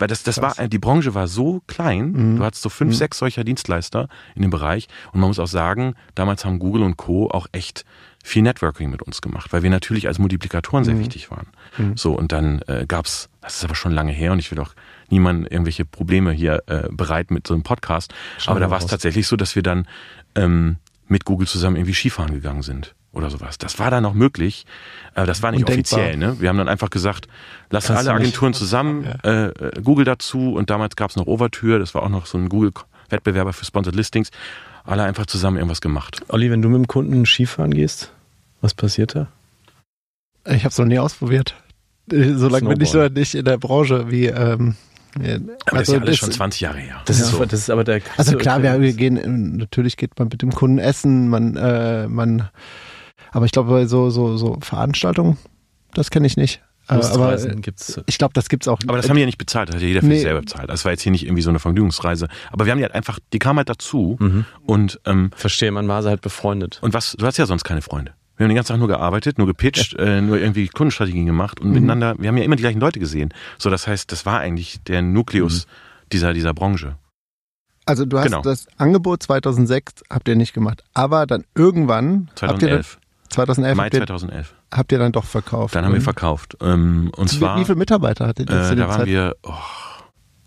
Weil 0.00 0.08
das, 0.08 0.22
das 0.22 0.40
war, 0.40 0.54
die 0.66 0.78
Branche 0.78 1.14
war 1.14 1.28
so 1.28 1.60
klein, 1.66 2.36
du 2.36 2.44
hattest 2.44 2.62
so 2.62 2.70
fünf, 2.70 2.96
sechs 2.96 3.18
solcher 3.18 3.44
Dienstleister 3.44 4.08
in 4.34 4.40
dem 4.40 4.50
Bereich 4.50 4.88
und 5.12 5.20
man 5.20 5.28
muss 5.28 5.38
auch 5.38 5.46
sagen, 5.46 5.94
damals 6.14 6.46
haben 6.46 6.58
Google 6.58 6.82
und 6.82 6.96
Co. 6.96 7.30
auch 7.30 7.46
echt 7.52 7.84
viel 8.24 8.40
Networking 8.40 8.90
mit 8.90 9.02
uns 9.02 9.20
gemacht, 9.20 9.52
weil 9.52 9.62
wir 9.62 9.68
natürlich 9.68 10.08
als 10.08 10.18
Multiplikatoren 10.18 10.84
sehr 10.84 10.98
wichtig 10.98 11.30
waren. 11.30 11.48
So, 11.96 12.12
und 12.12 12.32
dann 12.32 12.62
äh, 12.62 12.86
gab's, 12.88 13.28
das 13.42 13.56
ist 13.56 13.64
aber 13.64 13.74
schon 13.74 13.92
lange 13.92 14.12
her 14.12 14.32
und 14.32 14.38
ich 14.38 14.50
will 14.50 14.58
auch 14.60 14.72
niemandem 15.10 15.46
irgendwelche 15.50 15.84
Probleme 15.84 16.32
hier 16.32 16.62
äh, 16.66 16.88
bereit 16.90 17.30
mit 17.30 17.46
so 17.46 17.52
einem 17.52 17.62
Podcast, 17.62 18.14
aber 18.46 18.58
da 18.58 18.70
war 18.70 18.78
es 18.78 18.86
tatsächlich 18.86 19.26
so, 19.26 19.36
dass 19.36 19.54
wir 19.54 19.62
dann 19.62 19.86
ähm, 20.34 20.76
mit 21.08 21.26
Google 21.26 21.46
zusammen 21.46 21.76
irgendwie 21.76 21.94
Skifahren 21.94 22.32
gegangen 22.32 22.62
sind 22.62 22.94
oder 23.12 23.30
sowas. 23.30 23.58
Das 23.58 23.78
war 23.78 23.90
dann 23.90 24.02
noch 24.02 24.14
möglich, 24.14 24.66
aber 25.14 25.26
das 25.26 25.42
war 25.42 25.50
nicht 25.50 25.60
Undenkbar. 25.68 25.98
offiziell. 26.00 26.16
Ne? 26.16 26.36
Wir 26.40 26.48
haben 26.48 26.58
dann 26.58 26.68
einfach 26.68 26.90
gesagt, 26.90 27.26
lass 27.70 27.86
Kannst 27.86 28.06
alle 28.08 28.12
Agenturen 28.16 28.54
zusammen, 28.54 29.04
äh, 29.24 29.46
äh, 29.46 29.80
Google 29.82 30.04
dazu 30.04 30.54
und 30.54 30.70
damals 30.70 30.96
gab 30.96 31.10
es 31.10 31.16
noch 31.16 31.26
Overtür, 31.26 31.78
das 31.78 31.94
war 31.94 32.02
auch 32.02 32.08
noch 32.08 32.26
so 32.26 32.38
ein 32.38 32.48
Google-Wettbewerber 32.48 33.52
für 33.52 33.64
Sponsored 33.64 33.96
Listings. 33.96 34.30
Alle 34.84 35.02
einfach 35.04 35.26
zusammen 35.26 35.56
irgendwas 35.56 35.80
gemacht. 35.80 36.20
Olli, 36.28 36.50
wenn 36.50 36.62
du 36.62 36.68
mit 36.68 36.78
dem 36.78 36.86
Kunden 36.86 37.26
Skifahren 37.26 37.72
gehst, 37.74 38.12
was 38.60 38.74
passiert 38.74 39.14
da? 39.14 39.28
Ich 40.46 40.60
habe 40.64 40.68
es 40.68 40.78
noch 40.78 40.86
nie 40.86 40.98
ausprobiert. 40.98 41.54
Äh, 42.10 42.32
So 42.34 42.48
lange 42.48 42.68
bin 42.70 42.80
ich 42.80 42.92
noch 42.94 43.08
nicht 43.10 43.34
in 43.34 43.44
der 43.44 43.58
Branche 43.58 44.10
wie. 44.10 44.26
Ähm, 44.26 44.74
äh, 45.20 45.38
Aber 45.66 45.78
das 45.80 45.88
ist 45.88 45.94
ja 45.94 46.00
alles 46.00 46.16
schon 46.16 46.32
20 46.32 46.60
Jahre 46.62 46.78
her. 46.78 47.02
Das, 47.04 47.18
Ja. 47.18 47.26
ist, 47.26 47.52
das 47.52 47.60
ist 47.60 47.70
aber 47.70 47.84
der. 47.84 48.00
Also 48.16 48.36
klar, 48.38 48.62
wir, 48.62 48.80
wir 48.80 48.92
gehen, 48.94 49.56
natürlich 49.58 49.96
geht 49.96 50.18
man 50.18 50.28
mit 50.28 50.40
dem 50.40 50.50
Kunden 50.52 50.78
essen, 50.78 51.28
man, 51.28 51.56
äh, 51.56 52.08
man, 52.08 52.48
aber 53.32 53.44
ich 53.46 53.52
glaube, 53.52 53.70
bei 53.70 53.86
so, 53.86 54.10
so, 54.10 54.36
so 54.36 54.58
Veranstaltungen, 54.60 55.36
das 55.94 56.10
kenne 56.10 56.26
ich 56.26 56.36
nicht. 56.36 56.62
Äh, 56.88 56.94
aber 56.94 56.96
Lustreisen 57.02 57.58
äh, 57.58 57.60
gibt's. 57.60 58.00
ich 58.06 58.18
glaube, 58.18 58.32
das 58.34 58.48
gibt's 58.48 58.66
auch. 58.68 58.78
Aber 58.86 58.96
das 58.96 59.08
haben 59.08 59.14
die 59.16 59.20
ja 59.20 59.26
nicht 59.26 59.38
bezahlt, 59.38 59.68
das 59.68 59.76
hat 59.76 59.82
ja 59.82 59.88
jeder 59.88 60.00
für 60.00 60.06
Nee. 60.06 60.14
sich 60.14 60.22
selber 60.22 60.40
bezahlt. 60.40 60.68
Das 60.70 60.84
war 60.84 60.92
jetzt 60.92 61.02
hier 61.02 61.12
nicht 61.12 61.24
irgendwie 61.24 61.42
so 61.42 61.50
eine 61.50 61.58
Vergnügungsreise. 61.60 62.28
Aber 62.50 62.64
wir 62.66 62.72
haben 62.72 62.78
die 62.78 62.84
halt 62.84 62.94
einfach, 62.94 63.18
die 63.32 63.38
kamen 63.38 63.58
halt 63.58 63.68
dazu 63.68 64.16
Mhm. 64.18 64.44
und 64.66 65.00
ähm, 65.04 65.30
Verstehe, 65.36 65.70
man 65.70 65.86
war 65.88 66.02
halt 66.02 66.20
befreundet. 66.22 66.78
Und 66.82 66.92
was, 66.94 67.12
du 67.18 67.24
hast 67.26 67.36
ja 67.38 67.46
sonst 67.46 67.64
keine 67.64 67.82
Freunde. 67.82 68.14
Wir 68.36 68.44
haben 68.44 68.48
den 68.50 68.56
ganzen 68.56 68.72
Tag 68.72 68.78
nur 68.78 68.88
gearbeitet, 68.88 69.36
nur 69.36 69.46
gepitcht, 69.46 69.94
äh, 69.98 70.22
nur 70.22 70.38
irgendwie 70.38 70.66
Kundenstrategien 70.68 71.26
gemacht 71.26 71.60
und 71.60 71.72
miteinander, 71.72 72.14
wir 72.18 72.28
haben 72.28 72.38
ja 72.38 72.44
immer 72.44 72.56
die 72.56 72.62
gleichen 72.62 72.80
Leute 72.80 72.98
gesehen. 72.98 73.34
So, 73.58 73.68
das 73.68 73.86
heißt, 73.86 74.10
das 74.10 74.24
war 74.24 74.40
eigentlich 74.40 74.82
der 74.84 75.02
Nukleus 75.02 75.66
dieser, 76.10 76.32
dieser 76.32 76.54
Branche. 76.54 76.96
also 77.84 78.04
du 78.06 78.16
hast 78.18 78.24
genau. 78.26 78.40
das 78.42 78.66
Angebot 78.78 79.22
2006 79.22 80.04
habt 80.08 80.26
ihr 80.26 80.36
nicht 80.36 80.54
gemacht, 80.54 80.82
aber 80.94 81.26
dann 81.26 81.44
irgendwann 81.54 82.30
habt 82.40 82.62
ihr 82.62 82.68
dann, 82.68 82.82
2011. 82.82 82.99
2011 83.30 83.76
Mai 83.76 83.84
habt 83.84 83.94
ihr, 83.94 84.00
2011. 84.00 84.54
habt 84.72 84.92
ihr 84.92 84.98
dann 84.98 85.12
doch 85.12 85.24
verkauft. 85.24 85.74
Dann 85.74 85.84
haben 85.84 85.94
wir 85.94 86.00
verkauft. 86.00 86.56
Ähm, 86.60 87.10
und 87.16 87.32
wie, 87.32 87.38
zwar, 87.38 87.58
wie 87.58 87.64
viele 87.64 87.76
Mitarbeiter 87.76 88.26
hattet 88.26 88.50
ihr 88.50 88.56
äh, 88.56 88.76
da 88.76 88.88
waren 88.88 88.98
Zeit? 88.98 89.06
wir 89.06 89.36
oh, 89.44 89.52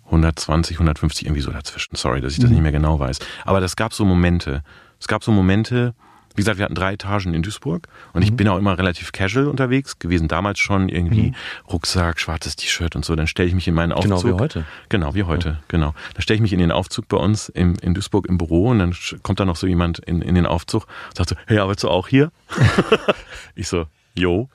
120, 0.05 0.75
150, 0.77 1.25
irgendwie 1.25 1.41
so 1.41 1.51
dazwischen. 1.51 1.95
Sorry, 1.95 2.21
dass 2.21 2.33
ich 2.33 2.39
das 2.39 2.49
Mhm. 2.49 2.55
nicht 2.55 2.63
mehr 2.63 2.71
genau 2.71 2.99
weiß. 2.99 3.19
Aber 3.45 3.59
das 3.61 3.75
gab 3.75 3.93
so 3.93 4.05
Momente. 4.05 4.63
Es 4.99 5.07
gab 5.07 5.23
so 5.23 5.31
Momente, 5.31 5.95
wie 6.35 6.41
gesagt, 6.41 6.57
wir 6.57 6.65
hatten 6.65 6.75
drei 6.75 6.93
Etagen 6.93 7.33
in 7.33 7.43
Duisburg 7.43 7.87
und 8.13 8.21
Mhm. 8.21 8.23
ich 8.27 8.35
bin 8.35 8.47
auch 8.47 8.57
immer 8.57 8.77
relativ 8.77 9.11
casual 9.11 9.47
unterwegs 9.47 9.99
gewesen, 9.99 10.27
damals 10.27 10.59
schon 10.59 10.89
irgendwie 10.89 11.33
Rucksack, 11.71 12.19
schwarzes 12.19 12.55
T-Shirt 12.55 12.95
und 12.95 13.05
so. 13.05 13.15
Dann 13.15 13.27
stelle 13.27 13.47
ich 13.49 13.55
mich 13.55 13.67
in 13.67 13.73
meinen 13.73 13.91
Aufzug. 13.91 14.21
Genau 14.21 14.23
wie 14.37 14.41
heute. 14.41 14.65
Genau, 14.89 15.15
wie 15.15 15.23
heute, 15.23 15.59
genau. 15.67 15.93
Da 16.15 16.21
stelle 16.21 16.35
ich 16.35 16.41
mich 16.41 16.53
in 16.53 16.59
den 16.59 16.71
Aufzug 16.71 17.07
bei 17.07 17.17
uns 17.17 17.49
im, 17.49 17.75
in 17.81 17.93
Duisburg 17.93 18.25
im 18.27 18.37
Büro 18.37 18.69
und 18.69 18.79
dann 18.79 18.95
kommt 19.21 19.39
da 19.39 19.45
noch 19.45 19.55
so 19.55 19.67
jemand 19.67 19.99
in, 19.99 20.21
in 20.21 20.35
den 20.35 20.45
Aufzug 20.45 20.87
und 21.09 21.17
sagt 21.17 21.29
so, 21.29 21.35
hey, 21.47 21.59
arbeitest 21.59 21.83
du 21.83 21.89
auch 21.89 22.07
hier? 22.07 22.31
ich 23.55 23.67
so, 23.67 23.85
jo. 24.15 24.49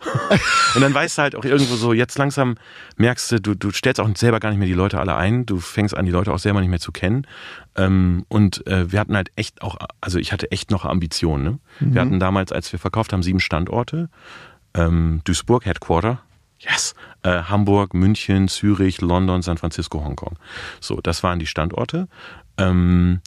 und 0.74 0.80
dann 0.80 0.94
weißt 0.94 1.18
du 1.18 1.22
halt 1.22 1.36
auch 1.36 1.44
irgendwo 1.44 1.76
so, 1.76 1.92
jetzt 1.92 2.18
langsam 2.18 2.56
merkst 2.96 3.32
du, 3.32 3.40
du, 3.40 3.54
du 3.54 3.70
stellst 3.70 4.00
auch 4.00 4.09
selber 4.16 4.40
gar 4.40 4.50
nicht 4.50 4.59
mehr 4.59 4.68
die 4.68 4.74
Leute 4.74 4.98
alle 4.98 5.16
ein, 5.16 5.46
du 5.46 5.59
fängst 5.59 5.96
an, 5.96 6.04
die 6.04 6.12
Leute 6.12 6.32
auch 6.32 6.38
selber 6.38 6.61
nicht 6.61 6.70
mehr 6.70 6.80
zu 6.80 6.92
kennen. 6.92 7.26
Ähm, 7.76 8.24
und 8.28 8.66
äh, 8.66 8.90
wir 8.90 9.00
hatten 9.00 9.16
halt 9.16 9.30
echt 9.36 9.62
auch, 9.62 9.76
also 10.00 10.18
ich 10.18 10.32
hatte 10.32 10.50
echt 10.50 10.70
noch 10.70 10.84
Ambitionen. 10.84 11.44
Ne? 11.44 11.59
Wir 11.80 12.00
hatten 12.00 12.20
damals, 12.20 12.52
als 12.52 12.70
wir 12.72 12.78
verkauft 12.78 13.12
haben, 13.12 13.22
sieben 13.22 13.40
Standorte. 13.40 14.09
Ähm, 14.74 15.22
Duisburg, 15.24 15.64
Headquarter, 15.64 16.20
Yes. 16.61 16.94
Äh, 17.22 17.42
Hamburg, 17.44 17.94
München, 17.94 18.48
Zürich, 18.48 19.00
London, 19.00 19.42
San 19.42 19.59
Francisco, 19.59 20.04
Hongkong. 20.04 20.38
So, 20.80 21.00
das 21.00 21.22
waren 21.22 21.38
die 21.38 21.46
Standorte. 21.46 22.09
Ähm, 22.56 23.20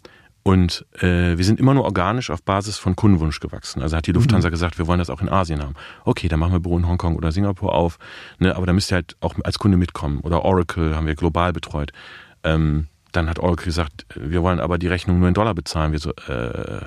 und 0.43 0.85
äh, 0.99 1.37
wir 1.37 1.45
sind 1.45 1.59
immer 1.59 1.73
nur 1.73 1.83
organisch 1.83 2.31
auf 2.31 2.41
Basis 2.41 2.77
von 2.77 2.95
Kundenwunsch 2.95 3.39
gewachsen. 3.39 3.81
Also 3.81 3.95
hat 3.95 4.07
die 4.07 4.11
Lufthansa 4.11 4.49
gesagt, 4.49 4.79
wir 4.79 4.87
wollen 4.87 4.99
das 4.99 5.11
auch 5.11 5.21
in 5.21 5.29
Asien 5.29 5.61
haben. 5.61 5.75
Okay, 6.03 6.27
dann 6.27 6.39
machen 6.39 6.53
wir 6.53 6.59
Büro 6.59 6.77
in 6.79 6.87
Hongkong 6.87 7.15
oder 7.15 7.31
Singapur 7.31 7.75
auf. 7.75 7.99
Ne, 8.39 8.55
aber 8.55 8.65
da 8.65 8.73
müsst 8.73 8.91
ihr 8.91 8.95
halt 8.95 9.15
auch 9.19 9.35
als 9.43 9.59
Kunde 9.59 9.77
mitkommen. 9.77 10.19
Oder 10.21 10.43
Oracle 10.43 10.95
haben 10.95 11.05
wir 11.05 11.15
global 11.15 11.53
betreut. 11.53 11.91
Ähm, 12.43 12.87
dann 13.11 13.29
hat 13.29 13.39
Oracle 13.39 13.65
gesagt, 13.65 14.05
wir 14.15 14.41
wollen 14.41 14.59
aber 14.59 14.79
die 14.79 14.87
Rechnung 14.87 15.19
nur 15.19 15.27
in 15.27 15.35
Dollar 15.35 15.53
bezahlen. 15.53 15.91
Wir 15.91 15.99
so, 15.99 16.11
äh, 16.27 16.85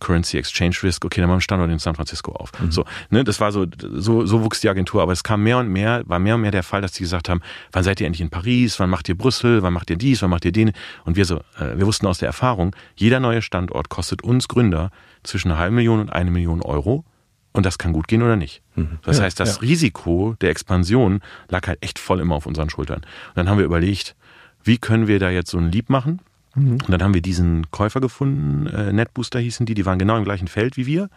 Currency 0.00 0.38
Exchange 0.38 0.76
Risk, 0.82 1.04
okay, 1.04 1.20
dann 1.20 1.28
machen 1.28 1.34
wir 1.34 1.34
einen 1.34 1.40
Standort 1.42 1.70
in 1.70 1.78
San 1.78 1.94
Francisco 1.94 2.32
auf. 2.32 2.50
So, 2.70 2.84
ne, 3.10 3.24
das 3.24 3.40
war 3.40 3.52
so, 3.52 3.66
so, 3.94 4.26
so 4.26 4.44
wuchs 4.44 4.60
die 4.60 4.68
Agentur, 4.68 5.02
aber 5.02 5.12
es 5.12 5.22
kam 5.22 5.42
mehr 5.42 5.58
und 5.58 5.68
mehr, 5.68 6.02
war 6.06 6.18
mehr 6.18 6.34
und 6.36 6.40
mehr 6.42 6.50
der 6.50 6.62
Fall, 6.62 6.80
dass 6.82 6.92
die 6.92 7.02
gesagt 7.02 7.28
haben, 7.28 7.40
wann 7.72 7.84
seid 7.84 8.00
ihr 8.00 8.06
endlich 8.06 8.20
in 8.20 8.30
Paris, 8.30 8.78
wann 8.80 8.90
macht 8.90 9.08
ihr 9.08 9.16
Brüssel, 9.16 9.62
wann 9.62 9.72
macht 9.72 9.90
ihr 9.90 9.96
dies, 9.96 10.22
wann 10.22 10.30
macht 10.30 10.44
ihr 10.44 10.52
den? 10.52 10.72
Und 11.04 11.16
wir 11.16 11.24
so, 11.24 11.36
äh, 11.58 11.76
wir 11.76 11.86
wussten 11.86 12.06
aus 12.06 12.18
der 12.18 12.26
Erfahrung, 12.28 12.74
jeder 12.96 13.20
neue 13.20 13.42
Standort 13.42 13.88
kostet 13.88 14.22
uns 14.22 14.48
Gründer 14.48 14.90
zwischen 15.22 15.50
einer 15.50 15.58
halben 15.60 15.76
Million 15.76 16.00
und 16.00 16.10
eine 16.10 16.30
Million 16.30 16.62
Euro. 16.62 17.04
Und 17.52 17.66
das 17.66 17.78
kann 17.78 17.92
gut 17.92 18.06
gehen 18.06 18.22
oder 18.22 18.36
nicht. 18.36 18.62
Das 19.02 19.18
Ja, 19.18 19.24
heißt, 19.24 19.40
das 19.40 19.56
ja. 19.56 19.60
Risiko 19.62 20.36
der 20.40 20.50
Expansion 20.50 21.20
lag 21.48 21.66
halt 21.66 21.82
echt 21.82 21.98
voll 21.98 22.20
immer 22.20 22.36
auf 22.36 22.46
unseren 22.46 22.70
Schultern. 22.70 22.98
Und 22.98 23.36
dann 23.36 23.48
haben 23.48 23.58
wir 23.58 23.64
überlegt, 23.64 24.14
wie 24.62 24.78
können 24.78 25.08
wir 25.08 25.18
da 25.18 25.30
jetzt 25.30 25.50
so 25.50 25.58
ein 25.58 25.72
Lieb 25.72 25.88
machen? 25.90 26.20
Und 26.58 26.90
dann 26.90 27.02
haben 27.02 27.14
wir 27.14 27.22
diesen 27.22 27.70
Käufer 27.70 28.00
gefunden, 28.00 28.66
äh, 28.66 28.92
Netbooster 28.92 29.38
hießen 29.38 29.66
die, 29.66 29.74
die 29.74 29.86
waren 29.86 29.98
genau 29.98 30.16
im 30.16 30.24
gleichen 30.24 30.48
Feld 30.48 30.76
wie 30.76 30.86
wir, 30.86 31.08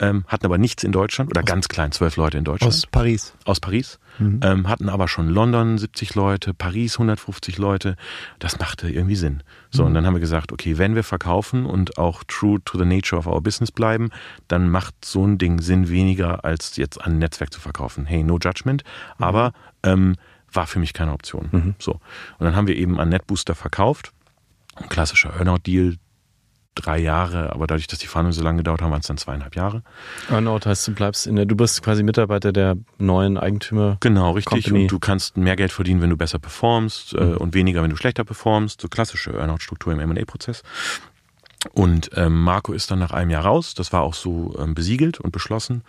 ähm, 0.00 0.24
hatten 0.28 0.46
aber 0.46 0.58
nichts 0.58 0.84
in 0.84 0.92
Deutschland 0.92 1.30
oder 1.30 1.42
ganz 1.42 1.68
klein, 1.68 1.92
zwölf 1.92 2.16
Leute 2.16 2.38
in 2.38 2.44
Deutschland. 2.44 2.72
Aus 2.72 2.86
Paris. 2.86 3.34
aus 3.44 3.60
Paris, 3.60 3.98
ähm, 4.42 4.68
hatten 4.68 4.88
aber 4.88 5.08
schon 5.08 5.28
London 5.28 5.78
70 5.78 6.14
Leute, 6.14 6.54
Paris 6.54 6.94
150 6.94 7.58
Leute. 7.58 7.96
Das 8.38 8.58
machte 8.58 8.90
irgendwie 8.90 9.16
Sinn. 9.16 9.42
So, 9.70 9.84
und 9.84 9.94
dann 9.94 10.06
haben 10.06 10.14
wir 10.14 10.20
gesagt, 10.20 10.50
okay, 10.50 10.78
wenn 10.78 10.94
wir 10.94 11.04
verkaufen 11.04 11.66
und 11.66 11.98
auch 11.98 12.24
true 12.24 12.58
to 12.64 12.78
the 12.78 12.84
nature 12.84 13.18
of 13.18 13.26
our 13.26 13.40
business 13.40 13.70
bleiben, 13.70 14.10
dann 14.48 14.70
macht 14.70 15.04
so 15.04 15.24
ein 15.26 15.38
Ding 15.38 15.60
Sinn 15.60 15.88
weniger, 15.88 16.44
als 16.44 16.76
jetzt 16.76 17.00
an 17.00 17.12
ein 17.12 17.18
Netzwerk 17.18 17.52
zu 17.52 17.60
verkaufen. 17.60 18.06
Hey, 18.06 18.22
no 18.24 18.38
judgment, 18.38 18.82
aber 19.18 19.52
ähm, 19.82 20.16
war 20.52 20.66
für 20.66 20.78
mich 20.78 20.94
keine 20.94 21.12
Option. 21.12 21.48
So. 21.78 21.92
Und 21.92 22.46
dann 22.46 22.56
haben 22.56 22.66
wir 22.66 22.76
eben 22.76 22.98
an 22.98 23.10
NetBooster 23.10 23.54
verkauft. 23.54 24.12
Ein 24.80 24.88
klassischer 24.88 25.34
Earnout-Deal, 25.34 25.96
drei 26.74 26.98
Jahre, 26.98 27.52
aber 27.52 27.66
dadurch, 27.66 27.86
dass 27.86 27.98
die 27.98 28.06
Verhandlungen 28.06 28.34
so 28.34 28.42
lange 28.42 28.58
gedauert 28.58 28.82
haben, 28.82 28.90
waren 28.90 29.00
es 29.00 29.06
dann 29.06 29.18
zweieinhalb 29.18 29.56
Jahre. 29.56 29.82
Earnout 30.30 30.60
heißt, 30.64 30.88
du 30.88 30.94
bleibst 30.94 31.26
in 31.26 31.36
der, 31.36 31.46
du 31.46 31.56
bist 31.56 31.82
quasi 31.82 32.02
Mitarbeiter 32.02 32.52
der 32.52 32.76
neuen 32.98 33.36
Eigentümer. 33.36 33.96
Genau, 34.00 34.32
richtig. 34.32 34.64
Company. 34.64 34.82
Und 34.82 34.92
du 34.92 34.98
kannst 34.98 35.36
mehr 35.36 35.56
Geld 35.56 35.72
verdienen, 35.72 36.00
wenn 36.00 36.10
du 36.10 36.16
besser 36.16 36.38
performst 36.38 37.14
äh, 37.14 37.18
und 37.18 37.54
weniger, 37.54 37.82
wenn 37.82 37.90
du 37.90 37.96
schlechter 37.96 38.24
performst. 38.24 38.80
So 38.80 38.88
klassische 38.88 39.32
Earnout-Struktur 39.32 39.92
im 39.92 40.00
M&A-Prozess. 40.00 40.62
Und 41.72 42.10
ähm, 42.14 42.40
Marco 42.40 42.72
ist 42.72 42.90
dann 42.90 43.00
nach 43.00 43.10
einem 43.10 43.30
Jahr 43.30 43.44
raus. 43.44 43.74
Das 43.74 43.92
war 43.92 44.02
auch 44.02 44.14
so 44.14 44.54
ähm, 44.58 44.74
besiegelt 44.74 45.18
und 45.18 45.32
beschlossen, 45.32 45.82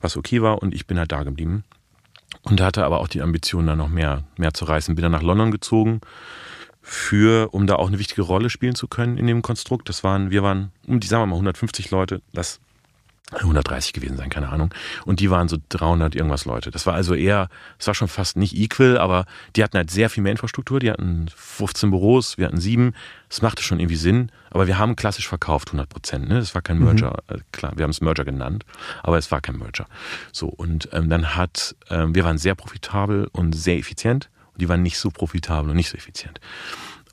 was 0.00 0.16
okay 0.16 0.42
war. 0.42 0.60
Und 0.60 0.74
ich 0.74 0.86
bin 0.86 0.98
halt 0.98 1.12
da 1.12 1.22
geblieben. 1.22 1.64
Und 2.42 2.60
hatte 2.60 2.84
aber 2.84 3.00
auch 3.00 3.08
die 3.08 3.22
Ambition, 3.22 3.66
da 3.66 3.76
noch 3.76 3.88
mehr, 3.88 4.24
mehr 4.36 4.52
zu 4.52 4.64
reißen. 4.64 4.96
Bin 4.96 5.02
dann 5.02 5.12
nach 5.12 5.22
London 5.22 5.52
gezogen, 5.52 6.00
für, 6.82 7.48
um 7.52 7.66
da 7.66 7.76
auch 7.76 7.88
eine 7.88 7.98
wichtige 7.98 8.22
Rolle 8.22 8.50
spielen 8.50 8.74
zu 8.74 8.88
können 8.88 9.16
in 9.16 9.26
dem 9.26 9.42
Konstrukt. 9.42 9.88
Das 9.88 10.04
waren, 10.04 10.30
wir 10.30 10.42
waren 10.42 10.72
um 10.86 11.00
die, 11.00 11.06
sagen 11.06 11.22
wir 11.22 11.26
mal, 11.26 11.36
150 11.36 11.90
Leute. 11.90 12.22
Das 12.32 12.60
130 13.32 13.92
gewesen 13.92 14.16
sein, 14.16 14.28
keine 14.28 14.50
Ahnung. 14.50 14.74
Und 15.04 15.20
die 15.20 15.30
waren 15.30 15.48
so 15.48 15.56
300 15.70 16.14
irgendwas 16.14 16.44
Leute. 16.44 16.70
Das 16.70 16.86
war 16.86 16.94
also 16.94 17.14
eher, 17.14 17.48
es 17.78 17.86
war 17.86 17.94
schon 17.94 18.08
fast 18.08 18.36
nicht 18.36 18.54
equal, 18.54 18.98
aber 18.98 19.24
die 19.56 19.64
hatten 19.64 19.76
halt 19.76 19.90
sehr 19.90 20.10
viel 20.10 20.22
mehr 20.22 20.32
Infrastruktur. 20.32 20.80
Die 20.80 20.90
hatten 20.90 21.28
15 21.34 21.90
Büros, 21.90 22.38
wir 22.38 22.46
hatten 22.46 22.60
sieben. 22.60 22.94
Es 23.30 23.42
machte 23.42 23.62
schon 23.62 23.80
irgendwie 23.80 23.96
Sinn. 23.96 24.30
Aber 24.50 24.66
wir 24.66 24.78
haben 24.78 24.96
klassisch 24.96 25.28
verkauft, 25.28 25.68
100 25.68 25.88
Prozent. 25.88 26.28
Ne? 26.28 26.40
Das 26.40 26.54
war 26.54 26.62
kein 26.62 26.78
Merger. 26.78 27.18
Äh, 27.28 27.38
Klar, 27.52 27.72
wir 27.76 27.84
haben 27.84 27.90
es 27.90 28.00
Merger 28.00 28.24
genannt, 28.24 28.64
aber 29.02 29.18
es 29.18 29.30
war 29.30 29.40
kein 29.40 29.56
Merger. 29.56 29.86
So, 30.32 30.48
und 30.48 30.88
ähm, 30.92 31.08
dann 31.08 31.34
hat, 31.34 31.74
ähm, 31.88 32.14
wir 32.14 32.24
waren 32.24 32.38
sehr 32.38 32.54
profitabel 32.54 33.28
und 33.32 33.54
sehr 33.54 33.78
effizient. 33.78 34.28
Und 34.52 34.60
die 34.60 34.68
waren 34.68 34.82
nicht 34.82 34.98
so 34.98 35.10
profitabel 35.10 35.70
und 35.70 35.76
nicht 35.76 35.88
so 35.88 35.96
effizient. 35.96 36.40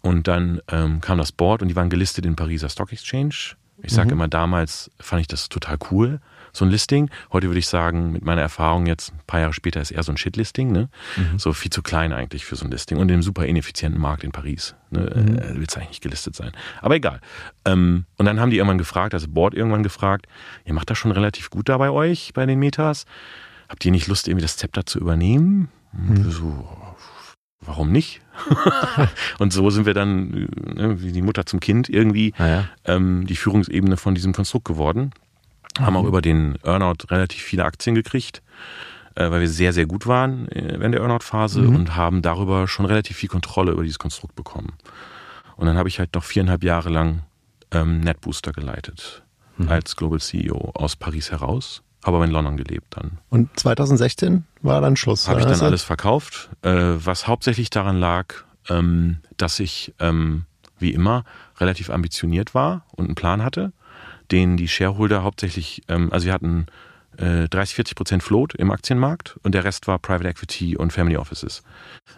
Und 0.01 0.27
dann 0.27 0.61
ähm, 0.69 1.01
kam 1.01 1.17
das 1.17 1.31
Board 1.31 1.61
und 1.61 1.67
die 1.67 1.75
waren 1.75 1.89
gelistet 1.89 2.25
in 2.25 2.35
Pariser 2.35 2.69
Stock 2.69 2.91
Exchange. 2.93 3.55
Ich 3.81 3.93
sage 3.93 4.11
immer, 4.11 4.27
damals 4.27 4.91
fand 4.99 5.21
ich 5.21 5.27
das 5.27 5.47
total 5.47 5.77
cool, 5.89 6.19
so 6.51 6.65
ein 6.65 6.71
Listing. 6.71 7.09
Heute 7.31 7.47
würde 7.47 7.59
ich 7.59 7.67
sagen, 7.67 8.11
mit 8.11 8.23
meiner 8.25 8.41
Erfahrung 8.41 8.87
jetzt, 8.87 9.13
ein 9.13 9.21
paar 9.27 9.39
Jahre 9.39 9.53
später, 9.53 9.79
ist 9.81 9.91
eher 9.91 10.03
so 10.03 10.11
ein 10.11 10.17
Shit-Listing. 10.17 10.71
Ne? 10.71 10.89
So 11.37 11.53
viel 11.53 11.71
zu 11.71 11.81
klein 11.81 12.11
eigentlich 12.11 12.45
für 12.45 12.55
so 12.55 12.65
ein 12.65 12.71
Listing. 12.71 12.97
Und 12.97 13.09
in 13.09 13.13
einem 13.13 13.23
super 13.23 13.45
ineffizienten 13.45 14.01
Markt 14.01 14.23
in 14.23 14.31
Paris. 14.31 14.75
Ne? 14.89 15.01
Äh, 15.01 15.55
Will 15.55 15.65
es 15.67 15.75
eigentlich 15.77 15.89
nicht 15.89 16.03
gelistet 16.03 16.35
sein. 16.35 16.51
Aber 16.81 16.95
egal. 16.95 17.21
Ähm, 17.65 18.05
und 18.17 18.25
dann 18.25 18.39
haben 18.39 18.49
die 18.49 18.57
irgendwann 18.57 18.77
gefragt, 18.77 19.13
also 19.13 19.27
Board 19.27 19.53
irgendwann 19.53 19.83
gefragt, 19.83 20.27
ihr 20.65 20.73
macht 20.73 20.89
das 20.89 20.97
schon 20.97 21.11
relativ 21.11 21.49
gut 21.49 21.69
da 21.69 21.77
bei 21.77 21.89
euch, 21.89 22.31
bei 22.33 22.45
den 22.45 22.59
Metas. 22.59 23.05
Habt 23.69 23.85
ihr 23.85 23.91
nicht 23.91 24.07
Lust, 24.07 24.27
irgendwie 24.27 24.41
das 24.41 24.57
Zepter 24.57 24.85
zu 24.85 24.99
übernehmen? 24.99 25.69
So, 26.29 26.67
warum 27.69 27.91
nicht? 27.91 28.21
und 29.39 29.53
so 29.53 29.69
sind 29.69 29.85
wir 29.85 29.93
dann, 29.93 30.47
äh, 30.75 31.01
wie 31.01 31.11
die 31.11 31.21
Mutter 31.21 31.45
zum 31.45 31.59
Kind, 31.59 31.87
irgendwie 31.87 32.33
Naja. 32.37 32.67
ähm, 32.85 33.27
die 33.27 33.35
Führungsebene 33.35 33.95
von 33.95 34.15
diesem 34.15 34.33
Konstrukt 34.33 34.65
geworden. 34.65 35.11
Haben 35.79 35.95
auch 35.95 36.05
über 36.05 36.21
den 36.21 36.57
Earnout 36.63 37.05
relativ 37.09 37.43
viele 37.43 37.63
Aktien 37.63 37.95
gekriegt, 37.95 38.41
äh, 39.15 39.29
weil 39.29 39.41
wir 39.41 39.47
sehr, 39.47 39.71
sehr 39.71 39.85
gut 39.85 40.07
waren 40.07 40.49
äh, 40.49 40.79
während 40.79 40.95
der 40.95 41.01
Earnout-Phase 41.01 41.61
und 41.61 41.95
haben 41.95 42.21
darüber 42.23 42.67
schon 42.67 42.85
relativ 42.85 43.17
viel 43.17 43.29
Kontrolle 43.29 43.71
über 43.71 43.83
dieses 43.83 43.99
Konstrukt 43.99 44.35
bekommen. 44.35 44.73
Und 45.55 45.67
dann 45.67 45.77
habe 45.77 45.87
ich 45.89 45.99
halt 45.99 46.15
noch 46.15 46.23
viereinhalb 46.23 46.63
Jahre 46.63 46.89
lang 46.89 47.21
ähm, 47.71 47.99
NetBooster 48.01 48.51
geleitet 48.51 49.23
als 49.67 49.97
Global 49.97 50.19
CEO 50.21 50.71
aus 50.73 50.95
Paris 50.95 51.31
heraus, 51.31 51.83
aber 52.03 52.23
in 52.23 52.31
London 52.31 52.57
gelebt 52.57 52.87
dann. 52.91 53.19
Und 53.29 53.49
2016 53.59 54.45
war 54.61 54.81
dann 54.81 54.95
Schluss. 54.95 55.27
Habe 55.27 55.39
ich 55.39 55.45
dann 55.45 55.53
Also, 55.53 55.65
alles 55.65 55.83
verkauft, 55.83 56.49
äh, 56.61 56.71
was 56.71 57.27
hauptsächlich 57.27 57.69
daran 57.69 57.99
lag, 57.99 58.33
ähm, 58.69 59.17
dass 59.37 59.59
ich 59.59 59.93
ähm, 59.99 60.45
wie 60.79 60.91
immer 60.93 61.23
relativ 61.59 61.89
ambitioniert 61.89 62.55
war 62.55 62.85
und 62.95 63.05
einen 63.05 63.15
Plan 63.15 63.43
hatte, 63.43 63.73
den 64.31 64.57
die 64.57 64.67
Shareholder 64.67 65.23
hauptsächlich, 65.23 65.81
ähm, 65.87 66.11
also 66.11 66.25
wir 66.25 66.33
hatten 66.33 66.67
äh, 67.17 67.49
30, 67.49 67.75
40 67.75 67.95
Prozent 67.95 68.23
Float 68.23 68.55
im 68.55 68.71
Aktienmarkt 68.71 69.37
und 69.43 69.53
der 69.53 69.63
Rest 69.63 69.87
war 69.87 69.99
Private 69.99 70.29
Equity 70.29 70.77
und 70.77 70.93
Family 70.93 71.17
Offices. 71.17 71.63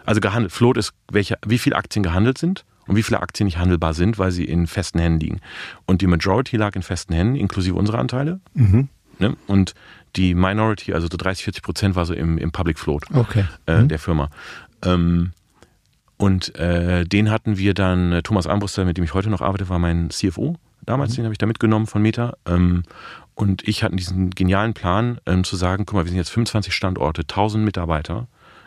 Also 0.04 0.20
gehandelt, 0.20 0.52
Float 0.52 0.76
ist, 0.76 0.92
welche, 1.10 1.38
wie 1.44 1.58
viele 1.58 1.76
Aktien 1.76 2.02
gehandelt 2.02 2.38
sind 2.38 2.64
und 2.86 2.96
wie 2.96 3.02
viele 3.02 3.20
Aktien 3.20 3.46
nicht 3.46 3.58
handelbar 3.58 3.94
sind, 3.94 4.18
weil 4.18 4.30
sie 4.30 4.44
in 4.44 4.66
festen 4.66 4.98
Händen 4.98 5.20
liegen. 5.20 5.40
Und 5.86 6.02
die 6.02 6.06
Majority 6.06 6.56
lag 6.56 6.76
in 6.76 6.82
festen 6.82 7.14
Händen, 7.14 7.36
inklusive 7.36 7.76
unserer 7.76 7.98
Anteile. 7.98 8.40
Ne? 9.22 9.36
Und 9.46 9.74
die 10.16 10.34
Minority, 10.34 10.92
also 10.92 11.08
so 11.10 11.16
30, 11.16 11.44
40 11.44 11.62
Prozent 11.62 11.96
war 11.96 12.04
so 12.04 12.12
im, 12.12 12.36
im 12.36 12.52
Public 12.52 12.78
Float 12.78 13.04
Okay. 13.14 13.44
äh, 13.66 13.84
der 13.84 13.98
Firma. 13.98 14.28
Ähm, 14.84 15.32
und 16.18 16.54
äh, 16.56 17.04
den 17.04 17.30
hatten 17.30 17.56
wir 17.56 17.72
dann, 17.72 18.12
äh, 18.12 18.22
Thomas 18.22 18.46
Armbruster, 18.46 18.84
mit 18.84 18.96
dem 18.96 19.04
ich 19.04 19.14
heute 19.14 19.30
noch 19.30 19.40
arbeite, 19.40 19.68
war 19.68 19.78
mein 19.78 20.10
CFO 20.10 20.56
damals, 20.84 21.14
den 21.14 21.24
habe 21.24 21.32
ich 21.32 21.38
da 21.38 21.46
mitgenommen 21.46 21.86
von 21.86 22.02
Meta. 22.02 22.34
Ähm, 22.46 22.82
und 23.34 23.66
ich 23.66 23.82
hatten 23.82 23.96
diesen 23.96 24.30
genialen 24.30 24.74
Plan, 24.74 25.18
ähm, 25.26 25.44
zu 25.44 25.56
sagen, 25.56 25.86
guck 25.86 25.94
mal, 25.96 26.04
wir 26.04 26.10
sind 26.10 26.18
jetzt 26.18 26.30
25 26.30 26.74
Standorte, 26.74 27.22
1000 27.22 27.64
Mitarbeiter 27.64 28.26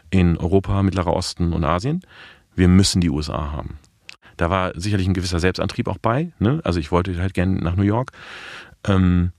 in 0.09 0.37
Europa, 0.37 0.81
Mittlerer 0.83 1.13
Osten 1.13 1.53
und 1.53 1.63
Asien. 1.63 2.01
Wir 2.55 2.67
müssen 2.67 3.01
die 3.01 3.09
USA 3.09 3.51
haben. 3.51 3.79
Da 4.37 4.49
war 4.49 4.71
sicherlich 4.75 5.07
ein 5.07 5.13
gewisser 5.13 5.39
Selbstantrieb 5.39 5.87
auch 5.87 5.97
bei. 5.97 6.31
Ne? 6.39 6.61
Also 6.63 6.79
ich 6.79 6.91
wollte 6.91 7.17
halt 7.21 7.33
gerne 7.33 7.53
nach 7.61 7.75
New 7.75 7.83
York. 7.83 8.11
Ähm, 8.85 9.31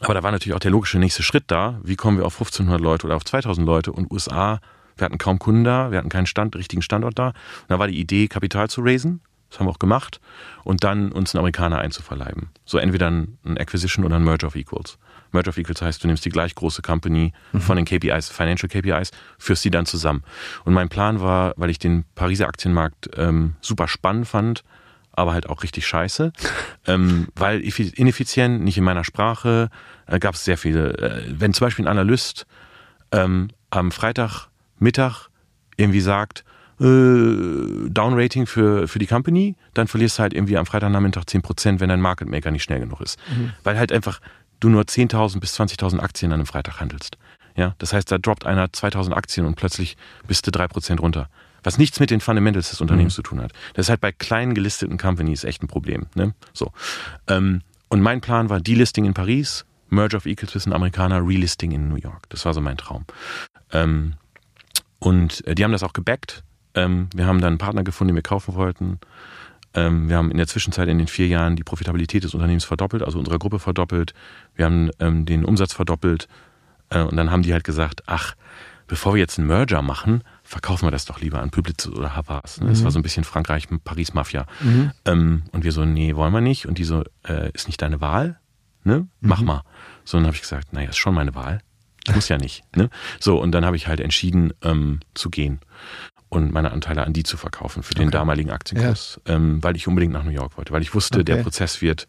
aber 0.00 0.14
da 0.14 0.22
war 0.22 0.30
natürlich 0.30 0.54
auch 0.54 0.60
der 0.60 0.70
logische 0.70 0.98
nächste 0.98 1.22
Schritt 1.22 1.44
da. 1.48 1.80
Wie 1.82 1.96
kommen 1.96 2.18
wir 2.18 2.26
auf 2.26 2.34
1500 2.34 2.80
Leute 2.80 3.06
oder 3.06 3.16
auf 3.16 3.24
2000 3.24 3.66
Leute? 3.66 3.92
Und 3.92 4.10
USA, 4.10 4.60
wir 4.96 5.04
hatten 5.04 5.18
kaum 5.18 5.38
Kunden 5.38 5.64
da, 5.64 5.90
wir 5.90 5.98
hatten 5.98 6.08
keinen 6.08 6.26
Stand, 6.26 6.56
richtigen 6.56 6.82
Standort 6.82 7.18
da. 7.18 7.28
Und 7.28 7.34
da 7.68 7.78
war 7.78 7.88
die 7.88 7.98
Idee, 7.98 8.28
Kapital 8.28 8.68
zu 8.68 8.82
raisen. 8.82 9.20
Das 9.50 9.58
haben 9.58 9.66
wir 9.66 9.70
auch 9.70 9.78
gemacht. 9.78 10.20
Und 10.62 10.84
dann 10.84 11.10
uns 11.10 11.34
einen 11.34 11.40
Amerikaner 11.40 11.78
einzuverleiben. 11.78 12.50
So 12.64 12.78
entweder 12.78 13.10
ein, 13.10 13.38
ein 13.44 13.56
Acquisition 13.56 14.04
oder 14.04 14.16
ein 14.16 14.24
Merger 14.24 14.48
of 14.48 14.56
Equals. 14.56 14.98
Merger 15.32 15.50
of 15.50 15.58
Equals 15.58 15.80
heißt, 15.80 16.02
du 16.02 16.06
nimmst 16.06 16.24
die 16.24 16.30
gleich 16.30 16.54
große 16.54 16.82
Company 16.82 17.32
von 17.58 17.76
den 17.76 17.84
KPIs, 17.84 18.28
Financial 18.28 18.68
KPIs, 18.68 19.10
führst 19.38 19.64
die 19.64 19.70
dann 19.70 19.86
zusammen. 19.86 20.22
Und 20.64 20.74
mein 20.74 20.88
Plan 20.88 21.20
war, 21.20 21.54
weil 21.56 21.70
ich 21.70 21.78
den 21.78 22.04
Pariser 22.14 22.46
Aktienmarkt 22.46 23.10
ähm, 23.16 23.54
super 23.60 23.88
spannend 23.88 24.26
fand, 24.28 24.64
aber 25.18 25.32
halt 25.34 25.48
auch 25.48 25.62
richtig 25.62 25.86
scheiße, 25.86 26.32
ähm, 26.86 27.28
weil 27.34 27.60
effi- 27.60 27.92
ineffizient, 27.94 28.62
nicht 28.62 28.78
in 28.78 28.84
meiner 28.84 29.04
Sprache, 29.04 29.68
äh, 30.06 30.18
gab 30.18 30.34
es 30.34 30.44
sehr 30.44 30.56
viele. 30.58 30.96
Äh, 30.98 31.22
wenn 31.38 31.52
zum 31.52 31.66
Beispiel 31.66 31.84
ein 31.84 31.90
Analyst 31.90 32.46
ähm, 33.12 33.48
am 33.70 33.90
Freitagmittag 33.90 35.28
irgendwie 35.76 36.00
sagt, 36.00 36.44
äh, 36.80 37.88
Downrating 37.90 38.46
für, 38.46 38.88
für 38.88 38.98
die 38.98 39.06
Company, 39.06 39.56
dann 39.74 39.88
verlierst 39.88 40.18
du 40.18 40.22
halt 40.22 40.32
irgendwie 40.34 40.56
am 40.56 40.66
Freitagnachmittag 40.66 41.24
10%, 41.24 41.80
wenn 41.80 41.88
dein 41.88 42.00
Market 42.00 42.28
Maker 42.28 42.50
nicht 42.50 42.62
schnell 42.62 42.80
genug 42.80 43.00
ist. 43.00 43.18
Weil 43.64 43.78
halt 43.78 43.92
einfach 43.92 44.20
du 44.60 44.68
nur 44.68 44.82
10.000 44.82 45.40
bis 45.40 45.58
20.000 45.58 46.00
Aktien 46.00 46.32
an 46.32 46.40
einem 46.40 46.46
Freitag 46.46 46.80
handelst. 46.80 47.16
Ja, 47.56 47.74
das 47.78 47.92
heißt, 47.92 48.10
da 48.12 48.18
droppt 48.18 48.46
einer 48.46 48.66
2.000 48.66 49.12
Aktien 49.12 49.44
und 49.46 49.56
plötzlich 49.56 49.96
bist 50.28 50.46
du 50.46 50.50
3% 50.52 51.00
runter. 51.00 51.28
Was 51.62 51.78
nichts 51.78 52.00
mit 52.00 52.10
den 52.10 52.20
Fundamentals 52.20 52.70
des 52.70 52.80
Unternehmens 52.80 53.14
zu 53.14 53.22
tun 53.22 53.40
hat. 53.40 53.52
Das 53.74 53.86
ist 53.86 53.90
halt 53.90 54.00
bei 54.00 54.12
kleinen 54.12 54.54
gelisteten 54.54 54.98
Companies 54.98 55.44
echt 55.44 55.62
ein 55.62 55.68
Problem. 55.68 56.06
Ne? 56.14 56.34
So. 56.52 56.72
Ähm, 57.26 57.62
und 57.88 58.00
mein 58.00 58.20
Plan 58.20 58.50
war 58.50 58.60
Delisting 58.60 59.04
in 59.04 59.14
Paris, 59.14 59.64
Merger 59.88 60.18
of 60.18 60.26
Equals 60.26 60.52
zwischen 60.52 60.72
Amerikaner, 60.72 61.26
Relisting 61.26 61.72
in 61.72 61.88
New 61.88 61.96
York. 61.96 62.28
Das 62.28 62.44
war 62.44 62.54
so 62.54 62.60
mein 62.60 62.76
Traum. 62.76 63.04
Ähm, 63.72 64.14
und 64.98 65.46
äh, 65.46 65.54
die 65.54 65.64
haben 65.64 65.72
das 65.72 65.82
auch 65.82 65.92
gebackt. 65.92 66.42
Ähm, 66.74 67.08
wir 67.14 67.26
haben 67.26 67.40
dann 67.40 67.52
einen 67.52 67.58
Partner 67.58 67.84
gefunden, 67.84 68.12
den 68.12 68.16
wir 68.16 68.22
kaufen 68.22 68.54
wollten. 68.54 68.98
Ähm, 69.74 70.08
wir 70.08 70.16
haben 70.16 70.30
in 70.30 70.36
der 70.36 70.46
Zwischenzeit 70.46 70.88
in 70.88 70.98
den 70.98 71.08
vier 71.08 71.28
Jahren 71.28 71.56
die 71.56 71.64
Profitabilität 71.64 72.24
des 72.24 72.34
Unternehmens 72.34 72.64
verdoppelt, 72.64 73.02
also 73.02 73.18
unserer 73.18 73.38
Gruppe 73.38 73.58
verdoppelt. 73.58 74.14
Wir 74.54 74.64
haben 74.64 74.90
ähm, 74.98 75.26
den 75.26 75.44
Umsatz 75.44 75.72
verdoppelt. 75.72 76.28
Äh, 76.90 77.02
und 77.02 77.16
dann 77.16 77.30
haben 77.30 77.42
die 77.42 77.52
halt 77.52 77.64
gesagt, 77.64 78.02
ach, 78.06 78.34
bevor 78.86 79.14
wir 79.14 79.20
jetzt 79.20 79.38
einen 79.38 79.48
Merger 79.48 79.82
machen, 79.82 80.22
verkaufen 80.48 80.86
wir 80.86 80.90
das 80.90 81.04
doch 81.04 81.20
lieber 81.20 81.40
an 81.42 81.50
Publicis 81.50 81.92
oder 81.92 82.16
Havas. 82.16 82.60
Ne? 82.60 82.68
Das 82.70 82.82
war 82.82 82.90
so 82.90 82.98
ein 82.98 83.02
bisschen 83.02 83.24
Frankreich, 83.24 83.68
Paris-Mafia. 83.84 84.46
Ähm, 85.04 85.42
und 85.52 85.64
wir 85.64 85.72
so, 85.72 85.84
nee, 85.84 86.16
wollen 86.16 86.32
wir 86.32 86.40
nicht. 86.40 86.66
Und 86.66 86.78
die 86.78 86.84
so, 86.84 87.04
äh, 87.26 87.50
ist 87.52 87.66
nicht 87.66 87.82
deine 87.82 88.00
Wahl? 88.00 88.40
Ne? 88.82 89.08
Mach 89.20 89.42
mal. 89.42 89.62
So, 90.04 90.16
dann 90.16 90.26
habe 90.26 90.34
ich 90.34 90.40
gesagt, 90.40 90.72
naja, 90.72 90.88
ist 90.88 90.96
schon 90.96 91.14
meine 91.14 91.34
Wahl. 91.34 91.60
Muss 92.14 92.28
ja 92.30 92.38
nicht. 92.38 92.64
Ne? 92.74 92.88
So, 93.20 93.38
und 93.38 93.52
dann 93.52 93.66
habe 93.66 93.76
ich 93.76 93.86
halt 93.88 94.00
entschieden, 94.00 94.54
ähm, 94.62 95.00
zu 95.14 95.28
gehen. 95.28 95.60
und 96.30 96.52
meine 96.52 96.72
Anteile 96.72 97.04
an 97.06 97.12
die 97.14 97.22
zu 97.22 97.36
verkaufen 97.38 97.82
für 97.82 97.94
den 97.94 98.10
damaligen 98.10 98.50
Aktienkurs, 98.50 99.18
ähm, 99.26 99.62
weil 99.62 99.76
ich 99.76 99.88
unbedingt 99.88 100.12
nach 100.12 100.24
New 100.24 100.30
York 100.30 100.56
wollte, 100.58 100.72
weil 100.74 100.82
ich 100.82 100.94
wusste, 100.94 101.24
der 101.24 101.36
Okay. 101.36 101.42
Prozess 101.44 101.80
wird 101.80 102.06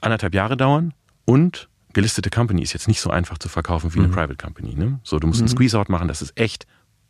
anderthalb 0.00 0.34
Jahre 0.34 0.56
dauern 0.56 0.94
und 1.26 1.68
gelistete 1.92 2.30
Company 2.30 2.62
ist 2.62 2.72
jetzt 2.72 2.88
nicht 2.88 3.00
so 3.02 3.10
einfach 3.10 3.36
zu 3.38 3.48
verkaufen 3.48 3.92
wie 3.94 3.98
eine 3.98 4.08
Private 4.08 4.36
Company. 4.36 4.74
Ne? 4.74 5.00
So, 5.02 5.18
du 5.18 5.26
musst 5.26 5.40
einen 5.40 5.48
Squeeze-Out 5.48 5.88
machen, 5.90 6.08
das 6.08 6.22
ist 6.22 6.38
echt 6.38 6.66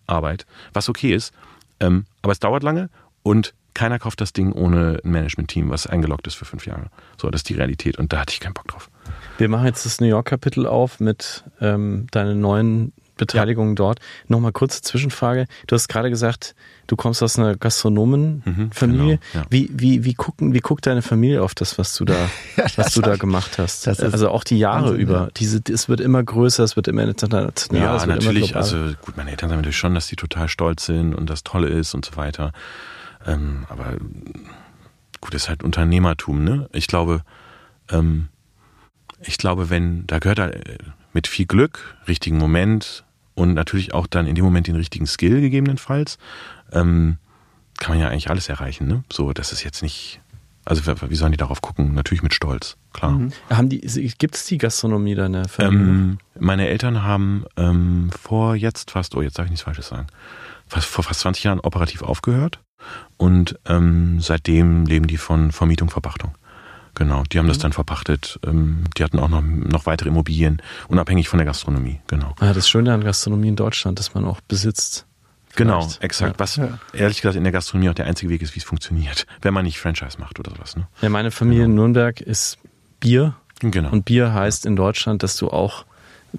Arbeit, 0.09 0.47
was 0.73 0.89
okay 0.89 1.15
ist, 1.15 1.33
ähm, 1.81 2.07
aber 2.23 2.33
es 2.33 2.41
dauert 2.41 2.63
lange 2.63 2.91
und 3.23 3.55
keiner 3.75 4.01
kauft 4.01 4.21
das 4.21 4.33
Ding 4.33 4.53
ohne 4.53 5.01
ein 5.05 5.11
Management-Team, 5.11 5.71
was 5.71 5.87
eingeloggt 5.87 6.27
ist 6.27 6.35
für 6.35 6.45
fünf 6.45 6.67
Jahre. 6.67 6.87
So, 7.17 7.31
das 7.31 7.41
ist 7.41 7.49
die 7.49 7.55
Realität 7.55 7.97
und 7.97 8.13
da 8.13 8.21
hatte 8.21 8.33
ich 8.33 8.41
keinen 8.41 8.55
Bock 8.55 8.67
drauf. 8.67 8.91
Wir 9.39 9.49
machen 9.49 9.67
jetzt 9.67 9.87
das 9.87 10.01
New 10.01 10.09
York-Kapitel 10.09 10.67
auf 10.67 10.99
mit 10.99 11.45
ähm, 11.61 12.09
deinen 12.11 12.41
neuen 12.41 12.93
Beteiligungen 13.19 13.77
dort. 13.77 14.01
Nochmal 14.27 14.53
kurze 14.53 14.81
Zwischenfrage. 14.81 15.47
Du 15.67 15.75
hast 15.75 15.89
gerade 15.89 16.09
gesagt, 16.09 16.55
du 16.87 16.97
kommst 16.97 17.23
aus 17.23 17.39
einer 17.39 17.57
Gastronomenfamilie. 17.57 18.65
Mhm, 18.65 18.71
genau, 18.71 19.19
ja. 19.35 19.45
wie, 19.51 19.71
wie, 19.75 20.05
wie, 20.05 20.15
gucken, 20.15 20.55
wie 20.55 20.61
guckt 20.61 20.87
deine 20.87 21.03
Familie 21.03 21.43
auf 21.43 21.55
das, 21.55 21.79
was 21.79 21.95
du 21.95 22.05
da, 22.05 22.17
was 22.77 22.95
du 22.95 23.03
da 23.03 23.17
gemacht 23.17 23.59
hast? 23.59 23.87
also 23.87 24.31
auch 24.31 24.45
die 24.45 24.59
Jahre 24.59 24.87
Wahnsinn, 24.87 25.01
über. 25.01 25.15
ja. 25.15 25.29
Diese, 25.37 25.61
es 25.71 25.89
wird 25.89 26.01
immer 26.01 26.23
größer, 26.23 26.65
es 26.65 26.77
wird 26.77 26.89
immer 26.89 27.05
international. 27.05 27.83
Ja, 27.83 28.07
natürlich. 28.07 28.57
Also 28.57 28.77
gut, 29.03 29.17
meine 29.17 29.31
Eltern 29.31 29.51
sagen 29.51 29.61
natürlich 29.61 29.77
schon, 29.77 29.95
dass 29.95 30.07
die 30.07 30.17
total 30.17 30.49
stolz 30.49 30.87
sind 30.87 31.15
und 31.15 31.29
das 31.29 31.45
Tolle 31.45 31.69
ist 31.69 31.95
und 31.95 32.05
so 32.05 32.17
weiter. 32.17 32.53
Ähm, 33.27 33.67
aber 33.69 33.97
gut, 35.21 35.35
das 35.35 35.43
ist 35.43 35.49
halt 35.49 35.63
Unternehmertum, 35.63 36.43
ne? 36.43 36.69
Ich 36.73 36.87
glaube, 36.87 37.23
ähm, 37.91 38.29
ich 39.21 39.39
glaube, 39.39 39.71
wenn, 39.71 40.07
da 40.07 40.19
gehört 40.19 40.39
halt 40.39 40.69
äh, 40.69 40.79
mit 41.13 41.27
viel 41.27 41.47
Glück, 41.47 41.97
richtigen 42.07 42.39
Moment 42.39 43.05
und 43.39 43.55
natürlich 43.55 43.95
auch 43.95 44.09
dann 44.09 44.27
in 44.27 44.35
dem 44.35 44.45
Moment 44.45 44.67
den 44.67 44.75
richtigen 44.75 45.07
Skill 45.07 45.41
gegebenenfalls, 45.41 46.19
ähm, 46.73 47.19
kann 47.79 47.95
man 47.95 48.01
ja 48.01 48.09
eigentlich 48.09 48.31
alles 48.31 48.49
erreichen, 48.49 48.89
ne? 48.89 49.05
So, 49.13 49.33
das 49.33 49.53
ist 49.53 49.63
jetzt 49.63 49.81
nicht, 49.81 50.21
also 50.65 50.83
wie 51.09 51.15
sollen 51.15 51.31
die 51.31 51.39
darauf 51.39 51.63
gucken? 51.63 51.95
Natürlich 51.95 52.25
mit 52.25 52.35
Stolz, 52.35 52.77
klar. 52.93 53.21
Haben 53.49 53.69
die, 53.69 53.81
gibt 54.19 54.35
es 54.35 54.45
die 54.47 54.59
Gastronomie 54.59 55.15
deiner 55.15 55.49
Familie? 55.49 55.87
Ähm, 55.87 56.19
meine 56.37 56.67
Eltern 56.67 57.05
haben 57.05 57.45
ähm, 57.57 58.11
vor 58.21 58.57
jetzt 58.57 58.91
fast, 58.91 59.15
oh, 59.15 59.23
jetzt 59.23 59.39
darf 59.39 59.47
ich 59.47 59.51
nichts 59.51 59.63
Falsches 59.63 59.87
sagen, 59.87 60.09
fast, 60.67 60.89
vor 60.89 61.05
fast 61.05 61.21
20 61.21 61.45
Jahren 61.45 61.61
operativ 61.61 62.03
aufgehört 62.03 62.59
und 63.17 63.57
ähm, 63.67 64.21
seitdem 64.21 64.85
leben 64.85 65.07
die 65.07 65.17
von 65.17 65.53
Vermietung, 65.53 65.91
Verpachtung. 65.91 66.35
Genau, 66.99 67.23
die 67.31 67.39
haben 67.39 67.47
das 67.47 67.59
dann 67.59 67.73
verpachtet. 67.73 68.41
Ähm, 68.45 68.83
die 68.97 69.05
hatten 69.05 69.21
auch 69.21 69.29
noch, 69.29 69.41
noch 69.41 69.87
weitere 69.87 70.09
Immobilien, 70.09 70.61
unabhängig 70.89 71.29
von 71.29 71.39
der 71.39 71.47
Gastronomie. 71.47 72.01
Genau. 72.09 72.35
Ah, 72.41 72.53
das 72.53 72.69
Schöne 72.69 72.93
an 72.93 73.05
Gastronomie 73.05 73.49
in 73.49 73.57
Deutschland, 73.57 74.01
dass 74.01 74.15
man 74.15 74.25
auch 74.25 74.41
besitzt. 74.41 75.07
Genau, 75.55 75.81
Vielleicht. 75.81 76.03
exakt. 76.03 76.33
Ja. 76.33 76.39
Was 76.39 76.61
ehrlich 76.93 77.21
gesagt 77.21 77.37
in 77.37 77.45
der 77.45 77.53
Gastronomie 77.53 77.89
auch 77.89 77.95
der 77.95 78.07
einzige 78.07 78.31
Weg 78.31 78.43
ist, 78.43 78.57
wie 78.57 78.59
es 78.59 78.65
funktioniert, 78.65 79.27
wenn 79.43 79.55
man 79.55 79.65
nicht 79.65 79.79
Franchise 79.79 80.19
macht 80.19 80.41
oder 80.41 80.51
sowas. 80.51 80.77
Ne? 80.77 80.89
Ja, 81.01 81.09
meine 81.09 81.31
Familie 81.31 81.67
in 81.67 81.77
Nürnberg 81.77 82.21
ist 82.21 82.59
Bier. 82.99 83.37
Genau. 83.61 83.91
Und 83.91 84.05
Bier 84.05 84.35
heißt 84.35 84.67
in 84.67 84.75
Deutschland, 84.75 85.23
dass 85.23 85.37
du 85.37 85.51
auch, 85.51 85.85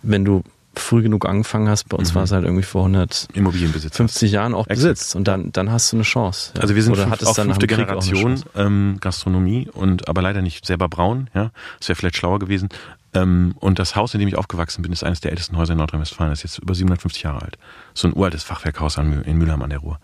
wenn 0.03 0.26
du 0.26 0.43
früh 0.76 1.01
genug 1.01 1.28
angefangen 1.28 1.67
hast, 1.70 1.89
bei 1.89 1.97
uns 1.97 2.11
Mhm. 2.11 2.15
war 2.15 2.24
es 2.24 2.32
halt 2.32 2.45
irgendwie 2.45 2.63
vor 2.63 2.84
150 2.84 3.36
Immobilienbesitz. 3.36 4.22
Jahren 4.22 4.53
auch 4.53 4.67
Exakt. 4.67 4.93
besitzt. 4.93 5.15
Und 5.15 5.28
dann, 5.28 5.51
dann 5.51 5.72
hast 5.72 5.91
du 5.91 5.97
eine 5.97 6.03
Chance. 6.03 6.53
Ja. 6.55 6.61
Also 6.61 6.76
wir 6.76 6.84
sind 6.84 6.93
Oder 6.93 7.03
fünf, 7.07 7.24
auch 7.26 7.36
fünfte 7.36 7.65
auch 7.65 7.67
Generation 7.67 8.36
Chance. 8.36 8.45
ähm, 8.55 8.97
Gastronomie 9.01 9.67
und 9.74 10.07
aber 10.07 10.22
leider 10.22 10.41
nicht 10.41 10.65
selber 10.65 10.88
braun. 10.88 11.30
Ja, 11.34 11.51
das 11.80 11.89
wäre 11.89 11.95
vielleicht 11.95 12.15
schlauer 12.17 12.39
gewesen. 12.39 12.70
Ähm, 13.13 13.55
und 13.59 13.80
das 13.80 13.95
Haus, 13.95 14.13
in 14.13 14.20
dem 14.20 14.30
ich 14.30 14.38
aufgewachsen 14.38 14.84
bin, 14.84 14.91
ist 14.91 15.03
eines 15.03 15.20
der 15.20 15.32
ältesten 15.32 15.57
Häuser 15.57 15.74
in 15.74 15.80
Nordrhein-Westfalen. 15.80 16.30
Das 16.32 16.39
ist 16.43 16.43
jetzt 16.55 16.59
über 16.59 16.76
750 16.76 17.24
Jahre 17.24 17.41
alt. 17.41 17.57
So 17.95 18.07
ein 18.07 18.13
uraltes 18.13 18.43
Fachwerkhaus 18.43 18.97
in 18.97 19.38
Mülheim 19.38 19.61
an 19.63 19.72
der 19.72 19.80
Ruhr. 19.80 19.99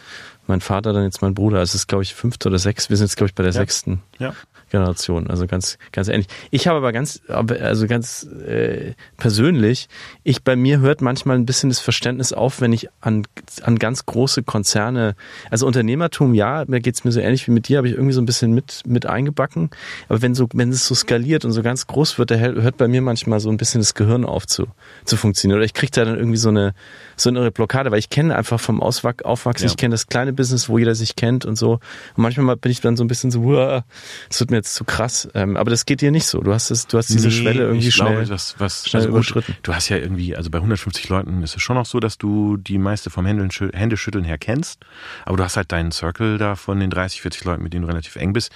mein 0.46 0.61
Vater, 0.61 0.92
dann 0.92 1.02
jetzt 1.02 1.22
mein 1.22 1.34
Bruder. 1.34 1.59
Also 1.59 1.70
es 1.70 1.74
ist, 1.74 1.88
glaube 1.88 2.04
ich, 2.04 2.14
fünfte 2.14 2.48
oder 2.48 2.61
sechs. 2.61 2.88
Wir 2.88 2.96
sind 2.96 3.07
jetzt, 3.07 3.16
glaube 3.16 3.30
ich, 3.30 3.34
bei 3.34 3.42
der 3.42 3.52
sechsten. 3.52 4.00
Ja. 4.20 4.32
Generation, 4.70 5.28
also 5.28 5.46
ganz, 5.46 5.78
ganz 5.92 6.08
ähnlich. 6.08 6.26
Ich 6.50 6.66
habe 6.66 6.78
aber 6.78 6.92
ganz, 6.92 7.20
also 7.28 7.86
ganz 7.86 8.24
äh, 8.46 8.94
persönlich, 9.16 9.88
ich 10.24 10.42
bei 10.42 10.56
mir 10.56 10.80
hört 10.80 11.00
manchmal 11.00 11.36
ein 11.36 11.46
bisschen 11.46 11.70
das 11.70 11.78
Verständnis 11.78 12.32
auf, 12.32 12.60
wenn 12.60 12.72
ich 12.72 12.88
an, 13.00 13.22
an 13.62 13.78
ganz 13.78 14.06
große 14.06 14.42
Konzerne, 14.42 15.14
also 15.50 15.66
Unternehmertum, 15.66 16.34
ja, 16.34 16.64
mir 16.66 16.80
geht's 16.80 17.04
mir 17.04 17.12
so 17.12 17.20
ähnlich 17.20 17.46
wie 17.46 17.52
mit 17.52 17.68
dir, 17.68 17.78
habe 17.78 17.88
ich 17.88 17.94
irgendwie 17.94 18.12
so 18.12 18.20
ein 18.20 18.26
bisschen 18.26 18.52
mit, 18.52 18.82
mit 18.86 19.06
eingebacken. 19.06 19.70
Aber 20.08 20.20
wenn 20.22 20.34
so, 20.34 20.48
wenn 20.52 20.70
es 20.70 20.86
so 20.86 20.94
skaliert 20.94 21.44
und 21.44 21.52
so 21.52 21.62
ganz 21.62 21.86
groß 21.86 22.18
wird, 22.18 22.30
da 22.30 22.36
hört 22.36 22.76
bei 22.76 22.88
mir 22.88 23.02
manchmal 23.02 23.40
so 23.40 23.50
ein 23.50 23.56
bisschen 23.56 23.80
das 23.80 23.94
Gehirn 23.94 24.24
auf 24.24 24.46
zu, 24.46 24.66
zu 25.04 25.16
funktionieren. 25.16 25.58
Oder 25.58 25.64
ich 25.66 25.74
kriege 25.74 25.92
da 25.92 26.04
dann 26.04 26.16
irgendwie 26.18 26.38
so 26.38 26.48
eine, 26.48 26.74
so 27.16 27.28
eine 27.30 27.50
Blockade, 27.50 27.90
weil 27.90 27.98
ich 27.98 28.10
kenne 28.10 28.36
einfach 28.36 28.60
vom 28.60 28.82
Auswach, 28.82 29.14
Aufwachsen, 29.24 29.66
Ja. 29.66 29.70
ich 29.70 29.76
kenne 29.76 29.92
das 29.94 30.06
kleine 30.08 30.32
Business, 30.32 30.68
wo 30.68 30.78
jeder 30.78 30.94
sich 30.94 31.16
kennt 31.16 31.44
und 31.46 31.56
so. 31.56 31.72
Und 31.74 31.80
manchmal 32.16 32.56
bin 32.56 32.72
ich 32.72 32.80
dann 32.80 32.96
so 32.96 33.04
ein 33.04 33.08
bisschen 33.08 33.30
so, 33.30 33.40
"Uah, 33.40 33.84
das 34.28 34.40
wird 34.40 34.50
mir 34.50 34.55
jetzt 34.57 34.74
zu 34.74 34.84
krass. 34.84 35.28
Ähm, 35.34 35.57
aber 35.57 35.70
das 35.70 35.86
geht 35.86 36.00
dir 36.00 36.11
nicht 36.11 36.26
so. 36.26 36.40
Du 36.40 36.52
hast 36.52 36.70
es, 36.70 36.86
du 36.86 36.98
hast 36.98 37.09
diese 37.11 37.28
Nee, 37.28 37.34
Schwelle 37.34 37.62
irgendwie 37.62 37.88
ich 37.88 37.94
schnell. 37.94 38.14
Glaube, 38.24 38.30
was, 38.30 38.57
was, 38.59 38.88
schnell 38.88 39.02
also 39.02 39.09
gut, 39.12 39.16
überschritten. 39.18 39.57
Du 39.62 39.74
hast 39.74 39.88
ja 39.88 39.96
irgendwie, 39.98 40.34
also 40.36 40.50
bei 40.50 40.59
150 40.59 41.09
Leuten 41.09 41.42
ist 41.42 41.54
es 41.57 41.62
schon 41.62 41.76
noch 41.76 41.86
so, 41.86 42.00
dass 42.00 42.18
du 42.18 42.57
die 42.57 42.78
meiste 42.78 43.11
vom 43.11 43.24
Händeln- 43.26 43.50
Händeschütteln 43.72 44.24
her 44.24 44.38
kennst. 44.38 44.80
Aber 45.24 45.36
du 45.36 45.44
hast 45.44 45.57
halt 45.57 45.70
deinen 45.70 45.92
Circle 45.92 46.38
da 46.38 46.57
von 46.57 46.80
den 46.80 46.90
30, 46.90 47.22
40 47.22 47.44
Leuten, 47.44 47.62
mit 47.62 47.72
denen 47.72 47.82
du 47.82 47.88
relativ 47.88 48.16
eng 48.16 48.32
bist. 48.32 48.50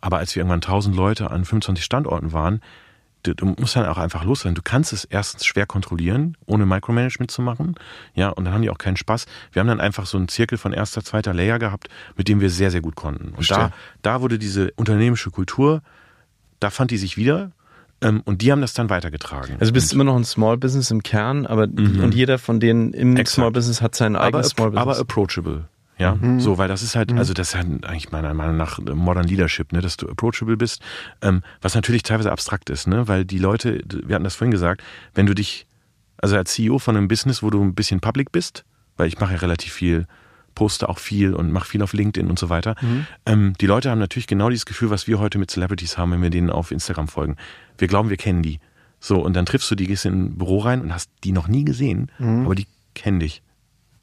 Aber 0.00 0.18
als 0.18 0.34
wir 0.34 0.40
irgendwann 0.40 0.58
1000 0.62 0.94
Leute 0.94 1.30
an 1.30 1.44
25 1.44 1.84
Standorten 1.84 2.32
waren, 2.32 2.60
du, 3.26 3.34
du 3.34 3.46
musst 3.58 3.76
dann 3.76 3.86
auch 3.86 3.98
einfach 3.98 4.24
los 4.24 4.40
sein. 4.40 4.54
Du 4.54 4.62
kannst 4.62 4.92
es 4.92 5.04
erstens 5.04 5.44
schwer 5.44 5.66
kontrollieren, 5.66 6.36
ohne 6.46 6.66
Micromanagement 6.66 7.30
zu 7.30 7.42
machen. 7.42 7.74
Ja, 8.14 8.28
und 8.30 8.44
dann 8.44 8.54
haben 8.54 8.62
die 8.62 8.70
auch 8.70 8.78
keinen 8.78 8.96
Spaß. 8.96 9.26
Wir 9.52 9.60
haben 9.60 9.68
dann 9.68 9.80
einfach 9.80 10.06
so 10.06 10.16
einen 10.18 10.28
Zirkel 10.28 10.58
von 10.58 10.72
erster, 10.72 11.02
zweiter 11.02 11.34
Layer 11.34 11.58
gehabt, 11.58 11.88
mit 12.16 12.28
dem 12.28 12.40
wir 12.40 12.50
sehr, 12.50 12.70
sehr 12.70 12.80
gut 12.80 12.94
konnten. 12.96 13.28
Und 13.36 13.50
da, 13.50 13.54
Verstehe. 13.56 13.72
da 14.02 14.20
wurde 14.22 14.38
diese 14.38 14.70
unternehmische 14.76 15.30
Kultur, 15.30 15.82
da 16.60 16.70
fand 16.70 16.90
die 16.90 16.96
sich 16.98 17.16
wieder. 17.16 17.50
Ähm, 18.02 18.20
und 18.26 18.42
die 18.42 18.52
haben 18.52 18.60
das 18.60 18.74
dann 18.74 18.90
weitergetragen. 18.90 19.56
Also 19.58 19.70
du 19.70 19.74
bist 19.74 19.92
und, 19.92 19.96
immer 20.00 20.04
noch 20.04 20.16
ein 20.16 20.24
Small 20.24 20.58
Business 20.58 20.90
im 20.90 21.02
Kern, 21.02 21.46
aber 21.46 21.62
und 21.62 22.14
jeder 22.14 22.38
von 22.38 22.60
denen 22.60 22.92
im 22.92 23.12
Mhm. 23.12 23.16
Exakt. 23.16 23.34
Small 23.36 23.50
Business 23.52 23.80
hat 23.80 23.94
sein 23.94 24.16
aber, 24.16 24.26
eigenes 24.26 24.48
Small 24.50 24.70
Business. 24.72 24.82
aber 24.82 24.98
approachable. 24.98 25.64
Ja, 25.98 26.18
so, 26.38 26.58
weil 26.58 26.68
das 26.68 26.82
ist 26.82 26.94
halt, 26.94 27.10
also 27.14 27.32
das 27.32 27.48
ist 27.48 27.54
halt 27.54 27.86
eigentlich 27.86 28.10
meiner 28.12 28.34
Meinung 28.34 28.58
nach 28.58 28.78
Modern 28.78 29.26
Leadership, 29.26 29.72
ne, 29.72 29.80
dass 29.80 29.96
du 29.96 30.06
approachable 30.08 30.56
bist, 30.58 30.82
ähm, 31.22 31.42
was 31.62 31.74
natürlich 31.74 32.02
teilweise 32.02 32.30
abstrakt 32.30 32.68
ist, 32.68 32.86
ne, 32.86 33.08
weil 33.08 33.24
die 33.24 33.38
Leute, 33.38 33.80
wir 34.04 34.14
hatten 34.14 34.24
das 34.24 34.34
vorhin 34.34 34.50
gesagt, 34.50 34.82
wenn 35.14 35.24
du 35.24 35.34
dich, 35.34 35.66
also 36.18 36.36
als 36.36 36.52
CEO 36.52 36.78
von 36.78 36.96
einem 36.96 37.08
Business, 37.08 37.42
wo 37.42 37.48
du 37.48 37.62
ein 37.62 37.74
bisschen 37.74 38.00
public 38.00 38.30
bist, 38.30 38.64
weil 38.98 39.08
ich 39.08 39.18
mache 39.20 39.32
ja 39.32 39.38
relativ 39.38 39.72
viel, 39.72 40.06
poste 40.54 40.88
auch 40.88 40.98
viel 40.98 41.32
und 41.34 41.50
mache 41.50 41.68
viel 41.68 41.82
auf 41.82 41.92
LinkedIn 41.94 42.28
und 42.28 42.38
so 42.38 42.48
weiter. 42.50 42.74
Ähm, 43.24 43.54
die 43.60 43.66
Leute 43.66 43.90
haben 43.90 43.98
natürlich 43.98 44.26
genau 44.26 44.50
dieses 44.50 44.66
Gefühl, 44.66 44.90
was 44.90 45.06
wir 45.06 45.18
heute 45.18 45.38
mit 45.38 45.50
Celebrities 45.50 45.96
haben, 45.96 46.12
wenn 46.12 46.22
wir 46.22 46.30
denen 46.30 46.50
auf 46.50 46.72
Instagram 46.72 47.08
folgen. 47.08 47.36
Wir 47.78 47.88
glauben, 47.88 48.10
wir 48.10 48.16
kennen 48.18 48.42
die. 48.42 48.58
So, 49.00 49.18
und 49.22 49.34
dann 49.34 49.44
triffst 49.46 49.70
du 49.70 49.74
die, 49.74 49.86
gehst 49.86 50.04
in 50.06 50.14
ein 50.26 50.38
Büro 50.38 50.58
rein 50.58 50.80
und 50.80 50.92
hast 50.92 51.10
die 51.24 51.32
noch 51.32 51.48
nie 51.48 51.64
gesehen, 51.64 52.10
aber 52.44 52.54
die 52.54 52.66
kennen 52.94 53.20
dich. 53.20 53.42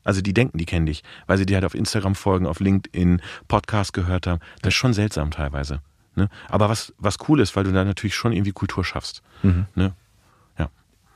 Also 0.03 0.21
die 0.21 0.33
denken, 0.33 0.57
die 0.57 0.65
kennen 0.65 0.85
dich, 0.85 1.03
weil 1.27 1.37
sie 1.37 1.45
dir 1.45 1.55
halt 1.55 1.65
auf 1.65 1.75
Instagram 1.75 2.15
folgen, 2.15 2.45
auf 2.45 2.59
LinkedIn, 2.59 3.21
Podcast 3.47 3.93
gehört 3.93 4.27
haben. 4.27 4.39
Das 4.61 4.73
ist 4.73 4.77
schon 4.77 4.93
seltsam 4.93 5.31
teilweise. 5.31 5.81
Ne? 6.15 6.29
Aber 6.49 6.69
was, 6.69 6.93
was 6.97 7.17
cool 7.27 7.39
ist, 7.39 7.55
weil 7.55 7.63
du 7.63 7.71
da 7.71 7.83
natürlich 7.83 8.15
schon 8.15 8.33
irgendwie 8.33 8.51
Kultur 8.51 8.83
schaffst. 8.83 9.21
Ne? 9.41 9.65
Ja. 9.75 10.69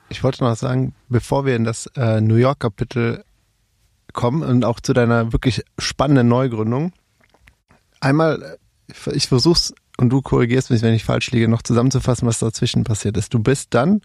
Ich 0.10 0.24
wollte 0.24 0.44
noch 0.44 0.56
sagen, 0.56 0.94
bevor 1.10 1.46
wir 1.46 1.56
in 1.56 1.64
das 1.64 1.88
äh, 1.96 2.22
New 2.22 2.36
York 2.36 2.62
Kapitel 2.62 3.24
kommen 4.14 4.42
und 4.42 4.66
auch 4.66 4.80
zu 4.80 4.94
deiner 4.94 5.34
wirklich 5.34 5.64
spannenden 5.78 6.28
Neugründung, 6.28 6.94
einmal, 8.00 8.58
äh, 9.06 9.12
ich 9.12 9.28
versuch's 9.28 9.74
und 9.98 10.10
du 10.10 10.22
korrigierst 10.22 10.70
mich, 10.70 10.82
wenn 10.82 10.94
ich 10.94 11.04
falsch 11.04 11.32
liege, 11.32 11.48
noch 11.48 11.64
zusammenzufassen, 11.64 12.28
was 12.28 12.40
dazwischen 12.40 12.84
passiert 12.84 13.18
ist. 13.18 13.34
Du 13.34 13.40
bist 13.40 13.74
dann, 13.74 14.02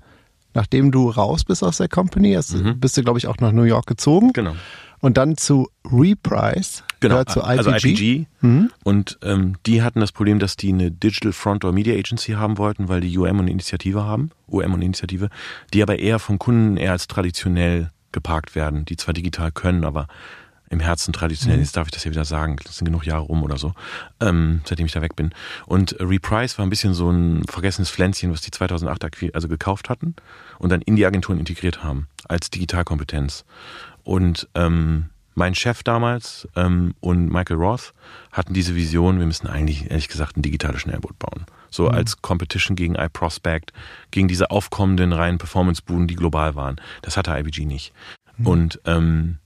nachdem 0.54 0.90
du 0.92 1.08
raus 1.10 1.44
bist 1.44 1.62
aus 1.64 1.78
der 1.78 1.88
Company, 1.88 2.34
hast, 2.34 2.54
bist 2.80 2.96
du, 2.96 3.02
glaube 3.02 3.18
ich, 3.18 3.26
auch 3.26 3.36
nach 3.38 3.52
New 3.52 3.62
York 3.62 3.86
gezogen 3.86 4.32
Genau. 4.32 4.54
und 5.00 5.16
dann 5.16 5.36
zu 5.36 5.68
Reprise, 5.90 6.82
Genau, 7.00 7.14
gehört 7.14 7.30
zu 7.30 7.40
IPG. 7.40 7.48
also 7.48 7.70
IPG. 7.70 8.26
Mhm. 8.42 8.70
Und 8.84 9.18
ähm, 9.22 9.56
die 9.66 9.82
hatten 9.82 10.00
das 10.00 10.12
Problem, 10.12 10.38
dass 10.38 10.56
die 10.56 10.68
eine 10.72 10.90
Digital 10.90 11.32
Front 11.32 11.64
Door 11.64 11.72
Media 11.72 11.94
Agency 11.94 12.32
haben 12.32 12.58
wollten, 12.58 12.88
weil 12.88 13.00
die 13.00 13.16
UM 13.18 13.40
und 13.40 13.48
Initiative 13.48 14.04
haben, 14.04 14.30
UM 14.46 14.74
und 14.74 14.82
Initiative, 14.82 15.28
die 15.74 15.82
aber 15.82 15.98
eher 15.98 16.18
von 16.18 16.38
Kunden 16.38 16.76
eher 16.76 16.92
als 16.92 17.08
traditionell 17.08 17.90
geparkt 18.12 18.54
werden, 18.54 18.84
die 18.84 18.96
zwar 18.96 19.14
digital 19.14 19.50
können, 19.52 19.84
aber 19.84 20.06
im 20.72 20.80
Herzen 20.80 21.12
traditionell, 21.12 21.58
Mhm. 21.58 21.62
jetzt 21.62 21.76
darf 21.76 21.86
ich 21.86 21.92
das 21.92 22.02
ja 22.04 22.10
wieder 22.10 22.24
sagen, 22.24 22.56
das 22.64 22.78
sind 22.78 22.86
genug 22.86 23.04
Jahre 23.06 23.22
rum 23.22 23.42
oder 23.42 23.58
so, 23.58 23.74
ähm, 24.20 24.62
seitdem 24.64 24.86
ich 24.86 24.92
da 24.92 25.02
weg 25.02 25.14
bin. 25.16 25.32
Und 25.66 25.94
Reprise 26.00 26.58
war 26.58 26.66
ein 26.66 26.70
bisschen 26.70 26.94
so 26.94 27.10
ein 27.10 27.44
vergessenes 27.48 27.90
Pflänzchen, 27.90 28.32
was 28.32 28.40
die 28.40 28.50
2008 28.50 29.04
acqui- 29.04 29.32
also 29.34 29.48
gekauft 29.48 29.88
hatten 29.90 30.16
und 30.58 30.70
dann 30.70 30.82
in 30.82 30.96
die 30.96 31.06
Agenturen 31.06 31.38
integriert 31.38 31.84
haben, 31.84 32.08
als 32.28 32.50
Digitalkompetenz. 32.50 33.44
Und 34.02 34.48
ähm, 34.54 35.06
mein 35.34 35.54
Chef 35.54 35.82
damals 35.82 36.46
ähm, 36.56 36.94
und 37.00 37.28
Michael 37.32 37.56
Roth 37.56 37.94
hatten 38.32 38.52
diese 38.54 38.74
Vision, 38.74 39.18
wir 39.18 39.26
müssen 39.26 39.46
eigentlich, 39.46 39.90
ehrlich 39.90 40.08
gesagt, 40.08 40.36
ein 40.36 40.42
digitales 40.42 40.80
Schnellboot 40.82 41.18
bauen. 41.18 41.46
So 41.70 41.88
als 41.88 42.20
Competition 42.20 42.76
gegen 42.76 42.96
iProspect, 42.96 43.72
gegen 44.10 44.28
diese 44.28 44.50
aufkommenden 44.50 45.12
reinen 45.14 45.38
Performance-Buden, 45.38 46.06
die 46.06 46.16
global 46.16 46.54
waren. 46.54 46.76
Das 47.00 47.16
hatte 47.16 47.30
IPG 47.32 47.64
nicht. 47.64 47.92
Und 48.44 48.80
ähm, 48.86 49.38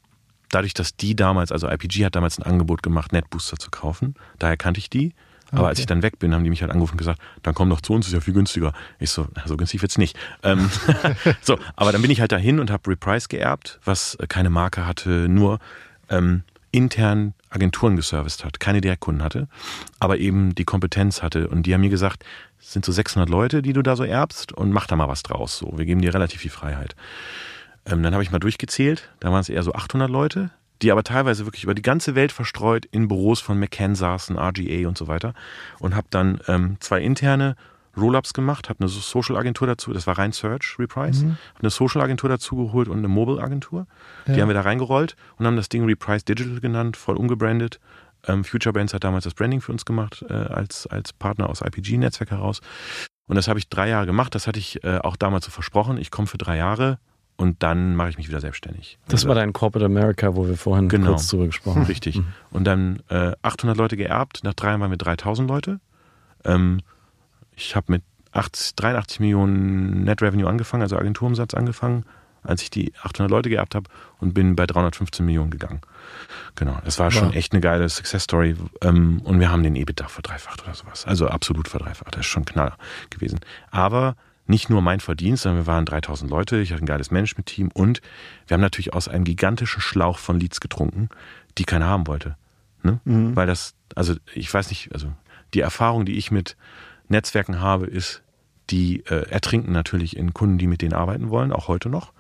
dadurch, 0.57 0.72
dass 0.74 0.96
die 0.96 1.14
damals, 1.14 1.52
also 1.52 1.68
IPG 1.68 2.07
hat 2.07 2.16
damals 2.16 2.38
ein 2.38 2.42
Angebot 2.42 2.82
gemacht, 2.82 3.12
NetBooster 3.12 3.59
zu 3.59 3.70
kaufen, 3.70 4.14
daher 4.38 4.57
kannte 4.57 4.78
ich 4.78 4.88
die. 4.88 5.12
Aber 5.52 5.68
als 5.68 5.76
Okay. 5.76 5.82
ich 5.82 5.86
dann 5.86 6.02
weg 6.02 6.18
bin, 6.18 6.34
haben 6.34 6.42
die 6.42 6.50
mich 6.50 6.62
halt 6.62 6.72
angerufen 6.72 6.94
und 6.94 6.98
gesagt, 6.98 7.20
dann 7.42 7.54
komm 7.54 7.70
doch 7.70 7.80
zu 7.80 7.92
uns, 7.92 8.07
ist 8.09 8.14
ja 8.14 8.20
viel 8.20 8.34
günstiger. 8.34 8.72
Ich 8.98 9.11
so, 9.11 9.28
na, 9.36 9.46
so 9.46 9.57
günstig 9.57 9.80
wird's 9.82 9.96
nicht. 9.98 10.18
Ähm, 10.42 10.68
so, 11.42 11.59
aber 11.76 11.92
dann 11.92 12.02
bin 12.02 12.11
ich 12.11 12.20
halt 12.20 12.32
dahin 12.32 12.59
und 12.59 12.70
habe 12.70 12.90
Reprise 12.90 13.28
geerbt, 13.28 13.78
was 13.84 14.16
äh, 14.16 14.26
keine 14.26 14.50
Marke 14.50 14.86
hatte, 14.86 15.28
nur 15.28 15.61
ähm, 16.09 16.42
intern 16.72 17.34
Agenturen 17.50 17.96
geserviced 17.96 18.44
hat, 18.44 18.59
keine 18.59 18.80
Direktkunden 18.80 19.22
hatte, 19.22 19.46
aber 20.00 20.18
eben 20.18 20.54
die 20.54 20.64
Kompetenz 20.64 21.22
hatte. 21.22 21.48
Und 21.48 21.64
die 21.64 21.74
haben 21.74 21.80
mir 21.82 21.90
gesagt, 21.90 22.24
es 22.59 22.72
sind 22.72 22.84
so 22.84 22.90
600 22.90 23.28
Leute, 23.28 23.62
die 23.62 23.72
du 23.72 23.82
da 23.82 23.94
so 23.94 24.04
erbst 24.04 24.52
und 24.52 24.72
mach 24.72 24.86
da 24.86 24.96
mal 24.96 25.09
was 25.09 25.22
draus. 25.22 25.59
So, 25.59 25.72
wir 25.76 25.84
geben 25.84 26.00
dir 26.02 26.12
relativ 26.12 26.40
viel 26.40 26.50
Freiheit. 26.50 26.96
Ähm, 27.87 28.03
dann 28.03 28.12
habe 28.14 28.22
ich 28.22 28.30
mal 28.30 28.39
durchgezählt, 28.39 29.09
da 29.20 29.30
waren 29.30 29.41
es 29.41 29.49
eher 29.49 29.62
so 29.62 29.72
800 29.72 30.11
Leute, 30.11 30.51
die 30.82 30.91
aber 30.93 31.05
teilweise 31.05 31.47
wirklich 31.47 31.64
über 31.64 31.74
die 31.74 31.82
ganze 31.82 32.14
Welt 32.14 32.32
verstreut 32.32 32.84
in 32.87 33.09
Büros 33.09 33.41
von 33.41 33.59
McCann 33.59 33.95
saßen, 33.95 34.37
RGA 34.39 34.87
und 34.89 34.99
so 34.99 35.09
weiter. 35.09 35.32
Und 35.78 35.95
habe 35.95 36.07
dann 36.11 36.41
ähm, 36.49 36.76
zwei 36.80 37.01
interne 37.01 37.57
Roll-Ups 37.97 38.34
gemacht, 38.34 38.68
habe 38.68 38.80
eine 38.80 38.89
So- 38.89 39.01
Social-Agentur 39.01 39.66
dazu, 39.66 39.93
das 39.95 40.07
war 40.07 40.18
rein 40.18 40.32
Search 40.32 40.76
Reprise, 40.78 41.24
Mhm. 41.24 41.37
hab 41.55 41.62
eine 41.62 41.70
Social-Agentur 41.70 42.28
dazu 42.28 42.57
geholt 42.57 42.89
und 42.89 42.99
eine 42.99 43.09
Mobile-Agentur. 43.09 43.87
Die 44.26 44.32
Ja. 44.32 44.43
haben 44.43 44.49
wir 44.49 44.55
da 44.55 44.61
reingerollt 44.62 45.16
und 45.39 45.47
haben 45.47 45.57
das 45.57 45.70
Ding 45.70 45.84
Reprise 45.87 46.24
Digital 46.24 46.61
genannt, 46.61 46.99
voll 46.99 47.16
umgebrandet. 47.16 47.80
Ähm, 48.26 48.45
Future 48.45 48.72
Brands 48.74 48.93
hat 48.93 49.05
damals 49.05 49.24
das 49.24 49.32
Branding 49.32 49.62
für 49.62 49.72
uns 49.72 49.87
gemacht, 49.87 50.24
äh, 50.28 50.32
als, 50.34 50.87
als 50.89 51.14
Partner 51.14 51.49
aus 51.49 51.62
IPG-Netzwerk 51.62 52.32
heraus. 52.32 52.61
Und 53.28 53.37
das 53.37 53.49
habe 53.49 53.59
ich 53.59 53.68
drei 53.70 53.89
Jahre 53.89 54.05
gemacht, 54.05 54.34
das 54.34 54.47
hatte 54.47 54.59
ich 54.59 54.84
äh, 54.84 54.99
auch 54.99 55.16
damals 55.16 55.47
so 55.47 55.51
versprochen. 55.51 55.97
Ich 55.97 56.11
komme 56.11 56.26
für 56.26 56.37
drei 56.39 56.59
Jahre 56.59 56.99
und 57.37 57.62
dann 57.62 57.97
mache 57.97 58.09
ich 58.11 58.16
mich 58.18 58.28
wieder 58.28 58.41
selbstständig. 58.41 58.99
Das 59.09 59.26
war 59.26 59.34
dein 59.34 59.53
Corporate 59.53 59.84
America, 59.87 60.34
wo 60.37 60.47
wir 60.49 60.57
vorhin 60.57 60.89
Genau. 60.89 61.09
kurz 61.12 61.28
drüber 61.28 61.47
gesprochen 61.47 61.80
haben. 61.82 61.87
Richtig. 61.87 62.20
Und 62.51 62.64
dann 62.64 63.03
äh, 63.09 63.32
800 63.43 63.76
Leute 63.76 63.97
geerbt. 63.97 64.41
Nach 64.43 64.55
drei 64.55 64.68
Jahren 64.68 64.80
waren 64.80 64.91
wir 64.91 64.97
3000 64.99 65.49
Leute. 65.49 65.80
Ähm, 66.45 66.80
ich 67.55 67.76
habe 67.76 67.93
mit 67.93 68.03
80, 68.32 68.74
83 68.76 69.20
Millionen 69.20 70.05
Net 70.05 70.22
Revenue 70.22 70.49
angefangen, 70.49 70.82
also 70.82 70.97
Agenturumsatz 70.97 71.55
angefangen, 71.55 72.05
als 72.43 72.62
ich 72.62 72.70
die 72.70 72.93
800 73.03 73.30
Leute 73.30 73.49
geerbt 73.49 73.74
habe 73.74 73.89
und 74.18 74.34
bin 74.34 74.57
bei 74.57 74.66
315 74.66 75.24
Millionen 75.24 75.51
gegangen. 75.51 75.80
Genau, 76.55 76.78
das 76.84 76.99
war 76.99 77.11
schon 77.11 77.28
Wow. 77.28 77.34
echt 77.34 77.53
eine 77.53 77.61
geile 77.61 77.89
Success 77.89 78.24
Story. 78.24 78.57
Ähm, 78.82 79.20
und 79.24 79.41
wir 79.41 79.51
haben 79.51 79.62
den 79.62 79.74
EBITDA 79.76 80.09
verdreifacht 80.09 80.62
oder 80.62 80.74
sowas. 80.74 81.05
Also 81.07 81.28
absolut 81.28 81.68
verdreifacht. 81.68 82.14
Das 82.14 82.20
ist 82.20 82.26
schon 82.26 82.45
Knaller 82.45 82.76
gewesen. 83.11 83.41
Aber 83.70 84.16
nicht 84.47 84.70
nur 84.70 84.82
mein 84.82 85.01
Verdienst, 85.01 85.42
sondern 85.42 85.62
wir 85.62 85.66
waren 85.66 85.84
3000 85.84 86.30
Leute, 86.30 86.59
ich 86.59 86.72
hatte 86.72 86.82
ein 86.82 86.86
geiles 86.86 87.11
Management-Team 87.11 87.70
und 87.74 88.01
wir 88.47 88.55
haben 88.55 88.61
natürlich 88.61 88.94
aus 88.94 89.09
einem 89.09 89.24
gigantischen 89.24 89.80
Schlauch 89.80 90.18
von 90.18 90.38
Leads 90.38 90.61
getrunken, 90.61 91.09
die 91.59 91.64
keiner 91.64 91.86
haben 91.86 92.07
wollte. 92.07 92.36
Ne? 92.82 93.01
Weil 93.34 93.47
das, 93.47 93.74
also 93.94 94.14
ich 94.34 94.53
weiß 94.53 94.70
nicht, 94.70 94.92
also 94.92 95.12
die 95.55 95.61
Erfahrung, 95.61 96.07
die 96.07 96.16
ich 96.16 96.30
mit 96.30 96.57
Netzwerken 97.09 97.61
habe, 97.61 97.86
ist, 97.86 98.22
die 98.70 99.05
äh, 99.07 99.28
ertrinken 99.30 99.72
natürlich 99.72 100.16
in 100.16 100.34
Kunden, 100.34 100.59
die 100.59 100.66
mit 100.66 100.82
denen 100.82 100.92
arbeiten 100.92 101.30
wollen, 101.30 101.53
auch 101.53 101.68
heute 101.68 101.88
noch. 101.88 102.12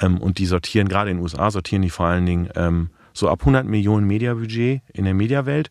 Ähm, 0.00 0.18
und 0.18 0.38
die 0.38 0.46
sortieren, 0.46 0.88
gerade 0.88 1.10
in 1.10 1.16
den 1.16 1.22
USA, 1.22 1.50
sortieren 1.50 1.82
die 1.82 1.90
vor 1.90 2.06
allen 2.06 2.26
Dingen 2.26 2.48
ähm, 2.54 2.90
so 3.12 3.28
ab 3.28 3.40
100 3.40 3.66
Millionen 3.66 4.06
Mediabudget 4.06 4.82
in 4.92 5.04
der 5.04 5.14
Mediawelt, 5.14 5.70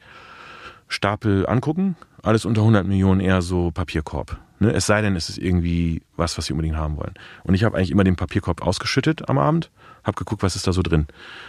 Stapel 0.88 1.48
angucken, 1.48 1.96
alles 2.22 2.46
unter 2.46 2.62
100 2.62 2.86
Millionen 2.86 3.22
eher 3.22 3.42
so 3.42 3.72
Papierkorb. 3.72 4.38
Ne? 4.60 4.72
Es 4.72 4.86
sei 4.86 5.02
denn, 5.02 5.16
es 5.16 5.30
ist 5.30 5.38
irgendwie 5.38 6.02
was, 6.16 6.38
was 6.38 6.46
sie 6.46 6.54
unbedingt 6.54 6.76
haben 6.76 6.98
wollen. 6.98 7.14
Und 7.44 7.54
ich 7.54 7.64
habe 7.64 7.78
eigentlich 7.78 7.92
immer 7.92 8.04
den 8.04 8.16
Papierkorb 8.16 8.62
ausgeschüttet 8.62 9.30
am 9.30 9.38
Abend, 9.38 9.72
habe 10.04 10.18
geguckt, 10.18 10.44
was 10.44 10.56
ist 10.56 10.68
da 10.68 10.74
so 10.74 10.82
drin. 10.82 11.08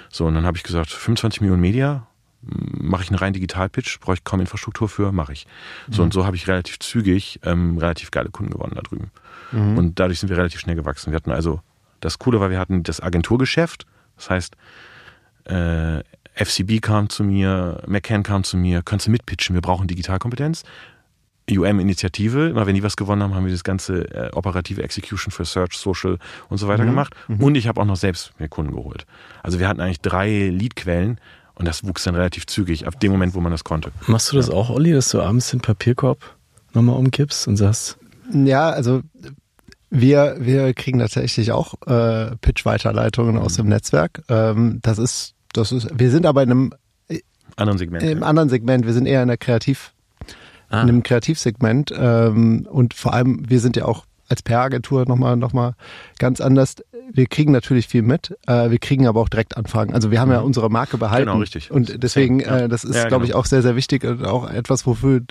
So, 0.08 0.26
und 0.26 0.34
dann 0.34 0.46
habe 0.46 0.56
ich 0.56 0.62
gesagt, 0.62 0.90
25 0.90 1.40
Millionen 1.40 1.60
Media, 1.60 2.06
mache 2.42 3.02
ich 3.02 3.10
einen 3.10 3.18
rein 3.18 3.32
Digital-Pitch, 3.32 4.00
brauche 4.00 4.14
ich 4.14 4.24
kaum 4.24 4.40
Infrastruktur 4.40 4.88
für, 4.88 5.12
mache 5.12 5.32
ich. 5.32 5.46
So 5.90 6.02
und 6.02 6.12
so 6.12 6.24
habe 6.24 6.36
ich 6.36 6.48
relativ 6.48 6.78
zügig 6.78 7.40
ähm, 7.44 7.76
relativ 7.76 8.10
geile 8.10 8.30
Kunden 8.30 8.50
gewonnen 8.50 8.72
da 8.74 8.82
drüben. 8.82 9.10
Und 9.76 9.98
dadurch 9.98 10.20
sind 10.20 10.30
wir 10.30 10.38
relativ 10.38 10.60
schnell 10.60 10.76
gewachsen. 10.76 11.10
Wir 11.12 11.16
hatten 11.16 11.32
also, 11.32 11.60
das 12.00 12.18
Coole 12.18 12.40
war, 12.40 12.50
wir 12.50 12.58
hatten 12.58 12.82
das 12.82 13.00
Agenturgeschäft, 13.00 13.86
das 14.16 14.30
heißt, 14.30 14.56
äh, 15.44 16.02
FCB 16.34 16.80
kam 16.80 17.08
zu 17.08 17.24
mir, 17.24 17.82
McCann 17.86 18.22
kam 18.22 18.44
zu 18.44 18.56
mir, 18.56 18.82
könntest 18.82 19.08
du 19.08 19.10
mitpitchen, 19.10 19.54
wir 19.54 19.60
brauchen 19.60 19.88
Digitalkompetenz. 19.88 20.62
UM-Initiative, 21.50 22.48
immer 22.48 22.66
wenn 22.66 22.74
die 22.74 22.82
was 22.82 22.96
gewonnen 22.96 23.22
haben, 23.22 23.34
haben 23.34 23.44
wir 23.44 23.52
das 23.52 23.64
ganze 23.64 24.04
äh, 24.14 24.30
operative 24.32 24.82
Execution 24.82 25.32
für 25.32 25.44
Search, 25.44 25.74
Social 25.74 26.18
und 26.48 26.58
so 26.58 26.68
weiter 26.68 26.84
gemacht. 26.84 27.14
Und 27.28 27.54
ich 27.56 27.68
habe 27.68 27.80
auch 27.80 27.84
noch 27.86 27.96
selbst 27.96 28.32
mir 28.38 28.48
Kunden 28.48 28.72
geholt. 28.72 29.06
Also 29.42 29.58
wir 29.58 29.68
hatten 29.68 29.80
eigentlich 29.80 30.00
drei 30.00 30.48
Leadquellen 30.48 31.20
und 31.54 31.66
das 31.66 31.84
wuchs 31.84 32.04
dann 32.04 32.14
relativ 32.14 32.46
zügig, 32.46 32.86
ab 32.86 32.98
dem 33.00 33.12
Moment, 33.12 33.34
wo 33.34 33.40
man 33.40 33.52
das 33.52 33.64
konnte. 33.64 33.92
Machst 34.06 34.32
du 34.32 34.36
das 34.36 34.48
auch, 34.48 34.70
Olli, 34.70 34.92
dass 34.92 35.10
du 35.10 35.20
abends 35.20 35.50
den 35.50 35.60
Papierkorb 35.60 36.36
nochmal 36.72 36.96
umkippst 36.96 37.46
und 37.48 37.56
sagst, 37.56 37.98
Ja, 38.32 38.70
also 38.70 39.02
wir, 39.90 40.36
wir 40.38 40.72
kriegen 40.72 41.00
tatsächlich 41.00 41.52
auch 41.52 41.74
äh, 41.86 42.36
Pitch-Weiterleitungen 42.40 43.36
aus 43.36 43.54
dem 43.56 43.68
Netzwerk. 43.68 44.22
Ähm, 44.28 44.78
das 44.82 44.98
ist, 44.98 45.34
das 45.52 45.72
ist, 45.72 45.88
wir 45.92 46.10
sind 46.10 46.26
aber 46.26 46.42
in 46.42 46.50
einem, 46.50 46.74
Anderen 47.56 47.78
Segment. 47.78 48.04
im 48.04 48.22
anderen 48.22 48.48
Segment, 48.48 48.86
wir 48.86 48.92
sind 48.92 49.06
eher 49.06 49.22
in 49.22 49.28
der 49.28 49.36
Kreativ, 49.36 49.92
Ah. 50.70 50.82
in 50.82 50.88
einem 50.88 51.02
Kreativsegment 51.02 51.92
ähm, 51.96 52.66
und 52.70 52.94
vor 52.94 53.12
allem, 53.12 53.48
wir 53.48 53.60
sind 53.60 53.76
ja 53.76 53.84
auch 53.86 54.04
als 54.28 54.42
PR-Agentur 54.42 55.06
nochmal 55.08 55.36
noch 55.36 55.52
mal 55.52 55.74
ganz 56.20 56.40
anders. 56.40 56.76
Wir 57.12 57.26
kriegen 57.26 57.50
natürlich 57.50 57.88
viel 57.88 58.02
mit, 58.02 58.38
äh, 58.46 58.70
wir 58.70 58.78
kriegen 58.78 59.08
aber 59.08 59.20
auch 59.20 59.28
direkt 59.28 59.56
Anfragen. 59.56 59.92
Also 59.92 60.12
wir 60.12 60.20
haben 60.20 60.30
ja 60.30 60.38
unsere 60.38 60.70
Marke 60.70 60.98
behalten. 60.98 61.26
Genau, 61.26 61.40
richtig. 61.40 61.72
Und 61.72 62.00
deswegen, 62.00 62.38
Ja. 62.38 62.58
äh, 62.60 62.68
das 62.68 62.84
ist, 62.84 62.94
Ja, 62.94 63.08
glaube 63.08 63.24
ich, 63.24 63.30
genau. 63.32 63.40
auch 63.40 63.46
sehr, 63.46 63.62
sehr 63.62 63.74
wichtig 63.74 64.04
und 64.04 64.24
auch 64.24 64.48
etwas, 64.48 64.86
wofür 64.86 65.22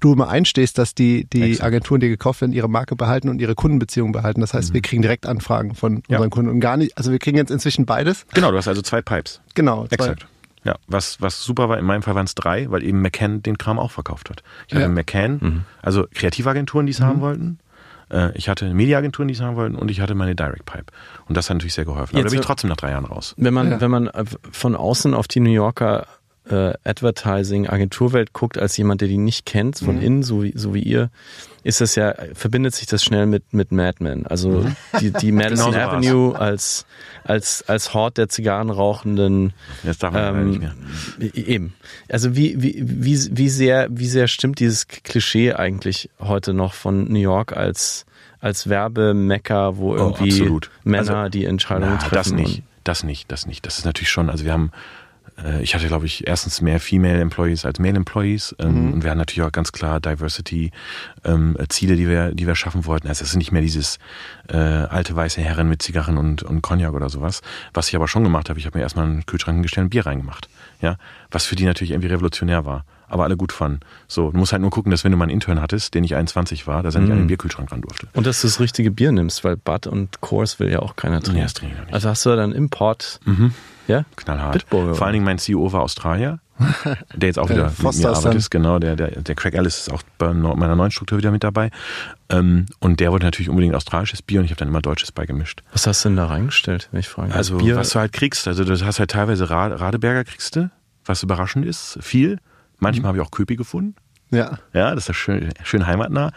du 0.00 0.12
immer 0.14 0.30
einstehst, 0.30 0.78
dass 0.78 0.94
die, 0.94 1.26
die 1.26 1.42
Exakt. 1.42 1.66
Agenturen, 1.66 2.00
die 2.00 2.08
gekauft 2.08 2.40
werden, 2.40 2.54
ihre 2.54 2.70
Marke 2.70 2.96
behalten 2.96 3.28
und 3.28 3.42
ihre 3.42 3.54
Kundenbeziehung 3.54 4.12
behalten. 4.12 4.40
Das 4.40 4.54
heißt, 4.54 4.72
wir 4.72 4.80
kriegen 4.80 5.02
direkt 5.02 5.26
Anfragen 5.26 5.74
von 5.74 5.96
Mhm. 5.96 6.02
Unseren 6.08 6.30
Kunden 6.30 6.50
und 6.50 6.60
gar 6.60 6.78
nicht, 6.78 6.96
also 6.96 7.10
wir 7.12 7.18
kriegen 7.18 7.36
jetzt 7.36 7.50
inzwischen 7.50 7.84
beides. 7.84 8.24
Genau, 8.32 8.50
du 8.50 8.56
hast 8.56 8.68
also 8.68 8.80
zwei 8.80 9.02
Pipes. 9.02 9.42
Genau. 9.54 9.86
zwei- 9.88 9.94
Exakt. 9.96 10.26
Ja, 10.68 10.74
was, 10.86 11.20
was 11.22 11.42
super 11.42 11.68
war, 11.70 11.78
in 11.78 11.84
meinem 11.86 12.02
Fall 12.02 12.14
waren 12.14 12.26
es 12.26 12.34
drei, 12.34 12.70
weil 12.70 12.82
eben 12.82 13.00
McCann 13.00 13.42
den 13.42 13.56
Kram 13.56 13.78
auch 13.78 13.90
verkauft 13.90 14.28
hat. 14.28 14.42
Ich 14.66 14.74
hatte 14.74 14.82
Ja. 14.82 14.88
McCann, 14.88 15.64
also 15.80 16.06
Kreativagenturen, 16.14 16.84
die 16.84 16.92
es 16.92 17.00
haben 17.00 17.20
wollten. 17.22 17.58
Äh, 18.10 18.32
Ich 18.36 18.48
hatte 18.50 18.72
Mediaagenturen, 18.74 19.28
die 19.28 19.34
es 19.34 19.40
haben 19.40 19.56
wollten 19.56 19.76
und 19.76 19.90
ich 19.90 20.00
hatte 20.02 20.14
meine 20.14 20.34
Direct 20.34 20.66
Pipe. 20.66 20.86
Und 21.26 21.36
das 21.36 21.48
hat 21.48 21.56
natürlich 21.56 21.72
sehr 21.74 21.84
geholfen. 21.86 22.14
Aber 22.16 22.18
Jetzt 22.18 22.26
da 22.26 22.30
bin 22.34 22.40
ich 22.40 22.46
trotzdem 22.46 22.68
nach 22.70 22.76
drei 22.76 22.90
Jahren 22.90 23.06
raus. 23.06 23.34
wenn 23.38 23.54
man, 23.54 23.70
Ja. 23.70 23.80
wenn 23.80 23.90
man 23.90 24.08
äh, 24.08 24.24
von 24.52 24.76
außen 24.76 25.14
auf 25.14 25.26
die 25.26 25.40
New 25.40 25.50
Yorker 25.52 26.06
äh, 26.50 26.72
Advertising-Agenturwelt 26.84 28.32
guckt, 28.32 28.58
als 28.58 28.76
jemand, 28.76 29.00
der 29.00 29.08
die 29.08 29.18
nicht 29.18 29.46
kennt, 29.46 29.80
Mhm. 29.80 29.86
von 29.86 30.00
innen, 30.02 30.22
so 30.22 30.42
wie, 30.42 30.52
so 30.54 30.74
wie 30.74 30.82
ihr, 30.82 31.10
ist 31.64 31.80
das 31.80 31.94
ja, 31.94 32.14
verbindet 32.34 32.74
sich 32.74 32.86
das 32.86 33.02
schnell 33.02 33.26
mit, 33.26 33.52
mit 33.52 33.72
Mad 33.72 34.02
Men. 34.02 34.26
Also 34.26 34.64
die, 35.00 35.10
die 35.10 35.32
Madison 35.32 35.70
Mhm. 35.70 35.74
Genau 35.74 35.86
so 35.86 35.92
war's. 35.92 36.06
Avenue 36.06 36.38
als, 36.38 36.86
als, 37.24 37.64
als 37.68 37.94
Hort 37.94 38.16
der 38.18 38.28
Zigarrenrauchenden 38.28 39.52
Jetzt 39.84 40.02
darf 40.02 40.12
man 40.12 40.22
leider 40.22 40.44
nicht 40.44 40.60
mehr. 40.60 40.74
Ähm, 41.20 41.30
Eben. 41.34 41.74
Also 42.08 42.36
wie, 42.36 42.62
wie, 42.62 42.76
wie, 42.82 43.18
wie 43.36 43.48
sehr, 43.48 43.88
wie 43.90 44.06
sehr 44.08 44.28
stimmt 44.28 44.60
dieses 44.60 44.86
Klischee 44.88 45.52
eigentlich 45.52 46.10
heute 46.20 46.54
noch 46.54 46.74
von 46.74 47.04
New 47.12 47.18
York 47.18 47.56
als, 47.56 48.06
als 48.40 48.68
Werbemecker, 48.68 49.76
wo 49.76 49.94
irgendwie 49.96 50.30
absolut. 50.32 50.70
Männer 50.84 51.16
Also, 51.16 51.28
die 51.30 51.44
Entscheidungen 51.44 51.98
Na, 52.00 52.08
treffen? 52.08 52.36
das 52.38 52.48
nicht, 52.48 52.62
das 52.84 53.02
nicht, 53.04 53.30
das 53.32 53.46
nicht. 53.46 53.66
Das 53.66 53.78
ist 53.78 53.84
natürlich 53.84 54.10
schon, 54.10 54.30
also 54.30 54.44
wir 54.44 54.52
haben 54.52 54.70
ich 55.62 55.74
hatte, 55.74 55.86
glaube 55.86 56.06
ich, 56.06 56.26
erstens 56.26 56.60
mehr 56.60 56.80
Female 56.80 57.20
Employees 57.20 57.64
als 57.64 57.78
Male 57.78 57.96
Employees. 57.96 58.54
Ähm, 58.58 58.86
Mhm. 58.88 58.92
Und 58.94 59.02
wir 59.04 59.10
hatten 59.10 59.18
natürlich 59.18 59.46
auch 59.46 59.52
ganz 59.52 59.70
klar 59.72 60.00
Diversity-Ziele, 60.00 61.96
die, 61.96 62.08
wir, 62.08 62.34
die 62.34 62.46
wir 62.46 62.54
schaffen 62.54 62.86
wollten. 62.86 63.08
Also 63.08 63.22
es 63.24 63.30
ist 63.30 63.36
nicht 63.36 63.52
mehr 63.52 63.62
dieses 63.62 63.98
äh, 64.48 64.56
alte 64.56 65.14
weiße 65.14 65.40
Herren 65.40 65.68
mit 65.68 65.82
Zigarren 65.82 66.18
und, 66.18 66.42
und 66.42 66.62
Cognac 66.62 66.92
oder 66.92 67.08
sowas. 67.08 67.42
Was 67.74 67.88
ich 67.88 67.96
aber 67.96 68.08
schon 68.08 68.24
gemacht 68.24 68.48
habe, 68.50 68.58
ich 68.58 68.66
habe 68.66 68.78
mir 68.78 68.82
erstmal 68.82 69.04
einen 69.06 69.26
Kühlschrank 69.26 69.56
hingestellt 69.56 69.84
und 69.86 69.90
Bier 69.90 70.06
reingemacht. 70.06 70.48
Ja, 70.80 70.96
was 71.30 71.44
für 71.44 71.56
die 71.56 71.64
natürlich 71.64 71.90
irgendwie 71.90 72.08
revolutionär 72.08 72.64
war. 72.64 72.84
Aber 73.10 73.24
alle 73.24 73.36
gut 73.38 73.52
fanden. 73.52 73.80
So, 74.06 74.30
du 74.30 74.36
musst 74.36 74.52
halt 74.52 74.60
nur 74.60 74.70
gucken, 74.70 74.90
dass 74.90 75.02
wenn 75.02 75.10
du 75.12 75.16
mal 75.16 75.24
einen 75.24 75.32
Intern 75.32 75.62
hattest, 75.62 75.94
der 75.94 76.02
nicht 76.02 76.14
21 76.14 76.66
war, 76.66 76.82
dass 76.82 76.94
er 76.94 77.00
nicht 77.00 77.08
Mhm. 77.08 77.12
an 77.14 77.18
den 77.22 77.26
Bierkühlschrank 77.28 77.72
ran 77.72 77.80
durfte. 77.80 78.06
Und 78.12 78.26
dass 78.26 78.42
du 78.42 78.46
das 78.46 78.60
richtige 78.60 78.90
Bier 78.90 79.10
nimmst, 79.12 79.44
weil 79.44 79.56
Bud 79.56 79.86
und 79.86 80.20
Coors 80.20 80.60
will 80.60 80.70
ja 80.70 80.80
auch 80.80 80.94
keiner 80.94 81.20
trinken. 81.22 81.38
Nee, 81.38 81.42
das 81.44 81.54
trinke 81.54 81.74
ich 81.74 81.80
nicht. 81.84 81.94
Also 81.94 82.08
hast 82.10 82.26
du 82.26 82.36
dann 82.36 82.52
Import, 82.52 83.18
Mhm. 83.24 83.54
Ja? 83.88 84.04
Knallhart. 84.16 84.52
Bitburger. 84.52 84.94
Vor 84.94 85.06
allen 85.06 85.14
Dingen 85.14 85.24
mein 85.24 85.38
CEO 85.38 85.72
war 85.72 85.82
Australier, 85.82 86.38
der 87.14 87.28
jetzt 87.28 87.38
auch 87.38 87.46
Der 87.48 87.56
wieder 87.56 87.70
mit 87.70 87.82
mir 87.82 87.90
ist 87.90 88.04
arbeitet. 88.04 88.50
Genau, 88.50 88.78
der, 88.78 88.96
der, 88.96 89.22
der 89.22 89.34
Craig 89.34 89.54
Ellis 89.54 89.78
ist 89.78 89.90
auch 89.90 90.02
bei 90.18 90.32
meiner 90.32 90.76
neuen 90.76 90.90
Struktur 90.90 91.18
wieder 91.18 91.30
mit 91.30 91.42
dabei. 91.42 91.70
Ähm, 92.28 92.66
und 92.78 93.00
der 93.00 93.10
wollte 93.10 93.24
natürlich 93.24 93.48
unbedingt 93.48 93.74
australisches 93.74 94.22
Bier 94.22 94.40
und 94.40 94.44
ich 94.44 94.50
habe 94.50 94.58
dann 94.58 94.68
immer 94.68 94.82
deutsches 94.82 95.10
beigemischt. 95.10 95.62
Was 95.72 95.86
hast 95.86 96.04
du 96.04 96.10
denn 96.10 96.16
da 96.16 96.26
reingestellt, 96.26 96.88
wenn 96.92 97.00
ich 97.00 97.08
frage? 97.08 97.34
Also 97.34 97.58
Bier, 97.58 97.76
was 97.76 97.90
du 97.90 97.98
halt 97.98 98.12
kriegst, 98.12 98.46
also 98.46 98.64
du 98.64 98.78
hast 98.78 98.98
halt 98.98 99.10
teilweise 99.10 99.50
Ra 99.50 99.66
Radeberger 99.66 100.24
kriegst 100.24 100.56
du, 100.56 100.70
was 101.04 101.22
überraschend 101.22 101.66
ist, 101.66 101.98
viel. 102.00 102.38
Manchmal 102.78 103.08
habe 103.08 103.18
ich 103.18 103.24
auch 103.24 103.30
Köpi 103.30 103.56
gefunden. 103.56 103.96
Ja. 104.30 104.58
Ja, 104.72 104.94
das 104.94 105.08
ist 105.08 105.16
schön, 105.16 105.52
schön 105.64 105.86
heimatnah. 105.86 106.32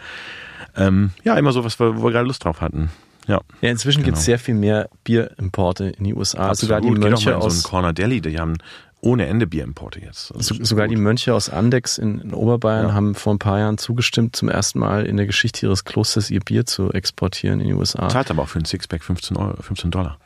Ähm, 0.76 1.10
ja, 1.24 1.36
immer 1.36 1.52
so, 1.52 1.64
was 1.64 1.78
wir, 1.78 1.98
wo 1.98 2.04
wir 2.04 2.12
gerade 2.12 2.26
Lust 2.26 2.44
drauf 2.44 2.60
hatten. 2.60 2.90
Ja, 3.28 3.40
ja, 3.60 3.70
inzwischen 3.70 3.98
genau. 4.00 4.06
gibt 4.06 4.18
es 4.18 4.24
sehr 4.24 4.38
viel 4.38 4.54
mehr 4.54 4.88
Bierimporte 5.04 5.84
in 5.86 6.04
die 6.04 6.14
USA. 6.14 6.54
Sogar 6.54 6.80
die 6.80 6.88
Absolut. 6.88 7.04
Geh 7.04 7.10
doch 7.10 7.10
Mönche 7.10 7.30
mal 7.30 7.34
in 7.36 7.40
so 7.40 7.46
aus 7.46 7.54
einen 7.54 7.62
Corner 7.62 7.92
Deli, 7.92 8.20
die 8.20 8.38
haben 8.38 8.56
ohne 9.00 9.26
Ende 9.26 9.46
Bierimporte 9.46 10.00
jetzt. 10.00 10.32
Also 10.34 10.54
So, 10.54 10.64
sogar 10.64 10.86
gut. 10.88 10.96
die 10.96 11.00
Mönche 11.00 11.34
aus 11.34 11.48
Andex 11.48 11.98
in, 11.98 12.20
in 12.20 12.34
Oberbayern 12.34 12.88
Ja. 12.88 12.94
haben 12.94 13.14
vor 13.14 13.34
ein 13.34 13.38
paar 13.38 13.58
Jahren 13.58 13.78
zugestimmt, 13.78 14.36
zum 14.36 14.48
ersten 14.48 14.78
Mal 14.78 15.06
in 15.06 15.16
der 15.16 15.26
Geschichte 15.26 15.66
ihres 15.66 15.84
Klosters 15.84 16.30
ihr 16.30 16.40
Bier 16.40 16.66
zu 16.66 16.92
exportieren 16.92 17.60
in 17.60 17.66
die 17.68 17.74
USA. 17.74 18.08
Zahlt 18.08 18.30
aber 18.30 18.42
auch 18.42 18.48
für 18.48 18.58
einen 18.58 18.64
Sixpack 18.64 19.02
15, 19.02 19.36
Euro, 19.36 19.60
15 19.62 19.90
Dollar. 19.90 20.18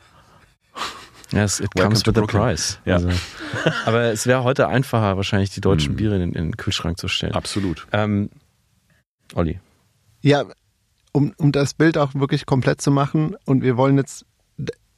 Yes, 1.33 1.59
it 1.59 1.67
Welcome 1.75 1.89
comes 1.95 2.03
to 2.03 2.11
with 2.15 2.21
the 2.21 2.25
price. 2.27 2.79
Ja. 2.85 2.95
Also, 2.95 3.09
aber 3.85 4.03
es 4.11 4.25
wäre 4.27 4.43
heute 4.43 4.67
einfacher, 4.69 5.17
wahrscheinlich 5.17 5.49
die 5.49 5.59
deutschen 5.59 5.89
Hm. 5.89 5.95
Biere 5.97 6.15
in, 6.15 6.21
in 6.21 6.33
den 6.33 6.57
Kühlschrank 6.57 6.97
zu 6.97 7.07
stellen. 7.09 7.33
Absolut. 7.33 7.85
Ähm, 7.91 8.29
Olli, 9.35 9.59
Ja, 10.21 10.45
um, 11.17 11.33
um 11.37 11.51
das 11.51 11.73
Bild 11.73 11.97
auch 11.97 12.13
wirklich 12.15 12.45
komplett 12.45 12.79
zu 12.81 12.91
machen 12.91 13.35
und 13.45 13.61
wir 13.63 13.75
wollen 13.77 13.97
jetzt, 13.97 14.25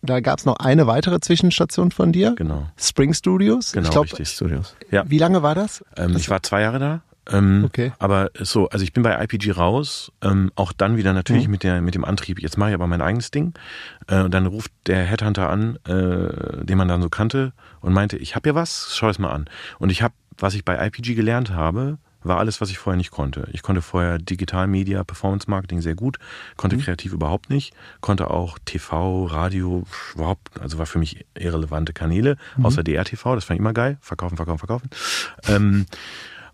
da 0.02 0.20
gab 0.20 0.40
es 0.40 0.46
noch 0.46 0.58
eine 0.58 0.86
weitere 0.88 1.20
Zwischenstation 1.20 1.92
von 1.92 2.12
dir, 2.12 2.34
Genau. 2.38 2.68
Spring 2.78 3.14
Studios. 3.14 3.72
Genau, 3.72 3.86
ich 3.88 3.92
glaub, 3.92 4.06
richtig. 4.06 4.30
Studios. 4.30 4.76
Ja. 4.92 5.04
Wie 5.08 5.18
lange 5.18 5.42
war 5.44 5.56
das? 5.56 5.84
Ähm, 5.98 6.16
ich 6.16 6.30
war 6.30 6.42
zwei 6.44 6.62
Jahre 6.62 6.80
da. 6.80 7.02
Ähm, 7.32 7.64
Okay. 7.66 7.92
Aber 8.00 8.32
so, 8.40 8.70
also 8.70 8.84
ich 8.84 8.92
bin 8.94 9.04
bei 9.04 9.22
IPG 9.24 9.52
raus, 9.52 10.12
ähm, 10.24 10.52
auch 10.56 10.72
dann 10.74 10.98
wieder 10.98 11.14
natürlich 11.14 11.46
Mhm. 11.46 11.52
mit, 11.52 11.64
der, 11.64 11.82
mit 11.82 11.94
dem 11.96 12.04
Antrieb, 12.06 12.42
jetzt 12.42 12.58
mache 12.58 12.70
ich 12.72 12.74
aber 12.76 12.88
mein 12.88 13.02
eigenes 13.02 13.30
Ding. 13.30 13.54
Äh, 14.08 14.22
und 14.24 14.34
dann 14.34 14.46
ruft 14.48 14.72
der 14.88 15.04
Headhunter 15.04 15.50
an, 15.50 15.78
äh, 15.88 16.64
den 16.66 16.78
man 16.78 16.88
dann 16.88 17.02
so 17.02 17.10
kannte 17.10 17.54
und 17.82 17.94
meinte, 17.94 18.18
ich 18.18 18.36
habe 18.36 18.50
ja 18.50 18.56
was, 18.56 18.92
schau 18.96 19.10
es 19.10 19.20
mal 19.20 19.32
an. 19.32 19.46
Und 19.80 19.90
ich 19.92 20.02
habe, 20.02 20.14
was 20.38 20.54
ich 20.56 20.66
bei 20.66 20.76
IPG 20.88 21.14
gelernt 21.16 21.52
habe, 21.52 21.98
war 22.22 22.38
alles, 22.38 22.62
was 22.62 22.70
ich 22.70 22.78
vorher 22.78 22.98
nicht 22.98 23.12
konnte. 23.12 23.48
Ich 23.54 23.62
konnte 23.62 23.82
vorher 23.82 24.18
Digital 24.18 24.68
Media, 24.68 25.04
Performance 25.04 25.50
Marketing 25.50 25.82
sehr 25.82 25.96
gut, 25.96 26.18
konnte 26.58 26.78
kreativ 26.78 27.14
überhaupt 27.14 27.50
nicht, 27.50 27.74
konnte 28.02 28.30
auch 28.30 28.58
TV, 28.66 29.26
Radio, 29.26 29.84
überhaupt, 30.16 30.60
also 30.60 30.78
war 30.78 30.86
für 30.86 31.00
mich 31.00 31.26
irrelevante 31.36 31.94
Kanäle, 31.94 32.38
außer 32.62 32.84
DRTV, 32.84 33.36
das 33.36 33.46
fand 33.46 33.58
ich 33.58 33.60
immer 33.60 33.74
geil, 33.74 33.98
verkaufen, 34.02 34.36
verkaufen, 34.36 34.60
verkaufen. 34.60 34.90
Ähm, 35.48 35.86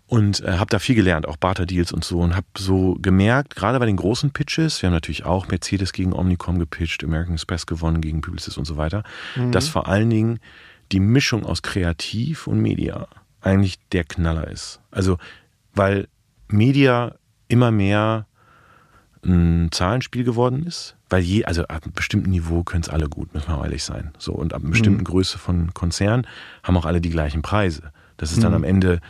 und 0.08 0.40
äh, 0.44 0.52
habe 0.52 0.70
da 0.70 0.78
viel 0.78 0.94
gelernt, 0.94 1.26
auch 1.26 1.36
Barter-Deals 1.36 1.90
und 1.90 2.04
so 2.04 2.20
und 2.20 2.36
habe 2.36 2.46
so 2.56 2.96
gemerkt, 3.00 3.56
gerade 3.56 3.80
bei 3.80 3.86
den 3.86 3.96
großen 3.96 4.30
Pitches, 4.30 4.80
wir 4.80 4.86
haben 4.86 4.94
natürlich 4.94 5.24
auch 5.24 5.48
Mercedes 5.48 5.92
gegen 5.92 6.12
Omnicom 6.12 6.60
gepitcht, 6.60 7.02
American 7.02 7.34
Express 7.34 7.66
gewonnen 7.66 8.00
gegen 8.00 8.20
Publicis 8.20 8.56
und 8.56 8.66
so 8.66 8.76
weiter, 8.76 9.02
dass 9.50 9.66
vor 9.68 9.88
allen 9.88 10.08
Dingen 10.08 10.38
die 10.92 11.00
Mischung 11.00 11.44
aus 11.44 11.62
Kreativ 11.62 12.46
und 12.46 12.60
Media 12.60 13.08
eigentlich 13.40 13.78
der 13.90 14.04
Knaller 14.04 14.48
ist. 14.48 14.80
Also, 14.90 15.18
weil 15.76 16.08
Media 16.48 17.14
immer 17.48 17.70
mehr 17.70 18.26
ein 19.24 19.68
Zahlenspiel 19.72 20.24
geworden 20.24 20.64
ist, 20.66 20.96
weil 21.10 21.22
je, 21.22 21.44
also 21.44 21.62
ab 21.62 21.84
einem 21.84 21.92
bestimmten 21.92 22.30
Niveau 22.30 22.62
können 22.62 22.82
es 22.82 22.88
alle 22.88 23.08
gut, 23.08 23.34
müssen 23.34 23.48
wir 23.48 23.62
ehrlich 23.62 23.82
sein. 23.84 24.12
So, 24.18 24.32
und 24.32 24.52
ab 24.54 24.62
einer 24.62 24.70
bestimmten 24.70 25.04
Größe 25.04 25.38
von 25.38 25.74
Konzern 25.74 26.26
haben 26.62 26.76
auch 26.76 26.84
alle 26.86 27.00
die 27.00 27.10
gleichen 27.10 27.42
Preise. 27.42 27.92
Das 28.18 28.32
ist 28.32 28.42
dann 28.42 28.54
am 28.54 28.64
Ende, 28.64 29.00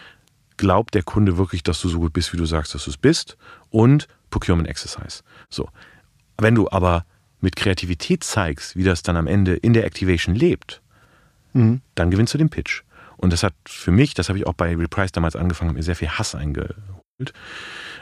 glaubt 0.57 0.95
der 0.95 1.03
Kunde 1.03 1.37
wirklich, 1.37 1.63
dass 1.63 1.81
du 1.81 1.89
so 1.89 1.99
gut 2.01 2.13
bist, 2.13 2.33
wie 2.33 2.39
du 2.39 2.47
sagst, 2.47 2.75
dass 2.75 2.85
du 2.85 2.91
es 2.91 2.97
bist 2.97 3.37
und 3.71 4.09
Procurement 4.31 4.69
Exercise. 4.69 5.23
So. 5.51 5.69
Wenn 6.39 6.55
du 6.55 6.69
aber 6.71 7.05
mit 7.41 7.55
Kreativität 7.57 8.25
zeigst, 8.25 8.75
wie 8.75 8.83
das 8.85 9.03
dann 9.03 9.17
am 9.17 9.27
Ende 9.27 9.55
in 9.55 9.75
der 9.75 9.85
Activation 9.85 10.35
lebt, 10.35 10.81
Mhm. 11.53 11.81
dann 11.95 12.11
gewinnst 12.11 12.35
du 12.35 12.39
den 12.39 12.51
Pitch. 12.51 12.83
Und 13.17 13.33
das 13.33 13.43
hat 13.43 13.55
für 13.67 13.91
mich, 13.91 14.15
das 14.15 14.29
habe 14.29 14.39
ich 14.39 14.47
auch 14.47 14.55
bei 14.55 14.75
Reprise 14.75 15.13
damals 15.13 15.37
angefangen, 15.37 15.75
mir 15.75 15.83
sehr 15.83 15.97
viel 15.97 16.11
Hass 16.11 16.35
eingeholt, 16.35 16.75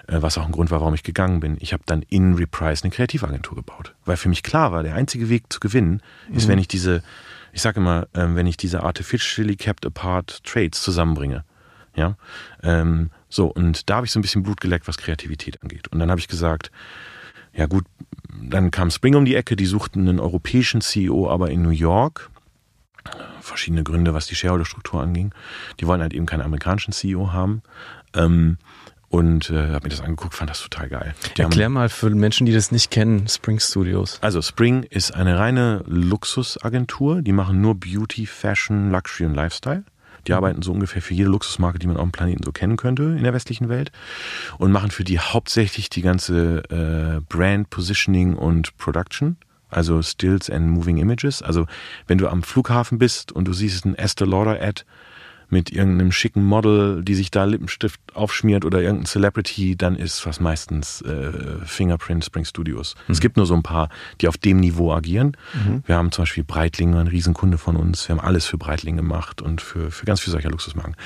äh, 0.07 0.21
was 0.21 0.39
auch 0.39 0.47
ein 0.47 0.53
Grund 0.53 0.71
war, 0.71 0.81
warum 0.81 0.95
ich 0.95 1.03
gegangen 1.03 1.41
bin. 1.41 1.57
Ich 1.61 1.73
habe 1.73 1.83
dann 1.87 2.03
in 2.03 2.35
Reprise 2.35 2.85
eine 2.85 2.91
Kreativagentur 2.91 3.57
gebaut, 3.57 3.95
weil 4.05 4.17
für 4.17 4.29
mich 4.29 4.43
klar 4.43 4.73
war, 4.73 4.83
der 4.83 4.95
einzige 4.95 5.29
Weg 5.29 5.53
zu 5.53 5.61
gewinnen 5.61 6.03
ist, 6.33 6.49
wenn 6.49 6.59
ich 6.59 6.69
diese, 6.69 7.03
ich 7.53 7.63
sage 7.63 7.81
immer, 7.81 8.09
ähm, 8.15 8.37
wenn 8.37 8.47
ich 8.47 8.57
diese 8.57 8.83
artificially 8.83 9.57
kept 9.57 9.87
apart 9.87 10.43
Trades 10.45 10.83
zusammenbringe. 10.83 11.45
Ja, 11.97 12.17
ähm, 12.65 13.11
so 13.29 13.47
und 13.47 13.89
da 13.89 13.97
habe 13.97 14.07
ich 14.07 14.11
so 14.11 14.19
ein 14.19 14.23
bisschen 14.23 14.43
Blut 14.43 14.61
geleckt, 14.61 14.89
was 14.89 14.99
Kreativität 14.99 15.63
angeht. 15.63 15.87
Und 15.89 16.01
dann 16.01 16.11
habe 16.11 16.19
ich 16.19 16.27
gesagt, 16.27 16.73
ja 17.53 17.67
gut, 17.67 17.85
dann 18.43 18.73
kam 18.73 18.91
Spring 18.91 19.15
um 19.15 19.25
die 19.25 19.37
Ecke, 19.37 19.55
die 19.55 19.67
suchten 19.67 20.09
einen 20.09 20.19
europäischen 20.19 20.81
CEO, 20.81 21.31
aber 21.31 21.51
in 21.51 21.63
New 21.63 21.71
York 21.71 22.31
verschiedene 23.45 23.85
Gründe, 23.85 24.15
was 24.15 24.27
die 24.27 24.35
Shareholder-Struktur 24.35 25.03
anging. 25.03 25.33
Die 25.81 25.87
wollen 25.87 26.01
halt 26.01 26.15
eben 26.15 26.27
keinen 26.27 26.43
amerikanischen 26.43 26.93
CEO 26.93 27.33
haben. 27.33 27.63
Ähm, 28.15 28.59
und 29.09 29.49
äh, 29.51 29.69
habe 29.69 29.85
mir 29.85 29.91
das 29.91 30.01
angeguckt, 30.01 30.35
fand 30.35 30.51
das 30.51 30.61
total 30.61 30.89
geil. 30.89 31.15
Die 31.37 31.43
Erklär 31.43 31.67
haben, 31.67 31.75
mal 31.75 31.89
für 31.89 32.11
Menschen, 32.11 32.47
die 32.47 32.53
das 32.53 32.73
nicht 32.73 32.91
kennen, 32.91 33.29
Spring 33.29 33.61
Studios. 33.61 34.19
also 34.23 34.43
Spring 34.43 34.83
ist 34.83 35.15
eine 35.15 35.39
reine 35.39 35.85
Luxusagentur. 35.87 37.23
Die 37.23 37.33
machen 37.33 37.61
nur 37.61 37.77
Beauty, 37.77 38.27
Fashion, 38.27 38.91
Luxury 38.91 39.27
und 39.27 39.35
Lifestyle. 39.35 39.85
Die 40.27 40.33
arbeiten 40.33 40.63
so 40.63 40.73
ungefähr 40.73 41.03
für 41.03 41.15
jede 41.15 41.29
Luxusmarke, 41.29 41.79
die 41.79 41.87
man 41.87 41.97
auf 41.97 42.03
dem 42.03 42.13
Planeten 42.13 42.43
so 42.43 42.51
kennen 42.51 42.77
könnte 42.77 43.03
in 43.03 43.23
der 43.23 43.35
westlichen 43.35 43.69
Welt 43.69 43.93
und 44.59 44.73
machen 44.73 44.91
für 44.91 45.05
die 45.05 45.21
hauptsächlich 45.21 45.91
die 45.91 46.03
ganze 46.03 46.63
äh, 46.71 47.21
Brand 47.29 47.71
Positioning 47.71 48.35
und 48.35 48.77
Production, 48.79 49.37
also 49.75 50.03
Stills 50.03 50.51
and 50.51 50.71
Moving 50.71 50.99
Images. 50.99 51.43
Also 51.43 51.67
wenn 52.07 52.19
du 52.19 52.29
am 52.29 52.43
Flughafen 52.43 52.99
bist 52.99 53.33
und 53.33 53.47
du 53.47 53.53
siehst 53.53 53.85
ein 53.85 53.95
Estee 53.95 54.25
Lauder 54.25 54.61
Ad 54.61 54.85
mit 55.51 55.71
irgendeinem 55.71 56.11
schicken 56.11 56.45
Model, 56.45 57.03
die 57.05 57.15
sich 57.15 57.31
da 57.31 57.45
Lippenstift 57.45 58.01
aufschmiert 58.15 58.65
oder 58.65 58.81
irgendein 58.81 59.07
Celebrity, 59.07 59.77
dann 59.77 59.97
ist 59.97 60.27
was 60.27 60.41
meistens 60.41 61.03
äh, 61.03 61.33
Fingerprint 61.65 62.25
Spring 62.25 62.45
Studios. 62.45 62.95
Es 63.09 63.21
gibt 63.21 63.37
nur 63.37 63.47
so 63.47 63.55
ein 63.55 63.63
paar, 63.63 63.89
die 64.21 64.29
auf 64.29 64.37
dem 64.37 64.59
Niveau 64.59 64.93
agieren. 64.93 65.37
Wir 65.87 65.97
haben 65.97 66.13
zum 66.13 66.23
Beispiel 66.23 66.45
Breitling, 66.45 66.95
ein 66.95 67.07
Riesenkunde 67.07 67.59
von 67.59 67.77
uns. 67.77 68.09
Wir 68.09 68.17
haben 68.17 68.25
alles 68.25 68.47
für 68.47 68.59
Breitling 68.59 68.97
gemacht 68.97 69.43
und 69.43 69.61
für, 69.61 69.91
für 69.91 70.07
ganz 70.07 70.21
viele 70.21 70.33
solcher 70.33 70.51
Luxusmarken. 70.51 70.97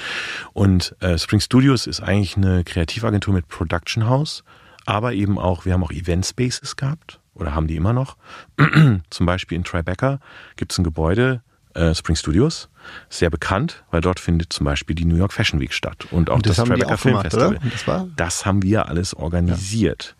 Und 0.52 0.94
äh, 1.00 1.18
Spring 1.18 1.40
Studios 1.40 1.86
ist 1.86 2.00
eigentlich 2.00 2.36
eine 2.36 2.64
Kreativagentur 2.64 3.34
mit 3.34 3.48
Production 3.48 4.06
House, 4.06 4.44
aber 4.86 5.12
eben 5.12 5.38
auch, 5.38 5.64
wir 5.64 5.74
haben 5.74 5.84
auch 5.84 5.92
Event 5.92 6.24
Spaces 6.24 6.76
gehabt 6.76 7.17
oder 7.38 7.54
haben 7.54 7.66
die 7.66 7.76
immer 7.76 7.92
noch. 7.92 8.16
zum 9.10 9.26
Beispiel 9.26 9.56
in 9.56 9.64
Tribeca 9.64 10.20
gibt 10.56 10.72
es 10.72 10.78
ein 10.78 10.84
Gebäude, 10.84 11.42
äh, 11.74 11.94
Spring 11.94 12.16
Studios, 12.16 12.68
sehr 13.08 13.30
bekannt, 13.30 13.84
weil 13.90 14.00
dort 14.00 14.20
findet 14.20 14.52
zum 14.52 14.64
Beispiel 14.64 14.96
die 14.96 15.04
New 15.04 15.16
York 15.16 15.32
Fashion 15.32 15.60
Week 15.60 15.72
statt 15.72 16.06
und 16.10 16.30
auch 16.30 16.36
Und 16.36 16.46
das 16.46 16.56
das, 16.56 16.66
Tribeca 16.68 16.94
auch 16.94 16.98
Film 16.98 17.14
gemacht, 17.14 17.30
Festival. 17.32 17.58
das 17.70 17.86
war- 17.86 18.08
Das 18.16 18.46
haben 18.46 18.62
wir 18.62 18.88
alles 18.88 19.14
organisiert. 19.14 20.16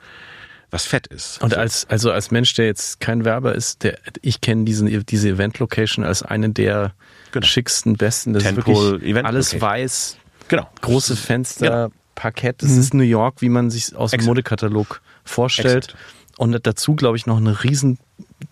Was 0.71 0.85
fett 0.85 1.07
ist. 1.07 1.43
Und 1.43 1.55
als, 1.57 1.87
also 1.89 2.13
als 2.13 2.31
Mensch, 2.31 2.53
der 2.53 2.67
jetzt 2.67 3.01
kein 3.01 3.25
Werber 3.25 3.55
ist, 3.55 3.85
der, 3.85 3.99
ich 4.21 4.43
kenne 4.43 4.65
diesen, 4.67 5.05
diese 5.07 5.31
Event-Location 5.31 6.05
als 6.05 6.23
eine 6.23 6.51
der 6.51 6.93
Genau. 7.33 7.47
schicksten, 7.47 7.97
besten. 7.97 8.35
Das 8.35 8.43
ist 8.43 8.49
Tentpole 8.55 8.91
wirklich 8.93 9.11
Event 9.13 9.27
alles 9.27 9.53
Location. 9.55 9.71
weiß, 9.71 10.17
genau. 10.49 10.69
große 10.83 11.17
Fenster, 11.17 11.67
Genau. 11.89 11.89
Parkett. 12.15 12.63
Das 12.63 12.73
ist 12.73 12.93
New 12.95 13.03
York, 13.03 13.41
wie 13.41 13.49
man 13.49 13.71
sich 13.71 13.97
aus 13.97 14.11
dem 14.11 14.17
Exakt. 14.17 14.29
Modekatalog 14.29 15.01
vorstellt. 15.25 15.85
Exakt. 15.87 15.97
Und 16.39 16.59
dazu, 16.67 16.95
glaube 16.95 17.17
ich, 17.17 17.27
noch 17.27 17.37
eine 17.37 17.65
riesen, 17.65 17.99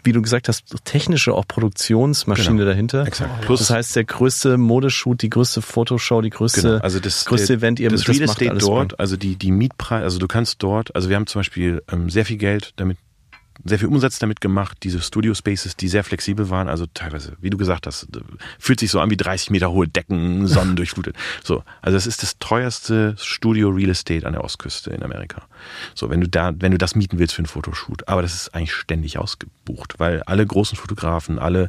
wie 0.02 0.12
du 0.12 0.20
gesagt 0.20 0.48
hast, 0.48 0.64
technische 0.84 1.32
auch 1.32 1.46
Produktionsmaschine 1.46 2.56
Genau. 2.56 2.64
dahinter. 2.68 3.06
Exakt. 3.06 3.42
Plus- 3.42 3.60
das 3.60 3.70
heißt, 3.70 3.96
der 3.96 4.04
größte 4.04 4.58
Modeshoot, 4.58 5.22
die 5.22 5.30
größte 5.30 5.62
Fotoshow, 5.62 6.20
die 6.20 6.30
größte, 6.30 6.62
Genau, 6.62 6.76
also 6.78 6.98
das 7.00 7.24
größte 7.24 7.46
der, 7.48 7.56
Event, 7.58 7.80
ihr 7.80 7.88
das 7.90 8.00
das 8.02 8.08
Real 8.08 8.26
macht 8.26 8.30
Estate 8.42 8.50
alles 8.50 8.64
dort, 8.64 8.90
Spring. 8.92 9.00
also 9.00 9.16
die 9.16 9.36
die 9.36 9.52
Mietpreise, 9.52 10.04
also 10.04 10.18
du 10.18 10.26
kannst 10.26 10.62
dort, 10.62 10.94
also 10.96 11.08
wir 11.08 11.16
haben 11.16 11.26
zum 11.28 11.38
Beispiel 11.40 11.82
ähm, 11.92 12.10
sehr 12.10 12.24
viel 12.24 12.36
Geld 12.38 12.72
damit 12.76 12.98
sehr 13.64 13.78
viel 13.78 13.88
Umsatz 13.88 14.18
damit 14.18 14.40
gemacht, 14.40 14.78
diese 14.82 15.00
Studio 15.00 15.34
Spaces, 15.34 15.76
die 15.76 15.88
sehr 15.88 16.04
flexibel 16.04 16.50
waren, 16.50 16.68
also 16.68 16.86
teilweise, 16.92 17.36
wie 17.40 17.50
du 17.50 17.56
gesagt 17.56 17.86
hast, 17.86 18.08
fühlt 18.58 18.80
sich 18.80 18.90
so 18.90 19.00
an 19.00 19.10
wie 19.10 19.16
30 19.16 19.50
Meter 19.50 19.70
hohe 19.70 19.88
Decken, 19.88 20.46
sonnendurchflutet. 20.46 21.16
So, 21.42 21.64
also 21.82 21.96
es 21.96 22.06
ist 22.06 22.22
das 22.22 22.38
teuerste 22.38 23.14
Studio 23.18 23.70
Real 23.70 23.90
Estate 23.90 24.26
an 24.26 24.32
der 24.32 24.44
Ostküste 24.44 24.90
in 24.90 25.02
Amerika. 25.02 25.42
So, 25.94 26.10
wenn 26.10 26.20
du 26.20 26.28
da, 26.28 26.52
wenn 26.58 26.72
du 26.72 26.78
das 26.78 26.94
mieten 26.94 27.18
willst 27.18 27.34
für 27.34 27.40
einen 27.40 27.46
Fotoshoot, 27.46 28.08
aber 28.08 28.22
das 28.22 28.34
ist 28.34 28.54
eigentlich 28.54 28.72
ständig 28.72 29.18
ausgebucht, 29.18 29.98
weil 29.98 30.22
alle 30.24 30.46
großen 30.46 30.76
Fotografen, 30.76 31.38
alle 31.38 31.68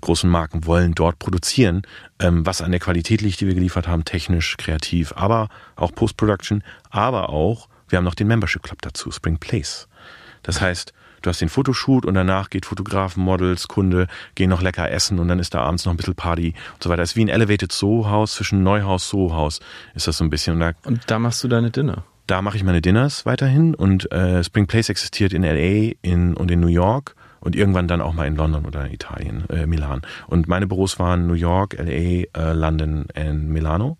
großen 0.00 0.28
Marken 0.30 0.66
wollen 0.66 0.94
dort 0.94 1.18
produzieren, 1.18 1.82
ähm, 2.20 2.46
was 2.46 2.62
an 2.62 2.70
der 2.70 2.80
Qualität 2.80 3.20
liegt, 3.20 3.40
die 3.40 3.46
wir 3.46 3.54
geliefert 3.54 3.88
haben, 3.88 4.04
technisch, 4.04 4.56
kreativ, 4.56 5.12
aber 5.16 5.48
auch 5.76 5.92
Post-Production, 5.92 6.62
aber 6.90 7.30
auch, 7.30 7.68
wir 7.88 7.98
haben 7.98 8.04
noch 8.04 8.14
den 8.14 8.28
Membership 8.28 8.62
Club 8.62 8.82
dazu, 8.82 9.10
Spring 9.10 9.38
Place. 9.38 9.88
Das 10.42 10.60
heißt, 10.60 10.92
du 11.24 11.30
hast 11.30 11.40
den 11.40 11.48
Fotoshoot 11.48 12.06
und 12.06 12.14
danach 12.14 12.50
geht 12.50 12.66
Fotografen, 12.66 13.22
Models, 13.22 13.68
Kunde, 13.68 14.06
gehen 14.34 14.50
noch 14.50 14.62
lecker 14.62 14.90
essen 14.90 15.18
und 15.18 15.28
dann 15.28 15.38
ist 15.38 15.54
da 15.54 15.62
abends 15.62 15.84
noch 15.84 15.92
ein 15.92 15.96
bisschen 15.96 16.14
Party 16.14 16.54
und 16.74 16.82
so 16.82 16.90
weiter. 16.90 17.02
Das 17.02 17.10
ist 17.10 17.16
wie 17.16 17.24
ein 17.24 17.28
Elevated 17.28 17.72
Soho-Haus 17.72 18.34
zwischen 18.34 18.62
Neuhaus, 18.62 19.08
Soho-Haus 19.08 19.60
ist 19.94 20.06
das 20.06 20.18
so 20.18 20.24
ein 20.24 20.30
bisschen. 20.30 20.54
Und 20.54 20.60
da, 20.60 20.72
und 20.84 21.02
da 21.06 21.18
machst 21.18 21.42
du 21.42 21.48
deine 21.48 21.70
Dinner? 21.70 22.04
Da 22.26 22.40
mache 22.40 22.56
ich 22.56 22.64
meine 22.64 22.80
Dinners 22.80 23.26
weiterhin 23.26 23.74
und 23.74 24.10
äh, 24.10 24.42
Spring 24.42 24.66
Place 24.66 24.88
existiert 24.88 25.32
in 25.32 25.42
LA 25.42 25.92
in, 26.00 26.34
und 26.34 26.50
in 26.50 26.60
New 26.60 26.68
York 26.68 27.16
und 27.40 27.54
irgendwann 27.54 27.86
dann 27.86 28.00
auch 28.00 28.14
mal 28.14 28.26
in 28.26 28.36
London 28.36 28.64
oder 28.64 28.86
in 28.86 28.92
Italien, 28.92 29.44
äh, 29.50 29.66
Milan. 29.66 30.00
Und 30.26 30.48
meine 30.48 30.66
Büros 30.66 30.98
waren 30.98 31.26
New 31.26 31.34
York, 31.34 31.76
LA, 31.78 31.84
äh, 31.84 32.52
London 32.54 33.06
und 33.14 33.48
Milano. 33.48 33.98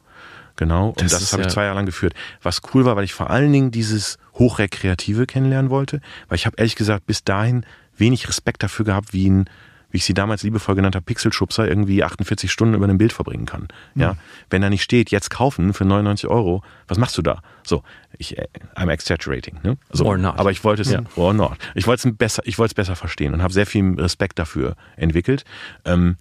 Genau. 0.56 0.88
Und 0.88 1.02
das, 1.02 1.12
das 1.12 1.32
habe 1.32 1.42
ja 1.42 1.48
ich 1.48 1.54
zwei 1.54 1.64
Jahre 1.64 1.76
lang 1.76 1.86
geführt. 1.86 2.14
Was 2.42 2.62
cool 2.72 2.84
war, 2.84 2.96
weil 2.96 3.04
ich 3.04 3.14
vor 3.14 3.30
allen 3.30 3.52
Dingen 3.52 3.70
dieses 3.70 4.18
Hochrekreative 4.34 5.26
kennenlernen 5.26 5.70
wollte, 5.70 6.00
weil 6.28 6.36
ich 6.36 6.46
habe 6.46 6.56
ehrlich 6.58 6.76
gesagt 6.76 7.06
bis 7.06 7.24
dahin 7.24 7.66
wenig 7.96 8.28
Respekt 8.28 8.62
dafür 8.62 8.84
gehabt, 8.84 9.12
wie 9.12 9.28
ein 9.28 9.48
wie 9.94 9.98
ich 9.98 10.04
sie 10.06 10.14
damals 10.14 10.42
liebevoll 10.42 10.74
genannt 10.74 10.96
habe, 10.96 11.04
Pixelschubser 11.04 11.68
irgendwie 11.68 12.02
48 12.02 12.50
Stunden 12.50 12.74
über 12.74 12.88
ein 12.88 12.98
Bild 12.98 13.12
verbringen 13.12 13.46
kann. 13.46 13.68
Ja, 13.94 14.14
mhm. 14.14 14.18
wenn 14.50 14.60
da 14.60 14.68
nicht 14.68 14.82
steht, 14.82 15.12
jetzt 15.12 15.30
kaufen 15.30 15.72
für 15.72 15.84
99 15.84 16.28
Euro, 16.28 16.64
was 16.88 16.98
machst 16.98 17.16
du 17.16 17.22
da? 17.22 17.42
So, 17.62 17.84
ich, 18.18 18.36
äh, 18.36 18.48
I'm 18.74 18.90
exaggerating, 18.90 19.60
ne? 19.62 19.78
So, 19.92 20.06
or 20.06 20.18
not. 20.18 20.36
Aber 20.36 20.50
ich 20.50 20.64
wollte 20.64 20.82
es, 20.82 20.90
ja. 20.90 21.04
or 21.14 21.32
not. 21.32 21.58
Ich 21.76 21.86
wollte 21.86 22.08
es 22.08 22.16
besser, 22.16 22.42
ich 22.44 22.58
wollte 22.58 22.72
es 22.72 22.74
besser 22.74 22.96
verstehen 22.96 23.34
und 23.34 23.42
habe 23.44 23.52
sehr 23.52 23.66
viel 23.66 23.94
Respekt 23.96 24.40
dafür 24.40 24.74
entwickelt. 24.96 25.44
Ähm, 25.84 26.16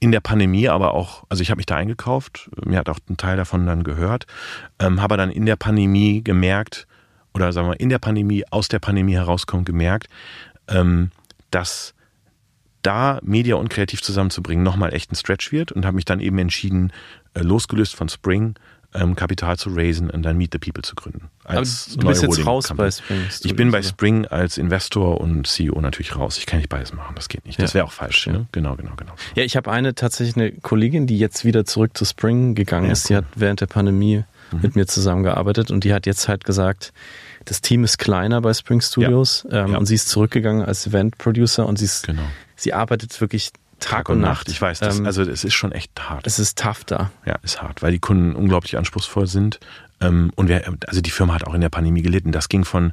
in 0.00 0.12
der 0.12 0.20
Pandemie 0.20 0.68
aber 0.68 0.94
auch, 0.94 1.24
also 1.28 1.42
ich 1.42 1.50
habe 1.50 1.58
mich 1.58 1.66
da 1.66 1.76
eingekauft, 1.76 2.50
mir 2.64 2.78
hat 2.78 2.88
auch 2.88 2.98
ein 3.08 3.16
Teil 3.16 3.36
davon 3.36 3.66
dann 3.66 3.84
gehört, 3.84 4.26
ähm, 4.78 5.00
habe 5.00 5.16
dann 5.16 5.30
in 5.30 5.46
der 5.46 5.56
Pandemie 5.56 6.22
gemerkt, 6.22 6.86
oder 7.34 7.52
sagen 7.52 7.68
wir 7.68 7.80
in 7.80 7.88
der 7.88 7.98
Pandemie, 7.98 8.44
aus 8.50 8.68
der 8.68 8.78
Pandemie 8.78 9.14
herauskommt, 9.14 9.66
gemerkt, 9.66 10.08
ähm, 10.68 11.10
dass 11.50 11.94
da 12.82 13.18
Media 13.22 13.56
und 13.56 13.68
Kreativ 13.68 14.02
zusammenzubringen 14.02 14.62
nochmal 14.62 14.94
echt 14.94 15.10
ein 15.10 15.16
Stretch 15.16 15.50
wird 15.50 15.72
und 15.72 15.84
habe 15.84 15.96
mich 15.96 16.04
dann 16.04 16.20
eben 16.20 16.38
entschieden, 16.38 16.92
äh, 17.34 17.40
losgelöst 17.40 17.96
von 17.96 18.08
Spring, 18.08 18.54
ähm, 18.94 19.14
Kapital 19.14 19.56
zu 19.56 19.70
raisen 19.72 20.10
und 20.10 20.22
dann 20.22 20.36
Meet 20.36 20.52
the 20.52 20.58
People 20.58 20.82
zu 20.82 20.94
gründen. 20.94 21.28
Als 21.44 21.90
Aber 21.92 22.02
du 22.02 22.08
bist 22.08 22.22
jetzt 22.22 22.46
raus 22.46 22.68
Company. 22.68 22.86
bei 22.86 22.90
Spring. 22.90 23.18
Studios, 23.30 23.44
ich 23.44 23.56
bin 23.56 23.70
bei 23.70 23.82
Spring 23.82 24.26
als 24.26 24.58
Investor 24.58 25.20
und 25.20 25.46
CEO 25.46 25.80
natürlich 25.80 26.16
raus. 26.16 26.38
Ich 26.38 26.46
kann 26.46 26.58
nicht 26.58 26.68
beides 26.68 26.92
machen, 26.92 27.14
das 27.14 27.28
geht 27.28 27.44
nicht. 27.46 27.60
Das 27.60 27.74
wäre 27.74 27.84
auch 27.84 27.92
falsch. 27.92 28.26
Ne? 28.26 28.46
Genau, 28.52 28.76
genau, 28.76 28.92
genau. 28.96 29.12
Ja, 29.34 29.44
ich 29.44 29.56
habe 29.56 29.70
eine 29.70 29.94
tatsächlich 29.94 30.36
eine 30.36 30.52
Kollegin, 30.52 31.06
die 31.06 31.18
jetzt 31.18 31.44
wieder 31.44 31.64
zurück 31.64 31.96
zu 31.96 32.04
Spring 32.04 32.54
gegangen 32.54 32.86
ja, 32.86 32.92
ist. 32.92 33.08
Die 33.08 33.16
hat 33.16 33.26
während 33.34 33.60
der 33.60 33.66
Pandemie 33.66 34.24
mhm. 34.52 34.60
mit 34.62 34.76
mir 34.76 34.86
zusammengearbeitet 34.86 35.70
und 35.70 35.84
die 35.84 35.92
hat 35.92 36.06
jetzt 36.06 36.28
halt 36.28 36.44
gesagt, 36.44 36.92
das 37.44 37.60
Team 37.60 37.84
ist 37.84 37.98
kleiner 37.98 38.40
bei 38.40 38.52
Spring 38.54 38.80
Studios 38.80 39.46
ja. 39.50 39.64
Ähm, 39.64 39.72
ja. 39.72 39.78
und 39.78 39.86
sie 39.86 39.94
ist 39.94 40.08
zurückgegangen 40.08 40.64
als 40.64 40.86
Event 40.86 41.16
Producer 41.18 41.66
und 41.66 41.78
sie 41.78 41.84
ist 41.84 42.06
genau 42.06 42.22
sie 42.56 42.72
arbeitet 42.72 43.20
wirklich 43.20 43.52
Tag, 43.80 44.08
und, 44.08 44.20
Nacht. 44.20 44.48
Ich 44.48 44.60
weiß, 44.60 44.80
das, 44.80 44.98
ähm, 44.98 45.06
also 45.06 45.22
es 45.22 45.44
ist 45.44 45.54
schon 45.54 45.72
echt 45.72 46.08
hart. 46.08 46.26
Es 46.26 46.38
ist 46.38 46.58
tough 46.58 46.84
da. 46.84 47.10
Ja, 47.24 47.36
ist 47.42 47.62
hart, 47.62 47.82
weil 47.82 47.92
die 47.92 47.98
Kunden 47.98 48.34
unglaublich 48.34 48.76
anspruchsvoll 48.76 49.26
sind. 49.26 49.60
Ähm, 50.00 50.30
und 50.34 50.48
wir, 50.48 50.62
also 50.86 51.00
die 51.00 51.10
Firma 51.10 51.34
hat 51.34 51.46
auch 51.46 51.54
in 51.54 51.60
der 51.60 51.68
Pandemie 51.68 52.02
gelitten. 52.02 52.32
Das 52.32 52.48
ging 52.48 52.64
von, 52.64 52.92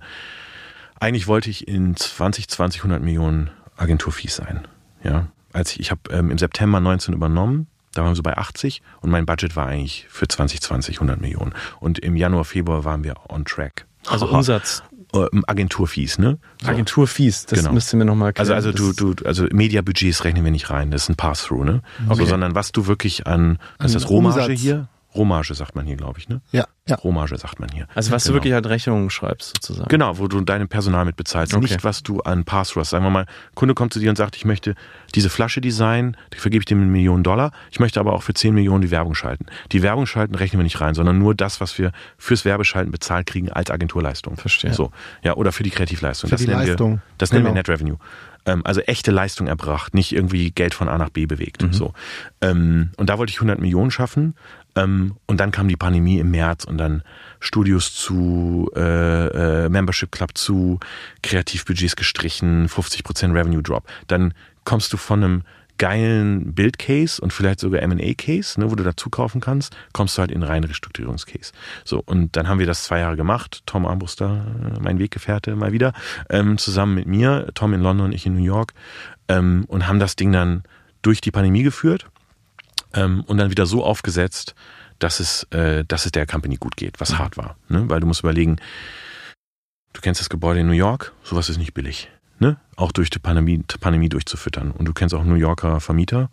eigentlich 1.00 1.28
wollte 1.28 1.50
ich 1.50 1.68
in 1.68 1.96
2020 1.96 2.82
100 2.82 3.02
Millionen 3.02 3.50
Agenturfees 3.78 4.36
sein. 4.36 4.68
Ja, 5.04 5.28
als 5.52 5.72
ich, 5.72 5.80
ich 5.80 5.92
habe 5.92 6.02
ähm, 6.12 6.32
im 6.32 6.38
September 6.38 6.80
19 6.80 7.14
übernommen. 7.14 7.68
Da 7.94 8.02
waren 8.02 8.12
wir 8.12 8.16
so 8.16 8.24
bei 8.24 8.38
80 8.38 8.82
und 9.02 9.12
mein 9.12 9.26
Budget 9.26 9.56
war 9.56 9.68
eigentlich 9.68 10.08
für 10.10 10.28
2020 10.28 10.96
100 10.96 11.22
Millionen. 11.22 11.54
Und 11.80 12.00
im 12.00 12.16
Januar, 12.16 12.44
Februar 12.44 12.84
waren 12.86 13.04
wir 13.04 13.16
on 13.30 13.46
track. 13.46 13.86
Also 14.08 14.28
Umsatz 14.28 14.84
Agenturfees, 15.14 16.18
ne? 16.18 16.38
So. 16.62 16.68
Agenturfees, 16.68 17.46
das 17.46 17.60
genau. 17.60 17.74
müsst 17.74 17.94
ihr 17.94 17.98
mir 17.98 18.06
nochmal 18.06 18.30
erklären. 18.30 18.52
Also, 18.52 18.70
also 18.70 18.94
du, 18.94 19.14
du, 19.14 19.26
also 19.26 19.46
Mediabudgets 19.52 20.24
rechnen 20.24 20.44
wir 20.44 20.52
nicht 20.52 20.70
rein, 20.70 20.92
das 20.92 21.04
ist 21.04 21.10
ein 21.10 21.16
Pass-Through, 21.16 21.64
ne? 21.64 21.82
Okay. 22.08 22.20
So, 22.20 22.26
sondern 22.26 22.56
was 22.56 22.72
du 22.72 22.88
wirklich 22.88 23.28
an, 23.28 23.60
was 23.78 23.94
ist 23.94 24.04
das 24.04 24.10
Rohmarge 24.10 24.54
hier? 24.54 24.88
Rohmarge 25.16 25.54
sagt 25.54 25.76
man 25.76 25.86
hier, 25.86 25.96
glaube 25.96 26.20
ich, 26.20 26.30
ne? 26.30 26.42
Ja. 26.52 26.66
ja. 26.88 26.96
Rohmarge 26.96 27.38
sagt 27.38 27.60
man 27.60 27.70
hier. 27.72 27.88
Also 27.96 28.12
was 28.12 28.24
genau. 28.24 28.32
du 28.32 28.38
wirklich 28.38 28.56
an 28.56 28.66
Rechnungen 28.66 29.10
schreibst, 29.10 29.50
sozusagen. 29.56 29.90
Genau, 29.90 30.18
wo 30.18 30.28
du 30.28 30.42
dein 30.42 30.68
Personal 30.68 31.06
mit 31.06 31.16
bezahlst. 31.16 31.54
Okay. 31.54 31.62
Nicht, 31.64 31.84
was 31.84 32.04
du 32.04 32.22
an 32.22 32.44
hast. 32.50 32.74
Sagen 32.74 33.04
wir 33.04 33.10
mal, 33.10 33.26
Kunde 33.56 33.74
kommt 33.74 33.94
zu 33.94 34.00
dir 34.00 34.10
und 34.10 34.16
sagt, 34.16 34.36
ich 34.36 34.46
möchte 34.46 34.76
diese 35.16 35.30
Flasche 35.30 35.62
designen, 35.62 36.18
die 36.34 36.38
vergebe 36.40 36.62
ich 36.62 36.66
dir 36.66 36.76
mit 36.76 36.90
Millionen 36.90 37.24
Dollar. 37.24 37.52
Ich 37.72 37.80
möchte 37.80 38.00
aber 38.00 38.14
auch 38.14 38.24
für 38.24 38.34
10 38.34 38.54
Millionen 38.54 38.82
die 38.82 38.92
Werbung 38.92 39.16
schalten. 39.16 39.46
Die 39.72 39.82
Werbung 39.82 40.06
schalten 40.06 40.36
rechnen 40.36 40.60
wir 40.60 40.64
nicht 40.64 40.82
rein, 40.82 40.94
sondern 40.94 41.18
nur 41.20 41.36
das, 41.36 41.62
was 41.62 41.78
wir 41.78 41.92
fürs 42.18 42.46
Werbeschalten 42.46 42.92
bezahlt 42.92 43.28
kriegen 43.28 43.52
als 43.52 43.72
Agenturleistung. 43.72 44.38
Verstehe. 44.38 44.74
So. 44.74 44.92
Ja, 45.24 45.36
oder 45.36 45.52
für 45.52 45.64
die 45.64 45.70
Kreativleistung. 45.70 46.30
Für 46.30 46.36
das 46.36 46.42
die 46.42 46.48
nennen 46.48 46.68
Leistung. 46.68 46.94
Wir, 46.94 47.02
das 47.18 47.30
genau. 47.30 47.44
nennen 47.44 47.56
wir 47.56 47.64
genau. 47.64 47.74
Net 47.74 47.82
Revenue 47.82 47.98
ähm, 48.46 48.62
also 48.66 48.82
echte 48.82 49.12
Leistung 49.12 49.48
erbracht, 49.48 49.94
nicht 49.94 50.14
irgendwie 50.14 50.52
Geld 50.52 50.74
von 50.74 50.90
A 50.90 50.98
nach 50.98 51.10
B 51.10 51.26
bewegt. 51.26 51.64
Mhm. 51.64 51.74
So. 51.74 51.94
Ähm, 52.42 52.92
und 52.98 53.10
da 53.10 53.18
wollte 53.18 53.32
ich 53.32 53.38
100 53.38 53.60
Millionen 53.60 53.92
schaffen. 53.92 54.36
Ähm, 54.76 55.16
und 55.28 55.40
dann 55.40 55.52
kam 55.52 55.68
die 55.68 55.76
Pandemie 55.76 56.20
im 56.20 56.32
März 56.32 56.64
und 56.66 56.78
dann 56.78 57.04
Studios 57.40 57.94
zu, 57.94 58.70
äh, 58.76 59.66
äh, 59.66 59.70
Membership 59.70 60.12
Club 60.12 60.32
zu, 60.38 60.80
Kreativbudgets 61.22 61.96
gestrichen, 61.96 62.68
50% 62.68 63.34
Revenue 63.34 63.62
Drop. 63.62 63.88
Dann 64.08 64.34
kommst 64.64 64.94
du 64.94 64.98
von 64.98 65.24
einem 65.24 65.44
geilen 65.78 66.54
Build-Case 66.54 67.22
und 67.22 67.34
vielleicht 67.34 67.60
sogar 67.60 67.82
M&A-Case, 67.82 68.60
ne, 68.60 68.70
wo 68.70 68.76
du 68.76 68.84
dazu 68.84 69.10
kaufen 69.10 69.42
kannst, 69.42 69.76
kommst 69.92 70.18
du 70.18 70.22
halt 70.22 70.32
in 70.32 70.44
einen 70.44 70.50
reinen 70.50 70.64
Restrukturierungscase. 70.66 71.52
So, 71.84 72.02
und 72.06 72.36
dann 72.36 72.48
haben 72.48 72.60
wir 72.60 72.68
das 72.68 72.84
zwei 72.84 73.00
Jahre 73.00 73.18
gemacht. 73.18 73.64
Tom 73.66 73.86
Armbruster, 73.86 74.46
mein 74.80 75.00
Weggefährte, 75.00 75.56
mal 75.56 75.72
wieder, 75.72 75.94
ähm, 76.30 76.58
zusammen 76.58 76.96
mit 76.96 77.08
mir, 77.08 77.48
Tom 77.56 77.74
in 77.74 77.82
London, 77.82 78.12
ich 78.12 78.26
in 78.26 78.36
New 78.36 78.44
York, 78.44 78.74
ähm, 79.28 79.66
und 79.68 79.88
haben 79.88 80.00
das 80.00 80.16
Ding 80.16 80.32
dann 80.32 80.64
durch 81.02 81.22
die 81.22 81.32
Pandemie 81.32 81.64
geführt 81.64 82.08
ähm, 82.94 83.24
und 83.28 83.38
dann 83.38 83.50
wieder 83.50 83.66
so 83.66 83.84
aufgesetzt, 83.84 84.56
dass 85.00 85.20
es, 85.20 85.44
äh, 85.52 85.84
dass 85.86 86.06
es 86.06 86.12
der 86.12 86.26
Company 86.26 86.56
gut 86.56 86.78
geht, 86.78 87.00
was 87.00 87.12
mhm. 87.12 87.20
hart 87.20 87.38
war. 87.38 87.58
Ne? 87.70 87.90
Weil 87.90 88.00
du 88.00 88.08
musst 88.08 88.22
überlegen, 88.22 88.58
du 89.94 90.02
kennst 90.02 90.22
das 90.22 90.30
Gebäude 90.30 90.62
in 90.62 90.68
New 90.68 90.74
York, 90.74 91.14
sowas 91.24 91.50
ist 91.50 91.58
nicht 91.58 91.74
billig. 91.74 92.10
Ne? 92.40 92.58
Auch 92.76 92.92
durch 92.92 93.10
die 93.10 93.20
Pandemie, 93.20 93.64
Pandemie 93.80 94.10
durchzufüttern. 94.10 94.72
Und 94.72 94.86
du 94.86 94.94
kennst 94.94 95.14
auch 95.14 95.24
New 95.24 95.36
Yorker 95.36 95.80
Vermieter. 95.80 96.30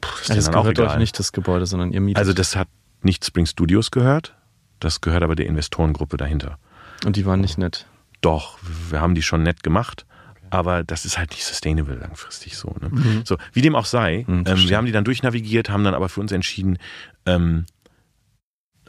Puh, 0.00 0.10
das, 0.18 0.28
ja, 0.28 0.34
das 0.36 0.50
gehört 0.50 0.78
euch 0.78 0.96
nicht 0.96 1.18
das 1.18 1.32
Gebäude, 1.32 1.66
sondern 1.66 1.92
ihr 1.92 2.00
mietet. 2.00 2.18
Also 2.18 2.32
das 2.32 2.56
hat 2.56 2.68
nicht 3.02 3.24
Spring 3.24 3.46
Studios 3.46 3.90
gehört, 3.90 4.34
das 4.80 5.00
gehört 5.00 5.22
aber 5.22 5.36
der 5.36 5.46
Investorengruppe 5.46 6.16
dahinter. 6.16 6.58
Und 7.04 7.16
die 7.16 7.24
waren 7.24 7.40
nicht 7.40 7.56
nett? 7.58 7.86
Doch, 8.20 8.58
wir 8.90 9.00
haben 9.00 9.14
die 9.14 9.22
schon 9.22 9.42
nett 9.42 9.62
gemacht 9.62 10.05
aber 10.50 10.84
das 10.84 11.04
ist 11.04 11.18
halt 11.18 11.30
nicht 11.30 11.44
sustainable 11.44 11.96
langfristig 11.96 12.56
so. 12.56 12.74
Ne? 12.80 12.88
Mhm. 12.90 13.22
So, 13.24 13.36
wie 13.52 13.62
dem 13.62 13.74
auch 13.74 13.86
sei, 13.86 14.24
mhm, 14.26 14.44
ähm, 14.46 14.68
wir 14.68 14.76
haben 14.76 14.86
die 14.86 14.92
dann 14.92 15.04
durchnavigiert, 15.04 15.70
haben 15.70 15.84
dann 15.84 15.94
aber 15.94 16.08
für 16.08 16.20
uns 16.20 16.32
entschieden, 16.32 16.78
ähm, 17.24 17.66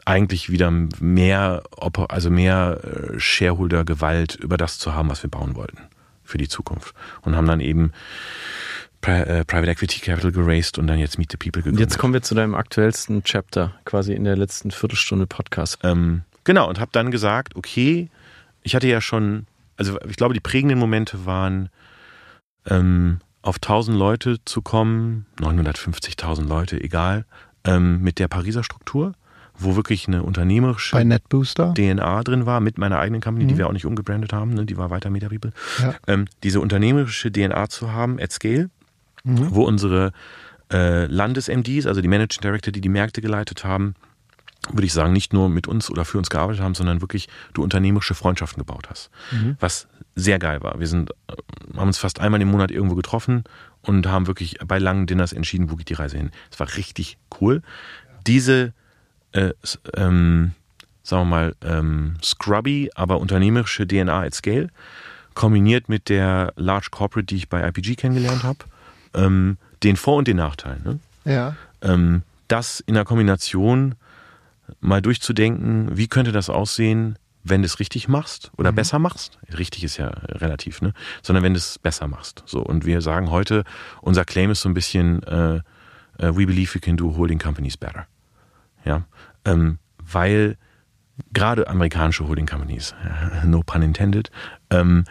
eigentlich 0.04 0.50
wieder 0.50 0.70
mehr, 0.70 1.62
also 2.08 2.30
mehr 2.30 2.80
äh, 2.82 3.20
Shareholder-Gewalt 3.20 4.36
über 4.36 4.56
das 4.56 4.78
zu 4.78 4.94
haben, 4.94 5.10
was 5.10 5.22
wir 5.22 5.30
bauen 5.30 5.54
wollten 5.54 5.78
für 6.24 6.38
die 6.38 6.48
Zukunft. 6.48 6.94
Und 7.22 7.36
haben 7.36 7.46
dann 7.46 7.60
eben 7.60 7.92
äh, 9.02 9.44
Private 9.44 9.70
Equity 9.70 10.00
Capital 10.00 10.32
geraced 10.32 10.78
und 10.78 10.86
dann 10.86 10.98
jetzt 10.98 11.18
Meet 11.18 11.32
the 11.32 11.36
People 11.36 11.62
gegründet. 11.62 11.80
Jetzt 11.80 11.98
kommen 11.98 12.14
wir 12.14 12.22
zu 12.22 12.34
deinem 12.34 12.54
aktuellsten 12.54 13.22
Chapter, 13.22 13.74
quasi 13.84 14.14
in 14.14 14.24
der 14.24 14.36
letzten 14.36 14.70
Viertelstunde 14.70 15.26
Podcast. 15.26 15.78
Ähm, 15.82 16.22
genau, 16.44 16.68
und 16.68 16.80
habe 16.80 16.90
dann 16.92 17.10
gesagt, 17.10 17.54
okay, 17.56 18.08
ich 18.62 18.74
hatte 18.74 18.88
ja 18.88 19.00
schon 19.00 19.46
also 19.78 19.98
ich 20.08 20.16
glaube, 20.16 20.34
die 20.34 20.40
prägenden 20.40 20.78
Momente 20.78 21.24
waren, 21.24 21.70
ähm, 22.66 23.20
auf 23.40 23.56
1000 23.56 23.96
Leute 23.96 24.36
zu 24.44 24.60
kommen, 24.60 25.26
950.000 25.40 26.46
Leute, 26.46 26.80
egal, 26.82 27.24
ähm, 27.64 28.02
mit 28.02 28.18
der 28.18 28.28
Pariser 28.28 28.64
Struktur, 28.64 29.12
wo 29.54 29.76
wirklich 29.76 30.06
eine 30.06 30.22
unternehmerische. 30.22 30.96
DNA 31.74 32.22
drin 32.24 32.46
war, 32.46 32.60
mit 32.60 32.78
meiner 32.78 32.98
eigenen 32.98 33.20
Company, 33.20 33.44
mhm. 33.44 33.48
die 33.48 33.58
wir 33.58 33.68
auch 33.68 33.72
nicht 33.72 33.86
umgebrandet 33.86 34.32
haben, 34.32 34.54
ne, 34.54 34.66
die 34.66 34.76
war 34.76 34.90
weiter 34.90 35.10
Meta 35.10 35.28
People. 35.28 35.52
Ja. 35.80 35.94
Ähm, 36.06 36.26
diese 36.42 36.60
unternehmerische 36.60 37.32
DNA 37.32 37.68
zu 37.68 37.92
haben 37.92 38.20
at 38.20 38.32
scale, 38.32 38.70
mhm. 39.24 39.54
wo 39.54 39.64
unsere 39.64 40.12
äh, 40.72 41.06
Landes-MDs, 41.06 41.86
also 41.86 42.00
die 42.00 42.08
Managing 42.08 42.40
Director, 42.42 42.72
die 42.72 42.80
die 42.80 42.88
Märkte 42.88 43.20
geleitet 43.20 43.64
haben, 43.64 43.94
würde 44.72 44.86
ich 44.86 44.92
sagen, 44.92 45.12
nicht 45.12 45.32
nur 45.32 45.48
mit 45.48 45.66
uns 45.66 45.90
oder 45.90 46.04
für 46.04 46.18
uns 46.18 46.30
gearbeitet 46.30 46.62
haben, 46.62 46.74
sondern 46.74 47.00
wirklich 47.00 47.28
du 47.54 47.62
unternehmerische 47.62 48.14
Freundschaften 48.14 48.60
gebaut 48.60 48.88
hast. 48.90 49.10
Was 49.60 49.88
sehr 50.18 50.38
geil 50.38 50.62
war. 50.62 50.78
Wir 50.80 50.86
sind, 50.86 51.10
äh, 51.28 51.76
haben 51.76 51.86
uns 51.86 51.98
fast 51.98 52.20
einmal 52.20 52.42
im 52.42 52.48
Monat 52.48 52.70
irgendwo 52.70 52.96
getroffen 52.96 53.44
und 53.82 54.06
haben 54.06 54.26
wirklich 54.26 54.58
bei 54.66 54.78
langen 54.78 55.06
Dinners 55.06 55.32
entschieden, 55.32 55.70
wo 55.70 55.76
geht 55.76 55.88
die 55.88 55.94
Reise 55.94 56.16
hin. 56.16 56.30
Es 56.50 56.58
war 56.58 56.76
richtig 56.76 57.18
cool. 57.40 57.62
Diese, 58.26 58.72
äh, 59.32 59.52
ähm, 59.94 60.52
sagen 61.02 61.22
wir 61.22 61.24
mal, 61.24 61.54
ähm, 61.62 62.16
scrubby, 62.22 62.90
aber 62.94 63.20
unternehmerische 63.20 63.86
DNA 63.86 64.22
at 64.22 64.34
Scale, 64.34 64.68
kombiniert 65.34 65.88
mit 65.88 66.08
der 66.08 66.52
Large 66.56 66.88
Corporate, 66.90 67.26
die 67.26 67.36
ich 67.36 67.48
bei 67.48 67.66
IPG 67.66 67.94
kennengelernt 67.94 68.42
habe, 68.42 68.58
ähm, 69.14 69.56
den 69.84 69.96
Vor- 69.96 70.16
und 70.16 70.26
den 70.26 70.38
Nachteil. 70.38 70.80
Ne? 70.84 70.98
Ja. 71.24 71.56
ähm, 71.80 72.22
das 72.48 72.80
in 72.80 72.94
der 72.94 73.04
Kombination 73.04 73.94
mal 74.80 75.02
durchzudenken, 75.02 75.96
wie 75.96 76.08
könnte 76.08 76.32
das 76.32 76.50
aussehen, 76.50 77.18
wenn 77.44 77.62
du 77.62 77.66
es 77.66 77.78
richtig 77.78 78.08
machst 78.08 78.50
oder 78.56 78.72
besser 78.72 78.98
machst. 78.98 79.38
Richtig 79.56 79.84
ist 79.84 79.96
ja 79.96 80.08
relativ, 80.08 80.82
ne? 80.82 80.92
Sondern 81.22 81.42
wenn 81.44 81.54
du 81.54 81.58
es 81.58 81.78
besser 81.78 82.06
machst. 82.08 82.42
So 82.46 82.60
und 82.60 82.84
wir 82.84 83.00
sagen 83.00 83.30
heute, 83.30 83.64
unser 84.02 84.24
Claim 84.24 84.50
ist 84.50 84.60
so 84.60 84.68
ein 84.68 84.74
bisschen, 84.74 85.22
äh, 85.22 85.56
äh, 85.56 85.60
we 86.18 86.46
believe 86.46 86.74
we 86.74 86.80
can 86.80 86.96
do 86.96 87.16
holding 87.16 87.38
companies 87.38 87.76
better. 87.76 88.06
Ja, 88.84 89.04
ähm, 89.44 89.78
weil 89.98 90.56
gerade 91.32 91.68
amerikanische 91.68 92.26
Holding 92.26 92.46
Companies, 92.46 92.94
no 93.44 93.62
pun 93.64 93.82
intended, 93.82 94.30
ähm, 94.70 95.04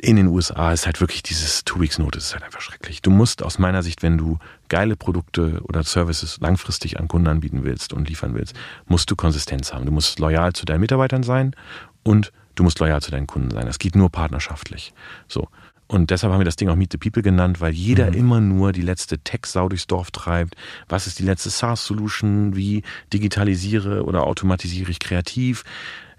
in 0.00 0.16
den 0.16 0.28
USA 0.28 0.72
ist 0.72 0.86
halt 0.86 1.00
wirklich 1.00 1.22
dieses 1.22 1.64
Two 1.64 1.80
Weeks 1.80 1.98
Notice 1.98 2.26
ist 2.26 2.34
halt 2.34 2.44
einfach 2.44 2.60
schrecklich. 2.60 3.02
Du 3.02 3.10
musst 3.10 3.42
aus 3.42 3.58
meiner 3.58 3.82
Sicht, 3.82 4.02
wenn 4.02 4.18
du 4.18 4.38
geile 4.68 4.96
Produkte 4.96 5.60
oder 5.64 5.82
Services 5.82 6.38
langfristig 6.40 7.00
an 7.00 7.08
Kunden 7.08 7.28
anbieten 7.28 7.64
willst 7.64 7.92
und 7.92 8.08
liefern 8.08 8.34
willst, 8.34 8.54
musst 8.86 9.10
du 9.10 9.16
Konsistenz 9.16 9.72
haben. 9.72 9.86
Du 9.86 9.92
musst 9.92 10.18
loyal 10.18 10.52
zu 10.52 10.64
deinen 10.64 10.80
Mitarbeitern 10.80 11.22
sein 11.22 11.54
und 12.04 12.32
du 12.54 12.62
musst 12.62 12.78
loyal 12.80 13.02
zu 13.02 13.10
deinen 13.10 13.26
Kunden 13.26 13.50
sein. 13.50 13.66
Das 13.66 13.78
geht 13.78 13.96
nur 13.96 14.10
partnerschaftlich. 14.10 14.92
So. 15.26 15.48
Und 15.88 16.10
deshalb 16.10 16.32
haben 16.32 16.40
wir 16.40 16.44
das 16.44 16.56
Ding 16.56 16.68
auch 16.68 16.76
Meet 16.76 16.92
the 16.92 16.98
People 16.98 17.22
genannt, 17.22 17.62
weil 17.62 17.72
jeder 17.72 18.14
immer 18.14 18.40
nur 18.40 18.72
die 18.72 18.82
letzte 18.82 19.18
Tech-Sau 19.18 19.70
durchs 19.70 19.86
Dorf 19.86 20.10
treibt. 20.10 20.54
Was 20.86 21.06
ist 21.06 21.18
die 21.18 21.22
letzte 21.22 21.48
SaaS-Solution? 21.48 22.54
Wie 22.54 22.82
digitalisiere 23.12 24.04
oder 24.04 24.24
automatisiere 24.24 24.90
ich 24.90 25.00
kreativ? 25.00 25.64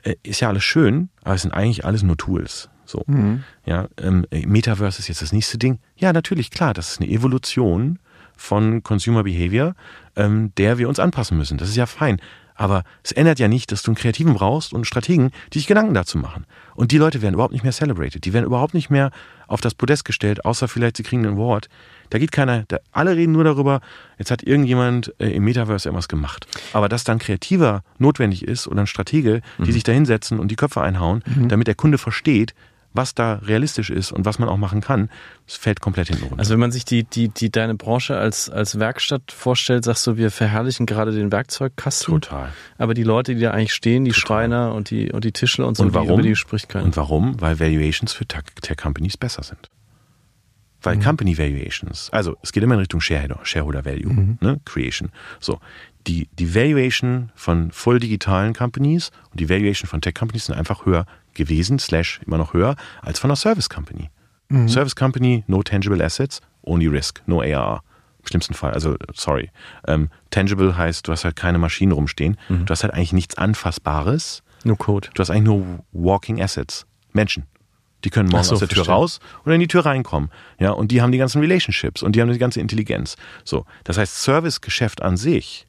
Äh, 0.02 0.16
Ist 0.24 0.40
ja 0.40 0.50
alles 0.50 0.64
schön, 0.64 1.10
aber 1.24 1.36
es 1.36 1.44
sind 1.44 1.54
eigentlich 1.54 1.86
alles 1.86 2.02
nur 2.02 2.18
Tools. 2.18 2.70
So. 2.90 3.06
Ja, 3.66 3.88
ähm, 4.02 4.26
Metaverse 4.32 5.00
ist 5.00 5.08
jetzt 5.08 5.22
das 5.22 5.32
nächste 5.32 5.58
Ding. 5.58 5.80
Ja, 5.96 6.12
natürlich, 6.12 6.50
klar, 6.50 6.74
das 6.74 6.92
ist 6.92 7.02
eine 7.02 7.10
Evolution 7.10 8.00
von 8.36 8.82
Consumer 8.82 9.24
Behavior, 9.24 9.76
ähm, 10.16 10.52
der 10.58 10.78
wir 10.78 10.90
uns 10.90 11.00
anpassen 11.00 11.38
müssen. 11.38 11.58
Das 11.58 11.70
ist 11.70 11.76
ja 11.76 11.86
fein. 11.86 12.20
Aber 12.56 12.84
es 13.04 13.14
ändert 13.14 13.40
ja 13.40 13.48
nicht, 13.48 13.72
dass 13.72 13.84
du 13.84 13.92
einen 13.92 13.96
Kreativen 13.96 14.34
brauchst 14.34 14.74
und 14.74 14.80
einen 14.80 14.86
Strategen, 14.86 15.32
die 15.54 15.60
sich 15.60 15.68
Gedanken 15.68 15.94
dazu 15.94 16.18
machen. 16.18 16.46
Und 16.76 16.92
die 16.92 16.98
Leute 16.98 17.22
werden 17.22 17.36
überhaupt 17.36 17.54
nicht 17.54 17.64
mehr 17.64 17.72
celebrated. 17.72 18.26
Die 18.26 18.34
werden 18.34 18.44
überhaupt 18.44 18.74
nicht 18.74 18.90
mehr 18.90 19.12
auf 19.48 19.62
das 19.62 19.74
Podest 19.76 20.04
gestellt, 20.04 20.44
außer 20.44 20.68
vielleicht 20.68 20.98
sie 20.98 21.04
kriegen 21.04 21.26
einen 21.26 21.38
Award. 21.38 21.70
Da 22.10 22.20
geht 22.20 22.34
keiner, 22.34 22.66
da, 22.68 22.80
alle 22.92 23.16
reden 23.16 23.32
nur 23.32 23.46
darüber, 23.46 23.80
jetzt 24.18 24.30
hat 24.30 24.44
irgendjemand 24.44 25.14
äh, 25.20 25.30
im 25.30 25.46
Metaverse 25.46 25.88
irgendwas 25.88 26.10
gemacht. 26.10 26.48
Aber 26.74 26.90
dass 26.90 27.06
dann 27.06 27.20
Kreativer 27.20 27.82
notwendig 27.98 28.44
ist 28.44 28.68
oder 28.68 28.82
ein 28.82 28.88
Stratege, 28.88 29.42
die 29.60 29.72
sich 29.72 29.84
da 29.84 29.94
hinsetzen 29.94 30.38
und 30.38 30.50
die 30.50 30.58
Köpfe 30.58 30.82
einhauen, 30.82 31.24
damit 31.48 31.68
der 31.68 31.76
Kunde 31.76 31.98
versteht, 31.98 32.54
was 32.94 33.14
da 33.14 33.36
realistisch 33.36 33.90
ist 33.92 34.12
und 34.12 34.26
was 34.26 34.40
man 34.40 34.50
auch 34.50 34.58
machen 34.58 34.82
kann, 34.82 35.10
das 35.46 35.56
fällt 35.58 35.80
komplett 35.80 36.08
hinten 36.08 36.24
runter. 36.24 36.40
Also 36.40 36.54
wenn 36.54 36.60
man 36.60 36.72
sich 36.72 36.86
die, 36.86 37.04
die, 37.04 37.30
die 37.30 37.52
deine 37.52 37.76
Branche 37.76 38.18
als, 38.18 38.50
als 38.50 38.80
Werkstatt 38.80 39.32
vorstellt, 39.32 39.86
sagst 39.86 40.08
du, 40.08 40.18
wir 40.18 40.32
verherrlichen 40.32 40.86
gerade 40.88 41.12
den 41.12 41.32
Werkzeugkasten. 41.32 42.14
Total. 42.22 42.52
Aber 42.80 42.94
die 42.96 43.04
Leute, 43.04 43.36
die 43.36 43.42
da 43.42 43.52
eigentlich 43.52 43.74
stehen, 43.74 44.06
die 44.06 44.14
Schreiner 44.14 44.74
und 44.74 44.90
die, 44.90 45.12
und 45.12 45.24
die 45.24 45.32
Tischler 45.32 45.68
und 45.68 45.78
so, 45.78 45.84
Und 45.84 45.90
die, 45.90 45.96
warum? 45.96 46.14
über 46.20 46.22
die 46.24 46.36
spricht 46.36 46.68
keiner. 46.70 46.86
Und 46.86 46.98
warum? 46.98 47.40
Weil 47.40 47.60
Valuations 47.60 48.12
für 48.14 48.26
Tech 48.26 48.44
Tech 48.62 48.78
Companies 48.78 49.18
besser 49.18 49.44
sind. 49.44 49.70
Weil 50.82 50.96
Mhm. 50.96 51.04
Company 51.04 51.38
Valuations, 51.38 52.10
also 52.12 52.38
es 52.42 52.54
geht 52.54 52.64
immer 52.64 52.76
in 52.76 52.80
Richtung 52.80 53.02
Shareholder, 53.02 53.40
Shareholder 53.44 53.84
Value, 53.86 54.14
Mhm. 54.14 54.38
ne, 54.40 54.62
Creation. 54.66 55.10
So, 55.42 55.60
die, 56.10 56.28
die 56.34 56.54
Valuation 56.56 57.32
von 57.36 57.72
voll 57.72 58.00
digitalen 58.00 58.54
Companies 58.54 59.12
und 59.32 59.40
die 59.40 59.48
Valuation 59.50 59.88
von 59.88 60.02
Tech 60.02 60.16
Companies 60.16 60.46
sind 60.48 60.56
einfach 60.56 60.86
höher 60.86 61.06
gewesen, 61.36 61.78
slash 61.80 62.20
immer 62.26 62.38
noch 62.38 62.54
höher, 62.54 62.76
als 63.02 63.20
von 63.20 63.30
einer 63.30 63.36
Service 63.36 63.70
Company. 63.70 64.10
Service 64.68 64.96
Company, 64.96 65.44
no 65.46 65.62
tangible 65.62 66.04
assets, 66.04 66.42
only 66.64 66.88
risk, 66.88 67.22
no 67.28 67.40
ARR. 67.42 67.84
Im 68.22 68.26
schlimmsten 68.28 68.56
Fall, 68.56 68.72
also 68.74 68.96
sorry. 69.14 69.52
Ähm, 69.88 70.10
tangible 70.32 70.76
heißt, 70.76 71.08
du 71.08 71.12
hast 71.12 71.24
halt 71.24 71.36
keine 71.36 71.60
Maschinen 71.60 71.92
rumstehen, 71.92 72.36
Mhm. 72.50 72.66
du 72.66 72.72
hast 72.72 72.82
halt 72.84 72.94
eigentlich 72.96 73.14
nichts 73.14 73.38
Anfassbares, 73.38 74.42
Nur 74.64 74.78
Code. 74.78 75.10
Du 75.14 75.22
hast 75.22 75.30
eigentlich 75.30 75.44
nur 75.44 75.80
Walking 75.94 76.42
Assets. 76.42 76.86
Menschen. 77.14 77.44
Die 78.04 78.10
können 78.10 78.30
morgen 78.30 78.44
so, 78.44 78.54
aus 78.54 78.60
der 78.60 78.68
Tür 78.70 78.78
verstehe. 78.86 78.96
raus 78.96 79.20
oder 79.46 79.54
in 79.56 79.62
die 79.62 79.68
Tür 79.68 79.86
reinkommen. 79.86 80.32
Ja, 80.58 80.72
und 80.72 80.90
die 80.92 81.02
haben 81.02 81.12
die 81.12 81.18
ganzen 81.20 81.40
Relationships 81.42 82.02
und 82.02 82.16
die 82.16 82.22
haben 82.22 82.32
die 82.32 82.38
ganze 82.40 82.60
Intelligenz. 82.60 83.18
So. 83.44 83.66
Das 83.84 83.98
heißt, 83.98 84.24
Servicegeschäft 84.24 85.02
an 85.02 85.16
sich 85.16 85.68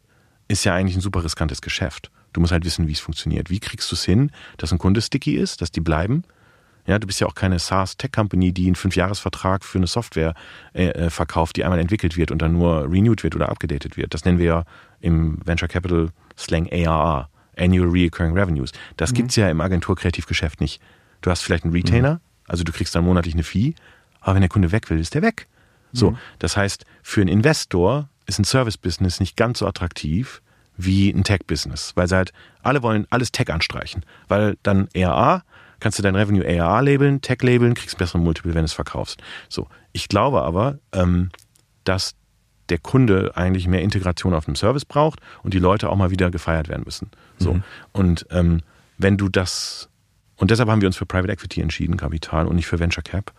ist 0.51 0.64
ja 0.64 0.74
eigentlich 0.74 0.97
ein 0.97 1.01
super 1.01 1.24
riskantes 1.24 1.62
Geschäft. 1.62 2.10
Du 2.32 2.40
musst 2.40 2.52
halt 2.52 2.64
wissen, 2.64 2.89
wie 2.89 2.93
es 2.93 3.01
funktioniert. 3.01 3.51
Wie 3.51 3.60
kriegst 3.60 3.90
du 3.90 3.94
es 3.94 4.05
hin, 4.05 4.31
dass 4.56 4.72
ein 4.72 4.78
Kunde 4.78 5.01
sticky 5.01 5.36
ist, 5.36 5.60
dass 5.60 5.70
die 5.70 5.81
bleiben? 5.81 6.24
Ja, 6.86 6.98
du 6.98 7.06
bist 7.06 7.20
ja 7.20 7.27
auch 7.27 7.35
keine 7.35 7.59
SaaS-Tech-Company, 7.59 8.52
die 8.52 8.66
einen 8.66 8.74
Fünfjahresvertrag 8.74 9.64
für 9.64 9.78
eine 9.78 9.86
Software 9.86 10.35
äh, 10.72 10.89
äh, 10.89 11.10
verkauft, 11.10 11.56
die 11.56 11.64
einmal 11.64 11.78
entwickelt 11.78 12.16
wird 12.16 12.31
und 12.32 12.43
dann 12.43 12.52
nur 12.52 12.90
renewed 12.90 13.22
wird 13.22 13.36
oder 13.36 13.48
abgedatet 13.48 13.97
wird. 13.97 14.12
Das 14.14 14.24
nennen 14.24 14.39
wir 14.39 14.47
ja 14.47 14.64
im 15.01 15.39
Venture 15.44 15.68
Capital 15.68 16.09
Slang 16.36 16.68
ARR, 16.72 17.28
Annual 17.56 17.89
Recurring 17.89 18.32
Revenues. 18.32 18.72
Das 18.97 19.12
gibt's 19.12 19.36
ja 19.36 19.48
im 19.51 19.60
Agentur-Kreativgeschäft 19.60 20.60
nicht. 20.60 20.81
Du 21.20 21.31
hast 21.31 21.43
vielleicht 21.43 21.64
einen 21.64 21.74
Retainer, 21.74 22.20
also 22.48 22.64
du 22.64 22.72
kriegst 22.72 22.94
dann 22.94 23.05
monatlich 23.05 23.35
eine 23.35 23.44
Fee, 23.44 23.74
aber 24.20 24.35
wenn 24.35 24.43
der 24.43 24.48
Kunde 24.48 24.72
weg 24.72 24.90
will, 24.90 24.98
ist 24.98 25.14
der 25.14 25.22
weg. 25.22 25.47
So, 25.93 26.16
das 26.39 26.56
heißt, 26.56 26.85
für 27.02 27.20
einen 27.20 27.28
Investor 27.28 28.09
ist 28.31 28.39
ein 28.39 28.44
Service-Business 28.44 29.20
nicht 29.20 29.36
ganz 29.36 29.59
so 29.59 29.66
attraktiv 29.66 30.40
wie 30.77 31.11
ein 31.11 31.24
Tech-Business, 31.24 31.93
weil 31.97 32.09
sie 32.09 32.16
halt 32.16 32.32
alle 32.62 32.82
wollen 32.82 33.07
alles 33.11 33.32
Tech 33.32 33.51
anstreichen, 33.51 34.05
weil 34.28 34.57
dann 34.62 34.89
ARA 34.97 35.43
kannst 35.81 35.98
du 35.98 36.02
dein 36.02 36.15
Revenue 36.15 36.44
ARA 36.47 36.81
labeln, 36.81 37.20
Tech 37.20 37.43
labeln, 37.43 37.74
kriegst 37.74 37.98
besseren 37.98 38.23
Multiple, 38.23 38.55
wenn 38.55 38.62
du 38.62 38.66
es 38.66 38.73
verkaufst. 38.73 39.20
So, 39.48 39.66
ich 39.93 40.09
glaube 40.09 40.43
aber, 40.43 40.78
ähm, 40.93 41.31
dass 41.85 42.15
der 42.69 42.78
Kunde 42.78 43.32
eigentlich 43.35 43.66
mehr 43.66 43.82
Integration 43.82 44.32
auf 44.32 44.44
dem 44.44 44.55
Service 44.55 44.85
braucht 44.85 45.20
und 45.43 45.52
die 45.52 45.59
Leute 45.59 45.90
auch 45.90 45.97
mal 45.97 46.11
wieder 46.11 46.31
gefeiert 46.31 46.69
werden 46.69 46.85
müssen. 46.85 47.11
So 47.39 47.61
und 47.93 48.27
ähm, 48.31 48.62
wenn 48.97 49.16
du 49.16 49.28
das 49.28 49.89
und 50.36 50.51
deshalb 50.51 50.70
haben 50.70 50.81
wir 50.81 50.89
uns 50.89 50.97
für 50.97 51.05
Private 51.05 51.32
Equity 51.32 51.61
entschieden, 51.61 51.97
Kapital 51.97 52.47
und 52.47 52.57
nicht 52.57 52.66
für 52.66 52.78
Venture 52.78 53.02
Cap, 53.02 53.32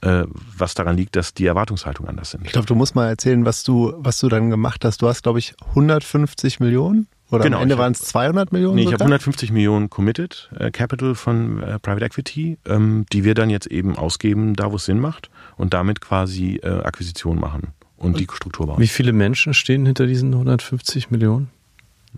was 0.00 0.74
daran 0.74 0.96
liegt, 0.96 1.16
dass 1.16 1.34
die 1.34 1.46
Erwartungshaltungen 1.46 2.08
anders 2.08 2.30
sind. 2.30 2.44
Ich 2.46 2.52
glaube, 2.52 2.66
du 2.66 2.74
musst 2.74 2.94
mal 2.94 3.08
erzählen, 3.08 3.44
was 3.44 3.64
du, 3.64 3.94
was 3.98 4.18
du 4.18 4.28
dann 4.28 4.50
gemacht 4.50 4.84
hast. 4.84 5.02
Du 5.02 5.08
hast, 5.08 5.22
glaube 5.22 5.38
ich, 5.38 5.54
150 5.70 6.60
Millionen 6.60 7.08
oder 7.30 7.44
Genau, 7.44 7.58
am 7.58 7.64
Ende 7.64 7.78
waren 7.78 7.92
es 7.92 8.00
200 8.00 8.52
Millionen 8.52 8.76
Nee, 8.76 8.82
ich 8.82 8.86
habe 8.86 8.96
sogar? 8.96 9.06
150 9.08 9.52
Millionen 9.52 9.90
committed 9.90 10.50
äh, 10.58 10.70
Capital 10.70 11.14
von 11.14 11.62
äh, 11.62 11.78
Private 11.78 12.06
Equity, 12.06 12.58
ähm, 12.66 13.04
die 13.12 13.24
wir 13.24 13.34
dann 13.34 13.50
jetzt 13.50 13.66
eben 13.66 13.96
ausgeben, 13.96 14.54
da 14.54 14.72
wo 14.72 14.76
es 14.76 14.86
Sinn 14.86 14.98
macht 14.98 15.30
und 15.56 15.74
damit 15.74 16.00
quasi 16.00 16.60
äh, 16.62 16.68
Akquisition 16.68 17.38
machen 17.38 17.74
und, 17.96 18.18
die 18.18 18.26
Struktur 18.32 18.66
bauen. 18.66 18.78
Wie 18.78 18.86
viele 18.86 19.12
Menschen 19.12 19.52
stehen 19.52 19.84
hinter 19.84 20.06
diesen 20.06 20.32
150 20.32 21.10
Millionen? 21.10 21.50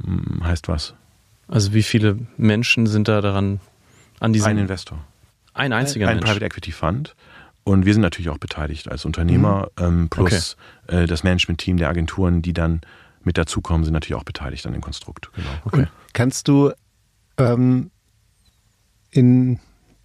Hm, 0.05 0.44
heißt 0.44 0.69
was? 0.69 0.94
Also 1.48 1.74
wie 1.74 1.82
viele 1.82 2.19
Menschen 2.36 2.86
sind 2.86 3.09
da 3.09 3.20
daran 3.20 3.59
an 4.20 4.32
diesem 4.32 4.51
Ein 4.51 4.59
Investor. 4.59 4.98
ein 5.55 5.73
einziger 5.73 6.07
ein 6.07 6.16
Mensch? 6.16 6.28
Private 6.28 6.44
Equity 6.44 6.70
Fund. 6.70 7.16
Und 7.65 7.85
wir 7.85 7.93
sind 7.93 8.03
natürlich 8.03 8.31
auch 8.31 8.39
beteiligt 8.39 8.91
als 8.91 9.05
Unternehmer, 9.05 9.69
ähm, 9.78 10.09
plus 10.09 10.57
äh, 10.87 11.07
das 11.07 11.23
Management-Team 11.23 11.77
der 11.77 11.89
Agenturen, 11.89 12.43
die 12.43 12.53
dann 12.53 12.81
mit 13.23 13.37
dazukommen, 13.37 13.85
sind 13.85 13.93
natürlich 13.93 14.19
auch 14.19 14.24
beteiligt 14.24 14.66
an 14.66 14.73
dem 14.73 14.81
Konstrukt. 14.81 15.31
Genau. 15.35 15.49
Okay. 15.65 15.87
Kannst 16.12 16.49
du 16.49 16.73
ähm, 17.37 17.91
in 19.11 19.53
ein 19.53 19.61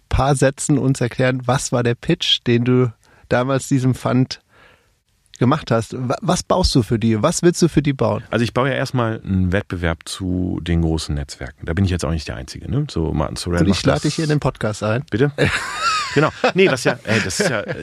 paar 0.08 0.36
Sätzen 0.36 0.78
uns 0.78 1.00
erklären, 1.00 1.42
was 1.46 1.72
war 1.72 1.82
der 1.82 1.94
Pitch, 1.94 2.40
den 2.46 2.64
du 2.64 2.92
damals 3.28 3.68
diesem 3.68 3.94
Fund 3.94 4.40
gemacht 5.38 5.70
hast? 5.70 5.94
Wa- 5.96 6.16
Was 6.20 6.42
baust 6.42 6.74
du 6.74 6.82
für 6.82 6.98
die? 6.98 7.22
Was 7.22 7.42
willst 7.42 7.60
du 7.62 7.68
für 7.68 7.82
die 7.82 7.92
bauen? 7.92 8.22
Also 8.30 8.42
ich 8.42 8.54
baue 8.54 8.68
ja 8.68 8.74
erstmal 8.74 9.20
einen 9.24 9.52
Wettbewerb 9.52 10.00
zu 10.08 10.60
den 10.62 10.82
großen 10.82 11.14
Netzwerken. 11.14 11.66
Da 11.66 11.72
bin 11.72 11.84
ich 11.84 11.90
jetzt 11.90 12.04
auch 12.04 12.10
nicht 12.10 12.28
der 12.28 12.36
Einzige. 12.36 12.70
Ne? 12.70 12.86
So 12.90 13.12
Martin 13.12 13.36
Sorrell 13.36 13.62
Und 13.62 13.68
ich 13.68 13.84
lade 13.84 14.00
dich 14.02 14.14
hier 14.14 14.24
in 14.24 14.30
den 14.30 14.40
Podcast 14.40 14.82
ein. 14.82 15.04
Bitte? 15.10 15.32
genau. 16.14 16.30
Nee, 16.54 16.70
was 16.70 16.84
ja, 16.84 16.98
ey, 17.04 17.20
das 17.24 17.40
ist 17.40 17.50
ja, 17.50 17.60
äh, 17.60 17.74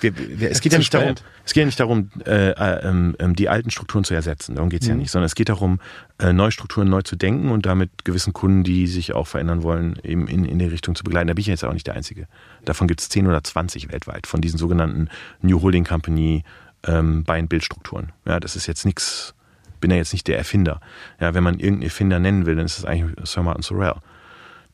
wir, 0.00 0.12
wir, 0.40 0.50
es 0.50 0.60
geht 0.60 0.72
ja 0.72 0.78
nicht 0.78 0.92
darum, 0.94 1.14
es 1.44 1.52
geht 1.52 1.62
ja 1.62 1.66
nicht 1.66 1.80
darum, 1.80 2.10
äh, 2.26 2.50
äh, 2.50 2.88
ähm, 2.88 3.16
ähm, 3.18 3.34
die 3.36 3.48
alten 3.48 3.70
Strukturen 3.70 4.04
zu 4.04 4.14
ersetzen. 4.14 4.54
Darum 4.54 4.70
geht's 4.70 4.86
ja 4.86 4.94
nicht, 4.94 5.10
sondern 5.10 5.26
es 5.26 5.34
geht 5.34 5.48
darum, 5.48 5.80
äh, 6.18 6.32
neue 6.32 6.52
Strukturen 6.52 6.88
neu 6.88 7.02
zu 7.02 7.16
denken 7.16 7.50
und 7.50 7.66
damit 7.66 8.04
gewissen 8.04 8.32
Kunden, 8.32 8.62
die 8.64 8.86
sich 8.86 9.12
auch 9.12 9.26
verändern 9.26 9.62
wollen, 9.62 9.98
eben 10.04 10.28
in, 10.28 10.44
in 10.44 10.58
die 10.58 10.66
Richtung 10.66 10.94
zu 10.94 11.04
begleiten. 11.04 11.28
Da 11.28 11.34
bin 11.34 11.40
ich 11.40 11.46
jetzt 11.48 11.64
auch 11.64 11.72
nicht 11.72 11.86
der 11.86 11.94
Einzige. 11.94 12.28
Davon 12.64 12.86
gibt's 12.86 13.08
10 13.08 13.26
oder 13.26 13.42
20 13.42 13.90
weltweit, 13.90 14.26
von 14.26 14.40
diesen 14.40 14.58
sogenannten 14.58 15.08
New 15.40 15.60
Holding 15.62 15.84
Company 15.84 16.44
ähm, 16.86 17.24
Buy-and-Build-Strukturen. 17.24 18.12
Ja, 18.24 18.40
das 18.40 18.56
ist 18.56 18.66
jetzt 18.66 18.84
nichts 18.84 19.34
bin 19.82 19.90
ja 19.90 19.98
jetzt 19.98 20.14
nicht 20.14 20.26
der 20.28 20.38
Erfinder. 20.38 20.80
Ja, 21.20 21.34
wenn 21.34 21.44
man 21.44 21.58
irgendeinen 21.58 21.82
Erfinder 21.82 22.18
nennen 22.18 22.46
will, 22.46 22.56
dann 22.56 22.64
ist 22.64 22.78
es 22.78 22.86
eigentlich 22.86 23.14
Sir 23.28 23.42
Martin 23.42 23.62
Sorrell, 23.62 23.96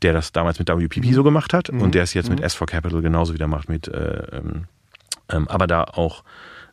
der 0.03 0.13
das 0.13 0.31
damals 0.31 0.61
mit 0.61 0.69
WPP 0.69 1.13
so 1.13 1.25
gemacht 1.25 1.53
hat 1.53 1.69
und 1.71 1.97
der 1.97 2.05
es 2.05 2.15
jetzt 2.15 2.31
mit 2.31 2.45
S4 2.45 2.67
Capital 2.67 3.03
genauso 3.03 3.35
wieder 3.35 3.49
macht 3.49 3.69
mit, 3.69 3.89
äh, 3.89 4.37
ähm, 4.37 4.67
ähm, 5.29 5.49
aber 5.49 5.67
da 5.67 5.83
auch 5.83 6.23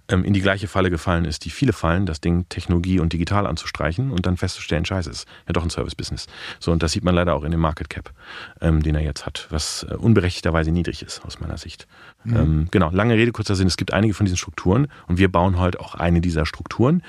in 0.08 0.34
die 0.34 0.42
gleiche 0.42 0.68
Falle 0.68 0.90
gefallen 0.90 1.26
ist, 1.26 1.46
die 1.46 1.50
viele 1.50 1.74
fallen, 1.74 2.06
das 2.06 2.22
Ding 2.22 2.48
Technologie 2.50 3.00
und 3.00 3.14
digital 3.14 3.48
anzustreichen 3.48 4.12
und 4.12 4.26
dann 4.26 4.38
festzustellen, 4.38 4.86
scheiße, 4.86 5.10
ist 5.10 5.28
ja 5.48 5.54
doch 5.54 5.64
ein 5.64 5.70
Service-Business. 5.70 6.28
So, 6.60 6.72
und 6.72 6.84
das 6.84 6.92
sieht 6.92 7.04
man 7.04 7.16
leider 7.16 7.36
auch 7.36 7.44
in 7.44 7.52
dem 7.52 7.60
Market 7.60 7.90
Cap, 7.90 8.12
ähm, 8.62 8.84
den 8.84 8.96
er 8.96 9.02
jetzt 9.02 9.26
hat, 9.26 9.48
was 9.50 9.86
äh, 9.90 9.96
unberechtigterweise 9.96 10.72
niedrig 10.72 11.02
ist, 11.02 11.26
aus 11.26 11.40
meiner 11.40 11.58
Sicht. 11.58 11.88
Mhm. 12.24 12.36
Ähm, 12.36 12.68
genau, 12.72 12.92
lange 12.92 13.16
Rede, 13.16 13.32
kurzer 13.32 13.56
Sinn, 13.56 13.68
es 13.68 13.78
gibt 13.78 13.94
einige 13.94 14.14
von 14.14 14.26
diesen 14.26 14.38
Strukturen 14.38 14.88
und 15.08 15.18
wir 15.18 15.32
bauen 15.32 15.60
heute 15.60 15.80
auch 15.80 15.96
eine 15.96 16.22
dieser 16.22 16.46
Strukturen. 16.46 17.02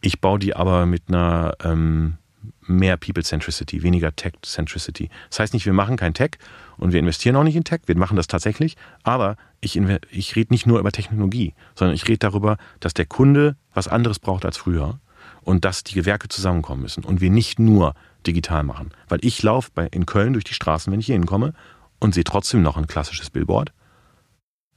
Ich 0.00 0.20
baue 0.20 0.38
die 0.38 0.54
aber 0.54 0.84
mit 0.84 1.04
einer 1.08 1.54
ähm, 1.64 2.18
mehr 2.66 2.96
People-Centricity, 2.96 3.82
weniger 3.82 4.14
Tech-Centricity. 4.14 5.10
Das 5.30 5.40
heißt 5.40 5.54
nicht, 5.54 5.66
wir 5.66 5.72
machen 5.72 5.96
kein 5.96 6.14
Tech 6.14 6.32
und 6.76 6.92
wir 6.92 7.00
investieren 7.00 7.36
auch 7.36 7.44
nicht 7.44 7.56
in 7.56 7.64
Tech, 7.64 7.80
wir 7.86 7.96
machen 7.96 8.16
das 8.16 8.26
tatsächlich, 8.26 8.76
aber 9.02 9.36
ich, 9.60 9.80
ich 10.10 10.36
rede 10.36 10.52
nicht 10.52 10.66
nur 10.66 10.78
über 10.78 10.92
Technologie, 10.92 11.54
sondern 11.74 11.94
ich 11.94 12.06
rede 12.08 12.18
darüber, 12.18 12.56
dass 12.80 12.94
der 12.94 13.06
Kunde 13.06 13.56
was 13.72 13.88
anderes 13.88 14.18
braucht 14.18 14.44
als 14.44 14.56
früher 14.56 14.98
und 15.42 15.64
dass 15.64 15.84
die 15.84 15.94
Gewerke 15.94 16.28
zusammenkommen 16.28 16.82
müssen 16.82 17.04
und 17.04 17.20
wir 17.20 17.30
nicht 17.30 17.58
nur 17.58 17.94
digital 18.26 18.62
machen. 18.62 18.90
Weil 19.08 19.18
ich 19.22 19.42
laufe 19.42 19.70
bei- 19.74 19.88
in 19.88 20.06
Köln 20.06 20.32
durch 20.32 20.44
die 20.44 20.54
Straßen, 20.54 20.92
wenn 20.92 21.00
ich 21.00 21.06
hier 21.06 21.14
hinkomme 21.16 21.52
und 22.00 22.14
sehe 22.14 22.24
trotzdem 22.24 22.62
noch 22.62 22.76
ein 22.76 22.86
klassisches 22.86 23.30
Billboard. 23.30 23.72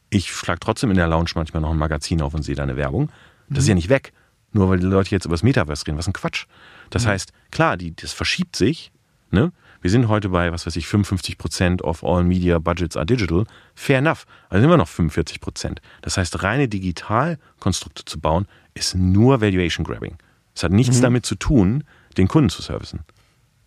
Ich 0.10 0.32
schlage 0.32 0.60
trotzdem 0.60 0.90
in 0.92 0.98
der 0.98 1.08
Lounge 1.08 1.32
manchmal 1.36 1.62
noch 1.62 1.72
ein 1.72 1.78
Magazin 1.78 2.22
auf 2.22 2.34
und 2.34 2.44
sehe 2.44 2.56
da 2.56 2.64
eine 2.64 2.76
Werbung. 2.78 3.10
Das 3.50 3.64
ist 3.64 3.68
ja 3.70 3.76
nicht 3.76 3.90
weg, 3.90 4.14
nur 4.58 4.70
weil 4.70 4.80
die 4.80 4.86
Leute 4.86 5.12
jetzt 5.12 5.26
über 5.26 5.34
das 5.34 5.44
Metaverse 5.44 5.86
reden. 5.88 5.98
Was 5.98 6.08
ein 6.08 6.14
Quatsch. 6.14 6.46
Das 6.90 7.06
heißt, 7.06 7.32
klar, 7.52 7.78
die, 7.78 7.96
das 7.96 8.14
verschiebt 8.14 8.56
sich. 8.56 8.92
Ne? 9.32 9.52
Wir 9.82 9.92
sind 9.92 10.08
heute 10.08 10.30
bei, 10.30 10.52
was 10.52 10.66
weiß 10.66 10.76
ich, 10.76 10.86
55% 10.86 11.82
of 11.82 12.04
all 12.04 12.24
media 12.24 12.60
budgets 12.60 12.98
are 12.98 13.06
digital. 13.06 13.46
Fair 13.76 14.00
enough. 14.00 14.26
Also 14.50 14.62
sind 14.62 14.70
wir 14.70 14.78
noch 14.78 14.90
45%. 14.90 15.78
Das 16.02 16.18
heißt, 16.18 16.44
reine 16.44 16.68
Digitalkonstrukte 16.68 18.06
zu 18.06 18.20
bauen, 18.20 18.48
ist 18.74 18.96
nur 18.96 19.42
Valuation 19.42 19.86
Grabbing. 19.86 20.18
Es 20.56 20.64
hat 20.64 20.72
nichts 20.72 21.02
damit 21.02 21.26
zu 21.26 21.36
tun, 21.36 21.84
den 22.18 22.28
Kunden 22.28 22.50
zu 22.50 22.62
servicen. 22.64 23.02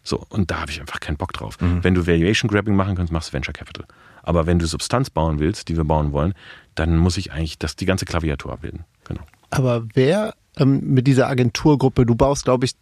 So, 0.02 0.24
und 0.30 0.50
da 0.50 0.62
habe 0.62 0.72
ich 0.72 0.80
einfach 0.80 0.98
keinen 0.98 1.16
Bock 1.16 1.32
drauf. 1.32 1.56
Wenn 1.60 1.94
du 1.94 2.06
Valuation 2.06 2.50
Grabbing 2.50 2.74
machen 2.74 2.96
kannst, 2.96 3.12
machst 3.12 3.28
du 3.28 3.32
Venture 3.34 3.52
Capital. 3.52 3.84
Aber 4.22 4.46
wenn 4.46 4.58
du 4.58 4.66
Substanz 4.66 5.10
bauen 5.10 5.38
willst, 5.38 5.68
die 5.68 5.76
wir 5.76 5.84
bauen 5.84 6.12
wollen, 6.12 6.34
dann 6.74 6.96
muss 6.96 7.16
ich 7.16 7.32
eigentlich 7.32 7.58
das, 7.58 7.76
die 7.76 7.86
ganze 7.86 8.06
Klaviatur 8.06 8.52
abbilden. 8.52 8.84
Genau. 9.04 9.20
Aber 9.50 9.86
wer 9.94 10.34
ähm, 10.60 10.80
mit 10.94 11.06
dieser 11.06 11.28
Agenturgruppe, 11.28 12.06
du 12.06 12.14
baust, 12.14 12.44
glaube 12.44 12.66
ich, 12.66 12.72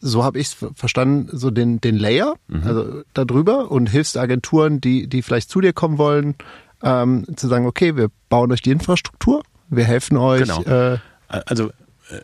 so 0.00 0.24
habe 0.24 0.38
ich 0.38 0.48
es 0.48 0.66
verstanden, 0.74 1.28
so 1.30 1.50
den, 1.50 1.80
den 1.80 1.96
Layer, 1.96 2.34
also 2.64 3.02
darüber 3.12 3.70
und 3.70 3.88
hilfst 3.88 4.16
Agenturen, 4.16 4.80
die, 4.80 5.06
die 5.06 5.20
vielleicht 5.22 5.50
zu 5.50 5.60
dir 5.60 5.74
kommen 5.74 5.98
wollen, 5.98 6.36
ähm, 6.82 7.26
zu 7.36 7.48
sagen, 7.48 7.66
okay, 7.66 7.96
wir 7.96 8.08
bauen 8.30 8.50
euch 8.50 8.62
die 8.62 8.70
Infrastruktur, 8.70 9.42
wir 9.68 9.84
helfen 9.84 10.16
euch. 10.16 10.42
Genau. 10.42 10.62
Äh, 10.62 10.98
Also, 11.28 11.68
äh, 11.68 11.72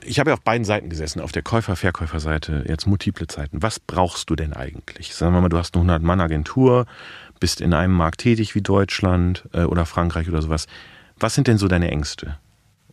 ich 0.05 0.19
habe 0.19 0.31
ja 0.31 0.35
auf 0.35 0.41
beiden 0.41 0.65
Seiten 0.65 0.89
gesessen, 0.89 1.21
auf 1.21 1.33
der 1.33 1.43
Käufer-Verkäuferseite, 1.43 2.65
jetzt 2.67 2.87
multiple 2.87 3.27
Zeiten. 3.27 3.63
Was 3.63 3.79
brauchst 3.79 4.31
du 4.31 4.37
denn 4.37 4.53
eigentlich? 4.55 5.15
Sagen 5.15 5.35
wir 5.35 5.43
mal, 5.43 5.49
du 5.51 5.59
hast 5.59 5.77
eine 5.77 5.93
100-Mann-Agentur, 5.93 6.87
bist 7.41 7.61
in 7.61 7.75
einem 7.75 7.93
Markt 7.93 8.23
tätig 8.23 8.55
wie 8.55 8.63
Deutschland 8.63 9.45
äh, 9.53 9.65
oder 9.65 9.85
Frankreich 9.85 10.29
oder 10.29 10.41
sowas. 10.41 10.67
Was 11.19 11.35
sind 11.35 11.47
denn 11.47 11.59
so 11.59 11.69
deine 11.69 11.91
Ängste? 11.91 12.39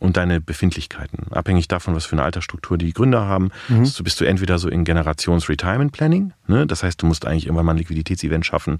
Und 0.04 0.18
deine 0.18 0.38
Befindlichkeiten, 0.38 1.32
abhängig 1.32 1.66
davon, 1.66 1.94
was 1.94 2.04
für 2.04 2.12
eine 2.12 2.24
Altersstruktur 2.24 2.76
die 2.76 2.92
Gründer 2.92 3.24
haben, 3.24 3.50
bist, 3.68 3.98
du, 3.98 4.04
bist 4.04 4.20
du 4.20 4.26
entweder 4.26 4.58
so 4.58 4.68
in 4.68 4.84
Generations-Retirement-Planning, 4.84 6.34
ne? 6.46 6.66
das 6.66 6.82
heißt, 6.82 7.00
du 7.00 7.06
musst 7.06 7.26
eigentlich 7.26 7.46
irgendwann 7.46 7.64
mal 7.64 7.72
ein 7.72 7.78
Liquiditätsevent 7.78 8.44
schaffen, 8.44 8.76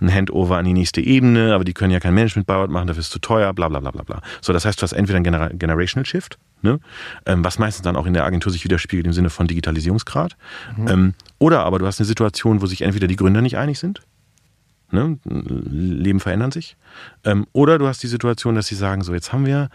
ein 0.00 0.12
Handover 0.12 0.56
an 0.56 0.64
die 0.64 0.72
nächste 0.72 1.00
Ebene, 1.00 1.54
aber 1.54 1.62
die 1.62 1.74
können 1.74 1.92
ja 1.92 2.00
kein 2.00 2.12
Management-Buyout 2.14 2.70
machen, 2.70 2.88
dafür 2.88 3.02
ist 3.02 3.06
es 3.06 3.12
zu 3.12 3.20
teuer, 3.20 3.52
bla 3.52 3.68
bla 3.68 3.78
bla 3.78 3.92
bla 3.92 4.02
bla. 4.02 4.20
So, 4.40 4.52
das 4.52 4.64
heißt, 4.64 4.80
du 4.80 4.82
hast 4.82 4.94
entweder 4.94 5.18
ein 5.18 5.22
Genera 5.22 5.46
Generational 5.46 6.06
Shift, 6.06 6.38
ne? 6.62 6.80
ähm, 7.24 7.44
was 7.44 7.60
meistens 7.60 7.84
dann 7.84 7.94
auch 7.94 8.06
in 8.06 8.14
der 8.14 8.24
Agentur 8.24 8.50
sich 8.50 8.64
widerspiegelt 8.64 9.06
im 9.06 9.12
Sinne 9.12 9.30
von 9.30 9.46
Digitalisierungsgrad, 9.46 10.36
ähm, 10.88 11.14
oder 11.38 11.62
aber 11.64 11.78
du 11.78 11.86
hast 11.86 12.00
eine 12.00 12.06
Situation, 12.06 12.60
wo 12.60 12.66
sich 12.66 12.82
entweder 12.82 13.06
die 13.06 13.16
Gründer 13.16 13.42
nicht 13.42 13.56
einig 13.56 13.78
sind, 13.78 14.02
Ne? 14.90 15.18
Leben 15.24 16.20
verändern 16.20 16.52
sich. 16.52 16.76
Ähm, 17.24 17.46
oder 17.52 17.78
du 17.78 17.88
hast 17.88 18.02
die 18.02 18.06
Situation, 18.06 18.54
dass 18.54 18.68
sie 18.68 18.76
sagen, 18.76 19.02
so 19.02 19.12
jetzt 19.12 19.32
haben 19.32 19.44
wir 19.44 19.68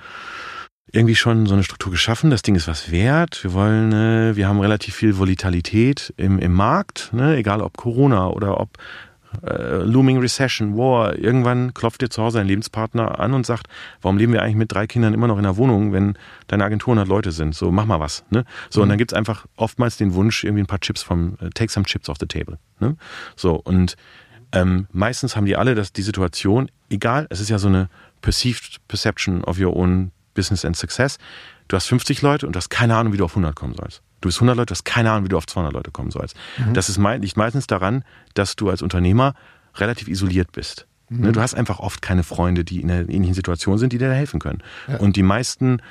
irgendwie 0.91 1.15
schon 1.15 1.45
so 1.45 1.53
eine 1.53 1.63
Struktur 1.63 1.91
geschaffen, 1.91 2.29
das 2.29 2.41
Ding 2.41 2.55
ist 2.55 2.67
was 2.67 2.91
wert, 2.91 3.43
wir 3.43 3.53
wollen, 3.53 3.93
äh, 3.93 4.35
wir 4.35 4.47
haben 4.47 4.59
relativ 4.59 4.95
viel 4.95 5.17
Volatilität 5.17 6.13
im, 6.17 6.39
im 6.39 6.53
Markt, 6.53 7.11
ne? 7.13 7.37
egal 7.37 7.61
ob 7.61 7.77
Corona 7.77 8.27
oder 8.29 8.59
ob 8.59 8.77
äh, 9.43 9.83
Looming 9.83 10.19
Recession, 10.19 10.77
War, 10.77 11.17
irgendwann 11.17 11.73
klopft 11.73 12.01
dir 12.01 12.09
zu 12.09 12.21
Hause 12.21 12.39
ein 12.39 12.47
Lebenspartner 12.47 13.19
an 13.19 13.33
und 13.33 13.45
sagt, 13.45 13.67
warum 14.01 14.17
leben 14.17 14.33
wir 14.33 14.41
eigentlich 14.41 14.55
mit 14.55 14.71
drei 14.71 14.87
Kindern 14.87 15.13
immer 15.13 15.27
noch 15.27 15.37
in 15.37 15.45
einer 15.45 15.57
Wohnung, 15.57 15.93
wenn 15.93 16.17
deine 16.47 16.63
Agentur 16.63 16.93
100 16.93 17.07
Leute 17.07 17.31
sind? 17.31 17.53
So, 17.53 17.71
mach 17.71 17.85
mal 17.85 17.99
was. 17.99 18.23
Ne? 18.31 18.45
So, 18.69 18.81
und 18.81 18.89
dann 18.89 18.97
gibt's 18.97 19.13
einfach 19.13 19.45
oftmals 19.55 19.97
den 19.97 20.13
Wunsch, 20.13 20.43
irgendwie 20.43 20.63
ein 20.63 20.67
paar 20.67 20.79
Chips 20.79 21.03
vom, 21.03 21.37
äh, 21.41 21.49
take 21.51 21.71
some 21.71 21.85
chips 21.85 22.09
off 22.09 22.17
the 22.19 22.25
table. 22.25 22.57
Ne? 22.79 22.95
So, 23.35 23.55
und 23.55 23.95
ähm, 24.51 24.87
meistens 24.91 25.35
haben 25.35 25.45
die 25.45 25.55
alle 25.55 25.75
das, 25.75 25.93
die 25.93 26.01
Situation, 26.01 26.71
egal, 26.89 27.27
es 27.29 27.39
ist 27.39 27.49
ja 27.49 27.59
so 27.59 27.67
eine 27.67 27.89
perceived 28.21 28.79
perception 28.87 29.43
of 29.43 29.59
your 29.59 29.75
own 29.75 30.11
business 30.33 30.65
and 30.65 30.75
success. 30.75 31.17
Du 31.67 31.75
hast 31.75 31.87
50 31.87 32.21
Leute 32.21 32.47
und 32.47 32.53
du 32.53 32.57
hast 32.57 32.69
keine 32.69 32.95
Ahnung, 32.95 33.13
wie 33.13 33.17
du 33.17 33.25
auf 33.25 33.31
100 33.31 33.55
kommen 33.55 33.75
sollst. 33.75 34.01
Du 34.21 34.27
bist 34.27 34.37
100 34.37 34.57
Leute, 34.57 34.67
du 34.67 34.71
hast 34.73 34.85
keine 34.85 35.11
Ahnung, 35.11 35.25
wie 35.25 35.29
du 35.29 35.37
auf 35.37 35.47
200 35.47 35.73
Leute 35.73 35.91
kommen 35.91 36.11
sollst. 36.11 36.35
Das 36.73 36.89
ist 36.89 36.97
liegt 36.97 37.37
meistens 37.37 37.67
daran, 37.67 38.03
dass 38.33 38.55
du 38.55 38.69
als 38.69 38.81
Unternehmer 38.81 39.33
relativ 39.75 40.07
isoliert 40.07 40.51
bist. 40.51 40.87
Ne, 41.09 41.31
Du 41.31 41.41
hast 41.41 41.53
einfach 41.53 41.79
oft 41.79 42.01
keine 42.01 42.23
Freunde, 42.23 42.63
die 42.63 42.81
in 42.81 42.91
einer 42.91 43.09
ähnlichen 43.09 43.33
Situation 43.33 43.77
sind, 43.77 43.93
die 43.93 43.97
dir 43.97 44.09
da 44.09 44.13
helfen 44.13 44.39
können. 44.39 44.61
Und 44.99 45.15
die 45.15 45.23
meisten 45.23 45.81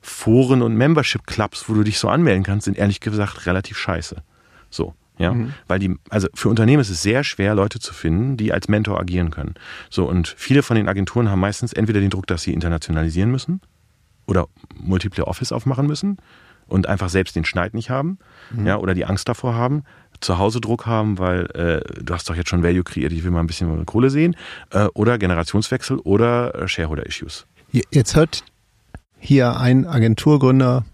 Foren 0.00 0.62
und 0.62 0.74
Membership 0.76 1.26
Clubs, 1.26 1.68
wo 1.68 1.74
du 1.74 1.82
dich 1.82 1.98
so 1.98 2.08
anmelden 2.08 2.42
kannst, 2.42 2.64
sind 2.64 2.76
ehrlich 2.76 3.00
gesagt 3.00 3.46
relativ 3.46 3.78
scheiße. 3.78 4.22
So. 4.70 4.94
Ja, 5.18 5.34
weil 5.66 5.78
die, 5.78 5.96
also 6.10 6.28
für 6.34 6.50
Unternehmen 6.50 6.82
ist 6.82 6.90
es 6.90 7.00
sehr 7.00 7.24
schwer, 7.24 7.54
Leute 7.54 7.78
zu 7.78 7.94
finden, 7.94 8.36
die 8.36 8.52
als 8.52 8.68
Mentor 8.68 9.00
agieren 9.00 9.30
können. 9.30 9.54
So, 9.88 10.06
und 10.06 10.34
viele 10.36 10.62
von 10.62 10.76
den 10.76 10.90
Agenturen 10.90 11.30
haben 11.30 11.40
meistens 11.40 11.72
entweder 11.72 12.00
den 12.00 12.10
Druck, 12.10 12.26
dass 12.26 12.42
sie 12.42 12.52
internationalisieren 12.52 13.30
müssen 13.30 13.62
oder 14.26 14.46
Multiple 14.74 15.26
Office 15.26 15.52
aufmachen 15.52 15.86
müssen 15.86 16.18
und 16.68 16.88
einfach 16.88 17.08
selbst 17.08 17.36
den 17.36 17.44
Schneid 17.44 17.74
nicht 17.74 17.90
haben, 17.90 18.18
ja, 18.64 18.76
oder 18.78 18.94
die 18.94 19.04
Angst 19.04 19.28
davor 19.28 19.54
haben, 19.54 19.84
zu 20.20 20.38
Hause 20.38 20.60
Druck 20.60 20.86
haben, 20.86 21.18
weil 21.18 21.46
äh, 21.54 22.02
du 22.02 22.14
hast 22.14 22.28
doch 22.28 22.34
jetzt 22.34 22.48
schon 22.48 22.62
Value 22.62 22.84
kreiert, 22.84 23.12
ich 23.12 23.22
will 23.24 23.30
mal 23.30 23.40
ein 23.40 23.46
bisschen 23.46 23.86
Kohle 23.86 24.10
sehen, 24.10 24.36
äh, 24.70 24.86
oder 24.94 25.18
Generationswechsel 25.18 25.98
oder 25.98 26.54
äh, 26.54 26.68
Shareholder-Issues. 26.68 27.46
Jetzt 27.90 28.16
hört 28.16 28.42
hier 29.18 29.58
ein 29.58 29.86
Agenturgründer 29.86 30.84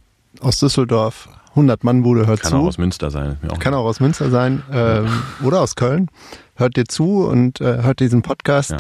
aus 0.40 0.58
Düsseldorf, 0.58 1.28
100 1.50 1.84
Mann 1.84 2.02
Bude 2.02 2.26
hört 2.26 2.40
Kann 2.40 2.50
zu. 2.50 2.56
auch 2.56 2.66
aus 2.66 2.78
Münster 2.78 3.10
sein. 3.10 3.38
Auch 3.48 3.58
Kann 3.58 3.74
auch 3.74 3.84
aus 3.84 4.00
Münster 4.00 4.30
sein 4.30 4.62
ähm, 4.72 5.08
oder 5.44 5.60
aus 5.60 5.76
Köln. 5.76 6.08
Hört 6.54 6.76
dir 6.76 6.84
zu 6.84 7.26
und 7.26 7.60
äh, 7.60 7.82
hört 7.82 8.00
diesen 8.00 8.22
Podcast. 8.22 8.70
Ja. 8.70 8.78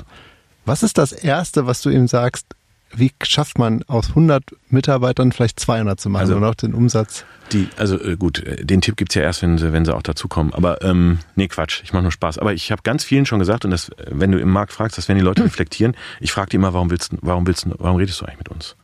Was 0.64 0.82
ist 0.82 0.96
das 0.96 1.12
Erste, 1.12 1.66
was 1.66 1.82
du 1.82 1.90
ihm 1.90 2.08
sagst? 2.08 2.46
Wie 2.94 3.10
schafft 3.22 3.58
man 3.58 3.82
aus 3.84 4.10
100 4.10 4.44
Mitarbeitern 4.68 5.32
vielleicht 5.32 5.58
200 5.58 5.98
zu 5.98 6.10
machen 6.10 6.22
Also- 6.22 6.36
und 6.36 6.44
auch 6.44 6.54
den 6.54 6.74
Umsatz? 6.74 7.24
Die, 7.52 7.68
also 7.76 7.98
äh, 8.02 8.16
gut, 8.16 8.40
äh, 8.40 8.64
den 8.64 8.80
Tipp 8.80 8.96
gibt's 8.96 9.14
ja 9.14 9.22
erst, 9.22 9.42
wenn 9.42 9.58
sie, 9.58 9.72
wenn 9.72 9.84
sie 9.84 9.94
auch 9.94 10.02
dazukommen. 10.02 10.52
Aber 10.54 10.82
ähm, 10.82 11.18
nee, 11.34 11.48
Quatsch, 11.48 11.80
ich 11.84 11.92
mache 11.92 12.02
nur 12.02 12.12
Spaß. 12.12 12.38
Aber 12.38 12.52
ich 12.52 12.70
habe 12.70 12.82
ganz 12.82 13.04
vielen 13.04 13.26
schon 13.26 13.38
gesagt, 13.38 13.64
und 13.64 13.70
das, 13.70 13.88
äh, 13.90 14.06
wenn 14.10 14.32
du 14.32 14.38
im 14.38 14.50
Markt 14.50 14.72
fragst, 14.72 14.98
das 14.98 15.08
werden 15.08 15.18
die 15.18 15.24
Leute 15.24 15.44
reflektieren, 15.44 15.96
ich 16.20 16.32
frage 16.32 16.50
die 16.50 16.56
immer, 16.56 16.74
warum 16.74 16.90
willst 16.90 17.12
du, 17.12 17.18
warum 17.22 17.46
willst 17.46 17.64
du, 17.64 17.74
warum 17.78 17.96
redest 17.96 18.20
du 18.20 18.26
eigentlich 18.26 18.38
mit 18.38 18.48
uns? 18.48 18.76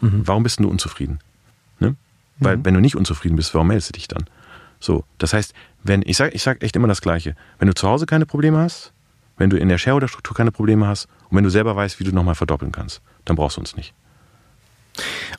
Warum 0.00 0.44
bist 0.44 0.60
du 0.60 0.68
unzufrieden? 0.68 1.18
Ne? 1.80 1.96
Weil 2.38 2.64
wenn 2.64 2.74
du 2.74 2.80
nicht 2.80 2.94
unzufrieden 2.94 3.34
bist, 3.34 3.52
warum 3.54 3.66
meldest 3.66 3.88
du 3.88 3.92
dich 3.94 4.06
dann? 4.06 4.26
So, 4.78 5.04
das 5.18 5.32
heißt, 5.32 5.54
wenn, 5.82 6.02
ich 6.06 6.16
sag, 6.16 6.34
ich 6.34 6.42
sag 6.42 6.62
echt 6.62 6.76
immer 6.76 6.86
das 6.86 7.00
Gleiche. 7.00 7.34
Wenn 7.58 7.66
du 7.66 7.74
zu 7.74 7.88
Hause 7.88 8.06
keine 8.06 8.24
Probleme 8.24 8.58
hast, 8.58 8.92
wenn 9.38 9.50
du 9.50 9.56
in 9.56 9.68
der 9.68 9.78
Shareholder-Struktur 9.78 10.36
keine 10.36 10.52
Probleme 10.52 10.86
hast 10.86 11.06
und 11.30 11.36
wenn 11.36 11.44
du 11.44 11.50
selber 11.50 11.74
weißt, 11.74 11.98
wie 11.98 12.04
du 12.04 12.12
nochmal 12.12 12.34
verdoppeln 12.34 12.72
kannst, 12.72 13.02
dann 13.28 13.36
brauchst 13.36 13.56
du 13.56 13.60
uns 13.60 13.76
nicht. 13.76 13.94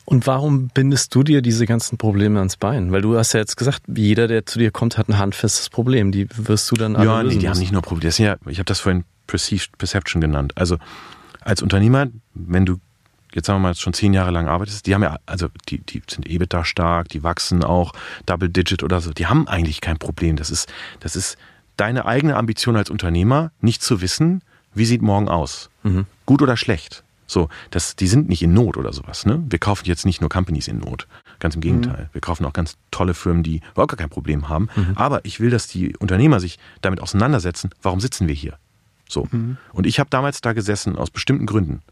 Und 0.04 0.26
warum 0.26 0.68
bindest 0.68 1.14
du 1.14 1.22
dir 1.22 1.42
diese 1.42 1.66
ganzen 1.66 1.98
Probleme 1.98 2.38
ans 2.38 2.56
Bein? 2.56 2.92
Weil 2.92 3.02
du 3.02 3.16
hast 3.16 3.32
ja 3.32 3.40
jetzt 3.40 3.56
gesagt, 3.56 3.82
jeder, 3.94 4.26
der 4.26 4.46
zu 4.46 4.58
dir 4.58 4.70
kommt, 4.70 4.96
hat 4.96 5.08
ein 5.08 5.18
handfestes 5.18 5.68
Problem. 5.68 6.12
Die 6.12 6.28
wirst 6.34 6.70
du 6.70 6.76
dann 6.76 6.96
alle 6.96 7.06
Ja, 7.06 7.22
nee, 7.22 7.36
die 7.36 7.48
haben 7.48 7.58
nicht 7.58 7.72
nur 7.72 7.82
Probleme. 7.82 8.12
Ja, 8.16 8.36
ich 8.46 8.58
habe 8.58 8.64
das 8.64 8.80
vorhin 8.80 9.04
Perceived 9.26 9.76
Perception 9.78 10.20
genannt. 10.20 10.52
Also 10.56 10.78
als 11.42 11.62
Unternehmer, 11.62 12.08
wenn 12.34 12.66
du 12.66 12.78
jetzt 13.32 13.46
sagen 13.46 13.60
wir 13.60 13.68
mal 13.68 13.74
schon 13.74 13.92
zehn 13.92 14.12
Jahre 14.12 14.30
lang 14.30 14.48
arbeitest, 14.48 14.86
die 14.86 14.94
haben 14.94 15.02
ja, 15.02 15.18
also 15.26 15.48
die, 15.68 15.78
die 15.78 16.02
sind 16.08 16.28
EBITDA 16.28 16.64
stark, 16.64 17.08
die 17.08 17.22
wachsen 17.22 17.62
auch 17.62 17.92
Double 18.26 18.48
Digit 18.48 18.82
oder 18.82 19.00
so, 19.00 19.12
die 19.12 19.26
haben 19.26 19.46
eigentlich 19.46 19.80
kein 19.80 19.98
Problem. 19.98 20.36
Das 20.36 20.50
ist, 20.50 20.68
das 20.98 21.14
ist 21.14 21.38
deine 21.76 22.06
eigene 22.06 22.36
Ambition 22.36 22.76
als 22.76 22.90
Unternehmer, 22.90 23.52
nicht 23.60 23.82
zu 23.82 24.00
wissen, 24.00 24.42
wie 24.74 24.84
sieht 24.84 25.02
morgen 25.02 25.28
aus. 25.28 25.70
Gut 26.26 26.42
oder 26.42 26.56
schlecht. 26.56 27.04
So, 27.30 27.48
das, 27.70 27.94
die 27.94 28.08
sind 28.08 28.28
nicht 28.28 28.42
in 28.42 28.52
Not 28.52 28.76
oder 28.76 28.92
sowas. 28.92 29.24
Ne? 29.24 29.40
Wir 29.48 29.60
kaufen 29.60 29.84
jetzt 29.86 30.04
nicht 30.04 30.20
nur 30.20 30.28
Companies 30.28 30.66
in 30.66 30.78
Not. 30.78 31.06
Ganz 31.38 31.54
im 31.54 31.60
Gegenteil. 31.60 32.10
Wir 32.12 32.20
kaufen 32.20 32.44
auch 32.44 32.52
ganz 32.52 32.76
tolle 32.90 33.14
Firmen, 33.14 33.42
die 33.44 33.60
überhaupt 33.72 33.92
gar 33.92 33.96
kein 33.98 34.10
Problem 34.10 34.48
haben. 34.48 34.68
Aber 34.96 35.24
ich 35.24 35.38
will, 35.38 35.48
dass 35.50 35.68
die 35.68 35.96
Unternehmer 35.96 36.40
sich 36.40 36.58
damit 36.82 37.00
auseinandersetzen, 37.00 37.70
warum 37.82 38.00
sitzen 38.00 38.26
wir 38.26 38.34
hier? 38.34 38.58
So. 39.08 39.28
Und 39.72 39.86
ich 39.86 40.00
habe 40.00 40.10
damals 40.10 40.40
da 40.40 40.52
gesessen 40.52 40.96
aus 40.96 41.10
bestimmten 41.10 41.46
Gründen. 41.46 41.82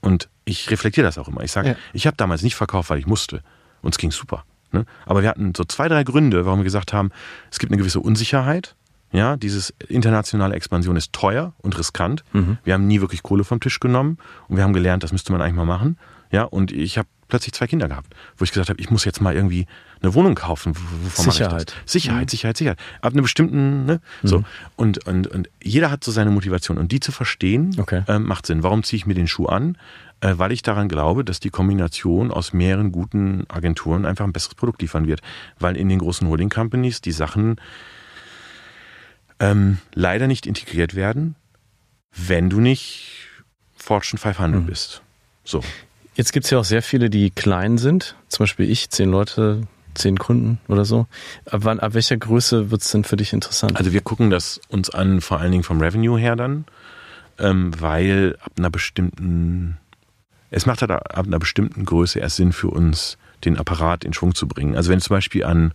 Und 0.00 0.28
ich 0.44 0.70
reflektiere 0.70 1.06
das 1.06 1.18
auch 1.18 1.28
immer. 1.28 1.42
Ich 1.44 1.52
sage, 1.52 1.68
Ja. 1.70 1.76
ich 1.92 2.06
habe 2.06 2.16
damals 2.16 2.42
nicht 2.42 2.56
verkauft, 2.56 2.90
weil 2.90 2.98
ich 2.98 3.06
musste. 3.06 3.42
Uns 3.82 3.96
ging 3.96 4.10
super. 4.10 4.44
Ne? 4.72 4.86
Aber 5.06 5.22
wir 5.22 5.28
hatten 5.28 5.52
so 5.56 5.64
zwei, 5.64 5.88
drei 5.88 6.04
Gründe, 6.04 6.46
warum 6.46 6.60
wir 6.60 6.64
gesagt 6.64 6.92
haben, 6.92 7.10
es 7.50 7.58
gibt 7.58 7.70
eine 7.72 7.78
gewisse 7.78 8.00
Unsicherheit. 8.00 8.74
Ja, 9.12 9.36
dieses 9.36 9.74
internationale 9.88 10.54
Expansion 10.54 10.96
ist 10.96 11.12
teuer 11.12 11.52
und 11.58 11.76
riskant. 11.78 12.22
Wir 12.64 12.74
haben 12.74 12.86
nie 12.86 13.00
wirklich 13.00 13.22
Kohle 13.22 13.44
vom 13.44 13.60
Tisch 13.60 13.80
genommen 13.80 14.18
und 14.48 14.56
wir 14.56 14.62
haben 14.64 14.72
gelernt, 14.72 15.02
das 15.02 15.12
müsste 15.12 15.32
man 15.32 15.42
eigentlich 15.42 15.56
mal 15.56 15.64
machen. 15.66 15.98
Ja, 16.30 16.44
und 16.44 16.70
ich 16.70 16.96
habe 16.96 17.08
plötzlich 17.26 17.52
zwei 17.54 17.66
Kinder 17.66 17.88
gehabt, 17.88 18.12
wo 18.36 18.44
ich 18.44 18.50
gesagt 18.52 18.68
habe, 18.70 18.80
ich 18.80 18.90
muss 18.90 19.04
jetzt 19.04 19.20
mal 19.20 19.34
irgendwie 19.34 19.66
eine 20.00 20.14
Wohnung 20.14 20.34
kaufen. 20.36 20.74
Sicherheit. 21.14 21.70
Ich 21.76 21.82
das? 21.84 21.92
Sicherheit, 21.92 22.30
Sicherheit, 22.30 22.56
Sicherheit. 22.56 22.78
Ab 23.02 23.12
einem 23.12 23.22
bestimmten, 23.22 23.84
ne? 23.84 24.00
So. 24.22 24.44
Und, 24.76 25.06
und, 25.06 25.26
und 25.26 25.48
jeder 25.62 25.90
hat 25.90 26.04
so 26.04 26.12
seine 26.12 26.30
Motivation. 26.30 26.78
Und 26.78 26.92
die 26.92 27.00
zu 27.00 27.10
verstehen, 27.12 27.74
Okay. 27.78 28.02
ähm, 28.08 28.24
macht 28.24 28.46
Sinn. 28.46 28.62
Warum 28.62 28.82
ziehe 28.84 28.98
ich 28.98 29.06
mir 29.06 29.14
den 29.14 29.26
Schuh 29.28 29.46
an? 29.46 29.76
Äh, 30.20 30.34
weil 30.36 30.52
ich 30.52 30.62
daran 30.62 30.88
glaube, 30.88 31.24
dass 31.24 31.40
die 31.40 31.50
Kombination 31.50 32.30
aus 32.30 32.52
mehreren 32.52 32.92
guten 32.92 33.44
Agenturen 33.48 34.06
einfach 34.06 34.24
ein 34.24 34.32
besseres 34.32 34.54
Produkt 34.54 34.82
liefern 34.82 35.06
wird. 35.06 35.20
Weil 35.58 35.76
in 35.76 35.88
den 35.88 35.98
großen 35.98 36.26
Holding 36.28 36.48
Companies 36.50 37.00
die 37.00 37.12
Sachen 37.12 37.56
ähm, 39.40 39.78
leider 39.94 40.26
nicht 40.26 40.46
integriert 40.46 40.94
werden, 40.94 41.34
wenn 42.14 42.50
du 42.50 42.60
nicht 42.60 43.28
Fortune 43.74 44.20
500 44.20 44.66
bist. 44.66 45.02
So. 45.44 45.62
Jetzt 46.14 46.32
gibt 46.32 46.44
es 46.44 46.50
ja 46.50 46.58
auch 46.58 46.64
sehr 46.64 46.82
viele, 46.82 47.08
die 47.08 47.30
klein 47.30 47.78
sind. 47.78 48.14
Zum 48.28 48.44
Beispiel 48.44 48.70
ich, 48.70 48.90
zehn 48.90 49.10
Leute, 49.10 49.62
zehn 49.94 50.18
Kunden 50.18 50.58
oder 50.68 50.84
so. 50.84 51.06
Ab, 51.46 51.60
wann, 51.64 51.80
ab 51.80 51.94
welcher 51.94 52.16
Größe 52.16 52.70
wird 52.70 52.82
es 52.82 52.90
denn 52.90 53.04
für 53.04 53.16
dich 53.16 53.32
interessant? 53.32 53.76
Also 53.76 53.92
wir 53.92 54.02
gucken 54.02 54.30
das 54.30 54.60
uns 54.68 54.90
an, 54.90 55.20
vor 55.20 55.40
allen 55.40 55.52
Dingen 55.52 55.64
vom 55.64 55.80
Revenue 55.80 56.18
her 56.18 56.36
dann, 56.36 56.66
ähm, 57.38 57.72
weil 57.80 58.36
ab 58.42 58.52
einer 58.58 58.70
bestimmten, 58.70 59.78
es 60.50 60.66
macht 60.66 60.82
halt 60.82 60.90
ab 60.90 61.26
einer 61.26 61.38
bestimmten 61.38 61.84
Größe 61.86 62.18
erst 62.18 62.36
Sinn 62.36 62.52
für 62.52 62.68
uns, 62.68 63.16
den 63.44 63.56
Apparat 63.56 64.04
in 64.04 64.12
Schwung 64.12 64.34
zu 64.34 64.46
bringen. 64.46 64.76
Also 64.76 64.90
wenn 64.90 65.00
zum 65.00 65.16
Beispiel 65.16 65.44
an 65.44 65.72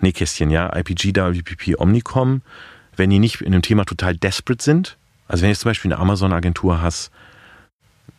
Nähkästchen, 0.00 0.50
ja, 0.50 0.74
IPG, 0.76 1.14
WPP, 1.14 1.76
Omnicom, 1.78 2.42
wenn 2.96 3.10
die 3.10 3.18
nicht 3.18 3.40
in 3.40 3.52
einem 3.52 3.62
Thema 3.62 3.84
total 3.84 4.16
desperate 4.16 4.62
sind, 4.62 4.96
also 5.28 5.42
wenn 5.42 5.48
du 5.48 5.52
jetzt 5.52 5.60
zum 5.60 5.70
Beispiel 5.70 5.92
eine 5.92 6.00
Amazon-Agentur 6.00 6.82
hast, 6.82 7.10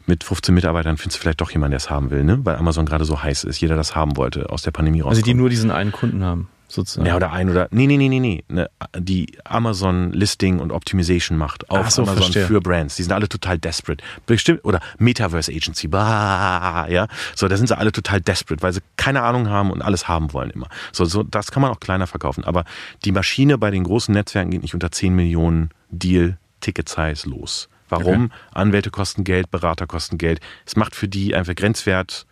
mit 0.07 0.23
15 0.23 0.53
Mitarbeitern 0.53 0.97
findest 0.97 1.17
du 1.17 1.21
vielleicht 1.21 1.41
doch 1.41 1.51
jemanden, 1.51 1.71
der 1.71 1.77
es 1.77 1.89
haben 1.89 2.11
will, 2.11 2.23
ne? 2.23 2.39
Weil 2.43 2.57
Amazon 2.57 2.85
gerade 2.85 3.05
so 3.05 3.23
heiß 3.23 3.43
ist, 3.43 3.59
jeder 3.59 3.75
das 3.75 3.95
haben 3.95 4.17
wollte, 4.17 4.49
aus 4.49 4.61
der 4.61 4.71
Pandemie 4.71 5.01
raus. 5.01 5.11
also 5.11 5.21
die 5.21 5.33
nur 5.33 5.49
diesen 5.49 5.71
einen 5.71 5.91
Kunden 5.91 6.23
haben, 6.23 6.47
sozusagen. 6.75 7.07
Ja, 7.07 7.15
oder 7.15 7.31
ein 7.31 7.49
oder. 7.49 7.67
Nee, 7.71 7.87
nee, 7.87 7.97
nee, 7.97 8.09
nee, 8.09 8.19
nee. 8.19 8.43
Ne, 8.47 8.69
die 8.97 9.37
Amazon 9.43 10.11
Listing 10.11 10.59
und 10.59 10.71
Optimization 10.71 11.37
macht 11.37 11.69
auf 11.69 11.89
so, 11.89 12.03
Amazon 12.03 12.23
verstehe. 12.23 12.45
für 12.45 12.61
Brands. 12.61 12.95
Die 12.95 13.03
sind 13.03 13.11
alle 13.11 13.27
total 13.27 13.57
desperate. 13.57 14.03
Bestimmt, 14.25 14.63
oder 14.63 14.79
Metaverse 14.97 15.51
Agency, 15.51 15.87
bah, 15.87 16.87
ja. 16.89 17.07
So, 17.35 17.47
da 17.47 17.57
sind 17.57 17.67
sie 17.67 17.77
alle 17.77 17.91
total 17.91 18.21
desperate, 18.21 18.61
weil 18.61 18.73
sie 18.73 18.81
keine 18.97 19.23
Ahnung 19.23 19.49
haben 19.49 19.71
und 19.71 19.81
alles 19.81 20.07
haben 20.07 20.33
wollen 20.33 20.51
immer. 20.51 20.67
So, 20.91 21.05
so, 21.05 21.23
das 21.23 21.51
kann 21.51 21.61
man 21.61 21.71
auch 21.71 21.79
kleiner 21.79 22.07
verkaufen. 22.07 22.43
Aber 22.43 22.65
die 23.03 23.11
Maschine 23.11 23.57
bei 23.57 23.71
den 23.71 23.83
großen 23.83 24.13
Netzwerken 24.13 24.51
geht 24.51 24.61
nicht 24.61 24.73
unter 24.73 24.91
10 24.91 25.15
Millionen 25.15 25.69
Deal 25.89 26.37
Ticket 26.61 26.89
Size 26.89 27.27
los. 27.29 27.69
Warum? 27.89 28.31
Anwälte 28.51 28.89
kosten 28.89 29.23
Geld, 29.23 29.51
Berater 29.51 29.87
kosten 29.87 30.17
Geld. 30.17 30.39
Es 30.65 30.75
macht 30.75 30.95
für 30.95 31.07
die 31.07 31.35
einfach 31.35 31.55
Grenzwert 31.55 32.25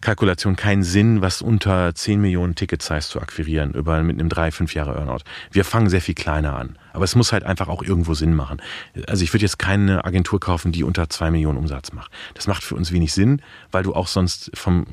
Kalkulation 0.00 0.56
keinen 0.56 0.82
Sinn, 0.82 1.22
was 1.22 1.42
unter 1.42 1.94
10 1.94 2.20
Millionen 2.20 2.54
Ticket 2.54 2.82
Size 2.82 3.08
zu 3.08 3.20
akquirieren, 3.20 3.72
über 3.72 4.02
mit 4.02 4.18
einem 4.18 4.28
3, 4.28 4.52
5 4.52 4.74
Jahre 4.74 4.94
Earnout. 4.94 5.24
Wir 5.50 5.64
fangen 5.64 5.88
sehr 5.88 6.00
viel 6.00 6.14
kleiner 6.14 6.56
an. 6.56 6.78
Aber 6.92 7.04
es 7.04 7.14
muss 7.14 7.32
halt 7.32 7.44
einfach 7.44 7.68
auch 7.68 7.82
irgendwo 7.82 8.14
Sinn 8.14 8.34
machen. 8.34 8.60
Also 9.06 9.22
ich 9.22 9.32
würde 9.32 9.44
jetzt 9.44 9.58
keine 9.58 10.04
Agentur 10.04 10.40
kaufen, 10.40 10.72
die 10.72 10.84
unter 10.84 11.08
2 11.08 11.30
Millionen 11.30 11.58
Umsatz 11.58 11.92
macht. 11.92 12.10
Das 12.34 12.46
macht 12.46 12.62
für 12.62 12.74
uns 12.74 12.92
wenig 12.92 13.12
Sinn, 13.12 13.42
weil 13.70 13.82
du 13.82 13.94
auch 13.94 14.08
sonst 14.08 14.50
vom 14.54 14.86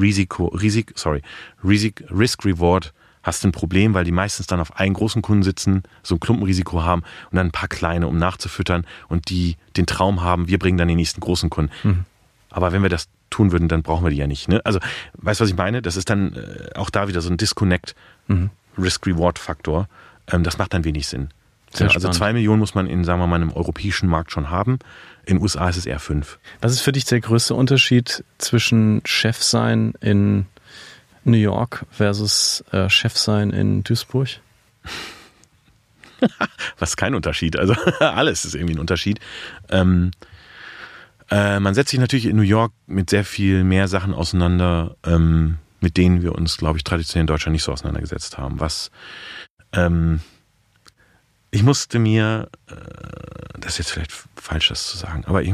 Risiko, 0.00 0.46
Risik, 0.46 0.92
sorry, 0.96 1.22
Risik, 1.62 2.04
Risk 2.10 2.44
Reward 2.44 2.92
hast 3.22 3.44
ein 3.44 3.52
Problem, 3.52 3.94
weil 3.94 4.04
die 4.04 4.12
meistens 4.12 4.46
dann 4.46 4.60
auf 4.60 4.76
einen 4.76 4.94
großen 4.94 5.22
Kunden 5.22 5.42
sitzen, 5.42 5.82
so 6.02 6.16
ein 6.16 6.20
Klumpenrisiko 6.20 6.82
haben 6.82 7.02
und 7.30 7.36
dann 7.36 7.48
ein 7.48 7.52
paar 7.52 7.68
kleine, 7.68 8.06
um 8.06 8.18
nachzufüttern 8.18 8.86
und 9.08 9.30
die 9.30 9.56
den 9.76 9.86
Traum 9.86 10.22
haben, 10.22 10.46
wir 10.46 10.58
bringen 10.58 10.78
dann 10.78 10.88
den 10.88 10.98
nächsten 10.98 11.20
großen 11.20 11.50
Kunden. 11.50 12.04
Aber 12.50 12.72
wenn 12.72 12.82
wir 12.82 12.90
das 12.90 13.08
tun 13.34 13.52
würden, 13.52 13.68
dann 13.68 13.82
brauchen 13.82 14.04
wir 14.04 14.10
die 14.10 14.16
ja 14.16 14.26
nicht. 14.26 14.48
Ne? 14.48 14.60
Also, 14.64 14.78
weißt 15.14 15.40
du, 15.40 15.44
was 15.44 15.50
ich 15.50 15.56
meine? 15.56 15.82
Das 15.82 15.96
ist 15.96 16.08
dann 16.10 16.34
äh, 16.34 16.78
auch 16.78 16.90
da 16.90 17.08
wieder 17.08 17.20
so 17.20 17.30
ein 17.30 17.36
Disconnect, 17.36 17.94
Risk-Reward-Faktor. 18.78 19.88
Ähm, 20.30 20.44
das 20.44 20.58
macht 20.58 20.74
dann 20.74 20.84
wenig 20.84 21.08
Sinn. 21.08 21.28
Sehr 21.72 21.90
also 21.90 22.08
zwei 22.10 22.32
Millionen 22.32 22.60
muss 22.60 22.74
man 22.74 22.86
in, 22.86 23.02
sagen 23.04 23.20
wir 23.20 23.26
mal, 23.26 23.36
einem 23.36 23.52
europäischen 23.52 24.08
Markt 24.08 24.30
schon 24.30 24.50
haben. 24.50 24.78
In 25.26 25.36
den 25.36 25.42
USA 25.42 25.68
ist 25.68 25.76
es 25.76 25.86
eher 25.86 25.98
fünf. 25.98 26.38
Was 26.60 26.72
ist 26.72 26.82
für 26.82 26.92
dich 26.92 27.04
der 27.04 27.20
größte 27.20 27.54
Unterschied 27.54 28.24
zwischen 28.38 29.02
Chef 29.04 29.42
sein 29.42 29.94
in 30.00 30.46
New 31.24 31.36
York 31.36 31.84
versus 31.90 32.64
äh, 32.70 32.88
Chef 32.88 33.16
sein 33.16 33.50
in 33.50 33.82
Duisburg? 33.82 34.28
Was 36.78 36.96
kein 36.96 37.14
Unterschied. 37.14 37.58
Also 37.58 37.74
alles 37.98 38.44
ist 38.44 38.54
irgendwie 38.54 38.76
ein 38.76 38.80
Unterschied. 38.80 39.18
Ähm, 39.68 40.12
äh, 41.34 41.58
man 41.58 41.74
setzt 41.74 41.90
sich 41.90 41.98
natürlich 41.98 42.26
in 42.26 42.36
New 42.36 42.42
York 42.42 42.72
mit 42.86 43.10
sehr 43.10 43.24
viel 43.24 43.64
mehr 43.64 43.88
Sachen 43.88 44.14
auseinander, 44.14 44.94
ähm, 45.04 45.58
mit 45.80 45.96
denen 45.96 46.22
wir 46.22 46.32
uns, 46.32 46.58
glaube 46.58 46.78
ich, 46.78 46.84
traditionell 46.84 47.22
in 47.22 47.26
Deutschland 47.26 47.54
nicht 47.54 47.64
so 47.64 47.72
auseinandergesetzt 47.72 48.38
haben. 48.38 48.60
Was 48.60 48.92
ähm, 49.72 50.20
ich 51.50 51.64
musste 51.64 51.98
mir, 51.98 52.48
äh, 52.68 52.74
das 53.58 53.72
ist 53.72 53.78
jetzt 53.78 53.90
vielleicht 53.90 54.12
falsch, 54.36 54.68
das 54.68 54.86
zu 54.86 54.96
sagen, 54.96 55.24
aber 55.26 55.42
ich, 55.42 55.52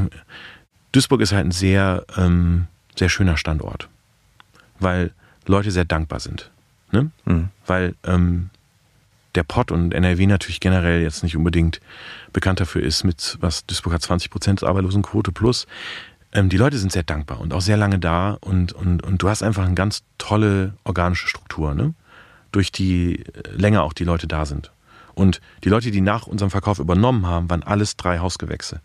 Duisburg 0.93 1.23
ist 1.23 1.33
halt 1.33 1.47
ein 1.47 1.51
sehr, 1.51 2.05
ähm, 2.15 2.67
sehr 2.95 3.09
schöner 3.09 3.39
Standort, 3.39 3.89
weil 4.81 5.13
Leute 5.47 5.71
sehr 5.71 5.87
dankbar 5.87 6.21
sind. 6.21 6.51
Ne? 6.93 7.11
Mhm. 7.25 7.49
Weil 7.67 7.95
ähm, 8.05 8.51
der 9.35 9.43
Pott 9.43 9.71
und 9.71 9.93
NRW 9.93 10.27
natürlich 10.27 10.61
generell 10.61 11.03
jetzt 11.03 11.23
nicht 11.23 11.37
unbedingt 11.37 11.81
bekannt 12.33 12.61
dafür 12.61 12.83
ist, 12.83 13.05
mit 13.05 13.39
was 13.41 13.67
Duisburg 13.67 13.95
hat 13.95 14.03
20 14.03 14.31
Prozent 14.31 14.65
Arbeitslosenquote 14.65 15.33
plus. 15.33 15.67
Ähm, 16.33 16.49
die 16.49 16.57
Leute 16.57 16.79
sind 16.79 16.93
sehr 16.93 17.03
dankbar 17.03 17.41
und 17.41 17.53
auch 17.53 17.61
sehr 17.61 17.77
lange 17.77 17.99
da 17.99 18.39
und, 18.41 18.73
und, 18.73 19.03
und 19.03 19.23
du 19.23 19.29
hast 19.29 19.43
einfach 19.43 19.65
eine 19.65 19.75
ganz 19.75 20.03
tolle 20.19 20.75
organische 20.85 21.29
Struktur, 21.29 21.75
ne? 21.75 21.95
Durch 22.53 22.73
die 22.73 23.21
äh, 23.21 23.51
länger 23.53 23.83
auch 23.83 23.93
die 23.93 24.05
Leute 24.05 24.27
da 24.27 24.45
sind. 24.47 24.73
Und 25.15 25.41
die 25.65 25.69
Leute, 25.69 25.91
die 25.91 26.01
nach 26.01 26.27
unserem 26.27 26.51
Verkauf 26.51 26.79
übernommen 26.79 27.27
haben, 27.27 27.51
waren 27.51 27.63
alles 27.63 27.97
drei 27.97 28.19
Hausgewächse. 28.19 28.81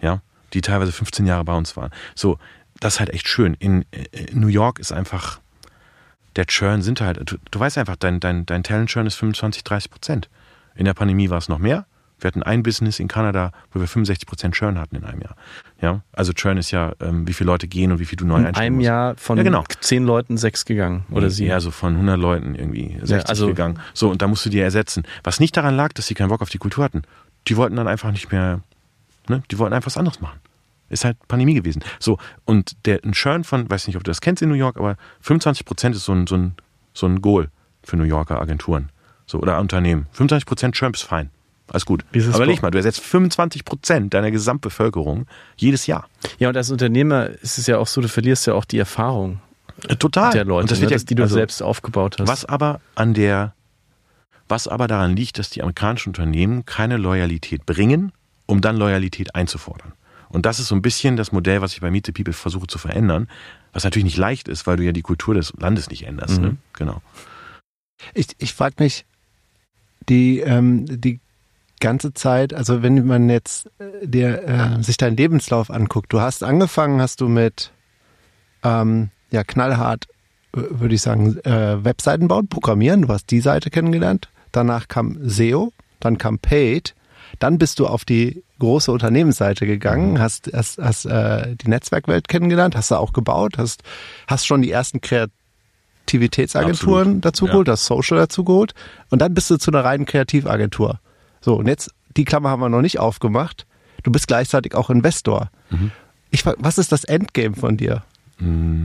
Ja, 0.00 0.22
die 0.52 0.62
teilweise 0.62 0.92
15 0.92 1.26
Jahre 1.26 1.44
bei 1.44 1.56
uns 1.56 1.76
waren. 1.76 1.90
So, 2.14 2.38
das 2.80 2.94
ist 2.94 3.00
halt 3.00 3.10
echt 3.10 3.28
schön. 3.28 3.54
In, 3.54 3.84
in 4.10 4.40
New 4.40 4.48
York 4.48 4.78
ist 4.78 4.92
einfach, 4.92 5.40
der 6.36 6.46
Churn 6.46 6.82
sind 6.82 7.00
halt, 7.00 7.20
du, 7.30 7.36
du 7.50 7.60
weißt 7.60 7.78
einfach, 7.78 7.96
dein, 7.96 8.20
dein, 8.20 8.46
dein 8.46 8.62
Talent-Churn 8.62 9.06
ist 9.06 9.16
25, 9.16 9.64
30 9.64 9.90
Prozent. 9.90 10.28
In 10.74 10.84
der 10.84 10.94
Pandemie 10.94 11.30
war 11.30 11.38
es 11.38 11.48
noch 11.48 11.58
mehr. 11.58 11.86
Wir 12.20 12.28
hatten 12.28 12.42
ein 12.42 12.62
Business 12.62 13.00
in 13.00 13.08
Kanada, 13.08 13.50
wo 13.72 13.80
wir 13.80 13.86
65 13.88 14.26
Prozent 14.28 14.54
Churn 14.54 14.78
hatten 14.78 14.94
in 14.96 15.04
einem 15.04 15.22
Jahr. 15.22 15.36
Ja, 15.80 16.02
also 16.12 16.32
Churn 16.34 16.58
ist 16.58 16.70
ja, 16.70 16.92
ähm, 17.00 17.26
wie 17.26 17.32
viele 17.32 17.46
Leute 17.46 17.66
gehen 17.66 17.92
und 17.92 17.98
wie 17.98 18.04
viel 18.04 18.16
du 18.18 18.26
neu 18.26 18.36
In 18.40 18.46
einstellen 18.46 18.66
einem 18.66 18.76
musst. 18.76 18.86
Jahr 18.86 19.16
von 19.16 19.38
Ja, 19.38 19.42
genau. 19.42 19.64
zehn 19.80 20.04
Leuten 20.04 20.36
sechs 20.36 20.66
gegangen 20.66 21.04
oder 21.10 21.30
sieben. 21.30 21.48
Ja, 21.48 21.60
so 21.60 21.70
von 21.70 21.94
100 21.94 22.18
Leuten 22.18 22.54
irgendwie 22.54 22.98
60 23.02 23.28
also- 23.30 23.46
gegangen. 23.46 23.78
So, 23.94 24.10
und 24.10 24.20
da 24.20 24.28
musst 24.28 24.44
du 24.44 24.50
die 24.50 24.60
ersetzen. 24.60 25.04
Was 25.24 25.40
nicht 25.40 25.56
daran 25.56 25.74
lag, 25.76 25.94
dass 25.94 26.06
sie 26.08 26.14
keinen 26.14 26.28
Bock 26.28 26.42
auf 26.42 26.50
die 26.50 26.58
Kultur 26.58 26.84
hatten. 26.84 27.02
Die 27.48 27.56
wollten 27.56 27.76
dann 27.76 27.88
einfach 27.88 28.12
nicht 28.12 28.30
mehr, 28.30 28.60
ne, 29.28 29.42
die 29.50 29.58
wollten 29.58 29.72
einfach 29.74 29.86
was 29.86 29.96
anderes 29.96 30.20
machen. 30.20 30.38
Ist 30.90 31.04
halt 31.04 31.16
Pandemie 31.28 31.54
gewesen. 31.54 31.82
So, 31.98 32.18
und 32.44 32.76
der, 32.84 33.00
ein 33.04 33.12
Churn 33.12 33.44
von, 33.44 33.70
weiß 33.70 33.86
nicht, 33.86 33.96
ob 33.96 34.04
du 34.04 34.10
das 34.10 34.20
kennst 34.20 34.42
in 34.42 34.48
New 34.50 34.54
York, 34.56 34.76
aber 34.76 34.96
25 35.20 35.64
Prozent 35.64 35.96
ist 35.96 36.04
so 36.04 36.12
ein, 36.12 36.26
so 36.26 36.36
ein, 36.36 36.54
so 36.92 37.06
ein 37.06 37.22
Goal 37.22 37.48
für 37.82 37.96
New 37.96 38.04
Yorker 38.04 38.40
Agenturen. 38.42 38.90
So, 39.26 39.38
oder 39.38 39.58
Unternehmen. 39.60 40.06
25 40.12 40.44
Prozent 40.46 40.74
Churn 40.74 40.92
ist 40.92 41.02
fein. 41.02 41.30
Alles 41.72 41.86
gut. 41.86 42.04
Dieses 42.12 42.34
Aber 42.34 42.44
leg 42.46 42.60
mal, 42.62 42.72
du 42.72 42.78
ersetzt 42.78 43.00
25 43.00 43.64
Prozent 43.64 44.12
deiner 44.12 44.32
Gesamtbevölkerung 44.32 45.26
jedes 45.56 45.86
Jahr. 45.86 46.08
Ja, 46.40 46.48
und 46.48 46.56
als 46.56 46.68
Unternehmer 46.72 47.28
ist 47.28 47.58
es 47.58 47.68
ja 47.68 47.78
auch 47.78 47.86
so, 47.86 48.00
du 48.00 48.08
verlierst 48.08 48.46
ja 48.48 48.54
auch 48.54 48.64
die 48.64 48.78
Erfahrung 48.78 49.40
Äh, 49.86 49.94
Total. 49.94 50.32
der 50.32 50.44
Leute, 50.44 50.62
Und 50.62 50.70
das 50.72 50.78
ne, 50.78 50.82
wird 50.82 50.90
ja, 50.90 50.96
das, 50.96 51.04
die 51.04 51.14
du 51.14 51.22
also- 51.22 51.36
selbst 51.36 51.62
aufgebaut 51.62 52.16
hast. 52.18 52.26
Was 52.26 52.44
aber 52.44 52.80
an 52.96 53.14
der, 53.14 53.54
was 54.48 54.66
aber 54.66 54.88
daran 54.88 55.14
liegt, 55.14 55.38
dass 55.38 55.50
die 55.50 55.62
amerikanischen 55.62 56.08
Unternehmen 56.08 56.64
keine 56.64 56.96
Loyalität 56.96 57.64
bringen, 57.66 58.10
um 58.46 58.60
dann 58.60 58.76
Loyalität 58.76 59.36
einzufordern. 59.36 59.92
Und 60.30 60.46
das 60.46 60.58
ist 60.58 60.68
so 60.68 60.74
ein 60.74 60.82
bisschen 60.82 61.16
das 61.16 61.32
Modell, 61.32 61.60
was 61.60 61.74
ich 61.74 61.80
bei 61.80 61.90
Meet 61.90 62.06
the 62.06 62.12
People 62.12 62.32
versuche 62.32 62.66
zu 62.66 62.78
verändern, 62.78 63.28
was 63.72 63.84
natürlich 63.84 64.04
nicht 64.04 64.16
leicht 64.16 64.48
ist, 64.48 64.66
weil 64.66 64.76
du 64.76 64.84
ja 64.84 64.92
die 64.92 65.02
Kultur 65.02 65.34
des 65.34 65.52
Landes 65.58 65.90
nicht 65.90 66.06
änderst. 66.06 66.38
Mhm. 66.38 66.44
Ne? 66.44 66.56
Genau. 66.74 67.02
Ich, 68.14 68.28
ich 68.38 68.54
frage 68.54 68.76
mich, 68.78 69.04
die, 70.08 70.40
ähm, 70.40 70.86
die 70.86 71.20
ganze 71.80 72.14
Zeit, 72.14 72.54
also 72.54 72.82
wenn 72.82 73.06
man 73.06 73.28
jetzt 73.28 73.70
äh, 73.78 74.06
dir 74.06 74.42
äh, 74.46 74.82
sich 74.82 74.96
deinen 74.96 75.16
Lebenslauf 75.16 75.70
anguckt, 75.70 76.12
du 76.12 76.20
hast 76.20 76.44
angefangen, 76.44 77.00
hast 77.00 77.20
du 77.20 77.28
mit 77.28 77.72
ähm, 78.62 79.10
ja 79.30 79.44
knallhart, 79.44 80.06
würde 80.52 80.94
ich 80.94 81.02
sagen, 81.02 81.38
äh, 81.38 81.84
Webseiten 81.84 82.28
bauen, 82.28 82.48
programmieren. 82.48 83.02
Du 83.02 83.08
hast 83.08 83.30
die 83.30 83.40
Seite 83.40 83.70
kennengelernt. 83.70 84.28
Danach 84.52 84.88
kam 84.88 85.16
SEO, 85.22 85.72
dann 86.00 86.18
kam 86.18 86.38
Paid, 86.38 86.94
dann 87.38 87.58
bist 87.58 87.78
du 87.78 87.86
auf 87.86 88.04
die 88.04 88.42
große 88.58 88.90
Unternehmensseite 88.92 89.66
gegangen, 89.66 90.20
hast, 90.20 90.50
hast, 90.52 90.78
hast 90.78 91.06
äh, 91.06 91.56
die 91.56 91.68
Netzwerkwelt 91.68 92.28
kennengelernt, 92.28 92.76
hast 92.76 92.90
du 92.90 92.96
auch 92.96 93.12
gebaut, 93.12 93.54
hast, 93.56 93.82
hast 94.26 94.46
schon 94.46 94.62
die 94.62 94.70
ersten 94.70 95.00
Kreativitätsagenturen 95.00 97.00
Absolut. 97.00 97.24
dazu 97.24 97.46
Ja. 97.46 97.52
geholt, 97.52 97.68
hast 97.68 97.86
Social 97.86 98.18
dazu 98.18 98.44
geholt 98.44 98.74
und 99.10 99.20
dann 99.20 99.34
bist 99.34 99.50
du 99.50 99.56
zu 99.56 99.70
einer 99.70 99.84
reinen 99.84 100.06
Kreativagentur. 100.06 101.00
So, 101.40 101.56
und 101.56 101.68
jetzt, 101.68 101.90
die 102.16 102.24
Klammer 102.24 102.50
haben 102.50 102.60
wir 102.60 102.68
noch 102.68 102.82
nicht 102.82 102.98
aufgemacht. 102.98 103.66
Du 104.02 104.10
bist 104.10 104.26
gleichzeitig 104.26 104.74
auch 104.74 104.90
Investor. 104.90 105.50
Mhm. 105.70 105.90
Ich, 106.30 106.44
was 106.46 106.78
ist 106.78 106.92
das 106.92 107.04
Endgame 107.04 107.54
von 107.54 107.76
dir? 107.76 108.02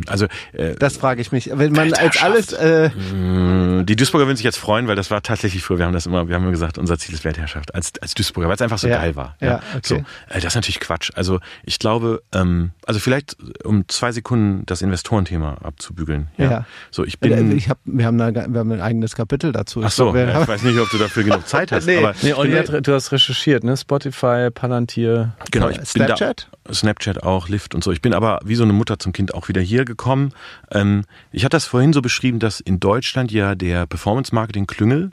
Also 0.08 0.26
äh, 0.54 0.76
Das 0.78 0.98
frage 0.98 1.22
ich 1.22 1.32
mich. 1.32 1.50
Wenn 1.54 1.72
man 1.72 1.94
als 1.94 2.22
alles, 2.22 2.54
äh, 2.54 2.90
Mm, 2.90 3.86
Die 3.86 3.96
Duisburger 3.96 4.26
würden 4.28 4.38
sich 4.38 4.44
jetzt 4.44 4.58
freuen, 4.58 4.88
weil 4.88 4.96
das 4.96 5.12
war 5.12 5.22
tatsächlich 5.22 5.64
früher, 5.64 5.78
wir 5.80 5.86
haben 5.86 5.94
das 5.94 6.06
immer, 6.06 6.28
wir 6.28 6.36
haben 6.36 6.44
immer 6.44 6.52
gesagt, 6.52 6.78
unser 6.78 6.98
Ziel 6.98 7.14
ist 7.14 7.24
Weltherrschaft 7.24 7.74
als, 7.76 7.94
als 8.02 8.14
Duisburger, 8.14 8.48
weil 8.48 8.56
es 8.56 8.62
einfach 8.62 8.78
so 8.78 8.88
Ja. 8.88 8.98
geil 8.98 9.16
war. 9.16 9.36
Ja, 9.42 9.62
okay. 9.76 9.80
So, 9.84 9.96
äh, 9.96 10.04
das 10.36 10.46
ist 10.46 10.56
natürlich 10.56 10.80
Quatsch. 10.80 11.12
Also 11.16 11.40
ich 11.64 11.80
glaube, 11.80 12.22
ähm, 12.34 12.72
also 12.86 13.00
vielleicht 13.00 13.36
um 13.64 13.88
zwei 13.88 14.12
Sekunden 14.12 14.66
das 14.66 14.82
Investorenthema 14.82 15.56
abzubügeln. 15.64 16.28
Ja. 16.38 16.52
Ja. 16.52 16.66
So, 16.92 17.04
ich 17.06 17.16
äh, 17.22 17.30
bin. 17.30 17.56
ich 17.58 17.70
hab, 17.70 17.78
wir 17.86 18.06
haben 18.06 18.18
da, 18.18 18.34
wir 18.34 18.60
haben 18.60 18.72
ein 18.72 18.82
eigenes 18.82 19.16
Kapitel 19.16 19.52
dazu. 19.52 19.82
ach 19.84 19.92
so, 19.92 20.08
Ich 20.08 20.14
glaub, 20.14 20.28
ja, 20.28 20.42
ich 20.42 20.48
weiß 20.48 20.64
nicht, 20.64 20.80
ob 20.80 20.90
du 20.90 20.98
dafür 20.98 21.24
genug 21.24 21.48
Zeit 21.48 21.72
hast. 21.72 21.86
Nee. 21.96 21.98
aber 22.00 22.14
Nee, 22.22 22.34
Olli, 22.34 22.64
du 22.82 22.94
hast 22.94 23.12
recherchiert, 23.12 23.64
ne? 23.64 23.78
Spotify, 23.78 24.50
Palantir. 24.52 25.34
Genau, 25.52 25.70
ich 25.70 25.78
Snapchat? 25.86 26.48
bin 26.50 26.62
da, 26.64 26.65
Snapchat 26.72 27.24
auch, 27.24 27.48
Lyft 27.50 27.76
und 27.76 27.84
so. 27.84 27.92
Ich 27.92 28.02
bin 28.02 28.14
aber 28.14 28.40
wie 28.44 28.56
so 28.56 28.64
eine 28.64 28.74
Mutter 28.74 29.00
zum 29.00 29.14
Kind 29.14 29.34
auch 29.34 29.48
wieder 29.48 29.62
hier 29.62 29.86
gekommen. 29.86 30.34
Ähm, 30.72 31.04
ich 31.32 31.44
hatte 31.44 31.56
das 31.56 31.66
vorhin 31.66 31.94
so 31.94 32.02
beschrieben, 32.02 32.40
dass 32.40 32.60
in 32.60 32.80
Deutschland 32.80 33.32
ja 33.32 33.56
der 33.56 33.86
Performance-Marketing-Klüngel 33.86 35.12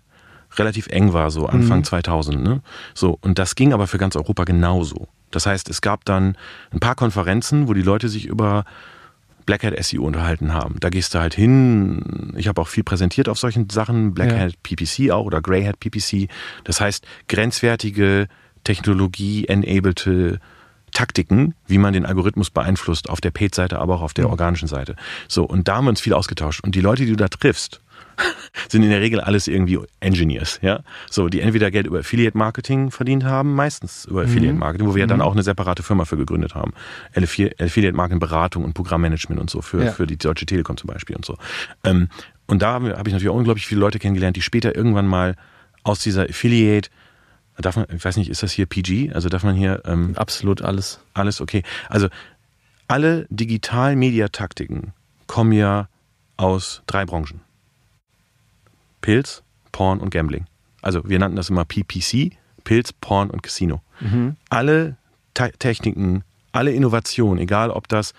relativ 0.58 0.86
eng 0.88 1.12
war, 1.12 1.30
so 1.30 1.46
Anfang 1.46 1.84
2000. 1.84 2.42
Ne? 2.42 2.60
So, 2.94 3.18
und 3.20 3.38
das 3.38 3.54
ging 3.54 3.72
aber 3.72 3.86
für 3.86 3.98
ganz 3.98 4.16
Europa 4.16 4.44
genauso. 4.44 5.08
Das 5.30 5.46
heißt, 5.46 5.70
es 5.70 5.80
gab 5.80 6.04
dann 6.04 6.36
ein 6.72 6.80
paar 6.80 6.94
Konferenzen, 6.94 7.68
wo 7.68 7.74
die 7.74 7.82
Leute 7.82 8.08
sich 8.08 8.26
über 8.26 8.64
Black 9.46 9.64
Hat 9.64 9.82
SEO 9.82 10.04
unterhalten 10.04 10.54
haben. 10.54 10.76
Da 10.80 10.88
gehst 10.88 11.14
du 11.14 11.18
halt 11.18 11.34
hin. 11.34 12.34
Ich 12.36 12.48
habe 12.48 12.60
auch 12.60 12.68
viel 12.68 12.84
präsentiert 12.84 13.28
auf 13.28 13.38
solchen 13.38 13.68
Sachen. 13.70 14.14
Black 14.14 14.30
Ja. 14.32 14.38
Hat 14.38 14.62
PPC 14.62 15.10
auch 15.10 15.24
oder 15.24 15.40
Grey 15.40 15.64
Hat 15.64 15.80
PPC. 15.80 16.28
Das 16.64 16.80
heißt, 16.80 17.04
grenzwertige 17.28 18.28
Technologie-enabelte 18.64 20.38
Taktiken, 20.92 21.54
wie 21.66 21.78
man 21.78 21.92
den 21.92 22.06
Algorithmus 22.06 22.50
beeinflusst 22.50 23.08
auf 23.10 23.20
der 23.20 23.30
Paid-Seite, 23.30 23.78
aber 23.78 23.94
auch 23.96 24.02
auf 24.02 24.14
der 24.14 24.28
organischen 24.28 24.68
Seite. 24.68 24.96
So, 25.28 25.44
und 25.44 25.68
da 25.68 25.76
haben 25.76 25.86
wir 25.86 25.90
uns 25.90 26.00
viel 26.00 26.12
ausgetauscht. 26.14 26.60
Und 26.62 26.74
die 26.74 26.80
Leute, 26.80 27.04
die 27.04 27.10
du 27.10 27.16
da 27.16 27.28
triffst, 27.28 27.80
sind 28.68 28.82
in 28.82 28.90
der 28.90 29.00
Regel 29.00 29.20
alles 29.20 29.48
irgendwie 29.48 29.78
Engineers, 30.00 30.58
ja. 30.62 30.80
So, 31.10 31.28
die 31.28 31.40
entweder 31.40 31.70
Geld 31.70 31.86
über 31.86 32.00
Affiliate 32.00 32.36
Marketing 32.36 32.90
verdient 32.90 33.24
haben, 33.24 33.54
meistens 33.54 34.04
über 34.04 34.22
Affiliate 34.24 34.54
Marketing, 34.54 34.86
wo 34.86 34.94
wir 34.94 35.00
ja 35.00 35.06
dann 35.06 35.22
auch 35.22 35.32
eine 35.32 35.42
separate 35.42 35.82
Firma 35.82 36.04
für 36.04 36.16
gegründet 36.18 36.54
haben. 36.54 36.72
Affi- 37.14 37.58
Affiliate 37.62 37.96
Marketing 37.96 38.20
Beratung 38.20 38.64
und 38.64 38.74
Programmmanagement 38.74 39.40
und 39.40 39.48
so 39.50 39.62
für, 39.62 39.84
Ja. 39.84 39.92
für 39.92 40.06
die 40.06 40.18
Deutsche 40.18 40.44
Telekom 40.46 40.76
zum 40.76 40.88
Beispiel 40.88 41.16
und 41.16 41.24
so. 41.24 41.36
Ähm, 41.84 42.08
und 42.46 42.60
da 42.60 42.72
habe 42.74 42.98
hab 42.98 43.06
ich 43.06 43.12
natürlich 43.14 43.30
auch 43.30 43.36
unglaublich 43.38 43.66
viele 43.66 43.80
Leute 43.80 43.98
kennengelernt, 43.98 44.36
die 44.36 44.42
später 44.42 44.76
irgendwann 44.76 45.06
mal 45.06 45.36
aus 45.82 46.00
dieser 46.00 46.24
Affiliate, 46.24 46.90
darf 47.58 47.76
man, 47.76 47.86
ich 47.94 48.04
weiß 48.04 48.16
nicht, 48.16 48.30
ist 48.30 48.42
das 48.42 48.52
hier 48.52 48.66
PG? 48.66 49.12
Also 49.12 49.28
darf 49.28 49.42
man 49.44 49.54
hier 49.54 49.82
ähm, 49.84 50.14
Absolut 50.16 50.62
alles. 50.62 51.00
alles 51.14 51.40
okay. 51.40 51.62
Also 51.88 52.08
alle 52.88 53.26
Digital-Media-Taktiken 53.30 54.92
kommen 55.26 55.52
ja 55.52 55.88
aus 56.36 56.82
drei 56.86 57.04
Branchen. 57.04 57.40
Pilz, 59.00 59.42
Porn 59.72 60.00
und 60.00 60.10
Gambling. 60.10 60.46
Also 60.80 61.08
wir 61.08 61.18
nannten 61.18 61.36
das 61.36 61.50
immer 61.50 61.64
PPC, 61.64 62.32
Pilz, 62.64 62.92
Porn 62.92 63.30
und 63.30 63.42
Casino. 63.42 63.80
Alle 64.48 64.96
Te 65.34 65.52
Techniken, 65.58 66.24
alle 66.50 66.72
Innovationen, 66.72 67.38
egal 67.38 67.70
ob 67.70 67.88
das 67.88 68.12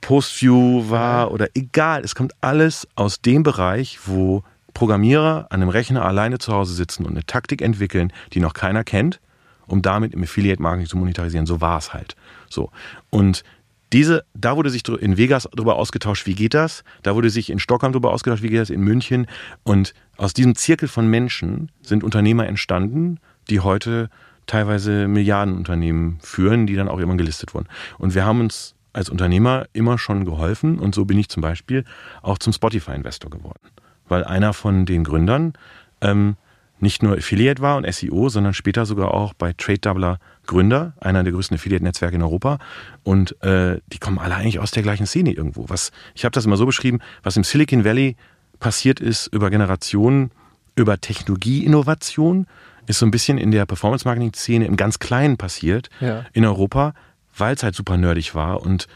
Postview 0.00 0.90
war 0.90 1.30
oder 1.30 1.48
egal, 1.54 2.02
es 2.02 2.14
kommt 2.14 2.32
alles 2.40 2.88
aus 2.94 3.20
dem 3.20 3.42
Bereich, 3.42 4.00
wo 4.06 4.42
Programmierer 4.74 5.46
an 5.50 5.62
einem 5.62 5.70
Rechner 5.70 6.04
alleine 6.04 6.38
zu 6.38 6.52
Hause 6.52 6.74
sitzen 6.74 7.04
und 7.04 7.12
eine 7.12 7.24
Taktik 7.24 7.62
entwickeln, 7.62 8.12
die 8.32 8.40
noch 8.40 8.52
keiner 8.52 8.84
kennt, 8.84 9.20
um 9.66 9.80
damit 9.80 10.12
im 10.12 10.22
Affiliate 10.22 10.60
Marketing 10.60 10.88
zu 10.88 10.96
monetarisieren. 10.96 11.46
So 11.46 11.60
war 11.60 11.78
es 11.78 11.94
halt. 11.94 12.16
So. 12.50 12.70
Und 13.10 13.44
diese, 13.92 14.24
da 14.34 14.56
wurde 14.56 14.70
sich 14.70 14.86
in 14.88 15.16
Vegas 15.16 15.48
darüber 15.54 15.76
ausgetauscht, 15.76 16.26
wie 16.26 16.34
geht 16.34 16.52
das? 16.52 16.82
Da 17.02 17.14
wurde 17.14 17.30
sich 17.30 17.48
in 17.48 17.60
Stockholm 17.60 17.92
darüber 17.92 18.12
ausgetauscht, 18.12 18.42
wie 18.42 18.48
geht 18.48 18.60
das 18.60 18.70
in 18.70 18.80
München? 18.80 19.26
Und 19.62 19.94
aus 20.16 20.34
diesem 20.34 20.56
Zirkel 20.56 20.88
von 20.88 21.06
Menschen 21.06 21.70
sind 21.82 22.02
Unternehmer 22.02 22.46
entstanden, 22.46 23.20
die 23.48 23.60
heute 23.60 24.10
teilweise 24.46 25.06
Milliardenunternehmen 25.06 26.18
führen, 26.20 26.66
die 26.66 26.74
dann 26.74 26.88
auch 26.88 26.98
immer 26.98 27.16
gelistet 27.16 27.54
wurden. 27.54 27.68
Und 27.98 28.14
wir 28.14 28.24
haben 28.24 28.40
uns 28.40 28.74
als 28.92 29.10
Unternehmer 29.10 29.66
immer 29.72 29.98
schon 29.98 30.24
geholfen 30.24 30.78
und 30.78 30.94
so 30.94 31.04
bin 31.04 31.18
ich 31.18 31.28
zum 31.28 31.40
Beispiel 31.40 31.84
auch 32.22 32.38
zum 32.38 32.52
Spotify-Investor 32.52 33.30
geworden. 33.30 33.60
Weil 34.08 34.24
einer 34.24 34.52
von 34.52 34.86
den 34.86 35.04
Gründern 35.04 35.54
ähm, 36.00 36.36
nicht 36.80 37.02
nur 37.02 37.16
Affiliate 37.16 37.62
war 37.62 37.76
und 37.76 37.90
SEO, 37.92 38.28
sondern 38.28 38.52
später 38.52 38.84
sogar 38.84 39.14
auch 39.14 39.32
bei 39.32 39.52
Trade 39.54 39.78
Doubler 39.78 40.18
Gründer, 40.46 40.92
einer 41.00 41.22
der 41.22 41.32
größten 41.32 41.54
Affiliate-Netzwerke 41.56 42.16
in 42.16 42.22
Europa. 42.22 42.58
Und 43.02 43.40
äh, 43.42 43.80
die 43.92 43.98
kommen 43.98 44.18
alle 44.18 44.34
eigentlich 44.34 44.58
aus 44.58 44.70
der 44.72 44.82
gleichen 44.82 45.06
Szene 45.06 45.32
irgendwo. 45.32 45.68
Was 45.68 45.92
ich 46.14 46.24
habe 46.24 46.32
das 46.32 46.44
immer 46.44 46.56
so 46.58 46.66
beschrieben, 46.66 47.00
was 47.22 47.36
im 47.38 47.44
Silicon 47.44 47.84
Valley 47.84 48.16
passiert 48.60 49.00
ist 49.00 49.28
über 49.28 49.48
Generationen, 49.50 50.30
über 50.76 51.00
Technologieinnovation, 51.00 52.46
ist 52.86 52.98
so 52.98 53.06
ein 53.06 53.10
bisschen 53.10 53.38
in 53.38 53.50
der 53.50 53.64
Performance-Marketing-Szene 53.66 54.66
im 54.66 54.76
ganz 54.76 54.98
Kleinen 54.98 55.36
passiert 55.38 55.88
Ja. 56.00 56.24
in 56.32 56.44
Europa, 56.44 56.92
weil 57.36 57.54
es 57.54 57.62
halt 57.62 57.74
super 57.74 57.96
nerdig 57.96 58.34
war 58.34 58.60
und 58.60 58.86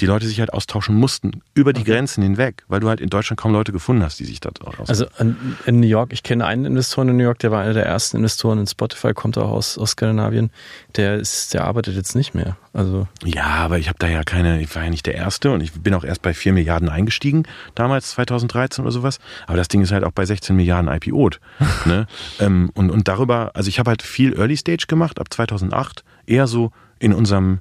die 0.00 0.06
Leute 0.06 0.26
sich 0.26 0.40
halt 0.40 0.52
austauschen 0.52 0.94
mussten 0.94 1.42
über 1.54 1.72
die 1.72 1.84
Grenzen 1.84 2.22
hinweg, 2.22 2.64
weil 2.68 2.80
du 2.80 2.88
halt 2.88 3.00
in 3.00 3.10
Deutschland 3.10 3.40
kaum 3.40 3.52
Leute 3.52 3.72
gefunden 3.72 4.02
hast, 4.02 4.20
die 4.20 4.24
sich 4.24 4.40
da 4.40 4.50
aus. 4.78 4.88
Also 4.88 5.06
in, 5.18 5.36
in 5.66 5.80
New 5.80 5.86
York, 5.86 6.12
ich 6.12 6.22
kenne 6.22 6.46
einen 6.46 6.64
Investoren 6.64 7.08
in 7.08 7.16
New 7.16 7.24
York, 7.24 7.38
der 7.40 7.50
war 7.50 7.62
einer 7.62 7.74
der 7.74 7.86
ersten 7.86 8.18
Investoren 8.18 8.58
in 8.58 8.66
Spotify, 8.66 9.12
kommt 9.12 9.36
auch 9.38 9.50
aus, 9.50 9.76
aus 9.76 9.90
Skandinavien. 9.90 10.50
Der 10.96 11.16
ist, 11.16 11.54
der 11.54 11.64
arbeitet 11.64 11.96
jetzt 11.96 12.14
nicht 12.14 12.34
mehr. 12.34 12.56
Also 12.72 13.08
Ja, 13.24 13.46
aber 13.46 13.78
ich 13.78 13.88
habe 13.88 13.98
da 13.98 14.06
ja 14.06 14.22
keine, 14.22 14.60
ich 14.60 14.74
war 14.76 14.84
ja 14.84 14.90
nicht 14.90 15.06
der 15.06 15.14
Erste 15.14 15.50
und 15.50 15.62
ich 15.62 15.72
bin 15.72 15.94
auch 15.94 16.04
erst 16.04 16.22
bei 16.22 16.32
4 16.32 16.52
Milliarden 16.52 16.88
eingestiegen, 16.88 17.44
damals 17.74 18.10
2013 18.10 18.84
oder 18.84 18.92
sowas. 18.92 19.18
Aber 19.46 19.56
das 19.56 19.68
Ding 19.68 19.82
ist 19.82 19.90
halt 19.90 20.04
auch 20.04 20.12
bei 20.12 20.24
16 20.24 20.54
Milliarden 20.54 20.88
IPO'd. 20.88 21.40
ne? 21.86 22.06
ähm, 22.38 22.70
und, 22.74 22.90
und 22.90 23.08
darüber, 23.08 23.50
also 23.54 23.68
ich 23.68 23.78
habe 23.78 23.90
halt 23.90 24.02
viel 24.02 24.38
Early 24.38 24.56
Stage 24.56 24.84
gemacht, 24.86 25.18
ab 25.18 25.32
2008, 25.32 26.04
eher 26.26 26.46
so 26.46 26.70
in 27.00 27.12
unserem 27.12 27.60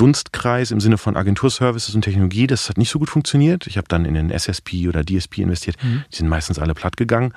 Dunstkreis 0.00 0.70
im 0.70 0.80
Sinne 0.80 0.96
von 0.96 1.14
Agenturservices 1.14 1.94
und 1.94 2.00
Technologie. 2.00 2.46
Das 2.46 2.70
hat 2.70 2.78
nicht 2.78 2.88
so 2.88 2.98
gut 2.98 3.10
funktioniert. 3.10 3.66
Ich 3.66 3.76
habe 3.76 3.86
dann 3.88 4.06
in 4.06 4.14
den 4.14 4.30
SSP 4.30 4.88
oder 4.88 5.04
DSP 5.04 5.38
investiert. 5.42 5.76
Die 5.82 6.16
sind 6.16 6.26
meistens 6.28 6.58
alle 6.58 6.72
platt 6.72 6.96
gegangen. 6.96 7.34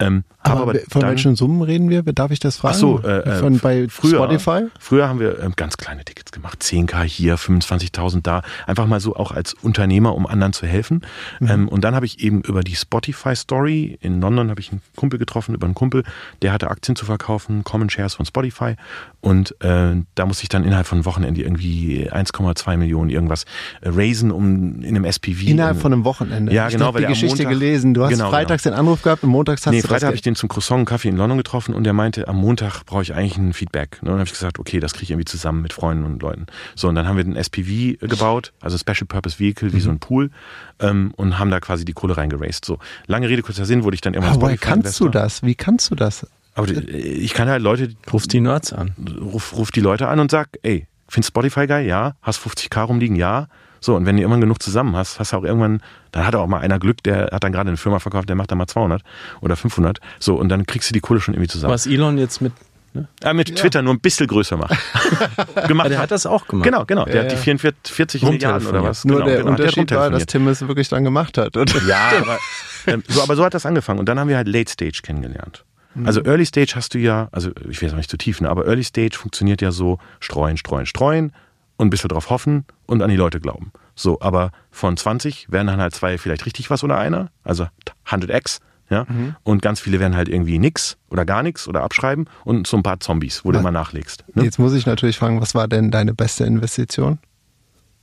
Ähm, 0.00 0.24
Aber, 0.40 0.62
aber 0.62 0.74
von 0.88 1.02
dann- 1.02 1.10
welchen 1.10 1.36
Summen 1.36 1.62
reden 1.62 1.88
wir? 1.88 2.02
Darf 2.02 2.32
ich 2.32 2.40
das 2.40 2.56
fragen? 2.56 2.74
Ach 2.74 2.78
so, 2.80 3.00
äh, 3.02 3.38
von, 3.38 3.58
bei 3.60 3.86
früher, 3.88 4.16
Spotify? 4.16 4.66
Früher 4.80 5.08
haben 5.08 5.20
wir 5.20 5.38
ähm, 5.40 5.52
ganz 5.54 5.76
kleine 5.76 6.04
Tickets 6.04 6.32
gemacht. 6.32 6.60
10k 6.62 7.02
hier, 7.04 7.36
25.000 7.38 8.22
da. 8.22 8.42
Einfach 8.66 8.86
mal 8.86 8.98
so 8.98 9.14
auch 9.14 9.30
als 9.30 9.54
Unternehmer, 9.54 10.16
um 10.16 10.26
anderen 10.26 10.52
zu 10.52 10.66
helfen. 10.66 11.02
Ähm, 11.40 11.68
und 11.68 11.84
dann 11.84 11.94
habe 11.94 12.06
ich 12.06 12.20
eben 12.24 12.40
über 12.42 12.62
die 12.62 12.74
Spotify 12.74 13.36
Story 13.36 13.98
in 14.00 14.20
London 14.20 14.50
habe 14.50 14.60
ich 14.60 14.72
einen 14.72 14.80
Kumpel 14.96 15.18
getroffen, 15.18 15.54
über 15.54 15.66
einen 15.66 15.74
Kumpel, 15.74 16.02
der 16.42 16.52
hatte 16.52 16.70
Aktien 16.70 16.96
zu 16.96 17.04
verkaufen, 17.04 17.62
Common 17.62 17.88
Shares 17.88 18.14
von 18.14 18.26
Spotify. 18.26 18.74
Und 19.20 19.54
äh, 19.60 19.94
da 20.14 20.26
musste 20.26 20.42
ich 20.42 20.48
dann 20.48 20.64
innerhalb 20.64 20.86
von 20.86 21.04
Wochenende 21.04 21.42
irgendwie 21.42 21.99
1,2 22.08 22.76
Millionen 22.76 23.10
irgendwas 23.10 23.44
äh, 23.82 23.88
raisen, 23.90 24.30
um 24.30 24.80
in 24.82 24.96
einem 24.96 25.04
SPV. 25.04 25.46
Innerhalb 25.48 25.76
um- 25.76 25.82
von 25.82 25.92
einem 25.92 26.04
Wochenende. 26.04 26.52
Ja, 26.52 26.68
ich 26.68 26.72
genau, 26.74 26.86
hab 26.86 26.94
weil 26.94 27.02
die 27.02 27.08
Geschichte 27.08 27.42
Montag- 27.44 27.50
gelesen. 27.52 27.94
Du 27.94 28.02
hast 28.04 28.10
Genau, 28.10 28.30
freitags 28.30 28.62
den 28.62 28.72
Anruf 28.72 29.02
gehabt 29.02 29.22
und 29.24 29.30
montags 29.30 29.66
hast 29.66 29.72
Nee, 29.72 29.82
du 29.82 29.86
Freitag 29.88 30.00
das 30.00 30.06
habe 30.06 30.14
ich 30.16 30.22
den 30.22 30.34
zum 30.34 30.48
Croissant 30.48 30.86
Kaffee 30.88 31.08
in 31.08 31.16
London 31.16 31.36
getroffen 31.38 31.74
und 31.74 31.84
der 31.84 31.92
meinte, 31.92 32.26
am 32.28 32.36
Montag 32.36 32.84
brauche 32.86 33.02
ich 33.02 33.14
eigentlich 33.14 33.36
ein 33.36 33.52
Feedback. 33.52 33.94
Ne? 33.96 33.98
Und 34.02 34.06
dann 34.08 34.18
habe 34.20 34.24
ich 34.26 34.32
gesagt, 34.32 34.58
okay, 34.58 34.80
das 34.80 34.92
kriege 34.92 35.04
ich 35.04 35.10
irgendwie 35.10 35.24
zusammen 35.26 35.62
mit 35.62 35.72
Freunden 35.72 36.04
und 36.04 36.22
Leuten. 36.22 36.46
So, 36.74 36.88
und 36.88 36.94
dann 36.94 37.06
haben 37.06 37.16
wir 37.16 37.24
den 37.24 37.36
SPV 37.36 37.96
gebaut, 38.06 38.52
also 38.60 38.78
Special 38.78 39.06
Purpose 39.06 39.38
Vehicle, 39.38 39.72
wie 39.72 39.80
so 39.80 39.90
ein 39.90 39.98
Pool, 39.98 40.30
ähm, 40.78 41.12
und 41.16 41.38
haben 41.38 41.50
da 41.50 41.60
quasi 41.60 41.84
die 41.84 41.92
Kohle 41.92 42.16
reingeraced. 42.16 42.64
So, 42.64 42.78
lange 43.06 43.28
Rede, 43.28 43.42
kurzer 43.42 43.64
Sinn, 43.64 43.84
wurde 43.84 43.94
ich 43.94 44.00
dann 44.00 44.14
irgendwann 44.14 44.34
Aber 44.36 44.42
woher 44.46 44.56
kannst 44.58 44.98
du 45.00 45.08
das? 45.08 45.42
Wie 45.42 45.54
kannst 45.54 45.90
du 45.90 45.94
das? 45.94 46.26
Aber 46.54 46.66
die- 46.66 46.80
ich 46.90 47.32
kann 47.34 47.48
halt 47.48 47.62
Leute, 47.62 47.90
ruft 48.12 48.32
die 48.32 48.40
Nerds 48.40 48.72
an. 48.72 48.92
ruf, 49.20 49.56
ruf 49.56 49.70
die 49.70 49.80
Leute 49.80 50.08
an 50.08 50.18
und 50.20 50.30
sag, 50.30 50.48
ey, 50.62 50.86
findest 51.10 51.28
Spotify 51.28 51.66
geil? 51.66 51.86
Ja. 51.86 52.14
Hast 52.22 52.40
50k 52.40 52.82
rumliegen? 52.82 53.16
Ja. 53.16 53.48
So, 53.80 53.96
und 53.96 54.04
wenn 54.04 54.16
du 54.16 54.22
irgendwann 54.22 54.42
genug 54.42 54.62
zusammen 54.62 54.94
hast, 54.94 55.18
hast 55.18 55.32
du 55.32 55.38
auch 55.38 55.44
irgendwann, 55.44 55.82
dann 56.12 56.26
hat 56.26 56.34
auch 56.34 56.46
mal 56.46 56.58
einer 56.58 56.78
Glück, 56.78 57.02
der 57.02 57.30
hat 57.32 57.42
dann 57.44 57.52
gerade 57.52 57.68
eine 57.68 57.78
Firma 57.78 57.98
verkauft, 57.98 58.28
der 58.28 58.36
macht 58.36 58.50
dann 58.50 58.58
mal 58.58 58.66
200 58.66 59.02
oder 59.40 59.56
500. 59.56 60.00
So, 60.18 60.36
und 60.36 60.50
dann 60.50 60.66
kriegst 60.66 60.90
du 60.90 60.92
die 60.92 61.00
Kohle 61.00 61.20
schon 61.20 61.34
irgendwie 61.34 61.48
zusammen. 61.48 61.72
Was 61.72 61.86
Elon 61.86 62.18
jetzt 62.18 62.42
mit 62.42 62.52
Ne? 62.92 63.06
Ja, 63.22 63.32
mit 63.32 63.54
Twitter 63.54 63.82
nur 63.82 63.94
ein 63.94 64.00
bisschen 64.00 64.26
größer 64.26 64.56
machen. 64.56 64.76
gemacht 65.68 65.90
der 65.90 66.00
hat 66.00 66.10
das 66.10 66.26
auch 66.26 66.48
gemacht. 66.48 66.64
Genau, 66.64 66.84
genau. 66.84 67.04
Der 67.04 67.14
Ja, 67.14 67.22
hat 67.22 67.30
die 67.30 67.36
ja. 67.36 67.40
44 67.40 67.94
40 67.94 68.22
Milliarden 68.24 68.66
oder 68.66 68.82
was. 68.82 69.04
Nur 69.04 69.18
genau, 69.18 69.28
der 69.28 69.38
genau, 69.38 69.50
Unterschied 69.50 69.92
war, 69.92 70.10
dass. 70.10 70.26
Tim 70.26 70.48
es 70.48 70.66
wirklich 70.66 70.88
dann 70.88 71.04
gemacht 71.04 71.38
hat. 71.38 71.56
Und 71.56 71.72
Ja, 71.86 72.10
aber, 72.20 72.38
ähm, 72.88 73.04
so, 73.06 73.22
aber 73.22 73.36
so 73.36 73.44
hat 73.44 73.54
das 73.54 73.64
angefangen. 73.64 74.00
Und 74.00 74.08
dann 74.08 74.18
haben 74.18 74.28
wir 74.28 74.36
halt 74.36 74.48
Late 74.48 74.72
Stage 74.72 75.00
kennengelernt. 75.04 75.64
Mhm. 75.94 76.06
Also 76.06 76.22
Early 76.24 76.46
Stage 76.46 76.72
hast 76.76 76.94
du 76.94 76.98
ja, 76.98 77.28
also 77.32 77.50
ich 77.68 77.80
will 77.80 77.88
jetzt 77.88 77.92
auch 77.94 77.98
nicht 77.98 78.10
zu 78.10 78.16
tief, 78.16 78.40
ne, 78.40 78.48
aber 78.48 78.66
Early 78.66 78.84
Stage 78.84 79.16
funktioniert 79.18 79.60
ja 79.62 79.72
so, 79.72 79.98
streuen, 80.20 80.56
streuen, 80.56 80.86
streuen 80.86 81.32
und 81.76 81.88
ein 81.88 81.90
bisschen 81.90 82.08
drauf 82.08 82.30
hoffen 82.30 82.64
und 82.86 83.02
an 83.02 83.10
die 83.10 83.16
Leute 83.16 83.40
glauben. 83.40 83.72
So, 83.94 84.20
aber 84.20 84.52
von 84.70 84.96
20 84.96 85.50
werden 85.50 85.66
dann 85.66 85.80
halt 85.80 85.94
zwei 85.94 86.16
vielleicht 86.18 86.46
richtig 86.46 86.70
was 86.70 86.84
oder 86.84 86.98
einer, 86.98 87.30
also 87.44 87.66
100x, 88.06 88.60
ja, 88.88 89.04
Mhm. 89.08 89.36
und 89.44 89.62
ganz 89.62 89.78
viele 89.80 90.00
werden 90.00 90.16
halt 90.16 90.28
irgendwie 90.28 90.58
nix 90.58 90.96
oder 91.10 91.24
gar 91.24 91.42
nichts 91.42 91.68
oder 91.68 91.82
abschreiben 91.82 92.26
und 92.44 92.66
so 92.66 92.76
ein 92.76 92.82
paar 92.82 92.98
Zombies, 93.00 93.44
wo 93.44 93.50
du 93.52 93.58
Was? 93.58 93.62
mal 93.62 93.70
nachlegst. 93.70 94.24
Ne? 94.34 94.44
Jetzt 94.44 94.58
muss 94.58 94.74
ich 94.74 94.84
natürlich 94.86 95.16
fragen, 95.18 95.40
was 95.40 95.54
war 95.54 95.68
denn 95.68 95.90
deine 95.90 96.12
beste 96.14 96.44
Investition? 96.44 97.18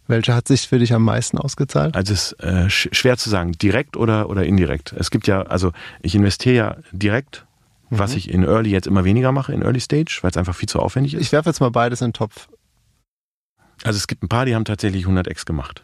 Welche 0.09 0.33
hat 0.33 0.47
sich 0.47 0.67
für 0.69 0.79
dich 0.79 0.93
am 0.93 1.03
meisten 1.03 1.37
ausgezahlt? 1.37 1.93
Also 1.95 2.13
es 2.13 2.31
ist 2.31 2.39
äh, 2.43 2.69
sch 2.69 2.87
schwer 2.93 3.17
zu 3.17 3.29
sagen, 3.29 3.51
direkt 3.53 3.97
oder, 3.97 4.29
oder 4.29 4.45
indirekt. 4.45 4.93
Es 4.97 5.11
gibt 5.11 5.27
ja, 5.27 5.41
also 5.41 5.73
ich 6.01 6.15
investiere 6.15 6.55
ja 6.55 6.77
direkt, 6.93 7.45
was 7.89 8.11
Mhm. 8.11 8.17
ich 8.17 8.29
in 8.31 8.43
Early 8.43 8.69
jetzt 8.69 8.87
immer 8.87 9.03
weniger 9.05 9.31
mache, 9.31 9.53
in 9.53 9.61
Early 9.61 9.79
Stage, 9.79 10.19
weil 10.21 10.31
es 10.31 10.37
einfach 10.37 10.55
viel 10.55 10.69
zu 10.69 10.79
aufwendig 10.79 11.13
ist. 11.13 11.21
Ich 11.21 11.31
werfe 11.31 11.49
jetzt 11.49 11.59
mal 11.59 11.71
beides 11.71 12.01
in 12.01 12.07
den 12.09 12.13
Topf. 12.13 12.47
Also 13.83 13.97
es 13.97 14.07
gibt 14.07 14.23
ein 14.23 14.29
paar, 14.29 14.45
die 14.45 14.55
haben 14.55 14.65
tatsächlich 14.65 15.05
100x 15.05 15.45
gemacht. 15.45 15.83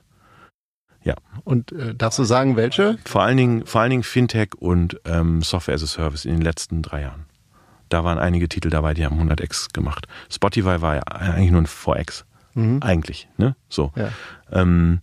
Und 1.43 1.71
äh, 1.73 1.93
darfst 1.93 2.19
du 2.19 2.23
sagen, 2.23 2.55
welche? 2.55 2.97
Vor 3.05 3.23
allen 3.23 3.35
Dingen, 3.35 3.65
vor 3.65 3.81
allen 3.81 3.89
Dingen 3.89 4.03
Fintech 4.03 4.55
und 4.57 5.01
ähm, 5.03 5.41
Software 5.41 5.75
as 5.75 5.83
a 5.83 5.87
Service 5.87 6.23
in 6.23 6.31
den 6.33 6.41
letzten 6.41 6.81
drei 6.81 7.01
Jahren. 7.01 7.25
Da 7.89 8.03
waren 8.05 8.17
einige 8.17 8.47
Titel 8.47 8.69
dabei, 8.69 8.93
die 8.93 9.03
haben 9.05 9.19
100x 9.19 9.73
gemacht. 9.73 10.07
Spotify 10.31 10.81
war 10.81 10.95
ja 10.95 11.01
eigentlich 11.01 11.51
nur 11.51 11.61
ein 11.61 11.67
4x. 11.67 12.23
Mhm. 12.53 12.79
Eigentlich, 12.81 13.27
ne? 13.37 13.55
So. 13.67 13.91
Ja. 13.95 14.09
Ähm, 14.51 15.01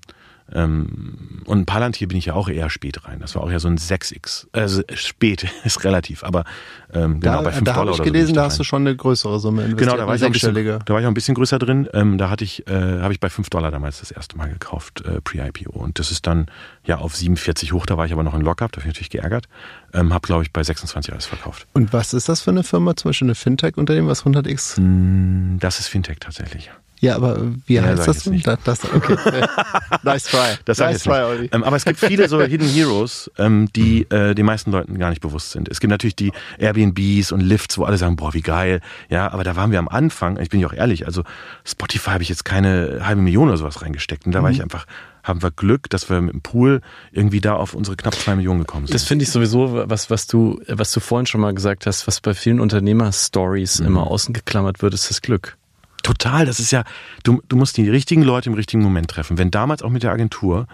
ähm, 0.52 1.42
und 1.46 1.66
Palantir 1.66 2.06
bin 2.08 2.16
ich 2.18 2.26
ja 2.26 2.34
auch 2.34 2.48
eher 2.48 2.70
spät 2.70 3.04
rein. 3.06 3.18
Das 3.20 3.34
war 3.34 3.42
auch 3.42 3.50
ja 3.50 3.58
so 3.58 3.68
ein 3.68 3.76
6x. 3.78 4.46
Also 4.52 4.82
spät 4.94 5.46
ist 5.64 5.84
relativ, 5.84 6.22
aber 6.24 6.44
ähm, 6.92 7.20
genau 7.20 7.36
Da, 7.36 7.42
bei 7.42 7.52
5 7.52 7.64
da 7.64 7.72
Dollar 7.74 7.76
habe 7.76 7.90
ich 7.90 7.94
oder 7.94 7.96
so 7.96 8.02
bin 8.04 8.12
gelesen, 8.12 8.28
ich 8.30 8.34
da 8.34 8.40
rein. 8.42 8.50
hast 8.50 8.58
du 8.58 8.64
schon 8.64 8.82
eine 8.86 8.96
größere 8.96 9.40
Summe 9.40 9.62
investiert. 9.62 9.80
Genau, 9.90 9.96
da 9.96 10.06
war, 10.06 10.14
ich 10.14 10.22
auch 10.22 10.26
ein 10.26 10.32
bisschen, 10.32 10.54
da 10.54 10.92
war 10.94 11.00
ich 11.00 11.06
auch 11.06 11.10
ein 11.10 11.14
bisschen 11.14 11.34
größer 11.34 11.58
drin. 11.58 11.88
Ähm, 11.92 12.18
da 12.18 12.30
hatte 12.30 12.44
ich, 12.44 12.66
äh, 12.68 13.00
habe 13.00 13.12
ich 13.12 13.20
bei 13.20 13.30
5 13.30 13.48
Dollar 13.50 13.70
damals 13.70 14.00
das 14.00 14.10
erste 14.10 14.36
Mal 14.36 14.48
gekauft, 14.50 15.02
äh, 15.04 15.20
Pre-IPO. 15.20 15.70
Und 15.78 15.98
das 15.98 16.10
ist 16.10 16.26
dann 16.26 16.46
ja 16.84 16.98
auf 16.98 17.16
47 17.16 17.72
hoch, 17.72 17.86
da 17.86 17.96
war 17.96 18.06
ich 18.06 18.12
aber 18.12 18.22
noch 18.22 18.34
in 18.34 18.40
Lockup, 18.42 18.72
da 18.72 18.78
habe 18.80 18.88
ich 18.88 18.94
natürlich 18.94 19.10
geärgert. 19.10 19.46
Ähm, 19.92 20.12
habe, 20.14 20.26
glaube 20.26 20.42
ich, 20.44 20.52
bei 20.52 20.62
26 20.62 21.12
alles 21.12 21.26
verkauft. 21.26 21.66
Und 21.72 21.92
was 21.92 22.12
ist 22.14 22.28
das 22.28 22.40
für 22.42 22.50
eine 22.50 22.62
Firma? 22.62 22.94
Zum 22.96 23.08
Beispiel 23.08 23.26
eine 23.26 23.34
Fintech-Unternehmen, 23.34 24.08
was 24.08 24.24
100x? 24.24 24.80
Mm, 24.80 25.58
Das 25.58 25.80
ist 25.80 25.88
Fintech 25.88 26.18
tatsächlich. 26.20 26.70
Ja, 27.00 27.16
aber 27.16 27.40
wie 27.66 27.74
Ja, 27.74 27.82
heißt 27.82 28.06
das 28.06 28.24
denn? 28.24 28.34
nicht. 28.34 28.46
Das, 28.46 28.58
das, 28.62 28.84
okay. 28.84 29.16
nice 30.02 30.24
try. 30.24 30.54
Das 30.66 30.78
nice 30.78 31.02
try. 31.02 31.22
Olli. 31.22 31.48
Ähm, 31.50 31.64
aber 31.64 31.76
es 31.76 31.84
gibt 31.86 31.98
viele 31.98 32.28
so 32.28 32.40
Hidden 32.42 32.68
Heroes, 32.68 33.30
ähm, 33.38 33.68
die 33.74 34.02
äh, 34.10 34.34
den 34.34 34.44
meisten 34.44 34.70
Leuten 34.70 34.98
gar 34.98 35.08
nicht 35.08 35.22
bewusst 35.22 35.52
sind. 35.52 35.68
Es 35.70 35.80
gibt 35.80 35.90
natürlich 35.90 36.14
die 36.16 36.30
Airbnbs 36.58 37.32
und 37.32 37.40
Lifts, 37.40 37.78
wo 37.78 37.84
alle 37.84 37.96
sagen, 37.96 38.16
boah, 38.16 38.34
wie 38.34 38.42
geil. 38.42 38.80
Ja, 39.08 39.32
aber 39.32 39.44
da 39.44 39.56
waren 39.56 39.72
wir 39.72 39.78
am 39.78 39.88
Anfang, 39.88 40.38
ich 40.38 40.50
bin 40.50 40.60
ja 40.60 40.66
auch 40.66 40.74
ehrlich, 40.74 41.06
also 41.06 41.22
Spotify 41.64 42.10
habe 42.10 42.22
ich 42.22 42.28
jetzt 42.28 42.44
keine 42.44 43.00
halbe 43.06 43.22
Million 43.22 43.48
oder 43.48 43.56
sowas 43.56 43.80
reingesteckt. 43.80 44.26
Und 44.26 44.32
da 44.32 44.40
Mhm. 44.40 44.44
war 44.44 44.50
ich 44.50 44.62
einfach, 44.62 44.84
haben 45.22 45.42
wir 45.42 45.50
Glück, 45.50 45.88
dass 45.88 46.10
wir 46.10 46.20
mit 46.20 46.34
dem 46.34 46.42
Pool 46.42 46.82
irgendwie 47.12 47.40
da 47.40 47.54
auf 47.54 47.72
unsere 47.74 47.96
knapp 47.96 48.14
zwei 48.14 48.36
Millionen 48.36 48.60
gekommen 48.60 48.86
sind. 48.86 48.94
Das 48.94 49.04
finde 49.04 49.22
ich 49.22 49.30
sowieso, 49.30 49.84
was, 49.88 50.10
was 50.10 50.26
du, 50.26 50.60
was 50.68 50.92
du 50.92 51.00
vorhin 51.00 51.26
schon 51.26 51.40
mal 51.40 51.54
gesagt 51.54 51.86
hast, 51.86 52.06
was 52.06 52.20
bei 52.20 52.34
vielen 52.34 52.60
Unternehmer-Stories 52.60 53.80
immer 53.80 54.06
außen 54.06 54.34
geklammert 54.34 54.82
wird, 54.82 54.92
ist 54.94 55.08
das 55.10 55.22
Glück. 55.22 55.56
Total, 56.02 56.46
das 56.46 56.60
ist 56.60 56.70
ja, 56.70 56.84
du, 57.22 57.42
du 57.48 57.56
musst 57.56 57.76
die 57.76 57.88
richtigen 57.88 58.22
Leute 58.22 58.48
im 58.48 58.54
richtigen 58.54 58.82
Moment 58.82 59.10
treffen. 59.10 59.38
Wenn 59.38 59.50
damals 59.50 59.82
auch 59.82 59.90
mit 59.90 60.02
der 60.02 60.12
Agentur 60.12 60.66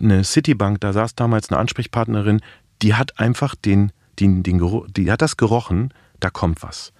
eine 0.00 0.24
Citibank, 0.24 0.80
da 0.80 0.92
saß 0.92 1.14
damals 1.14 1.50
eine 1.50 1.58
Ansprechpartnerin, 1.58 2.40
die 2.82 2.94
hat 2.94 3.18
einfach 3.18 3.54
den, 3.54 3.92
den, 4.18 4.42
den 4.42 4.58
Geruch, 4.58 4.86
die 4.90 5.10
hat 5.10 5.22
das 5.22 5.36
gerochen, 5.36 5.92
da 6.20 6.30
kommt 6.30 6.62
was. 6.62 6.92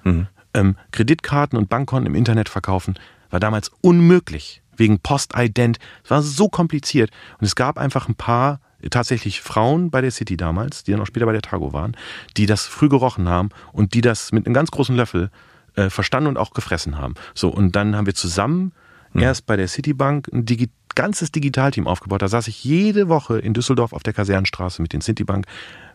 Ähm, 0.53 0.77
Kreditkarten 0.93 1.59
und 1.59 1.69
Bankkonten 1.69 2.07
im 2.07 2.15
Internet 2.15 2.49
verkaufen 2.49 2.95
war 3.31 3.41
damals 3.41 3.71
unmöglich 3.81 4.63
wegen 4.77 4.99
Postident. 4.99 5.79
Es 6.05 6.11
war 6.11 6.23
so 6.23 6.49
kompliziert 6.49 7.11
und 7.39 7.47
es 7.47 7.57
gab 7.57 7.79
einfach 7.79 8.09
ein 8.09 8.15
paar 8.15 8.61
tatsächlich 8.91 9.41
Frauen 9.41 9.91
bei 9.91 10.01
der 10.01 10.11
City 10.11 10.37
damals, 10.37 10.85
die 10.85 10.93
dann 10.93 11.01
auch 11.01 11.07
später 11.07 11.27
bei 11.27 11.33
der 11.33 11.43
Tago 11.43 11.73
waren, 11.73 11.97
die 12.37 12.47
das 12.47 12.67
früh 12.67 12.89
gerochen 12.89 13.29
haben 13.29 13.49
und 13.73 13.95
die 13.95 14.03
das 14.03 14.33
mit 14.33 14.47
einem 14.47 14.55
ganz 14.55 14.71
großen 14.71 14.95
Löffel 14.95 15.31
äh, 15.77 15.91
verstanden 15.91 16.29
und 16.29 16.37
auch 16.37 16.53
gefressen 16.53 16.99
haben. 16.99 17.15
So, 17.35 17.49
und 17.49 17.77
dann 17.77 17.97
haben 17.97 18.07
wir 18.07 18.15
zusammen 18.15 18.73
erst 19.15 19.47
bei 19.47 19.57
der 19.57 19.69
Citibank 19.69 20.29
ein 20.33 20.45
Digi 20.45 20.71
ganzes 20.95 21.33
Digitalteam 21.33 21.87
aufgebaut. 21.87 22.23
Da 22.23 22.29
saß 22.29 22.47
ich 22.49 22.63
jede 22.63 23.09
Woche 23.09 23.39
in 23.39 23.53
Düsseldorf 23.53 23.93
auf 23.93 24.03
der 24.03 24.13
Kasernenstraße 24.13 24.81
mit 24.81 24.93
den 24.93 25.01
Citibank 25.01 25.47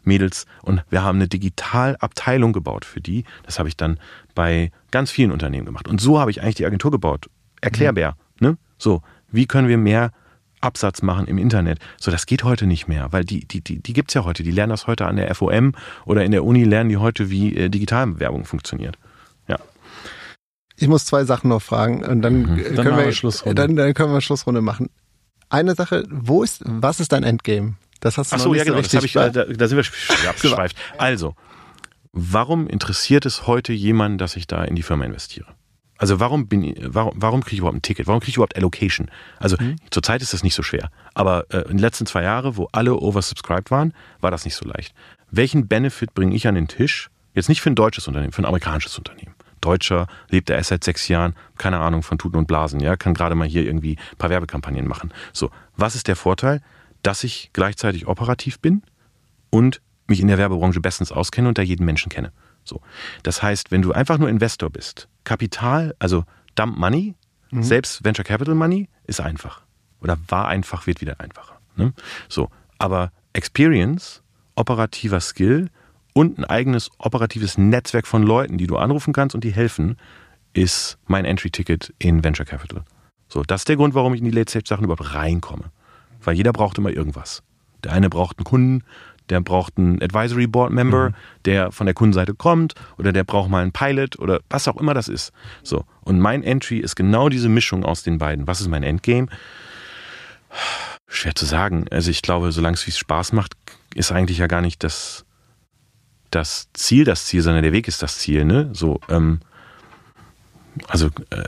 Mädels 0.04 0.46
und 0.62 0.84
wir 0.90 1.04
haben 1.04 1.18
eine 1.18 1.28
Digitalabteilung 1.28 2.54
gebaut 2.54 2.86
für 2.86 3.02
die. 3.02 3.24
Das 3.44 3.60
habe 3.60 3.70
ich 3.70 3.78
dann 3.78 4.00
bei 4.36 4.72
ganz 4.92 5.12
vielen 5.12 5.32
Unternehmen 5.32 5.66
gemacht. 5.66 5.88
Und 5.88 6.02
so 6.02 6.20
habe 6.20 6.32
ich 6.32 6.42
eigentlich 6.42 6.56
die 6.56 6.66
Agentur 6.66 6.92
gebaut. 6.92 7.30
Erklärbär, 7.62 8.16
ne? 8.40 8.58
So, 8.78 9.02
wie 9.32 9.46
können 9.46 9.68
wir 9.68 9.78
mehr 9.78 10.12
Absatz 10.62 11.02
machen 11.02 11.28
im 11.28 11.38
Internet. 11.38 11.80
So, 11.98 12.12
das 12.12 12.26
geht 12.26 12.44
heute 12.44 12.68
nicht 12.68 12.88
mehr, 12.88 13.12
weil 13.12 13.24
die, 13.24 13.48
die, 13.48 13.62
die, 13.62 13.82
die 13.82 13.94
gibt's 13.94 14.14
ja 14.14 14.26
heute. 14.26 14.44
Die 14.44 14.52
lernen 14.52 14.72
das 14.72 14.88
heute 14.88 15.06
an 15.06 15.16
der 15.16 15.34
FOM 15.34 15.74
oder 16.06 16.26
in 16.26 16.32
der 16.32 16.44
Uni 16.44 16.66
lernen 16.66 16.90
die 16.90 16.98
heute, 16.98 17.30
wie 17.30 17.56
äh, 17.56 17.70
Digitalwerbung 17.70 18.44
funktioniert. 18.44 18.98
Ich 20.82 20.88
muss 20.88 21.06
zwei 21.06 21.24
Sachen 21.26 21.50
noch 21.50 21.62
fragen 21.62 22.04
und 22.06 22.22
dann, 22.22 22.42
Mhm. 22.44 22.60
äh, 22.60 22.64
Dann 22.64 22.76
können 22.76 22.90
machen 22.92 23.06
wir, 23.06 23.12
Schlussrunde. 23.14 23.56
Dann, 23.56 23.76
dann 23.76 23.94
können 23.94 24.14
wir 24.14 24.22
Schlussrunde 24.22 24.62
machen. 24.62 24.90
Eine 25.50 25.76
Sache, 25.76 26.04
wo 26.10 26.44
ist, 26.44 26.62
was 26.66 27.00
ist 27.00 27.12
dein 27.12 27.24
Endgame? 27.24 27.76
Das 28.02 28.18
hast 28.18 28.32
du 28.32 28.36
Ach 28.36 28.38
noch 28.40 28.44
so, 28.46 28.50
nicht 28.54 28.60
ja 28.60 28.64
genau, 28.66 28.78
so 28.78 28.82
richtig 28.98 29.04
ich, 29.04 29.16
äh, 29.16 29.32
da, 29.32 29.46
da 29.46 29.68
sind 29.68 29.78
wir 29.78 29.84
sch- 29.84 30.28
abgeschweift. 30.30 30.78
Also, 30.98 31.36
warum 32.12 32.68
interessiert 32.68 33.26
es 33.26 33.48
heute 33.48 33.74
jemanden, 33.74 34.18
dass 34.18 34.36
ich 34.36 34.48
da 34.48 34.64
in 34.64 34.76
die 34.76 34.84
Firma 34.84 35.06
investiere? 35.06 35.48
Also 35.98 36.22
warum 36.22 36.48
bin 36.48 36.64
ich, 36.64 36.80
warum, 36.82 37.12
warum 37.18 37.42
kriege 37.44 37.56
ich 37.56 37.60
überhaupt 37.60 37.78
ein 37.78 37.82
Ticket? 37.82 38.08
Warum 38.08 38.22
kriege 38.22 38.30
ich 38.30 38.36
überhaupt 38.38 38.56
Allocation? 38.56 39.12
Also 39.38 39.58
zurzeit 39.92 40.22
ist 40.22 40.32
das 40.34 40.44
nicht 40.44 40.56
so 40.56 40.64
schwer. 40.64 40.92
Aber 41.14 41.46
äh, 41.50 41.64
in 41.64 41.72
den 41.72 41.80
letzten 41.80 42.06
zwei 42.06 42.24
Jahren, 42.24 42.56
wo 42.56 42.70
alle 42.72 42.96
oversubscribed 42.96 43.70
waren, 43.70 43.94
war 44.22 44.32
das 44.32 44.46
nicht 44.46 44.56
so 44.56 44.66
leicht. 44.66 44.94
Welchen 45.30 45.68
Benefit 45.68 46.14
bringe 46.14 46.34
ich 46.36 46.48
an 46.48 46.56
den 46.56 46.70
Tisch? 46.70 47.10
Jetzt 47.34 47.50
nicht 47.50 47.60
für 47.60 47.70
ein 47.70 47.76
deutsches 47.76 48.08
Unternehmen, 48.08 48.32
für 48.32 48.42
ein 48.42 48.46
amerikanisches 48.46 48.98
Unternehmen. 48.98 49.36
Deutscher, 49.62 50.08
lebt 50.30 50.50
er 50.50 50.58
erst 50.58 50.70
seit 50.70 50.84
sechs 50.84 51.08
Jahren, 51.08 51.36
keine 51.58 51.80
Ahnung 51.80 52.04
von 52.04 52.18
Tuten 52.18 52.38
und 52.38 52.48
Blasen, 52.48 52.80
ja, 52.80 52.96
kann 52.96 53.14
gerade 53.14 53.36
mal 53.36 53.48
hier 53.48 53.66
irgendwie 53.66 53.98
ein 54.12 54.18
paar 54.18 54.30
Werbekampagnen 54.30 54.88
machen. 54.88 55.14
So, 55.34 55.52
was 55.76 55.96
ist 55.96 56.08
der 56.08 56.16
Vorteil? 56.16 56.62
Dass 57.04 57.24
ich 57.24 57.52
gleichzeitig 57.54 58.08
operativ 58.08 58.60
bin 58.60 58.84
und 59.50 59.82
mich 60.08 60.20
in 60.20 60.28
der 60.28 60.38
Werbebranche 60.38 60.82
bestens 60.82 61.12
auskenne 61.12 61.48
und 61.48 61.58
da 61.58 61.62
jeden 61.62 61.86
Menschen 61.86 62.10
kenne. 62.10 62.32
So. 62.64 62.82
Das 63.24 63.42
heißt, 63.42 63.72
wenn 63.72 63.82
du 63.82 63.94
einfach 63.94 64.18
nur 64.18 64.30
Investor 64.30 64.70
bist, 64.70 65.08
Kapital, 65.24 65.96
also 66.00 66.26
Dump 66.56 66.78
Money, 66.78 67.16
selbst 67.52 68.04
Venture 68.04 68.26
Capital 68.26 68.54
Money, 68.54 68.90
ist 69.06 69.22
einfach. 69.22 69.62
Oder 70.02 70.18
war 70.28 70.48
einfach, 70.48 70.86
wird 70.86 71.02
wieder 71.02 71.20
einfacher. 71.20 71.60
Ne? 71.76 71.94
So. 72.28 72.50
Aber 72.78 73.12
Experience, 73.34 74.22
operativer 74.56 75.20
Skill 75.20 75.70
und 76.20 76.38
ein 76.38 76.44
eigenes 76.44 76.92
operatives 76.98 77.58
Netzwerk 77.58 78.06
von 78.06 78.24
Leuten, 78.24 78.58
die 78.58 78.68
du 78.68 78.76
anrufen 78.76 79.14
kannst 79.14 79.36
und 79.36 79.46
die 79.46 79.54
helfen, 79.54 79.96
ist 80.52 80.98
mein 81.08 81.24
Entry-Ticket 81.24 81.94
in 81.98 82.26
Venture 82.26 82.46
Capital. 82.46 82.84
So, 83.30 83.44
das 83.44 83.62
ist 83.62 83.70
der 83.70 83.78
Grund, 83.78 83.96
warum 83.96 84.14
ich 84.14 84.20
in 84.20 84.26
die 84.26 84.32
Late-Stage-Sachen 84.32 84.84
überhaupt 84.84 85.14
reinkomme. 85.14 85.72
Weil 86.22 86.36
jeder 86.36 86.52
braucht 86.52 86.78
immer 86.78 86.90
irgendwas. 86.90 87.42
Der 87.86 87.94
eine 87.94 88.10
braucht 88.10 88.38
einen 88.38 88.44
Kunden, 88.44 88.84
der 89.30 89.40
braucht 89.40 89.78
einen 89.78 90.02
Advisory 90.04 90.48
Board 90.48 90.74
Member, 90.74 91.14
der 91.46 91.72
von 91.72 91.86
der 91.86 91.94
Kundenseite 91.94 92.34
kommt, 92.34 92.74
oder 92.98 93.14
der 93.14 93.24
braucht 93.24 93.50
mal 93.50 93.62
einen 93.62 93.72
Pilot 93.72 94.20
oder 94.20 94.42
was 94.50 94.68
auch 94.68 94.76
immer 94.76 94.94
das 94.94 95.08
ist. 95.08 95.32
So. 95.64 95.86
Und 96.02 96.20
mein 96.20 96.44
Entry 96.44 96.80
ist 96.80 96.98
genau 96.98 97.30
diese 97.30 97.48
Mischung 97.48 97.86
aus 97.86 98.04
den 98.04 98.18
beiden. 98.18 98.46
Was 98.46 98.60
ist 98.60 98.68
mein 98.68 98.84
Endgame? 98.84 99.28
Schwer 101.08 101.34
zu 101.34 101.46
sagen. 101.46 101.86
Also 101.92 102.12
ich 102.12 102.22
glaube, 102.22 102.52
solange 102.52 102.74
es 102.74 102.86
wie 102.86 102.92
es 102.92 102.98
Spaß 102.98 103.32
macht, 103.32 103.54
ist 103.96 104.12
eigentlich 104.12 104.40
ja 104.40 104.48
gar 104.48 104.62
nicht 104.62 104.84
das, 104.84 105.24
das 106.32 106.68
Ziel 106.74 107.04
das 107.06 107.26
Ziel, 107.26 107.42
sondern 107.42 107.64
der 107.64 107.72
Weg 107.74 107.88
ist 107.88 108.02
das 108.04 108.18
Ziel, 108.18 108.46
ne? 108.46 108.70
So, 108.74 109.00
ähm, 109.10 109.40
also 110.88 111.08
äh, 111.32 111.44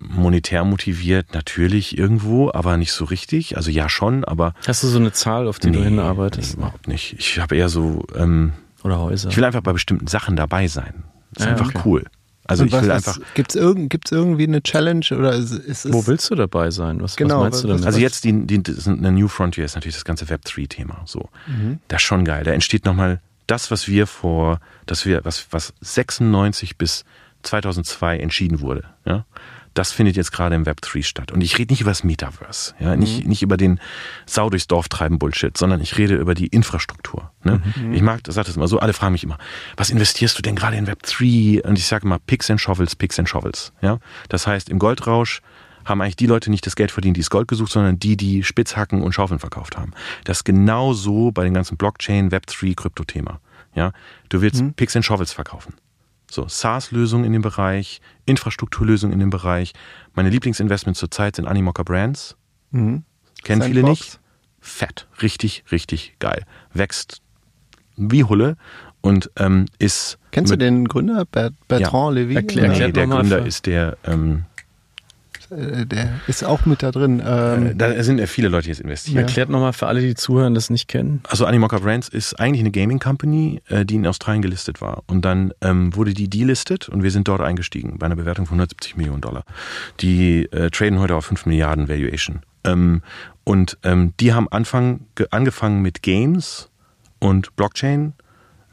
monetär 0.00 0.64
motiviert 0.64 1.34
natürlich 1.34 1.98
irgendwo, 1.98 2.50
aber 2.52 2.76
nicht 2.76 2.92
so 2.92 3.04
richtig. 3.04 3.56
Also 3.56 3.70
ja 3.70 3.88
schon, 3.88 4.24
aber 4.24 4.54
Hast 4.66 4.82
du 4.82 4.88
so 4.88 4.98
eine 4.98 5.12
Zahl, 5.12 5.48
auf 5.48 5.58
die 5.58 5.70
du 5.70 5.78
nee, 5.80 5.84
hinarbeitest? 5.86 6.56
nee, 6.56 6.62
überhaupt 6.62 6.88
nicht. 6.88 7.14
Ich 7.18 7.38
habe 7.40 7.56
eher 7.56 7.68
so, 7.68 8.04
ähm, 8.16 8.52
Oder 8.82 8.98
Häuser? 8.98 9.28
ich 9.28 9.36
will 9.36 9.44
einfach 9.44 9.60
bei 9.60 9.72
bestimmten 9.72 10.06
Sachen 10.06 10.36
dabei 10.36 10.66
sein. 10.68 11.04
Das 11.32 11.42
ist 11.42 11.46
Ja, 11.46 11.52
einfach 11.52 11.68
okay. 11.74 11.80
cool. 11.84 12.04
Also 12.44 12.62
Und 12.62 12.68
ich 12.68 12.72
was, 12.74 12.82
will 12.82 12.88
was, 12.88 13.08
einfach. 13.08 13.34
Gibt's 13.34 13.54
irgend, 13.54 13.90
gibt's 13.90 14.10
irgendwie 14.10 14.44
eine 14.44 14.62
Challenge 14.62 15.04
oder 15.12 15.34
ist, 15.34 15.52
ist 15.52 15.84
es? 15.84 15.92
Wo 15.92 16.06
willst 16.06 16.30
du 16.30 16.34
dabei 16.34 16.70
sein? 16.70 17.00
Was, 17.00 17.16
Genau, 17.16 17.36
was 17.36 17.42
meinst 17.42 17.64
du 17.64 17.68
damit? 17.68 17.86
Also 17.86 17.98
jetzt 17.98 18.24
die, 18.24 18.46
die, 18.46 18.62
eine 18.86 19.12
New 19.12 19.28
Frontier 19.28 19.64
ist 19.64 19.74
natürlich 19.76 19.94
das 19.96 20.04
ganze 20.04 20.28
Web 20.30 20.42
3-Thema. 20.46 21.02
So, 21.04 21.28
das 21.88 22.00
ist 22.00 22.06
schon 22.06 22.24
geil. 22.24 22.42
Da 22.44 22.52
entsteht 22.52 22.86
nochmal 22.86 23.20
das, 23.50 23.70
was 23.70 23.88
wir 23.88 24.06
vor, 24.06 24.60
dass 24.86 25.06
wir 25.06 25.24
was 25.24 25.46
was 25.50 25.74
96 25.80 26.78
bis 26.78 27.04
2002 27.42 28.18
entschieden 28.18 28.60
wurde. 28.60 28.84
Ja? 29.04 29.24
Das 29.74 29.92
findet 29.92 30.16
jetzt 30.16 30.32
gerade 30.32 30.56
im 30.56 30.66
Web 30.66 30.80
3 30.80 31.02
statt. 31.02 31.30
Und 31.30 31.42
ich 31.42 31.56
rede 31.56 31.72
nicht 31.72 31.80
über 31.80 31.92
das 31.92 32.02
Metaverse, 32.02 32.74
ja? 32.80 32.96
nicht, 32.96 33.26
nicht 33.26 33.42
über 33.42 33.56
den 33.56 33.80
Sau 34.26 34.50
durchs 34.50 34.66
Dorf 34.66 34.88
treiben 34.88 35.18
Bullshit, 35.18 35.56
sondern 35.56 35.80
ich 35.80 35.96
rede 35.96 36.16
über 36.16 36.34
die 36.34 36.48
Infrastruktur. 36.48 37.30
Ne? 37.44 37.62
Ich 37.92 38.02
mag, 38.02 38.24
das 38.24 38.34
sagt 38.34 38.48
es 38.48 38.56
immer 38.56 38.68
so, 38.68 38.80
alle 38.80 38.92
fragen 38.92 39.12
mich 39.12 39.24
immer, 39.24 39.38
was 39.76 39.90
investierst 39.90 40.36
du 40.36 40.42
denn 40.42 40.56
gerade 40.56 40.76
in 40.76 40.86
Web 40.86 41.02
3? 41.04 41.62
Und 41.64 41.78
ich 41.78 41.86
sage 41.86 42.04
immer, 42.04 42.18
Picks 42.18 42.50
and 42.50 42.60
Shovels, 42.60 42.96
Picks 42.96 43.18
and 43.18 43.28
Shovels. 43.28 43.72
Ja? 43.80 43.98
Das 44.28 44.46
heißt, 44.46 44.68
im 44.68 44.78
Goldrausch 44.78 45.40
haben 45.90 46.00
eigentlich 46.00 46.16
die 46.16 46.26
Leute 46.26 46.50
nicht 46.50 46.64
das 46.64 46.74
Geld 46.76 46.90
verdient, 46.90 47.16
die 47.18 47.20
das 47.20 47.28
Gold 47.28 47.48
gesucht, 47.48 47.70
sondern 47.72 47.98
die, 47.98 48.16
die 48.16 48.42
Spitzhacken 48.42 49.02
und 49.02 49.12
Schaufeln 49.12 49.38
verkauft 49.40 49.76
haben. 49.76 49.92
Das 50.24 50.38
ist 50.38 50.44
genau 50.44 50.94
so 50.94 51.30
bei 51.32 51.44
dem 51.44 51.52
ganzen 51.52 51.76
Blockchain, 51.76 52.30
Web3, 52.30 52.74
Krypto-Thema. 52.74 53.40
Ja, 53.74 53.92
du 54.30 54.40
willst 54.40 54.64
Picks 54.76 54.96
and 54.96 55.04
Shovels 55.04 55.32
verkaufen. 55.32 55.74
So, 56.30 56.46
SaaS-Lösungen 56.48 57.24
in 57.24 57.32
dem 57.32 57.42
Bereich, 57.42 58.00
Infrastrukturlösungen 58.24 59.12
in 59.12 59.20
dem 59.20 59.30
Bereich. 59.30 59.72
Meine 60.14 60.30
Lieblingsinvestments 60.30 60.98
zurzeit 61.00 61.36
sind 61.36 61.46
Animoca 61.46 61.82
Brands. 61.82 62.36
Kennen 62.72 63.04
viele 63.62 63.82
nicht. 63.82 64.20
Fett. 64.60 65.08
Richtig, 65.22 65.64
richtig 65.72 66.14
geil. 66.18 66.44
Wächst 66.72 67.20
wie 67.96 68.24
Hulle 68.24 68.56
und 69.00 69.30
ähm, 69.36 69.66
ist. 69.78 70.18
Kennst 70.30 70.52
du 70.52 70.56
den 70.58 70.86
Gründer, 70.86 71.24
Ber- 71.24 71.50
Bertrand 71.68 72.14
Levy? 72.14 72.34
Erklär-? 72.36 72.68
Nee, 72.68 72.92
der 72.92 73.06
Gründer 73.06 73.42
für- 73.42 73.48
ist 73.48 73.66
der. 73.66 73.96
Ähm, 74.04 74.44
Äh, 74.44 74.49
Der 75.50 76.20
ist 76.28 76.44
auch 76.44 76.64
mit 76.64 76.82
da 76.82 76.92
drin. 76.92 77.22
Ähm, 77.24 77.66
äh, 77.66 77.74
da 77.74 78.02
sind 78.04 78.18
ja 78.18 78.26
viele 78.26 78.48
Leute, 78.48 78.64
die 78.64 78.70
jetzt 78.70 78.80
investieren. 78.80 79.18
Erklärt 79.18 79.48
nochmal 79.48 79.72
für 79.72 79.88
alle, 79.88 80.00
die 80.00 80.14
zuhören, 80.14 80.54
das 80.54 80.70
nicht 80.70 80.86
kennen. 80.86 81.20
Also 81.28 81.44
Animoca 81.44 81.78
Brands 81.78 82.08
ist 82.08 82.38
eigentlich 82.38 82.60
eine 82.60 82.70
Gaming 82.70 83.00
Company, 83.00 83.60
äh, 83.68 83.84
die 83.84 83.96
in 83.96 84.06
Australien 84.06 84.42
gelistet 84.42 84.80
war. 84.80 85.02
Und 85.08 85.24
dann 85.24 85.52
ähm, 85.60 85.94
wurde 85.96 86.14
die 86.14 86.28
delistet 86.28 86.88
und 86.88 87.02
wir 87.02 87.10
sind 87.10 87.26
dort 87.26 87.40
eingestiegen 87.40 87.98
bei 87.98 88.06
einer 88.06 88.16
Bewertung 88.16 88.46
von 88.46 88.54
170 88.54 88.96
Millionen 88.96 89.20
Dollar. 89.20 89.44
Die 90.00 90.44
äh, 90.52 90.70
traden 90.70 91.00
heute 91.00 91.16
auf 91.16 91.26
5 91.26 91.46
Milliarden 91.46 91.88
Valuation. 91.88 92.40
Ähm, 92.64 93.02
und 93.44 93.78
ähm, 93.82 94.14
die 94.20 94.32
haben 94.32 94.48
Anfang, 94.48 95.06
ge 95.16 95.26
angefangen 95.30 95.82
mit 95.82 96.02
Games 96.02 96.70
und 97.18 97.56
Blockchain. 97.56 98.12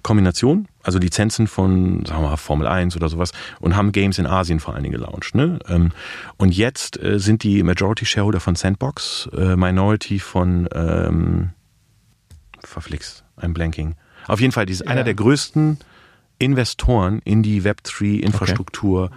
Kombination, 0.08 0.70
also 0.84 1.00
Lizenzen 1.00 1.48
von, 1.48 2.06
sagen 2.06 2.22
wir 2.22 2.30
mal, 2.30 2.38
Formel 2.38 2.66
1 2.66 2.96
oder 2.96 3.10
sowas 3.10 3.34
und 3.60 3.76
haben 3.76 3.92
Games 3.92 4.18
in 4.18 4.26
Asien 4.26 4.62
vor 4.62 4.74
allen 4.74 4.84
Dingen 4.84 4.96
gelauncht. 4.96 5.36
Ne? 5.36 5.60
Ähm, 5.68 5.92
Und 6.38 6.56
jetzt 6.56 6.98
äh, 7.04 7.20
sind 7.20 7.44
die 7.44 7.62
Majority 7.62 8.06
Shareholder 8.06 8.40
von 8.40 8.56
Sandbox, 8.56 9.28
äh, 9.36 9.58
Minority 9.58 10.20
von 10.20 10.70
ähm, 10.74 11.50
verflixt, 12.64 13.26
ein 13.36 13.54
Blanking. 13.54 13.96
Auf 14.30 14.40
jeden 14.40 14.54
Fall, 14.54 14.66
die 14.66 14.72
ist 14.72 14.88
einer 14.88 15.04
der 15.04 15.14
größten 15.14 15.78
Investoren 16.40 17.20
in 17.26 17.44
die 17.44 17.64
Web3-Infrastruktur 17.64 19.12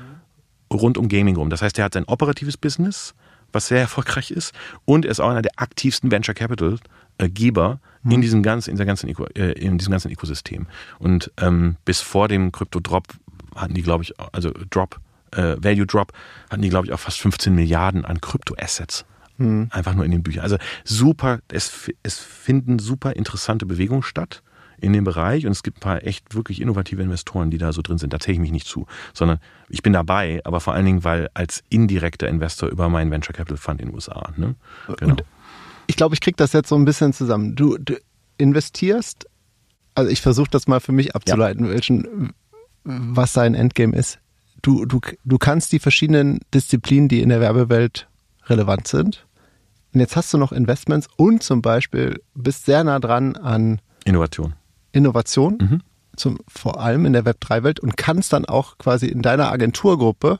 rund 0.72 0.98
um 0.98 1.08
Gaming 1.08 1.36
rum. 1.36 1.50
Das 1.50 1.62
heißt, 1.62 1.78
er 1.78 1.84
hat 1.84 1.94
sein 1.94 2.04
operatives 2.06 2.56
Business, 2.56 3.14
was 3.52 3.68
sehr 3.68 3.78
erfolgreich 3.78 4.32
ist, 4.32 4.52
und 4.86 5.04
er 5.04 5.12
ist 5.12 5.20
auch 5.20 5.30
einer 5.30 5.42
der 5.42 5.52
aktivsten 5.54 6.10
Venture 6.10 6.34
Capital 6.34 6.78
äh, 7.20 7.28
Geber 7.28 7.80
in 8.08 8.22
diesem 8.22 8.42
ganzen, 8.42 8.70
in, 8.70 8.76
der 8.76 8.86
ganzen, 8.86 9.10
Öko- 9.10 9.28
äh, 9.36 9.52
in 9.52 9.76
diesem 9.76 9.90
ganzen 9.90 10.10
Ökosystem. 10.10 10.66
Und 10.98 11.30
ähm, 11.38 11.76
bis 11.84 12.00
vor 12.00 12.28
dem 12.28 12.50
Krypto-Drop 12.50 13.04
hatten 13.54 13.74
die, 13.74 13.82
glaube 13.82 14.04
ich, 14.04 14.14
also 14.32 14.52
Drop, 14.70 14.98
äh, 15.32 15.56
Value 15.58 15.86
Drop, 15.86 16.12
hatten 16.48 16.62
die, 16.62 16.70
glaube 16.70 16.86
ich, 16.86 16.92
auch 16.94 16.98
fast 17.00 17.18
15 17.20 17.54
Milliarden 17.54 18.04
an 18.06 18.20
Krypto-Assets. 18.20 19.04
Einfach 19.70 19.94
nur 19.94 20.04
in 20.04 20.10
den 20.10 20.22
Büchern. 20.22 20.42
Also 20.42 20.56
super, 20.84 21.40
es, 21.50 21.90
es 22.02 22.18
finden 22.18 22.78
super 22.78 23.16
interessante 23.16 23.64
Bewegungen 23.66 24.02
statt 24.02 24.42
in 24.78 24.92
dem 24.94 25.04
Bereich 25.04 25.46
und 25.46 25.52
es 25.52 25.62
gibt 25.62 25.78
ein 25.78 25.80
paar 25.80 26.06
echt 26.06 26.34
wirklich 26.34 26.60
innovative 26.60 27.02
Investoren, 27.02 27.50
die 27.50 27.56
da 27.58 27.72
so 27.72 27.80
drin 27.82 27.96
sind. 27.98 28.12
Da 28.12 28.18
zähle 28.20 28.34
ich 28.34 28.40
mich 28.40 28.50
nicht 28.52 28.66
zu, 28.66 28.86
sondern 29.14 29.38
ich 29.68 29.82
bin 29.82 29.92
dabei, 29.94 30.40
aber 30.44 30.60
vor 30.60 30.74
allen 30.74 30.84
Dingen, 30.86 31.04
weil 31.04 31.28
als 31.34 31.62
indirekter 31.70 32.28
Investor 32.28 32.68
über 32.70 32.88
meinen 32.88 33.10
Venture 33.10 33.34
Capital 33.34 33.56
Fund 33.58 33.80
in 33.80 33.88
den 33.88 33.94
USA. 33.94 34.30
Ne? 34.36 34.54
Genau. 34.98 35.12
Und 35.12 35.24
ich 35.90 35.96
glaube, 35.96 36.14
ich 36.14 36.20
krieg 36.20 36.36
das 36.36 36.52
jetzt 36.52 36.68
so 36.68 36.76
ein 36.76 36.84
bisschen 36.84 37.12
zusammen. 37.12 37.56
Du, 37.56 37.76
du 37.76 37.96
investierst, 38.38 39.26
also 39.94 40.10
ich 40.10 40.20
versuche 40.20 40.48
das 40.50 40.66
mal 40.68 40.80
für 40.80 40.92
mich 40.92 41.14
abzuleiten, 41.16 41.68
welchen, 41.68 42.32
was 42.84 43.32
sein 43.32 43.54
Endgame 43.54 43.94
ist. 43.96 44.18
Du, 44.62 44.84
du, 44.86 45.00
du 45.24 45.38
kannst 45.38 45.72
die 45.72 45.78
verschiedenen 45.80 46.38
Disziplinen, 46.54 47.08
die 47.08 47.20
in 47.20 47.28
der 47.28 47.40
Werbewelt 47.40 48.08
relevant 48.46 48.86
sind. 48.88 49.26
Und 49.92 50.00
jetzt 50.00 50.14
hast 50.16 50.32
du 50.32 50.38
noch 50.38 50.52
Investments 50.52 51.08
und 51.16 51.42
zum 51.42 51.60
Beispiel 51.62 52.20
bist 52.34 52.66
sehr 52.66 52.84
nah 52.84 53.00
dran 53.00 53.36
an 53.36 53.80
Innovation. 54.04 54.54
Innovation, 54.92 55.58
Mhm. 55.60 55.80
zum, 56.16 56.38
vor 56.48 56.80
allem 56.80 57.04
in 57.06 57.12
der 57.12 57.24
Web3-Welt 57.24 57.80
und 57.80 57.96
kannst 57.96 58.32
dann 58.32 58.44
auch 58.44 58.78
quasi 58.78 59.06
in 59.06 59.22
deiner 59.22 59.50
Agenturgruppe 59.50 60.38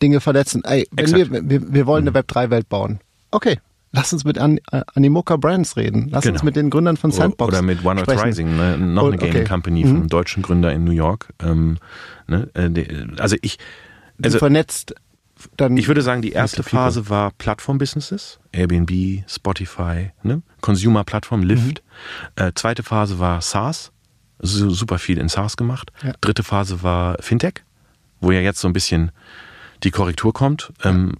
Dinge 0.00 0.20
vernetzen. 0.20 0.62
Ey, 0.64 0.86
wenn 0.92 1.04
Exakt. 1.06 1.32
wir, 1.32 1.50
wir, 1.50 1.72
wir 1.72 1.86
wollen 1.86 2.06
eine 2.06 2.16
Web3-Welt 2.18 2.68
bauen. 2.68 3.00
Okay, 3.32 3.58
lass 3.92 4.12
uns 4.12 4.24
mit 4.24 4.38
An 4.38 4.58
äh, 4.72 4.82
Animoca 4.94 5.36
Brands 5.36 5.76
reden. 5.76 6.08
Lass 6.10 6.24
uns 6.26 6.32
Genau. 6.40 6.44
mit 6.44 6.56
den 6.56 6.70
Gründern 6.70 6.96
von 6.96 7.10
Sandbox 7.12 7.48
Oder 7.52 7.62
mit 7.62 7.84
One 7.84 8.00
Earth. 8.00 8.24
Rising, 8.24 8.56
ne? 8.56 8.76
noch 8.78 9.04
eine 9.06 9.14
okay. 9.14 9.30
Gaming 9.30 9.46
Company 9.46 9.84
Mhm. 9.84 9.88
von 9.88 9.96
einem 9.98 10.08
deutschen 10.08 10.42
Gründer 10.42 10.72
in 10.72 10.84
New 10.84 10.90
York. 10.92 11.28
Ähm, 11.40 11.78
ne? 12.26 12.48
äh, 12.54 13.06
Also 13.18 13.36
ich, 13.42 13.58
also 14.22 14.38
vernetzt 14.38 14.94
dann. 15.56 15.76
Ich 15.76 15.88
würde 15.88 16.02
sagen, 16.02 16.22
die 16.22 16.32
erste. 16.32 16.62
Phase 16.62 17.08
war 17.08 17.32
Plattform-Businesses, 17.32 18.38
Airbnb, 18.52 19.24
Spotify, 19.28 20.10
ne? 20.22 20.42
Consumer-Plattform, 20.60 21.42
Lyft. 21.42 21.82
Mhm. 22.36 22.44
Äh, 22.44 22.52
zweite 22.54 22.82
Phase 22.82 23.18
war 23.18 23.40
SaaS, 23.40 23.90
super 24.40 24.98
viel 24.98 25.18
in 25.18 25.28
SaaS 25.28 25.56
gemacht. 25.56 25.90
Ja. 26.04 26.12
Dritte 26.20 26.42
Phase 26.44 26.82
war 26.82 27.16
Fintech, 27.20 27.64
wo 28.20 28.30
ja 28.30 28.40
jetzt 28.40 28.60
so 28.60 28.68
ein 28.68 28.72
bisschen 28.72 29.10
die 29.82 29.90
Korrektur 29.90 30.32
kommt. 30.32 30.72
Ähm, 30.84 31.14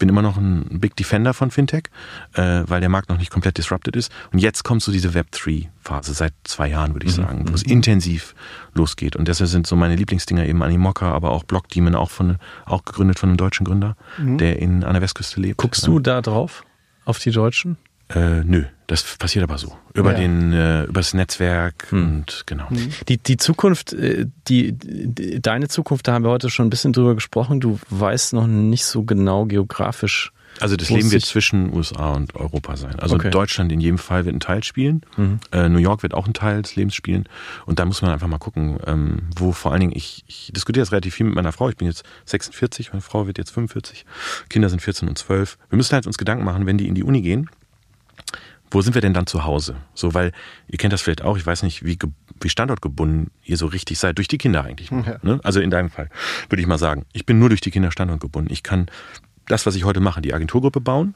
bin 0.00 0.08
immer 0.08 0.22
noch 0.22 0.36
ein 0.36 0.80
Big 0.80 0.96
Defender 0.96 1.32
von 1.32 1.52
Fintech, 1.52 1.84
äh, 2.34 2.62
weil 2.66 2.80
der 2.80 2.88
Markt 2.88 3.08
noch 3.08 3.18
nicht 3.18 3.30
komplett 3.30 3.56
disrupted 3.58 3.94
ist. 3.94 4.10
Und 4.32 4.40
jetzt 4.40 4.64
kommt 4.64 4.82
so 4.82 4.90
diese 4.90 5.10
Web3-Phase, 5.10 6.12
seit 6.14 6.32
zwei 6.42 6.66
Jahren 6.68 6.94
würde 6.94 7.06
ich 7.06 7.16
Mhm. 7.16 7.22
sagen, 7.22 7.44
wo 7.48 7.54
es 7.54 7.62
intensiv 7.62 8.34
losgeht. 8.74 9.14
Und 9.14 9.28
deshalb 9.28 9.48
sind 9.48 9.66
so 9.68 9.76
meine 9.76 9.94
Lieblingsdinger 9.94 10.44
eben 10.46 10.62
Animoca, 10.62 11.12
aber 11.12 11.30
auch 11.30 11.44
Blockdemon, 11.44 11.94
auch, 11.94 12.10
von, 12.10 12.38
auch 12.66 12.84
gegründet 12.84 13.18
von 13.20 13.28
einem 13.28 13.36
deutschen 13.36 13.64
Gründer, 13.64 13.96
der 14.18 14.58
in, 14.58 14.82
an 14.82 14.94
der 14.94 15.02
Westküste 15.02 15.40
lebt. 15.40 15.58
Guckst 15.58 15.86
du 15.86 16.00
da 16.00 16.20
drauf? 16.20 16.64
Auf 17.04 17.18
die 17.20 17.30
Deutschen? 17.30 17.76
Äh, 18.14 18.42
nö, 18.44 18.64
das 18.88 19.16
passiert 19.16 19.44
aber 19.44 19.56
so. 19.58 19.76
Über 19.94 20.12
Ja. 20.12 20.18
den, 20.18 20.52
äh, 20.52 20.84
übers 20.84 21.14
Netzwerk 21.14 21.86
und 21.92 22.42
genau. 22.46 22.66
Die, 23.08 23.18
die 23.18 23.36
Zukunft, 23.36 23.92
äh, 23.92 24.26
die, 24.48 24.72
die, 24.72 25.40
deine 25.40 25.68
Zukunft, 25.68 26.08
da 26.08 26.12
haben 26.14 26.24
wir 26.24 26.30
heute 26.30 26.50
schon 26.50 26.66
ein 26.66 26.70
bisschen 26.70 26.92
drüber 26.92 27.14
gesprochen. 27.14 27.60
Du 27.60 27.78
weißt 27.90 28.32
noch 28.32 28.46
nicht 28.46 28.84
so 28.84 29.04
genau 29.04 29.46
geografisch. 29.46 30.32
Also 30.58 30.74
das 30.74 30.90
Leben 30.90 31.12
wird 31.12 31.24
zwischen 31.24 31.72
USA 31.72 32.10
und 32.14 32.34
Europa 32.34 32.76
sein. 32.76 32.98
Also 32.98 33.14
Okay. 33.14 33.30
Deutschland 33.30 33.70
in 33.70 33.80
jedem 33.80 33.98
Fall 33.98 34.24
wird 34.24 34.32
einen 34.32 34.40
Teil 34.40 34.64
spielen. 34.64 35.02
Äh, 35.52 35.68
New 35.68 35.78
York 35.78 36.02
wird 36.02 36.12
auch 36.12 36.24
einen 36.24 36.34
Teil 36.34 36.60
des 36.62 36.74
Lebens 36.74 36.96
spielen. 36.96 37.28
Und 37.66 37.78
da 37.78 37.84
muss 37.84 38.02
man 38.02 38.10
einfach 38.10 38.26
mal 38.26 38.38
gucken, 38.38 38.78
ähm, 38.84 39.28
wo 39.36 39.52
vor 39.52 39.70
allen 39.70 39.80
Dingen, 39.82 39.92
ich, 39.94 40.24
ich 40.26 40.50
diskutiere 40.52 40.82
das 40.82 40.90
relativ 40.90 41.14
viel 41.14 41.26
mit 41.26 41.36
meiner 41.36 41.52
Frau. 41.52 41.68
Ich 41.68 41.76
bin 41.76 41.86
jetzt 41.86 42.02
46, 42.24 42.92
meine 42.92 43.00
Frau 43.00 43.28
wird 43.28 43.38
jetzt 43.38 43.52
45. 43.52 44.04
Kinder 44.48 44.68
sind 44.68 44.82
14 44.82 45.08
und 45.08 45.16
12. 45.16 45.56
Wir 45.70 45.76
müssen 45.76 45.92
halt 45.94 46.08
uns 46.08 46.18
Gedanken 46.18 46.44
machen, 46.44 46.66
wenn 46.66 46.78
die 46.78 46.88
in 46.88 46.96
die 46.96 47.04
Uni 47.04 47.22
gehen, 47.22 47.48
wo 48.70 48.82
sind 48.82 48.94
wir 48.94 49.02
denn 49.02 49.14
dann 49.14 49.26
zu 49.26 49.44
Hause? 49.44 49.76
So, 49.94 50.14
weil 50.14 50.32
ihr 50.68 50.78
kennt 50.78 50.92
das 50.92 51.02
vielleicht 51.02 51.22
auch, 51.22 51.36
ich 51.36 51.46
weiß 51.46 51.62
nicht, 51.62 51.84
wie, 51.84 51.98
wie 52.40 52.48
standortgebunden 52.48 53.30
ihr 53.44 53.56
so 53.56 53.66
richtig 53.66 53.98
seid, 53.98 54.18
durch 54.18 54.28
die 54.28 54.38
Kinder 54.38 54.64
eigentlich. 54.64 54.90
Ja. 54.90 55.18
Ne? 55.22 55.40
Also 55.42 55.60
in 55.60 55.70
deinem 55.70 55.90
Fall 55.90 56.08
würde 56.48 56.62
ich 56.62 56.68
mal 56.68 56.78
sagen, 56.78 57.04
ich 57.12 57.26
bin 57.26 57.38
nur 57.38 57.48
durch 57.48 57.60
die 57.60 57.70
Kinder 57.70 57.90
standortgebunden. 57.90 58.52
Ich 58.52 58.62
kann 58.62 58.86
das, 59.46 59.66
was 59.66 59.74
ich 59.74 59.84
heute 59.84 60.00
mache, 60.00 60.22
die 60.22 60.32
Agenturgruppe 60.32 60.80
bauen 60.80 61.14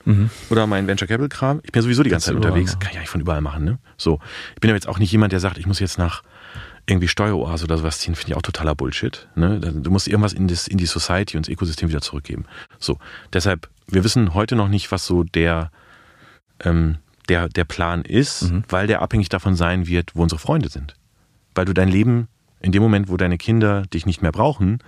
oder 0.51 0.67
meinen 0.67 0.89
Venture 0.89 1.07
Capital 1.07 1.29
Kram. 1.29 1.61
Ich 1.63 1.71
bin 1.71 1.81
ja 1.81 1.83
sowieso 1.85 2.03
die 2.03 2.11
ganze 2.11 2.27
Zeit 2.27 2.35
unterwegs, 2.35 2.73
machen. 2.73 2.81
kann 2.81 2.91
ich 2.91 2.99
eigentlich 2.99 3.11
von 3.11 3.21
überall 3.21 3.41
machen. 3.41 3.65
Ne? 3.65 3.79
So, 3.97 4.19
ich 4.55 4.61
bin 4.61 4.71
aber 4.71 4.77
jetzt 4.77 4.89
auch 4.89 4.99
nicht 4.99 5.13
jemand, 5.13 5.33
der 5.33 5.41
sagt, 5.41 5.59
ich 5.59 5.67
muss 5.67 5.79
jetzt 5.79 5.99
nach 5.99 6.23
irgendwie 6.87 7.09
Steueroase 7.09 7.65
oder 7.65 7.79
sowas 7.79 8.01
ziehen, 8.01 8.15
finde 8.15 8.33
ich 8.33 8.37
auch 8.37 8.43
totaler 8.43 8.75
Bullshit. 8.75 9.29
Ne? 9.37 9.61
Du 9.61 9.91
musst 9.91 10.09
irgendwas 10.09 10.33
in, 10.33 10.49
das, 10.49 10.69
in 10.69 10.79
die 10.79 10.87
Society 10.87 11.37
und 11.37 11.47
das 11.47 11.53
Ökosystem 11.53 11.89
wieder 11.89 12.01
zurückgeben. 12.01 12.45
So, 12.79 12.99
deshalb, 13.33 13.71
wir 13.87 14.05
wissen 14.05 14.35
heute 14.35 14.57
noch 14.57 14.69
nicht, 14.69 14.93
was 14.93 15.07
so 15.07 15.23
der 15.23 15.71
ähm, 16.61 16.99
der, 17.29 17.49
der 17.49 17.65
Plan 17.65 18.03
ist, 18.03 18.51
weil 18.69 18.87
der 18.87 19.03
abhängig 19.03 19.29
davon 19.29 19.57
sein 19.57 19.87
wird, 19.87 20.15
wo 20.15 20.23
unsere 20.23 20.39
Freunde 20.39 20.69
sind. 20.69 20.97
Weil 21.55 21.65
du 21.65 21.73
dein 21.73 21.89
Leben 21.89 22.29
in 22.61 22.73
dem 22.73 22.83
Moment, 22.83 23.09
wo 23.09 23.17
deine 23.17 23.39
Kinder 23.39 23.83
dich 23.83 24.07
nicht 24.07 24.23
mehr 24.23 24.33
brauchen, 24.33 24.79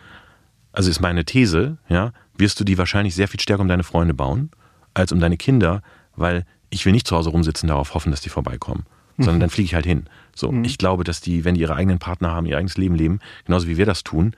also 0.72 0.90
ist 0.90 1.00
meine 1.00 1.24
These, 1.24 1.78
ja, 1.88 2.12
wirst 2.36 2.60
du 2.60 2.64
die 2.64 2.78
wahrscheinlich 2.78 3.14
sehr 3.14 3.28
viel 3.28 3.40
stärker 3.40 3.62
um 3.62 3.68
deine 3.68 3.84
Freunde 3.84 4.14
bauen, 4.14 4.50
als 4.94 5.12
um 5.12 5.20
deine 5.20 5.36
Kinder, 5.36 5.82
weil 6.16 6.44
ich 6.70 6.84
will 6.84 6.92
nicht 6.92 7.06
zu 7.06 7.16
Hause 7.16 7.30
rumsitzen, 7.30 7.68
darauf 7.68 7.94
hoffen, 7.94 8.10
dass 8.10 8.20
die 8.20 8.28
vorbeikommen, 8.28 8.84
sondern 9.16 9.40
dann 9.40 9.50
fliege 9.50 9.66
ich 9.66 9.74
halt 9.74 9.86
hin. 9.86 10.04
So, 10.34 10.52
ich 10.62 10.76
glaube, 10.76 11.04
dass 11.04 11.20
die, 11.20 11.44
wenn 11.44 11.54
die 11.54 11.62
ihre 11.62 11.74
eigenen 11.74 11.98
Partner 11.98 12.32
haben, 12.32 12.46
ihr 12.46 12.58
eigenes 12.58 12.76
Leben 12.76 12.94
leben, 12.94 13.20
genauso 13.46 13.68
wie 13.68 13.78
wir 13.78 13.86
das 13.86 14.04
tun, 14.04 14.34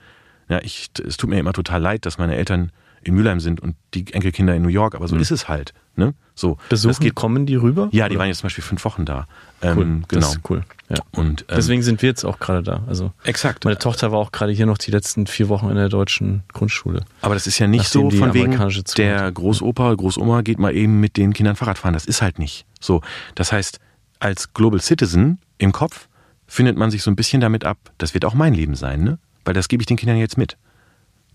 ja, 0.47 0.59
ich, 0.63 0.89
es 1.05 1.17
tut 1.17 1.29
mir 1.29 1.39
immer 1.39 1.53
total 1.53 1.81
leid, 1.81 2.05
dass 2.05 2.17
meine 2.17 2.35
Eltern 2.35 2.71
in 3.01 3.15
Mülheim 3.15 3.39
sind 3.39 3.59
und 3.59 3.75
die 3.93 4.11
Enkelkinder 4.13 4.55
in 4.55 4.61
New 4.61 4.69
York, 4.69 4.95
aber 4.95 5.07
so 5.07 5.15
ist 5.15 5.31
es 5.31 5.47
halt. 5.47 5.73
Ne? 5.99 6.15
So, 6.33 6.57
Besuchen, 6.69 6.89
das 6.89 6.99
geht, 6.99 7.15
kommen 7.15 7.45
die 7.45 7.55
rüber? 7.55 7.89
ja, 7.91 8.07
die 8.07 8.13
Oder? 8.13 8.21
waren 8.21 8.27
jetzt 8.29 8.39
zum 8.39 8.47
Beispiel 8.47 8.63
fünf 8.63 8.83
Wochen 8.85 9.05
da. 9.05 9.27
Ähm, 9.61 9.77
cool. 9.77 9.85
Genau. 9.85 10.21
Das 10.21 10.29
ist 10.31 10.49
cool. 10.49 10.63
Ja. 10.89 10.97
Und 11.11 11.41
ähm, 11.41 11.55
Deswegen 11.55 11.83
sind 11.83 12.01
wir 12.01 12.09
jetzt 12.09 12.23
auch 12.23 12.39
gerade 12.39 12.63
da. 12.63 12.83
Also 12.87 13.11
exakt. 13.25 13.65
meine 13.65 13.77
Tochter 13.77 14.11
war 14.11 14.19
auch 14.19 14.31
gerade 14.31 14.51
hier 14.53 14.65
noch 14.65 14.77
die 14.77 14.89
letzten 14.89 15.27
vier 15.27 15.49
Wochen 15.49 15.69
in 15.69 15.75
der 15.75 15.89
deutschen 15.89 16.43
Grundschule. 16.53 17.03
Aber 17.21 17.35
das 17.35 17.45
ist 17.45 17.59
ja 17.59 17.67
nicht 17.67 17.89
so 17.89 18.09
von 18.09 18.33
wegen, 18.33 18.57
der. 18.97 19.31
Großopa, 19.31 19.93
Großoma 19.93 20.41
geht 20.41 20.57
mal 20.57 20.75
eben 20.75 20.99
mit 20.99 21.17
den 21.17 21.33
Kindern 21.33 21.55
Fahrrad 21.55 21.77
fahren. 21.77 21.93
Das 21.93 22.05
ist 22.05 22.21
halt 22.21 22.39
nicht 22.39 22.65
so. 22.79 23.01
Das 23.35 23.51
heißt, 23.51 23.79
als 24.19 24.53
Global 24.53 24.81
Citizen 24.81 25.39
im 25.57 25.71
Kopf 25.71 26.07
findet 26.47 26.77
man 26.77 26.89
sich 26.89 27.03
so 27.03 27.11
ein 27.11 27.15
bisschen 27.15 27.41
damit 27.41 27.63
ab, 27.65 27.77
das 27.97 28.13
wird 28.13 28.25
auch 28.25 28.33
mein 28.33 28.53
Leben 28.53 28.75
sein, 28.75 29.03
ne? 29.03 29.19
Weil 29.45 29.53
das 29.53 29.67
gebe 29.67 29.81
ich 29.83 29.87
den 29.87 29.97
Kindern 29.97 30.17
jetzt 30.17 30.37
mit. 30.37 30.57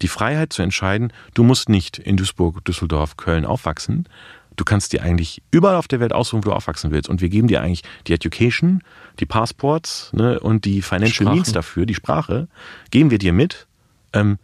Die 0.03 0.09
Freiheit 0.09 0.53
zu 0.53 0.63
entscheiden, 0.63 1.13
du 1.35 1.45
musst 1.45 1.69
nicht 1.69 1.99
in 1.99 2.17
Duisburg, 2.17 2.65
Düsseldorf, 2.65 3.17
Köln 3.17 3.45
aufwachsen. 3.45 4.09
Du 4.57 4.65
kannst 4.65 4.93
dir 4.93 5.03
eigentlich 5.03 5.43
überall 5.51 5.77
auf 5.77 5.89
der 5.89 6.01
Welt 6.01 6.13
aussuchen, 6.13 6.45
wo 6.45 6.51
du 6.51 6.55
aufwachsen 6.55 6.91
willst. 6.93 7.09
Und 7.09 7.21
wir 7.21 7.29
geben 7.29 7.49
dir 7.49 7.61
eigentlich 7.61 7.83
die 8.07 8.13
Education, 8.13 8.83
die 9.19 9.27
Passports 9.27 10.11
ne, 10.13 10.39
und 10.41 10.65
die 10.65 10.81
Financial 10.83 11.25
Sprachen. 11.27 11.35
Means 11.35 11.53
dafür, 11.53 11.87
die 11.87 11.95
Sprache, 11.95 12.49
geben 12.91 13.11
wir 13.11 13.19
dir 13.19 13.33
mit. 13.33 13.67
Ähm, 14.13 14.39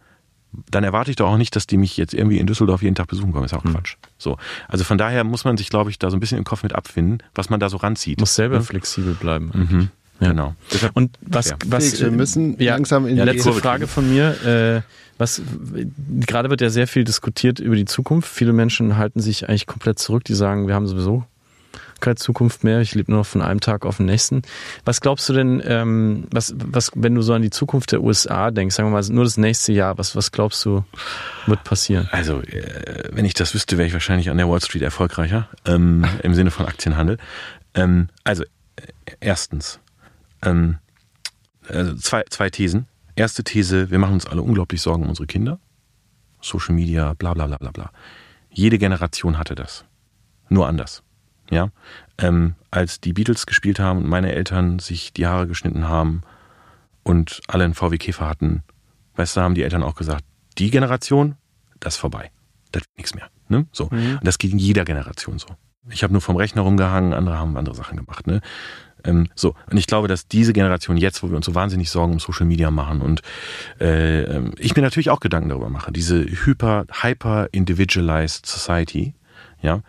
dann 0.69 0.83
erwarte 0.83 1.11
ich 1.11 1.15
doch 1.15 1.29
auch 1.29 1.37
nicht, 1.37 1.55
dass 1.55 1.65
die 1.65 1.77
mich 1.77 1.95
jetzt 1.95 2.13
irgendwie 2.13 2.37
in 2.39 2.45
Düsseldorf 2.45 2.81
jeden 2.81 2.95
Tag 2.95 3.07
besuchen 3.07 3.31
kommen. 3.31 3.45
Ist 3.45 3.53
auch 3.53 3.63
Quatsch. 3.63 3.95
So. 4.17 4.37
Also 4.67 4.83
von 4.83 4.97
daher 4.97 5.23
muss 5.23 5.45
man 5.45 5.55
sich, 5.55 5.69
glaube 5.69 5.89
ich, 5.89 5.97
da 5.97 6.09
so 6.09 6.17
ein 6.17 6.19
bisschen 6.19 6.37
im 6.37 6.43
Kopf 6.43 6.63
mit 6.63 6.75
abfinden, 6.75 7.19
was 7.33 7.49
man 7.49 7.61
da 7.61 7.69
so 7.69 7.77
ranzieht. 7.77 8.19
Muss 8.19 8.35
selber 8.35 8.57
Ne? 8.57 8.63
flexibel 8.63 9.13
bleiben. 9.13 9.51
Mhm. 9.53 9.89
Ja. 10.21 10.29
Genau. 10.29 10.55
Und 10.93 11.17
was, 11.21 11.49
Ja. 11.49 11.57
was 11.65 11.85
Felix, 11.85 12.01
wir 12.01 12.11
müssen 12.11 12.55
langsam 12.57 13.07
in 13.07 13.17
ja, 13.17 13.25
die 13.25 13.31
letzte 13.31 13.49
Kurve 13.49 13.61
Frage 13.61 13.87
von 13.87 14.09
mir. 14.09 14.45
Äh, 14.45 14.81
was 15.17 15.41
gerade 16.25 16.49
wird 16.49 16.61
ja 16.61 16.69
sehr 16.69 16.87
viel 16.87 17.03
diskutiert 17.03 17.59
über 17.59 17.75
die 17.75 17.85
Zukunft. 17.85 18.29
Viele 18.29 18.53
Menschen 18.53 18.97
halten 18.97 19.19
sich 19.19 19.49
eigentlich 19.49 19.67
komplett 19.67 19.99
zurück. 19.99 20.23
Die 20.23 20.33
sagen, 20.33 20.67
wir 20.67 20.73
haben 20.73 20.87
sowieso 20.87 21.25
keine 21.99 22.15
Zukunft 22.15 22.63
mehr. 22.63 22.81
Ich 22.81 22.95
lebe 22.95 23.11
nur 23.11 23.19
noch 23.19 23.27
von 23.27 23.41
einem 23.41 23.59
Tag 23.59 23.85
auf 23.85 23.97
den 23.97 24.07
nächsten. 24.07 24.41
Was 24.83 24.99
glaubst 25.01 25.29
du 25.29 25.33
denn, 25.33 25.61
ähm, 25.63 26.25
was, 26.31 26.53
was, 26.57 26.91
wenn 26.95 27.13
du 27.15 27.21
so 27.21 27.33
an 27.33 27.43
die 27.43 27.51
Zukunft 27.51 27.91
der 27.91 28.01
USA 28.01 28.51
denkst, 28.51 28.75
sagen 28.75 28.89
wir 28.89 28.93
mal 28.93 29.03
nur 29.13 29.23
das 29.23 29.37
nächste 29.37 29.71
Jahr, 29.71 29.97
was, 29.97 30.15
was 30.15 30.31
glaubst 30.31 30.65
du 30.65 30.83
wird 31.45 31.63
passieren? 31.63 32.09
Also, 32.11 32.41
äh, 32.41 33.09
wenn 33.11 33.25
ich 33.25 33.35
das 33.35 33.53
wüsste, 33.53 33.77
wäre 33.77 33.87
ich 33.87 33.93
wahrscheinlich 33.93 34.29
an 34.29 34.37
der 34.37 34.49
Wall 34.49 34.61
Street 34.61 34.81
erfolgreicher, 34.81 35.47
ähm, 35.65 36.05
im 36.23 36.33
Sinne 36.33 36.49
von 36.51 36.65
Aktienhandel. 36.65 37.17
Ähm, 37.75 38.09
also, 38.23 38.43
äh, 38.43 38.47
erstens, 39.19 39.79
ähm, 40.43 40.77
also 41.67 41.95
zwei, 41.95 42.23
zwei 42.29 42.49
Thesen. 42.49 42.87
Erste 43.15 43.43
These, 43.43 43.91
wir 43.91 43.99
machen 43.99 44.13
uns 44.13 44.25
alle 44.25 44.41
unglaublich 44.41 44.81
Sorgen 44.81 45.03
um 45.03 45.09
unsere 45.09 45.27
Kinder. 45.27 45.59
Social 46.41 46.73
Media, 46.73 47.13
bla 47.13 47.33
bla 47.33 47.47
bla 47.47 47.57
bla 47.57 47.71
bla. 47.71 47.91
Jede 48.49 48.77
Generation 48.77 49.37
hatte 49.37 49.55
das. 49.55 49.85
Nur 50.49 50.67
anders. 50.67 51.03
Ja? 51.49 51.69
Ähm, 52.17 52.55
als 52.71 52.99
die 52.99 53.13
Beatles 53.13 53.45
gespielt 53.45 53.79
haben 53.79 53.99
und 53.99 54.07
meine 54.07 54.31
Eltern 54.31 54.79
sich 54.79 55.13
die 55.13 55.27
Haare 55.27 55.47
geschnitten 55.47 55.87
haben 55.87 56.21
und 57.03 57.41
alle 57.47 57.63
einen 57.63 57.73
VW 57.73 57.97
Käfer 57.97 58.27
hatten, 58.27 58.63
weißt 59.15 59.37
du, 59.37 59.41
haben 59.41 59.55
die 59.55 59.63
Eltern 59.63 59.83
auch 59.83 59.95
gesagt, 59.95 60.25
die 60.57 60.71
Generation, 60.71 61.35
das 61.79 61.95
ist 61.95 61.99
vorbei. 61.99 62.31
Das 62.71 62.81
wird 62.81 62.97
nichts 62.97 63.15
mehr. 63.15 63.29
Ne? 63.49 63.67
So. 63.71 63.89
Und 63.89 64.25
das 64.25 64.37
geht 64.37 64.51
in 64.51 64.59
jeder 64.59 64.85
Generation 64.85 65.37
so. 65.37 65.47
Ich 65.89 66.03
habe 66.03 66.13
nur 66.13 66.21
vom 66.21 66.35
Rechner 66.35 66.61
rumgehangen, 66.61 67.13
andere 67.13 67.37
haben 67.37 67.57
andere 67.57 67.75
Sachen 67.75 67.97
gemacht. 67.97 68.27
Ne? 68.27 68.41
Ähm, 69.03 69.27
so. 69.35 69.55
Und 69.69 69.77
ich 69.77 69.87
glaube, 69.87 70.07
dass 70.07 70.27
diese 70.27 70.53
Generation 70.53 70.97
jetzt, 70.97 71.23
wo 71.23 71.29
wir 71.29 71.35
uns 71.35 71.45
so 71.45 71.55
wahnsinnig 71.55 71.89
Sorgen 71.89 72.13
um 72.13 72.19
Social 72.19 72.45
Media 72.45 72.69
machen 72.71 73.01
und 73.01 73.21
äh, 73.79 74.23
ähm, 74.23 74.53
ich 74.57 74.75
mir 74.75 74.81
natürlich 74.81 75.09
auch 75.09 75.19
Gedanken 75.19 75.49
darüber 75.49 75.69
mache, 75.69 75.91
diese 75.91 76.23
hyper, 76.23 76.85
hyper 77.01 77.49
individualized 77.51 78.45
society, 78.45 79.15
ja, 79.61 79.81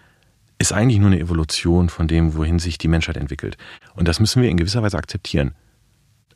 ist 0.58 0.72
eigentlich 0.72 0.98
nur 0.98 1.10
eine 1.10 1.20
Evolution 1.20 1.88
von 1.88 2.08
dem, 2.08 2.36
wohin 2.36 2.58
sich 2.58 2.78
die 2.78 2.88
Menschheit 2.88 3.16
entwickelt. 3.16 3.56
Und 3.94 4.08
das 4.08 4.20
müssen 4.20 4.42
wir 4.42 4.48
in 4.48 4.56
gewisser 4.56 4.82
Weise 4.82 4.96
akzeptieren. 4.96 5.54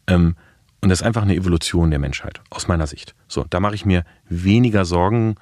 Ähm, 0.07 0.37
und 0.83 0.91
das 0.91 1.01
ist 1.01 1.07
einfach 1.07 1.23
eine 1.23 1.35
Evolution 1.35 1.91
der 1.91 1.99
Menschheit, 1.99 2.41
aus 2.51 2.69
meiner 2.69 2.87
Sicht. 2.87 3.15
So, 3.29 3.45
da 3.49 3.61
mache 3.61 3.75
ich 3.75 3.87
mir 3.87 4.05
weniger 4.29 4.85
Sorgen. 4.85 5.37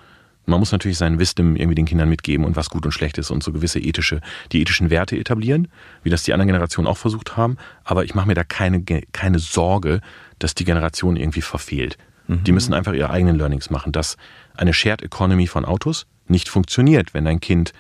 Man 0.47 0.61
muss 0.61 0.73
natürlich 0.73 0.99
seinen 0.99 1.19
Wisdom 1.19 1.57
irgendwie 1.57 1.75
den 1.75 1.87
Kindern 1.87 2.09
mitgeben 2.09 2.45
und 2.45 2.57
was 2.57 2.71
gut 2.71 2.85
und 2.85 2.93
schlecht 2.93 3.19
ist 3.19 3.31
und 3.31 3.43
so 3.43 3.53
gewisse 3.53 3.81
ethische, 3.81 4.21
die 4.53 4.61
ethischen 4.61 4.91
Werte 4.91 5.17
etablieren, 5.17 5.69
wie 6.03 6.11
das 6.11 6.23
die 6.23 6.33
anderen 6.33 6.49
Generationen 6.49 6.87
auch 6.87 6.99
versucht 6.99 7.37
haben. 7.37 7.57
Aber 7.83 8.05
ich 8.05 8.15
mache 8.15 8.27
mir 8.27 8.35
da 8.35 8.45
keine, 8.45 8.83
keine 8.83 9.39
Sorge, 9.39 10.01
dass 10.39 10.55
die 10.55 10.65
Generation 10.65 11.17
irgendwie 11.17 11.43
verfehlt. 11.43 11.97
Die 12.27 12.53
müssen 12.53 12.73
einfach 12.73 12.95
ihre 12.95 13.11
eigenen 13.11 13.37
Learnings 13.37 13.69
machen, 13.69 13.93
dass 13.93 14.17
eine 14.57 14.73
Shared 14.73 15.03
Economy 15.03 15.47
von 15.47 15.67
Autos 15.67 16.07
nicht 16.27 16.49
funktioniert, 16.49 17.13
wenn 17.13 17.27
dein 17.27 17.41
Kind 17.41 17.73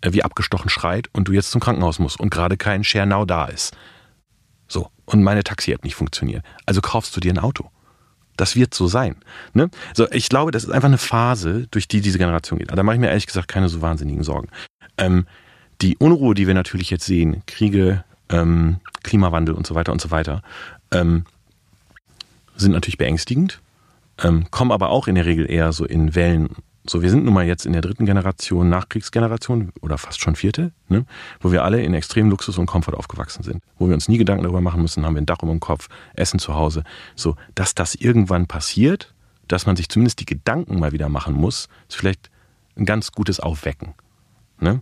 äh, 0.00 0.12
wie 0.12 0.22
abgestochen 0.22 0.70
schreit 0.70 1.08
und 1.12 1.26
du 1.26 1.32
jetzt 1.32 1.50
zum 1.50 1.60
Krankenhaus 1.60 1.98
musst 1.98 2.20
und 2.20 2.30
gerade 2.30 2.56
kein 2.56 2.84
Share 2.84 3.06
Now 3.06 3.24
da 3.24 3.46
ist. 3.46 3.76
So, 4.68 4.90
und 5.06 5.24
meine 5.24 5.42
Taxi-App 5.42 5.82
nicht 5.82 5.96
funktioniert. 5.96 6.44
Also 6.66 6.80
kaufst 6.80 7.16
du 7.16 7.20
dir 7.20 7.32
ein 7.32 7.38
Auto. 7.38 7.70
Das 8.40 8.56
wird 8.56 8.72
so 8.72 8.86
sein. 8.86 9.16
Ne? 9.52 9.70
So, 9.92 10.10
ich 10.10 10.30
glaube, 10.30 10.50
das 10.50 10.64
ist 10.64 10.70
einfach 10.70 10.88
eine 10.88 10.96
Phase, 10.96 11.66
durch 11.70 11.88
die 11.88 12.00
diese 12.00 12.16
Generation 12.16 12.58
geht. 12.58 12.70
Da 12.74 12.82
mache 12.82 12.94
ich 12.96 13.00
mir 13.00 13.08
ehrlich 13.08 13.26
gesagt 13.26 13.48
keine 13.48 13.68
so 13.68 13.82
wahnsinnigen 13.82 14.22
Sorgen. 14.22 14.48
Ähm, 14.96 15.26
die 15.82 15.98
Unruhe, 15.98 16.34
die 16.34 16.46
wir 16.46 16.54
natürlich 16.54 16.88
jetzt 16.88 17.04
sehen, 17.04 17.42
Kriege, 17.46 18.02
ähm, 18.30 18.80
Klimawandel 19.02 19.54
und 19.54 19.66
so 19.66 19.74
weiter 19.74 19.92
und 19.92 20.00
so 20.00 20.10
weiter, 20.10 20.42
ähm, 20.90 21.24
sind 22.56 22.72
natürlich 22.72 22.96
beängstigend, 22.96 23.60
ähm, 24.22 24.50
kommen 24.50 24.72
aber 24.72 24.88
auch 24.88 25.06
in 25.06 25.16
der 25.16 25.26
Regel 25.26 25.50
eher 25.50 25.72
so 25.72 25.84
in 25.84 26.14
Wellen. 26.14 26.56
So, 26.86 27.02
wir 27.02 27.10
sind 27.10 27.24
nun 27.24 27.34
mal 27.34 27.46
jetzt 27.46 27.66
in 27.66 27.72
der 27.72 27.82
dritten 27.82 28.06
Generation, 28.06 28.68
Nachkriegsgeneration 28.70 29.70
oder 29.82 29.98
fast 29.98 30.20
schon 30.20 30.34
vierte, 30.34 30.72
ne, 30.88 31.04
wo 31.40 31.52
wir 31.52 31.62
alle 31.62 31.82
in 31.82 31.92
extremem 31.92 32.30
Luxus 32.30 32.56
und 32.56 32.66
Komfort 32.66 32.94
aufgewachsen 32.94 33.42
sind, 33.42 33.62
wo 33.78 33.88
wir 33.88 33.94
uns 33.94 34.08
nie 34.08 34.16
Gedanken 34.16 34.44
darüber 34.44 34.62
machen 34.62 34.80
müssen, 34.80 35.04
haben 35.04 35.14
wir 35.14 35.20
ein 35.20 35.26
Dach 35.26 35.42
über 35.42 35.52
dem 35.52 35.60
Kopf, 35.60 35.88
Essen 36.14 36.38
zu 36.38 36.54
Hause. 36.54 36.84
So, 37.16 37.36
dass 37.54 37.74
das 37.74 37.94
irgendwann 37.94 38.46
passiert, 38.46 39.14
dass 39.46 39.66
man 39.66 39.76
sich 39.76 39.88
zumindest 39.88 40.20
die 40.20 40.26
Gedanken 40.26 40.78
mal 40.78 40.92
wieder 40.92 41.08
machen 41.08 41.34
muss, 41.34 41.68
ist 41.88 41.96
vielleicht 41.96 42.30
ein 42.76 42.86
ganz 42.86 43.12
gutes 43.12 43.40
Aufwecken. 43.40 43.94
Ne? 44.58 44.80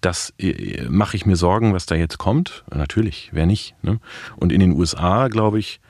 Das 0.00 0.34
äh, 0.38 0.88
mache 0.88 1.16
ich 1.16 1.26
mir 1.26 1.36
Sorgen, 1.36 1.74
was 1.74 1.86
da 1.86 1.94
jetzt 1.94 2.18
kommt. 2.18 2.64
Natürlich, 2.74 3.30
wer 3.32 3.46
nicht. 3.46 3.76
Ne? 3.82 4.00
Und 4.36 4.52
in 4.52 4.60
den 4.60 4.72
USA, 4.72 5.28
glaube 5.28 5.58
ich, 5.58 5.80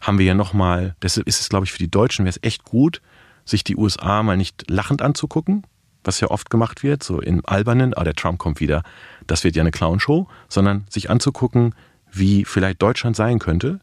haben 0.00 0.18
wir 0.18 0.26
ja 0.26 0.34
nochmal, 0.34 0.96
deshalb 1.02 1.26
ist 1.26 1.40
es, 1.40 1.48
glaube 1.48 1.64
ich, 1.64 1.72
für 1.72 1.78
die 1.78 1.90
Deutschen 1.90 2.24
wäre 2.24 2.30
es 2.30 2.42
echt 2.42 2.64
gut, 2.64 3.00
sich 3.46 3.64
die 3.64 3.76
USA 3.76 4.22
mal 4.22 4.36
nicht 4.36 4.68
lachend 4.68 5.00
anzugucken, 5.00 5.62
was 6.04 6.20
ja 6.20 6.28
oft 6.28 6.50
gemacht 6.50 6.82
wird, 6.82 7.02
so 7.02 7.20
im 7.20 7.40
Albernen, 7.46 7.94
ah, 7.94 8.04
der 8.04 8.14
Trump 8.14 8.38
kommt 8.38 8.60
wieder, 8.60 8.82
das 9.26 9.42
wird 9.44 9.56
ja 9.56 9.62
eine 9.62 9.70
Clownshow, 9.70 10.28
sondern 10.48 10.84
sich 10.90 11.08
anzugucken, 11.08 11.74
wie 12.12 12.44
vielleicht 12.44 12.82
Deutschland 12.82 13.16
sein 13.16 13.38
könnte 13.38 13.80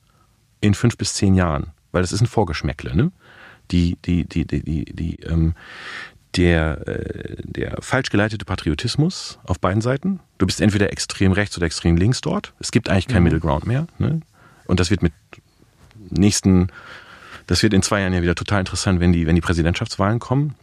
in 0.62 0.74
fünf 0.74 0.98
bis 0.98 1.16
zehn 1.16 1.34
Jahren. 1.34 1.72
Weil 1.92 2.02
das 2.02 2.12
ist 2.12 2.22
ein 2.22 2.28
Vorgeschmäckle, 2.28 2.96
ne? 2.96 3.12
Die, 3.72 3.98
die, 4.06 4.26
die, 4.26 4.46
die, 4.46 4.62
die, 4.62 4.86
die, 4.86 5.16
ähm, 5.22 5.56
der, 6.36 6.88
äh, 6.88 7.36
der 7.44 7.78
falsch 7.82 8.10
geleitete 8.10 8.46
Patriotismus 8.46 9.40
auf 9.46 9.60
beiden 9.60 9.82
Seiten. 9.82 10.20
Du 10.38 10.46
bist 10.46 10.62
entweder 10.62 10.92
extrem 10.92 11.32
rechts 11.32 11.56
oder 11.58 11.66
extrem 11.66 11.96
links 11.96 12.22
dort. 12.22 12.54
Es 12.60 12.72
gibt 12.72 12.90
eigentlich 12.90 13.08
kein 13.08 13.24
Middle 13.24 13.40
Ground 13.40 13.66
mehr. 13.68 13.88
Ne? 14.00 14.22
Und 14.66 14.80
das 14.80 14.90
wird 14.90 15.02
mit 15.02 15.14
nächsten, 16.10 16.68
das 17.48 17.64
wird 17.64 17.74
in 17.74 17.82
zwei 17.82 18.02
Jahren 18.02 18.14
ja 18.14 18.22
wieder 18.22 18.36
total 18.36 18.60
interessant, 18.60 19.00
wenn 19.00 19.12
die, 19.14 19.28
wenn 19.28 19.36
die 19.36 19.42
Präsidentschaftswahlen 19.42 20.20
kommen. 20.20 20.56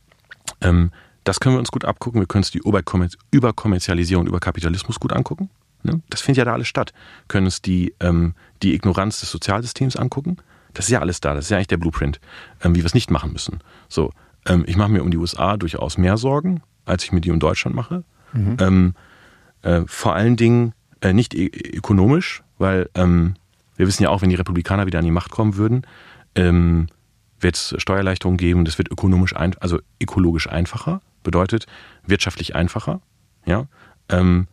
Ähm, 0.60 0.90
das 1.24 1.40
können 1.40 1.54
wir 1.54 1.60
uns 1.60 1.70
gut 1.70 1.84
abgucken. 1.84 2.20
Wir 2.20 2.26
können 2.26 2.40
uns 2.40 2.50
die 2.50 2.60
Überkommer- 2.60 3.12
Überkommerzialisierung, 3.30 4.26
Überkapitalismus 4.26 4.98
gut 4.98 5.12
angucken. 5.12 5.50
Ne? 5.82 6.00
Das 6.10 6.20
findet 6.20 6.38
ja 6.38 6.44
da 6.44 6.52
alles 6.54 6.68
statt. 6.68 6.92
Können 7.28 7.46
uns 7.46 7.62
die, 7.62 7.94
ähm, 8.00 8.34
die 8.62 8.74
Ignoranz 8.74 9.20
des 9.20 9.30
Sozialsystems 9.30 9.96
angucken. 9.96 10.38
Das 10.74 10.86
ist 10.86 10.90
ja 10.90 11.00
alles 11.00 11.20
da. 11.20 11.34
Das 11.34 11.46
ist 11.46 11.50
ja 11.50 11.56
eigentlich 11.56 11.68
der 11.68 11.76
Blueprint, 11.76 12.20
ähm, 12.62 12.74
wie 12.74 12.78
wir 12.80 12.86
es 12.86 12.94
nicht 12.94 13.10
machen 13.10 13.32
müssen. 13.32 13.60
So, 13.88 14.12
ähm, 14.46 14.64
ich 14.66 14.76
mache 14.76 14.90
mir 14.90 15.02
um 15.02 15.10
die 15.10 15.16
USA 15.18 15.56
durchaus 15.56 15.98
mehr 15.98 16.16
Sorgen, 16.16 16.62
als 16.86 17.04
ich 17.04 17.12
mir 17.12 17.20
die 17.20 17.30
um 17.30 17.40
Deutschland 17.40 17.76
mache. 17.76 18.04
Ähm, 18.60 18.94
äh, 19.62 19.82
vor 19.86 20.14
allen 20.14 20.36
Dingen 20.36 20.72
äh, 21.00 21.12
nicht 21.12 21.34
e 21.34 21.46
ökonomisch, 21.46 22.42
weil 22.58 22.88
ähm, 22.94 23.34
wir 23.76 23.86
wissen 23.86 24.02
ja 24.02 24.10
auch, 24.10 24.22
wenn 24.22 24.30
die 24.30 24.36
Republikaner 24.36 24.86
wieder 24.86 24.98
an 24.98 25.04
die 25.04 25.10
Macht 25.10 25.30
kommen 25.30 25.56
würden, 25.56 25.82
ähm, 26.34 26.88
wird 27.40 27.56
es 27.56 27.74
Steuererleichterungen 27.78 28.38
geben. 28.38 28.64
Das 28.64 28.78
wird 28.78 28.90
ökonomisch, 28.90 29.34
ein, 29.34 29.56
also 29.58 29.78
ökologisch 30.00 30.48
einfacher, 30.48 31.00
bedeutet 31.22 31.66
wirtschaftlich 32.06 32.54
einfacher, 32.54 33.00
ja, 33.46 33.66
ähm, 34.08 34.46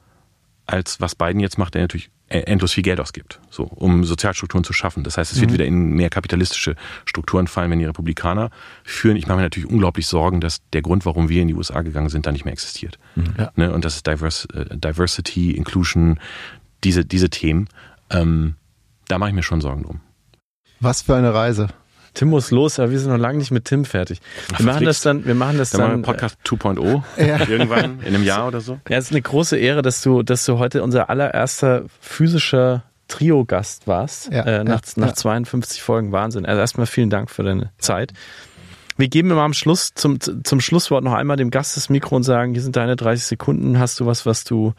als 0.65 0.99
was 0.99 1.15
Biden 1.15 1.39
jetzt 1.39 1.57
macht, 1.57 1.75
der 1.75 1.81
natürlich 1.81 2.09
e- 2.29 2.39
endlos 2.41 2.73
viel 2.73 2.83
Geld 2.83 2.99
ausgibt, 2.99 3.39
so, 3.49 3.63
um 3.63 4.03
Sozialstrukturen 4.03 4.63
zu 4.63 4.73
schaffen. 4.73 5.03
Das 5.03 5.17
heißt, 5.17 5.31
es 5.31 5.39
wird 5.39 5.53
wieder 5.53 5.65
in 5.65 5.91
mehr 5.91 6.09
kapitalistische 6.09 6.75
Strukturen 7.05 7.47
fallen, 7.47 7.71
wenn 7.71 7.79
die 7.79 7.85
Republikaner 7.85 8.49
führen. 8.83 9.15
Ich 9.15 9.27
mache 9.27 9.37
mir 9.37 9.43
natürlich 9.43 9.69
unglaublich 9.69 10.07
Sorgen, 10.07 10.41
dass 10.41 10.61
der 10.71 10.81
Grund, 10.81 11.05
warum 11.05 11.29
wir 11.29 11.41
in 11.41 11.47
die 11.47 11.53
USA 11.53 11.81
gegangen 11.81 12.09
sind, 12.09 12.25
da 12.25 12.31
nicht 12.31 12.43
mehr 12.43 12.51
existiert. 12.51 12.99
Ja. 13.37 13.51
Ne? 13.55 13.71
Und 13.71 13.85
das 13.85 13.95
ist 13.95 14.07
Divers 14.07 14.45
äh, 14.53 14.77
Diversity, 14.77 15.51
Inclusion, 15.51 16.19
diese, 16.83 17.05
diese 17.05 17.29
Themen. 17.29 17.69
Ähm, 18.09 18.55
da 19.07 19.17
mache 19.19 19.29
ich 19.29 19.35
mir 19.35 19.43
schon 19.43 19.61
Sorgen 19.61 19.83
drum. 19.83 20.01
Was 20.79 21.01
für 21.01 21.15
eine 21.15 21.33
Reise. 21.33 21.67
Tim 22.13 22.29
muss 22.29 22.49
los, 22.49 22.79
aber 22.79 22.89
wir 22.89 22.99
sind 22.99 23.11
noch 23.11 23.19
lange 23.19 23.37
nicht 23.37 23.51
mit 23.51 23.65
Tim 23.65 23.85
fertig. 23.85 24.21
Wir 24.57 24.65
machen 24.65 24.85
das 24.85 25.01
dann, 25.01 25.25
wir 25.25 25.35
machen 25.35 25.59
das 25.59 25.69
Dann 25.69 25.81
machen 25.81 25.91
dann. 25.91 25.99
wir 26.01 26.05
Podcast 26.05 26.37
2.0 26.45 27.03
irgendwann 27.49 27.99
in 28.01 28.15
einem 28.15 28.23
Jahr 28.23 28.47
oder 28.47 28.59
so. 28.59 28.79
Ja, 28.89 28.97
es 28.97 29.05
ist 29.05 29.11
eine 29.11 29.21
große 29.21 29.55
Ehre, 29.55 29.83
dass 29.83 30.01
du, 30.01 30.23
dass 30.23 30.43
du 30.45 30.57
heute 30.57 30.81
unser 30.81 31.11
allererster 31.11 31.83
physischer 32.01 32.83
Trio-Gast 33.07 33.87
warst. 33.87 34.31
Ja, 34.31 34.43
äh, 34.45 34.63
nach, 34.63 34.81
ja, 34.81 34.91
nach 34.95 35.07
ja. 35.09 35.13
52 35.13 35.81
Folgen 35.81 36.11
Wahnsinn. 36.11 36.45
Also 36.47 36.59
erstmal 36.59 36.87
vielen 36.87 37.11
Dank 37.11 37.29
für 37.29 37.43
deine 37.43 37.71
Zeit. 37.77 38.13
Wir 38.97 39.07
geben 39.07 39.29
immer 39.31 39.43
am 39.43 39.53
Schluss, 39.53 39.93
zum, 39.93 40.19
zum 40.19 40.59
Schlusswort 40.59 41.03
noch 41.03 41.13
einmal 41.13 41.37
dem 41.37 41.51
Gast 41.51 41.77
das 41.77 41.89
Mikro 41.89 42.15
und 42.15 42.23
sagen, 42.23 42.53
hier 42.53 42.61
sind 42.63 42.75
deine 42.75 42.95
30 42.95 43.25
Sekunden. 43.25 43.77
Hast 43.79 43.99
du 43.99 44.05
was, 44.05 44.25
was 44.25 44.43
du, 44.43 44.73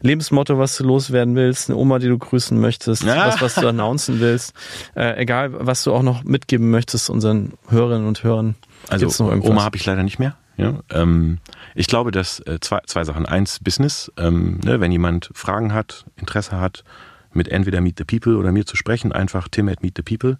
Lebensmotto, 0.00 0.58
was 0.58 0.76
du 0.76 0.84
loswerden 0.84 1.36
willst, 1.36 1.70
eine 1.70 1.78
Oma, 1.78 1.98
die 2.00 2.08
du 2.08 2.18
grüßen 2.18 2.58
möchtest, 2.58 3.04
Ja. 3.04 3.28
was, 3.28 3.40
was 3.40 3.54
du 3.54 3.68
announcen 3.68 4.20
willst, 4.20 4.54
äh, 4.96 5.16
egal, 5.20 5.50
was 5.52 5.84
du 5.84 5.92
auch 5.92 6.02
noch 6.02 6.24
mitgeben 6.24 6.70
möchtest 6.70 7.10
unseren 7.10 7.52
Hörerinnen 7.68 8.06
und 8.06 8.24
Hörern. 8.24 8.56
Also? 8.88 9.24
Oma 9.24 9.62
habe 9.62 9.76
ich 9.76 9.86
leider 9.86 10.02
nicht 10.02 10.18
mehr. 10.18 10.36
Ja, 10.56 10.80
ähm, 10.90 11.38
ich 11.74 11.86
glaube, 11.86 12.10
dass 12.10 12.40
äh, 12.40 12.58
zwei, 12.60 12.80
zwei 12.86 13.04
Sachen. 13.04 13.24
Eins, 13.24 13.60
Business. 13.60 14.12
Ähm, 14.18 14.60
ne, 14.62 14.80
wenn 14.80 14.92
jemand 14.92 15.30
Fragen 15.32 15.72
hat, 15.72 16.04
Interesse 16.16 16.60
hat, 16.60 16.84
mit 17.32 17.48
entweder 17.48 17.80
Meet 17.80 17.98
the 17.98 18.04
People 18.04 18.36
oder 18.36 18.52
mir 18.52 18.66
zu 18.66 18.76
sprechen, 18.76 19.12
einfach 19.12 19.48
Tim 19.48 19.68
at 19.68 19.82
Meet 19.82 19.96
the 19.96 20.02
People 20.02 20.38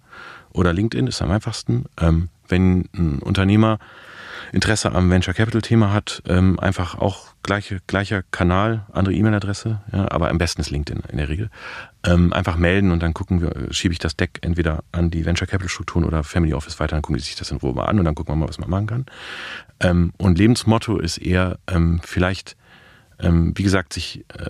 oder 0.53 0.73
LinkedIn 0.73 1.07
ist 1.07 1.21
am 1.21 1.31
einfachsten. 1.31 1.85
Ähm, 1.99 2.29
wenn 2.51 2.89
ein 2.93 3.19
Unternehmer 3.19 3.79
Interesse 4.51 4.91
am 4.91 5.09
Venture 5.09 5.33
Capital 5.33 5.61
Thema 5.61 5.93
hat, 5.93 6.21
ähm, 6.27 6.59
einfach 6.59 6.95
auch 6.95 7.27
gleiche, 7.41 7.79
gleicher 7.87 8.21
Kanal, 8.31 8.85
andere 8.91 9.13
E-Mail-Adresse, 9.13 9.81
ja, 9.93 10.11
aber 10.11 10.29
am 10.29 10.37
besten 10.37 10.61
ist 10.61 10.69
LinkedIn 10.69 11.03
in 11.09 11.17
der 11.17 11.29
Regel. 11.29 11.49
Ähm, 12.03 12.33
einfach 12.33 12.57
melden 12.57 12.91
und 12.91 13.01
dann 13.01 13.13
gucken 13.13 13.41
wir, 13.41 13.55
äh, 13.55 13.73
schiebe 13.73 13.93
ich 13.93 13.99
das 13.99 14.17
Deck 14.17 14.39
entweder 14.41 14.83
an 14.91 15.09
die 15.09 15.25
Venture 15.25 15.47
Capital 15.47 15.69
Strukturen 15.69 16.03
oder 16.03 16.23
Family 16.23 16.53
Office 16.53 16.79
weiter, 16.79 16.95
dann 16.95 17.01
gucken 17.01 17.17
die 17.17 17.23
sich 17.23 17.35
das 17.35 17.51
in 17.51 17.57
Ruhe 17.57 17.73
mal 17.73 17.85
an 17.85 17.97
und 17.99 18.05
dann 18.05 18.15
gucken 18.15 18.33
wir 18.33 18.37
mal, 18.37 18.49
was 18.49 18.59
man 18.59 18.69
machen 18.69 18.87
kann. 18.87 19.05
Ähm, 19.79 20.11
und 20.17 20.37
Lebensmotto 20.37 20.97
ist 20.97 21.17
eher 21.17 21.57
ähm, 21.67 22.01
vielleicht, 22.03 22.57
ähm, 23.19 23.53
wie 23.55 23.63
gesagt, 23.63 23.93
sich 23.93 24.25
äh, 24.37 24.49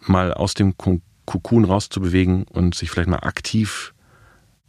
mal 0.00 0.34
aus 0.34 0.54
dem 0.54 0.76
Kokon 0.76 1.64
rauszubewegen 1.64 2.44
und 2.44 2.74
sich 2.74 2.90
vielleicht 2.90 3.08
mal 3.08 3.20
aktiv 3.20 3.94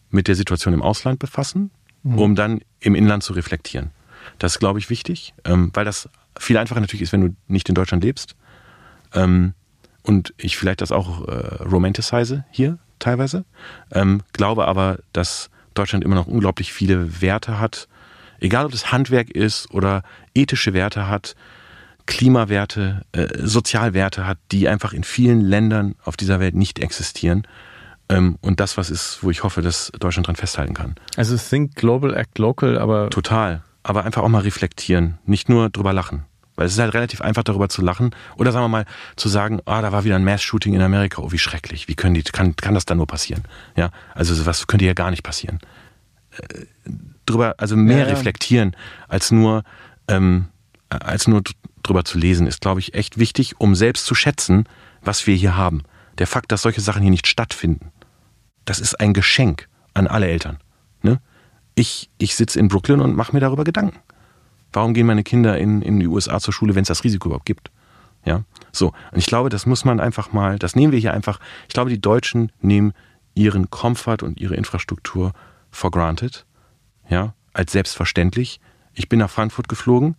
mit 0.10 0.28
der 0.28 0.36
Situation 0.36 0.74
im 0.74 0.84
Ausland 0.84 1.20
befassen, 1.20 1.72
um 2.04 2.36
dann 2.36 2.62
im 2.80 2.96
Inland 2.96 3.24
zu 3.24 3.34
reflektieren. 3.34 3.92
Das 4.40 4.54
ist, 4.54 4.60
glaube 4.60 4.80
ich, 4.80 4.90
wichtig, 4.90 5.34
ähm, 5.46 5.72
weil 5.74 5.86
das 5.86 6.10
viel 6.38 6.58
einfacher 6.58 6.82
natürlich 6.82 7.04
ist, 7.04 7.14
wenn 7.14 7.22
du 7.22 7.36
nicht 7.48 7.70
in 7.70 7.76
Deutschland 7.76 8.04
lebst. 8.04 8.36
Ähm, 9.14 9.54
und 10.02 10.34
ich 10.38 10.58
vielleicht 10.58 10.82
das 10.82 10.92
auch 10.92 11.28
äh, 11.28 11.64
romanticize 11.64 12.44
hier 12.52 12.78
teilweise. 13.00 13.46
Ähm, 13.92 14.22
glaube 14.34 14.68
aber, 14.68 15.00
dass 15.14 15.50
Deutschland 15.74 16.04
immer 16.04 16.16
noch 16.16 16.28
unglaublich 16.28 16.74
viele 16.74 17.22
Werte 17.22 17.60
hat, 17.60 17.88
egal 18.40 18.66
ob 18.66 18.72
das 18.72 18.92
Handwerk 18.92 19.30
ist 19.30 19.72
oder 19.72 20.04
ethische 20.36 20.74
Werte 20.74 21.08
hat, 21.08 21.36
Klimawerte, 22.06 23.04
äh, 23.14 23.28
Sozialwerte 23.38 24.28
hat, 24.28 24.38
die 24.52 24.68
einfach 24.68 24.92
in 24.92 25.06
vielen 25.06 25.40
Ländern 25.40 25.96
auf 26.04 26.18
dieser 26.18 26.40
Welt 26.42 26.54
nicht 26.54 26.80
existieren. 26.80 27.48
Ähm, 28.10 28.38
und 28.42 28.60
das 28.60 28.78
was 28.78 28.90
ist, 28.90 29.20
wo 29.22 29.30
ich 29.32 29.44
hoffe, 29.44 29.62
dass 29.62 29.92
Deutschland 30.00 30.28
dran 30.28 30.36
festhalten 30.36 30.74
kann. 30.74 30.96
Also 31.16 31.38
think 31.38 31.76
global, 31.76 32.14
act 32.16 32.38
local, 32.38 32.78
aber 32.78 33.10
Total. 33.10 33.62
Aber 33.84 34.06
einfach 34.06 34.22
auch 34.24 34.30
mal 34.30 34.42
reflektieren, 34.42 35.18
nicht 35.26 35.50
nur 35.50 35.70
drüber 35.70 35.94
lachen. 35.94 36.26
Weil 36.56 36.68
es 36.68 36.74
ist 36.74 36.80
halt 36.80 36.94
relativ 36.94 37.22
einfach, 37.22 37.44
darüber 37.44 37.68
zu 37.68 37.82
lachen. 37.82 38.12
Oder 38.38 38.52
sagen 38.52 38.66
wir 38.66 38.70
mal, 38.70 38.86
zu 39.16 39.28
sagen, 39.28 39.60
ah, 39.66 39.82
da 39.82 39.92
war 39.92 40.04
wieder 40.04 40.16
ein 40.16 40.24
Mass-Shooting 40.24 40.74
in 40.76 40.82
Amerika. 40.82 41.22
Oh, 41.22 41.32
wie 41.32 41.40
schrecklich. 41.40 41.88
Wie 41.88 41.96
können 41.96 42.14
die, 42.14 42.22
kann, 42.22 42.56
kann 42.56 42.76
das 42.76 42.86
dann 42.86 42.98
nur 42.98 43.08
passieren? 43.08 43.44
Ja, 43.76 43.90
also 44.14 44.36
sowas 44.36 44.68
könnte 44.68 44.86
ja 44.86 44.94
gar 44.94 45.10
nicht 45.10 45.24
passieren. 45.24 45.60
Äh, 46.38 46.66
drüber, 47.26 47.56
also 47.58 47.76
mehr 47.76 48.00
Ja, 48.00 48.04
ja. 48.06 48.10
reflektieren, 48.10 48.76
als 49.08 49.32
nur, 49.32 49.64
ähm, 50.08 50.46
als 50.90 51.28
nur 51.28 51.42
drüber 51.82 52.06
zu 52.06 52.20
lesen, 52.20 52.46
ist, 52.46 52.62
glaube 52.62 52.80
ich, 52.82 52.94
echt 52.94 53.18
wichtig, 53.18 53.60
um 53.60 53.74
selbst 53.74 54.06
zu 54.06 54.14
schätzen, 54.14 54.66
was 55.02 55.26
wir 55.26 55.36
hier 55.36 55.58
haben. 55.58 55.84
Der 56.18 56.28
Fakt, 56.28 56.52
dass 56.52 56.62
solche 56.62 56.82
Sachen 56.82 57.02
hier 57.02 57.12
nicht 57.12 57.28
stattfinden, 57.28 57.92
das 58.66 58.80
ist 58.80 59.00
ein 59.00 59.14
Geschenk 59.14 59.68
an 59.94 60.08
alle 60.08 60.28
Eltern. 60.28 60.58
Ne? 61.02 61.20
Ich, 61.76 62.10
ich 62.18 62.36
sitze 62.36 62.60
in 62.60 62.68
Brooklyn 62.68 63.02
und 63.02 63.16
mache 63.16 63.34
mir 63.34 63.40
darüber 63.40 63.64
Gedanken. 63.64 64.00
Warum 64.72 64.94
gehen 64.94 65.06
meine 65.06 65.24
Kinder 65.24 65.58
in, 65.58 65.82
in 65.82 66.00
die 66.00 66.08
USA 66.08 66.40
zur 66.40 66.54
Schule, 66.54 66.76
wenn 66.76 66.82
es 66.82 66.88
das 66.88 67.04
Risiko 67.04 67.30
überhaupt 67.30 67.46
gibt? 67.46 67.72
Ja, 68.26 68.44
so. 68.72 68.94
Und 69.12 69.18
ich 69.18 69.26
glaube, 69.26 69.50
das 69.50 69.66
muss 69.66 69.86
man 69.86 70.00
einfach 70.00 70.32
mal, 70.32 70.58
das 70.58 70.76
nehmen 70.76 70.94
wir 70.94 71.00
hier 71.00 71.14
einfach. 71.14 71.40
Ich 71.68 71.74
glaube, 71.74 71.90
die 71.90 72.02
Deutschen 72.02 72.52
nehmen 72.62 72.94
ihren 73.36 73.70
Comfort 73.70 74.24
und 74.24 74.40
ihre 74.40 74.56
Infrastruktur 74.56 75.34
for 75.72 75.92
granted. 75.92 76.46
Ja, 77.10 77.34
als 77.54 77.72
selbstverständlich. 77.72 78.60
Ich 78.94 79.10
bin 79.10 79.20
nach 79.20 79.30
Frankfurt 79.30 79.68
geflogen, 79.68 80.16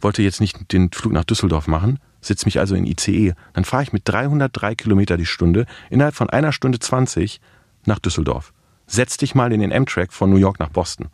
wollte 0.00 0.22
jetzt 0.22 0.40
nicht 0.40 0.72
den 0.72 0.90
Flug 0.90 1.12
nach 1.12 1.24
Düsseldorf 1.24 1.66
machen, 1.66 1.98
sitze 2.26 2.46
mich 2.46 2.58
also 2.58 2.74
in 2.74 2.86
ICE. 2.86 3.34
Dann 3.52 3.64
fahre 3.64 3.82
ich 3.82 3.92
mit 3.92 4.02
303 4.04 4.74
Kilometer 4.74 5.16
die 5.16 5.26
Stunde 5.26 5.66
innerhalb 5.90 6.14
von 6.14 6.30
einer 6.30 6.52
Stunde 6.52 6.78
20 6.78 7.40
nach 7.86 7.98
Düsseldorf. 7.98 8.52
Setz 8.86 9.16
dich 9.16 9.34
mal 9.34 9.52
in 9.52 9.60
den 9.60 9.72
Amtrak 9.72 10.12
von 10.12 10.30
New 10.30 10.36
York 10.36 10.58
nach 10.58 10.70
Boston. 10.70 11.08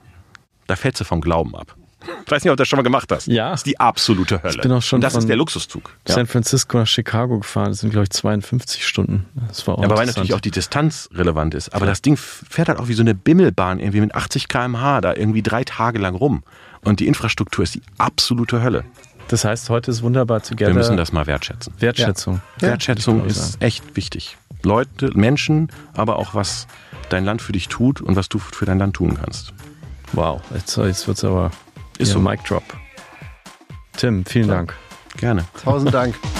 Da 0.66 0.76
fällst 0.76 1.00
du 1.00 1.04
vom 1.04 1.20
Glauben 1.20 1.54
ab. 1.56 1.76
Ich 2.24 2.30
weiß 2.30 2.44
nicht, 2.44 2.50
ob 2.50 2.56
du 2.56 2.62
das 2.62 2.68
schon 2.68 2.78
mal 2.78 2.82
gemacht 2.82 3.12
hast. 3.12 3.26
Ja. 3.26 3.50
Das 3.50 3.60
ist 3.60 3.66
die 3.66 3.78
absolute 3.78 4.42
Hölle. 4.42 4.54
Ich 4.54 4.60
bin 4.60 4.72
auch 4.72 4.82
schon 4.82 4.98
Und 4.98 5.00
das 5.02 5.12
von 5.12 5.20
ist 5.20 5.28
der 5.28 5.36
Luxuszug. 5.36 5.94
Ja. 6.08 6.14
San 6.14 6.26
Francisco 6.26 6.78
nach 6.78 6.86
Chicago 6.86 7.38
gefahren. 7.38 7.68
Das 7.68 7.80
sind, 7.80 7.90
glaube 7.90 8.04
ich, 8.04 8.10
52 8.10 8.86
Stunden. 8.86 9.26
Das 9.48 9.66
war 9.66 9.74
auch 9.74 9.82
Ja, 9.82 9.86
aber 9.86 9.98
weil 9.98 10.06
natürlich 10.06 10.32
auch 10.32 10.40
die 10.40 10.50
Distanz 10.50 11.10
relevant 11.12 11.54
ist. 11.54 11.74
Aber 11.74 11.86
das 11.86 12.00
Ding 12.00 12.16
fährt 12.16 12.68
halt 12.68 12.78
auch 12.78 12.88
wie 12.88 12.94
so 12.94 13.02
eine 13.02 13.14
Bimmelbahn 13.14 13.80
irgendwie 13.80 14.00
mit 14.00 14.14
80 14.14 14.48
km/h 14.48 15.00
da 15.02 15.14
irgendwie 15.14 15.42
drei 15.42 15.64
Tage 15.64 15.98
lang 15.98 16.14
rum. 16.14 16.42
Und 16.82 17.00
die 17.00 17.06
Infrastruktur 17.06 17.62
ist 17.62 17.74
die 17.74 17.82
absolute 17.98 18.62
Hölle. 18.62 18.84
Das 19.30 19.44
heißt, 19.44 19.70
heute 19.70 19.92
ist 19.92 20.02
wunderbar 20.02 20.42
together. 20.42 20.72
Wir 20.72 20.74
müssen 20.74 20.96
das 20.96 21.12
mal 21.12 21.24
wertschätzen. 21.24 21.72
Wertschätzung. 21.78 22.42
Wertschätzung 22.58 23.18
ich 23.18 23.22
auch 23.22 23.26
ist 23.26 23.62
echt 23.62 23.94
wichtig. 23.94 24.36
Leute, 24.64 25.16
Menschen, 25.16 25.70
aber 25.94 26.16
auch 26.16 26.34
was 26.34 26.66
dein 27.10 27.24
Land 27.24 27.40
für 27.40 27.52
dich 27.52 27.68
tut 27.68 28.00
und 28.00 28.16
was 28.16 28.28
du 28.28 28.40
für 28.40 28.66
dein 28.66 28.80
Land 28.80 28.96
tun 28.96 29.14
kannst. 29.14 29.52
Wow, 30.14 30.40
jetzt, 30.52 30.76
jetzt 30.76 31.06
wird's 31.06 31.22
aber 31.22 31.52
Ist 31.98 32.08
ja, 32.08 32.14
so. 32.14 32.20
Mic 32.20 32.40
Drop. 32.44 32.64
Tim, 33.96 34.24
vielen 34.26 34.48
Dank. 34.48 34.74
Gerne. 35.16 35.44
Tausend 35.62 35.94
Dank. 35.94 36.16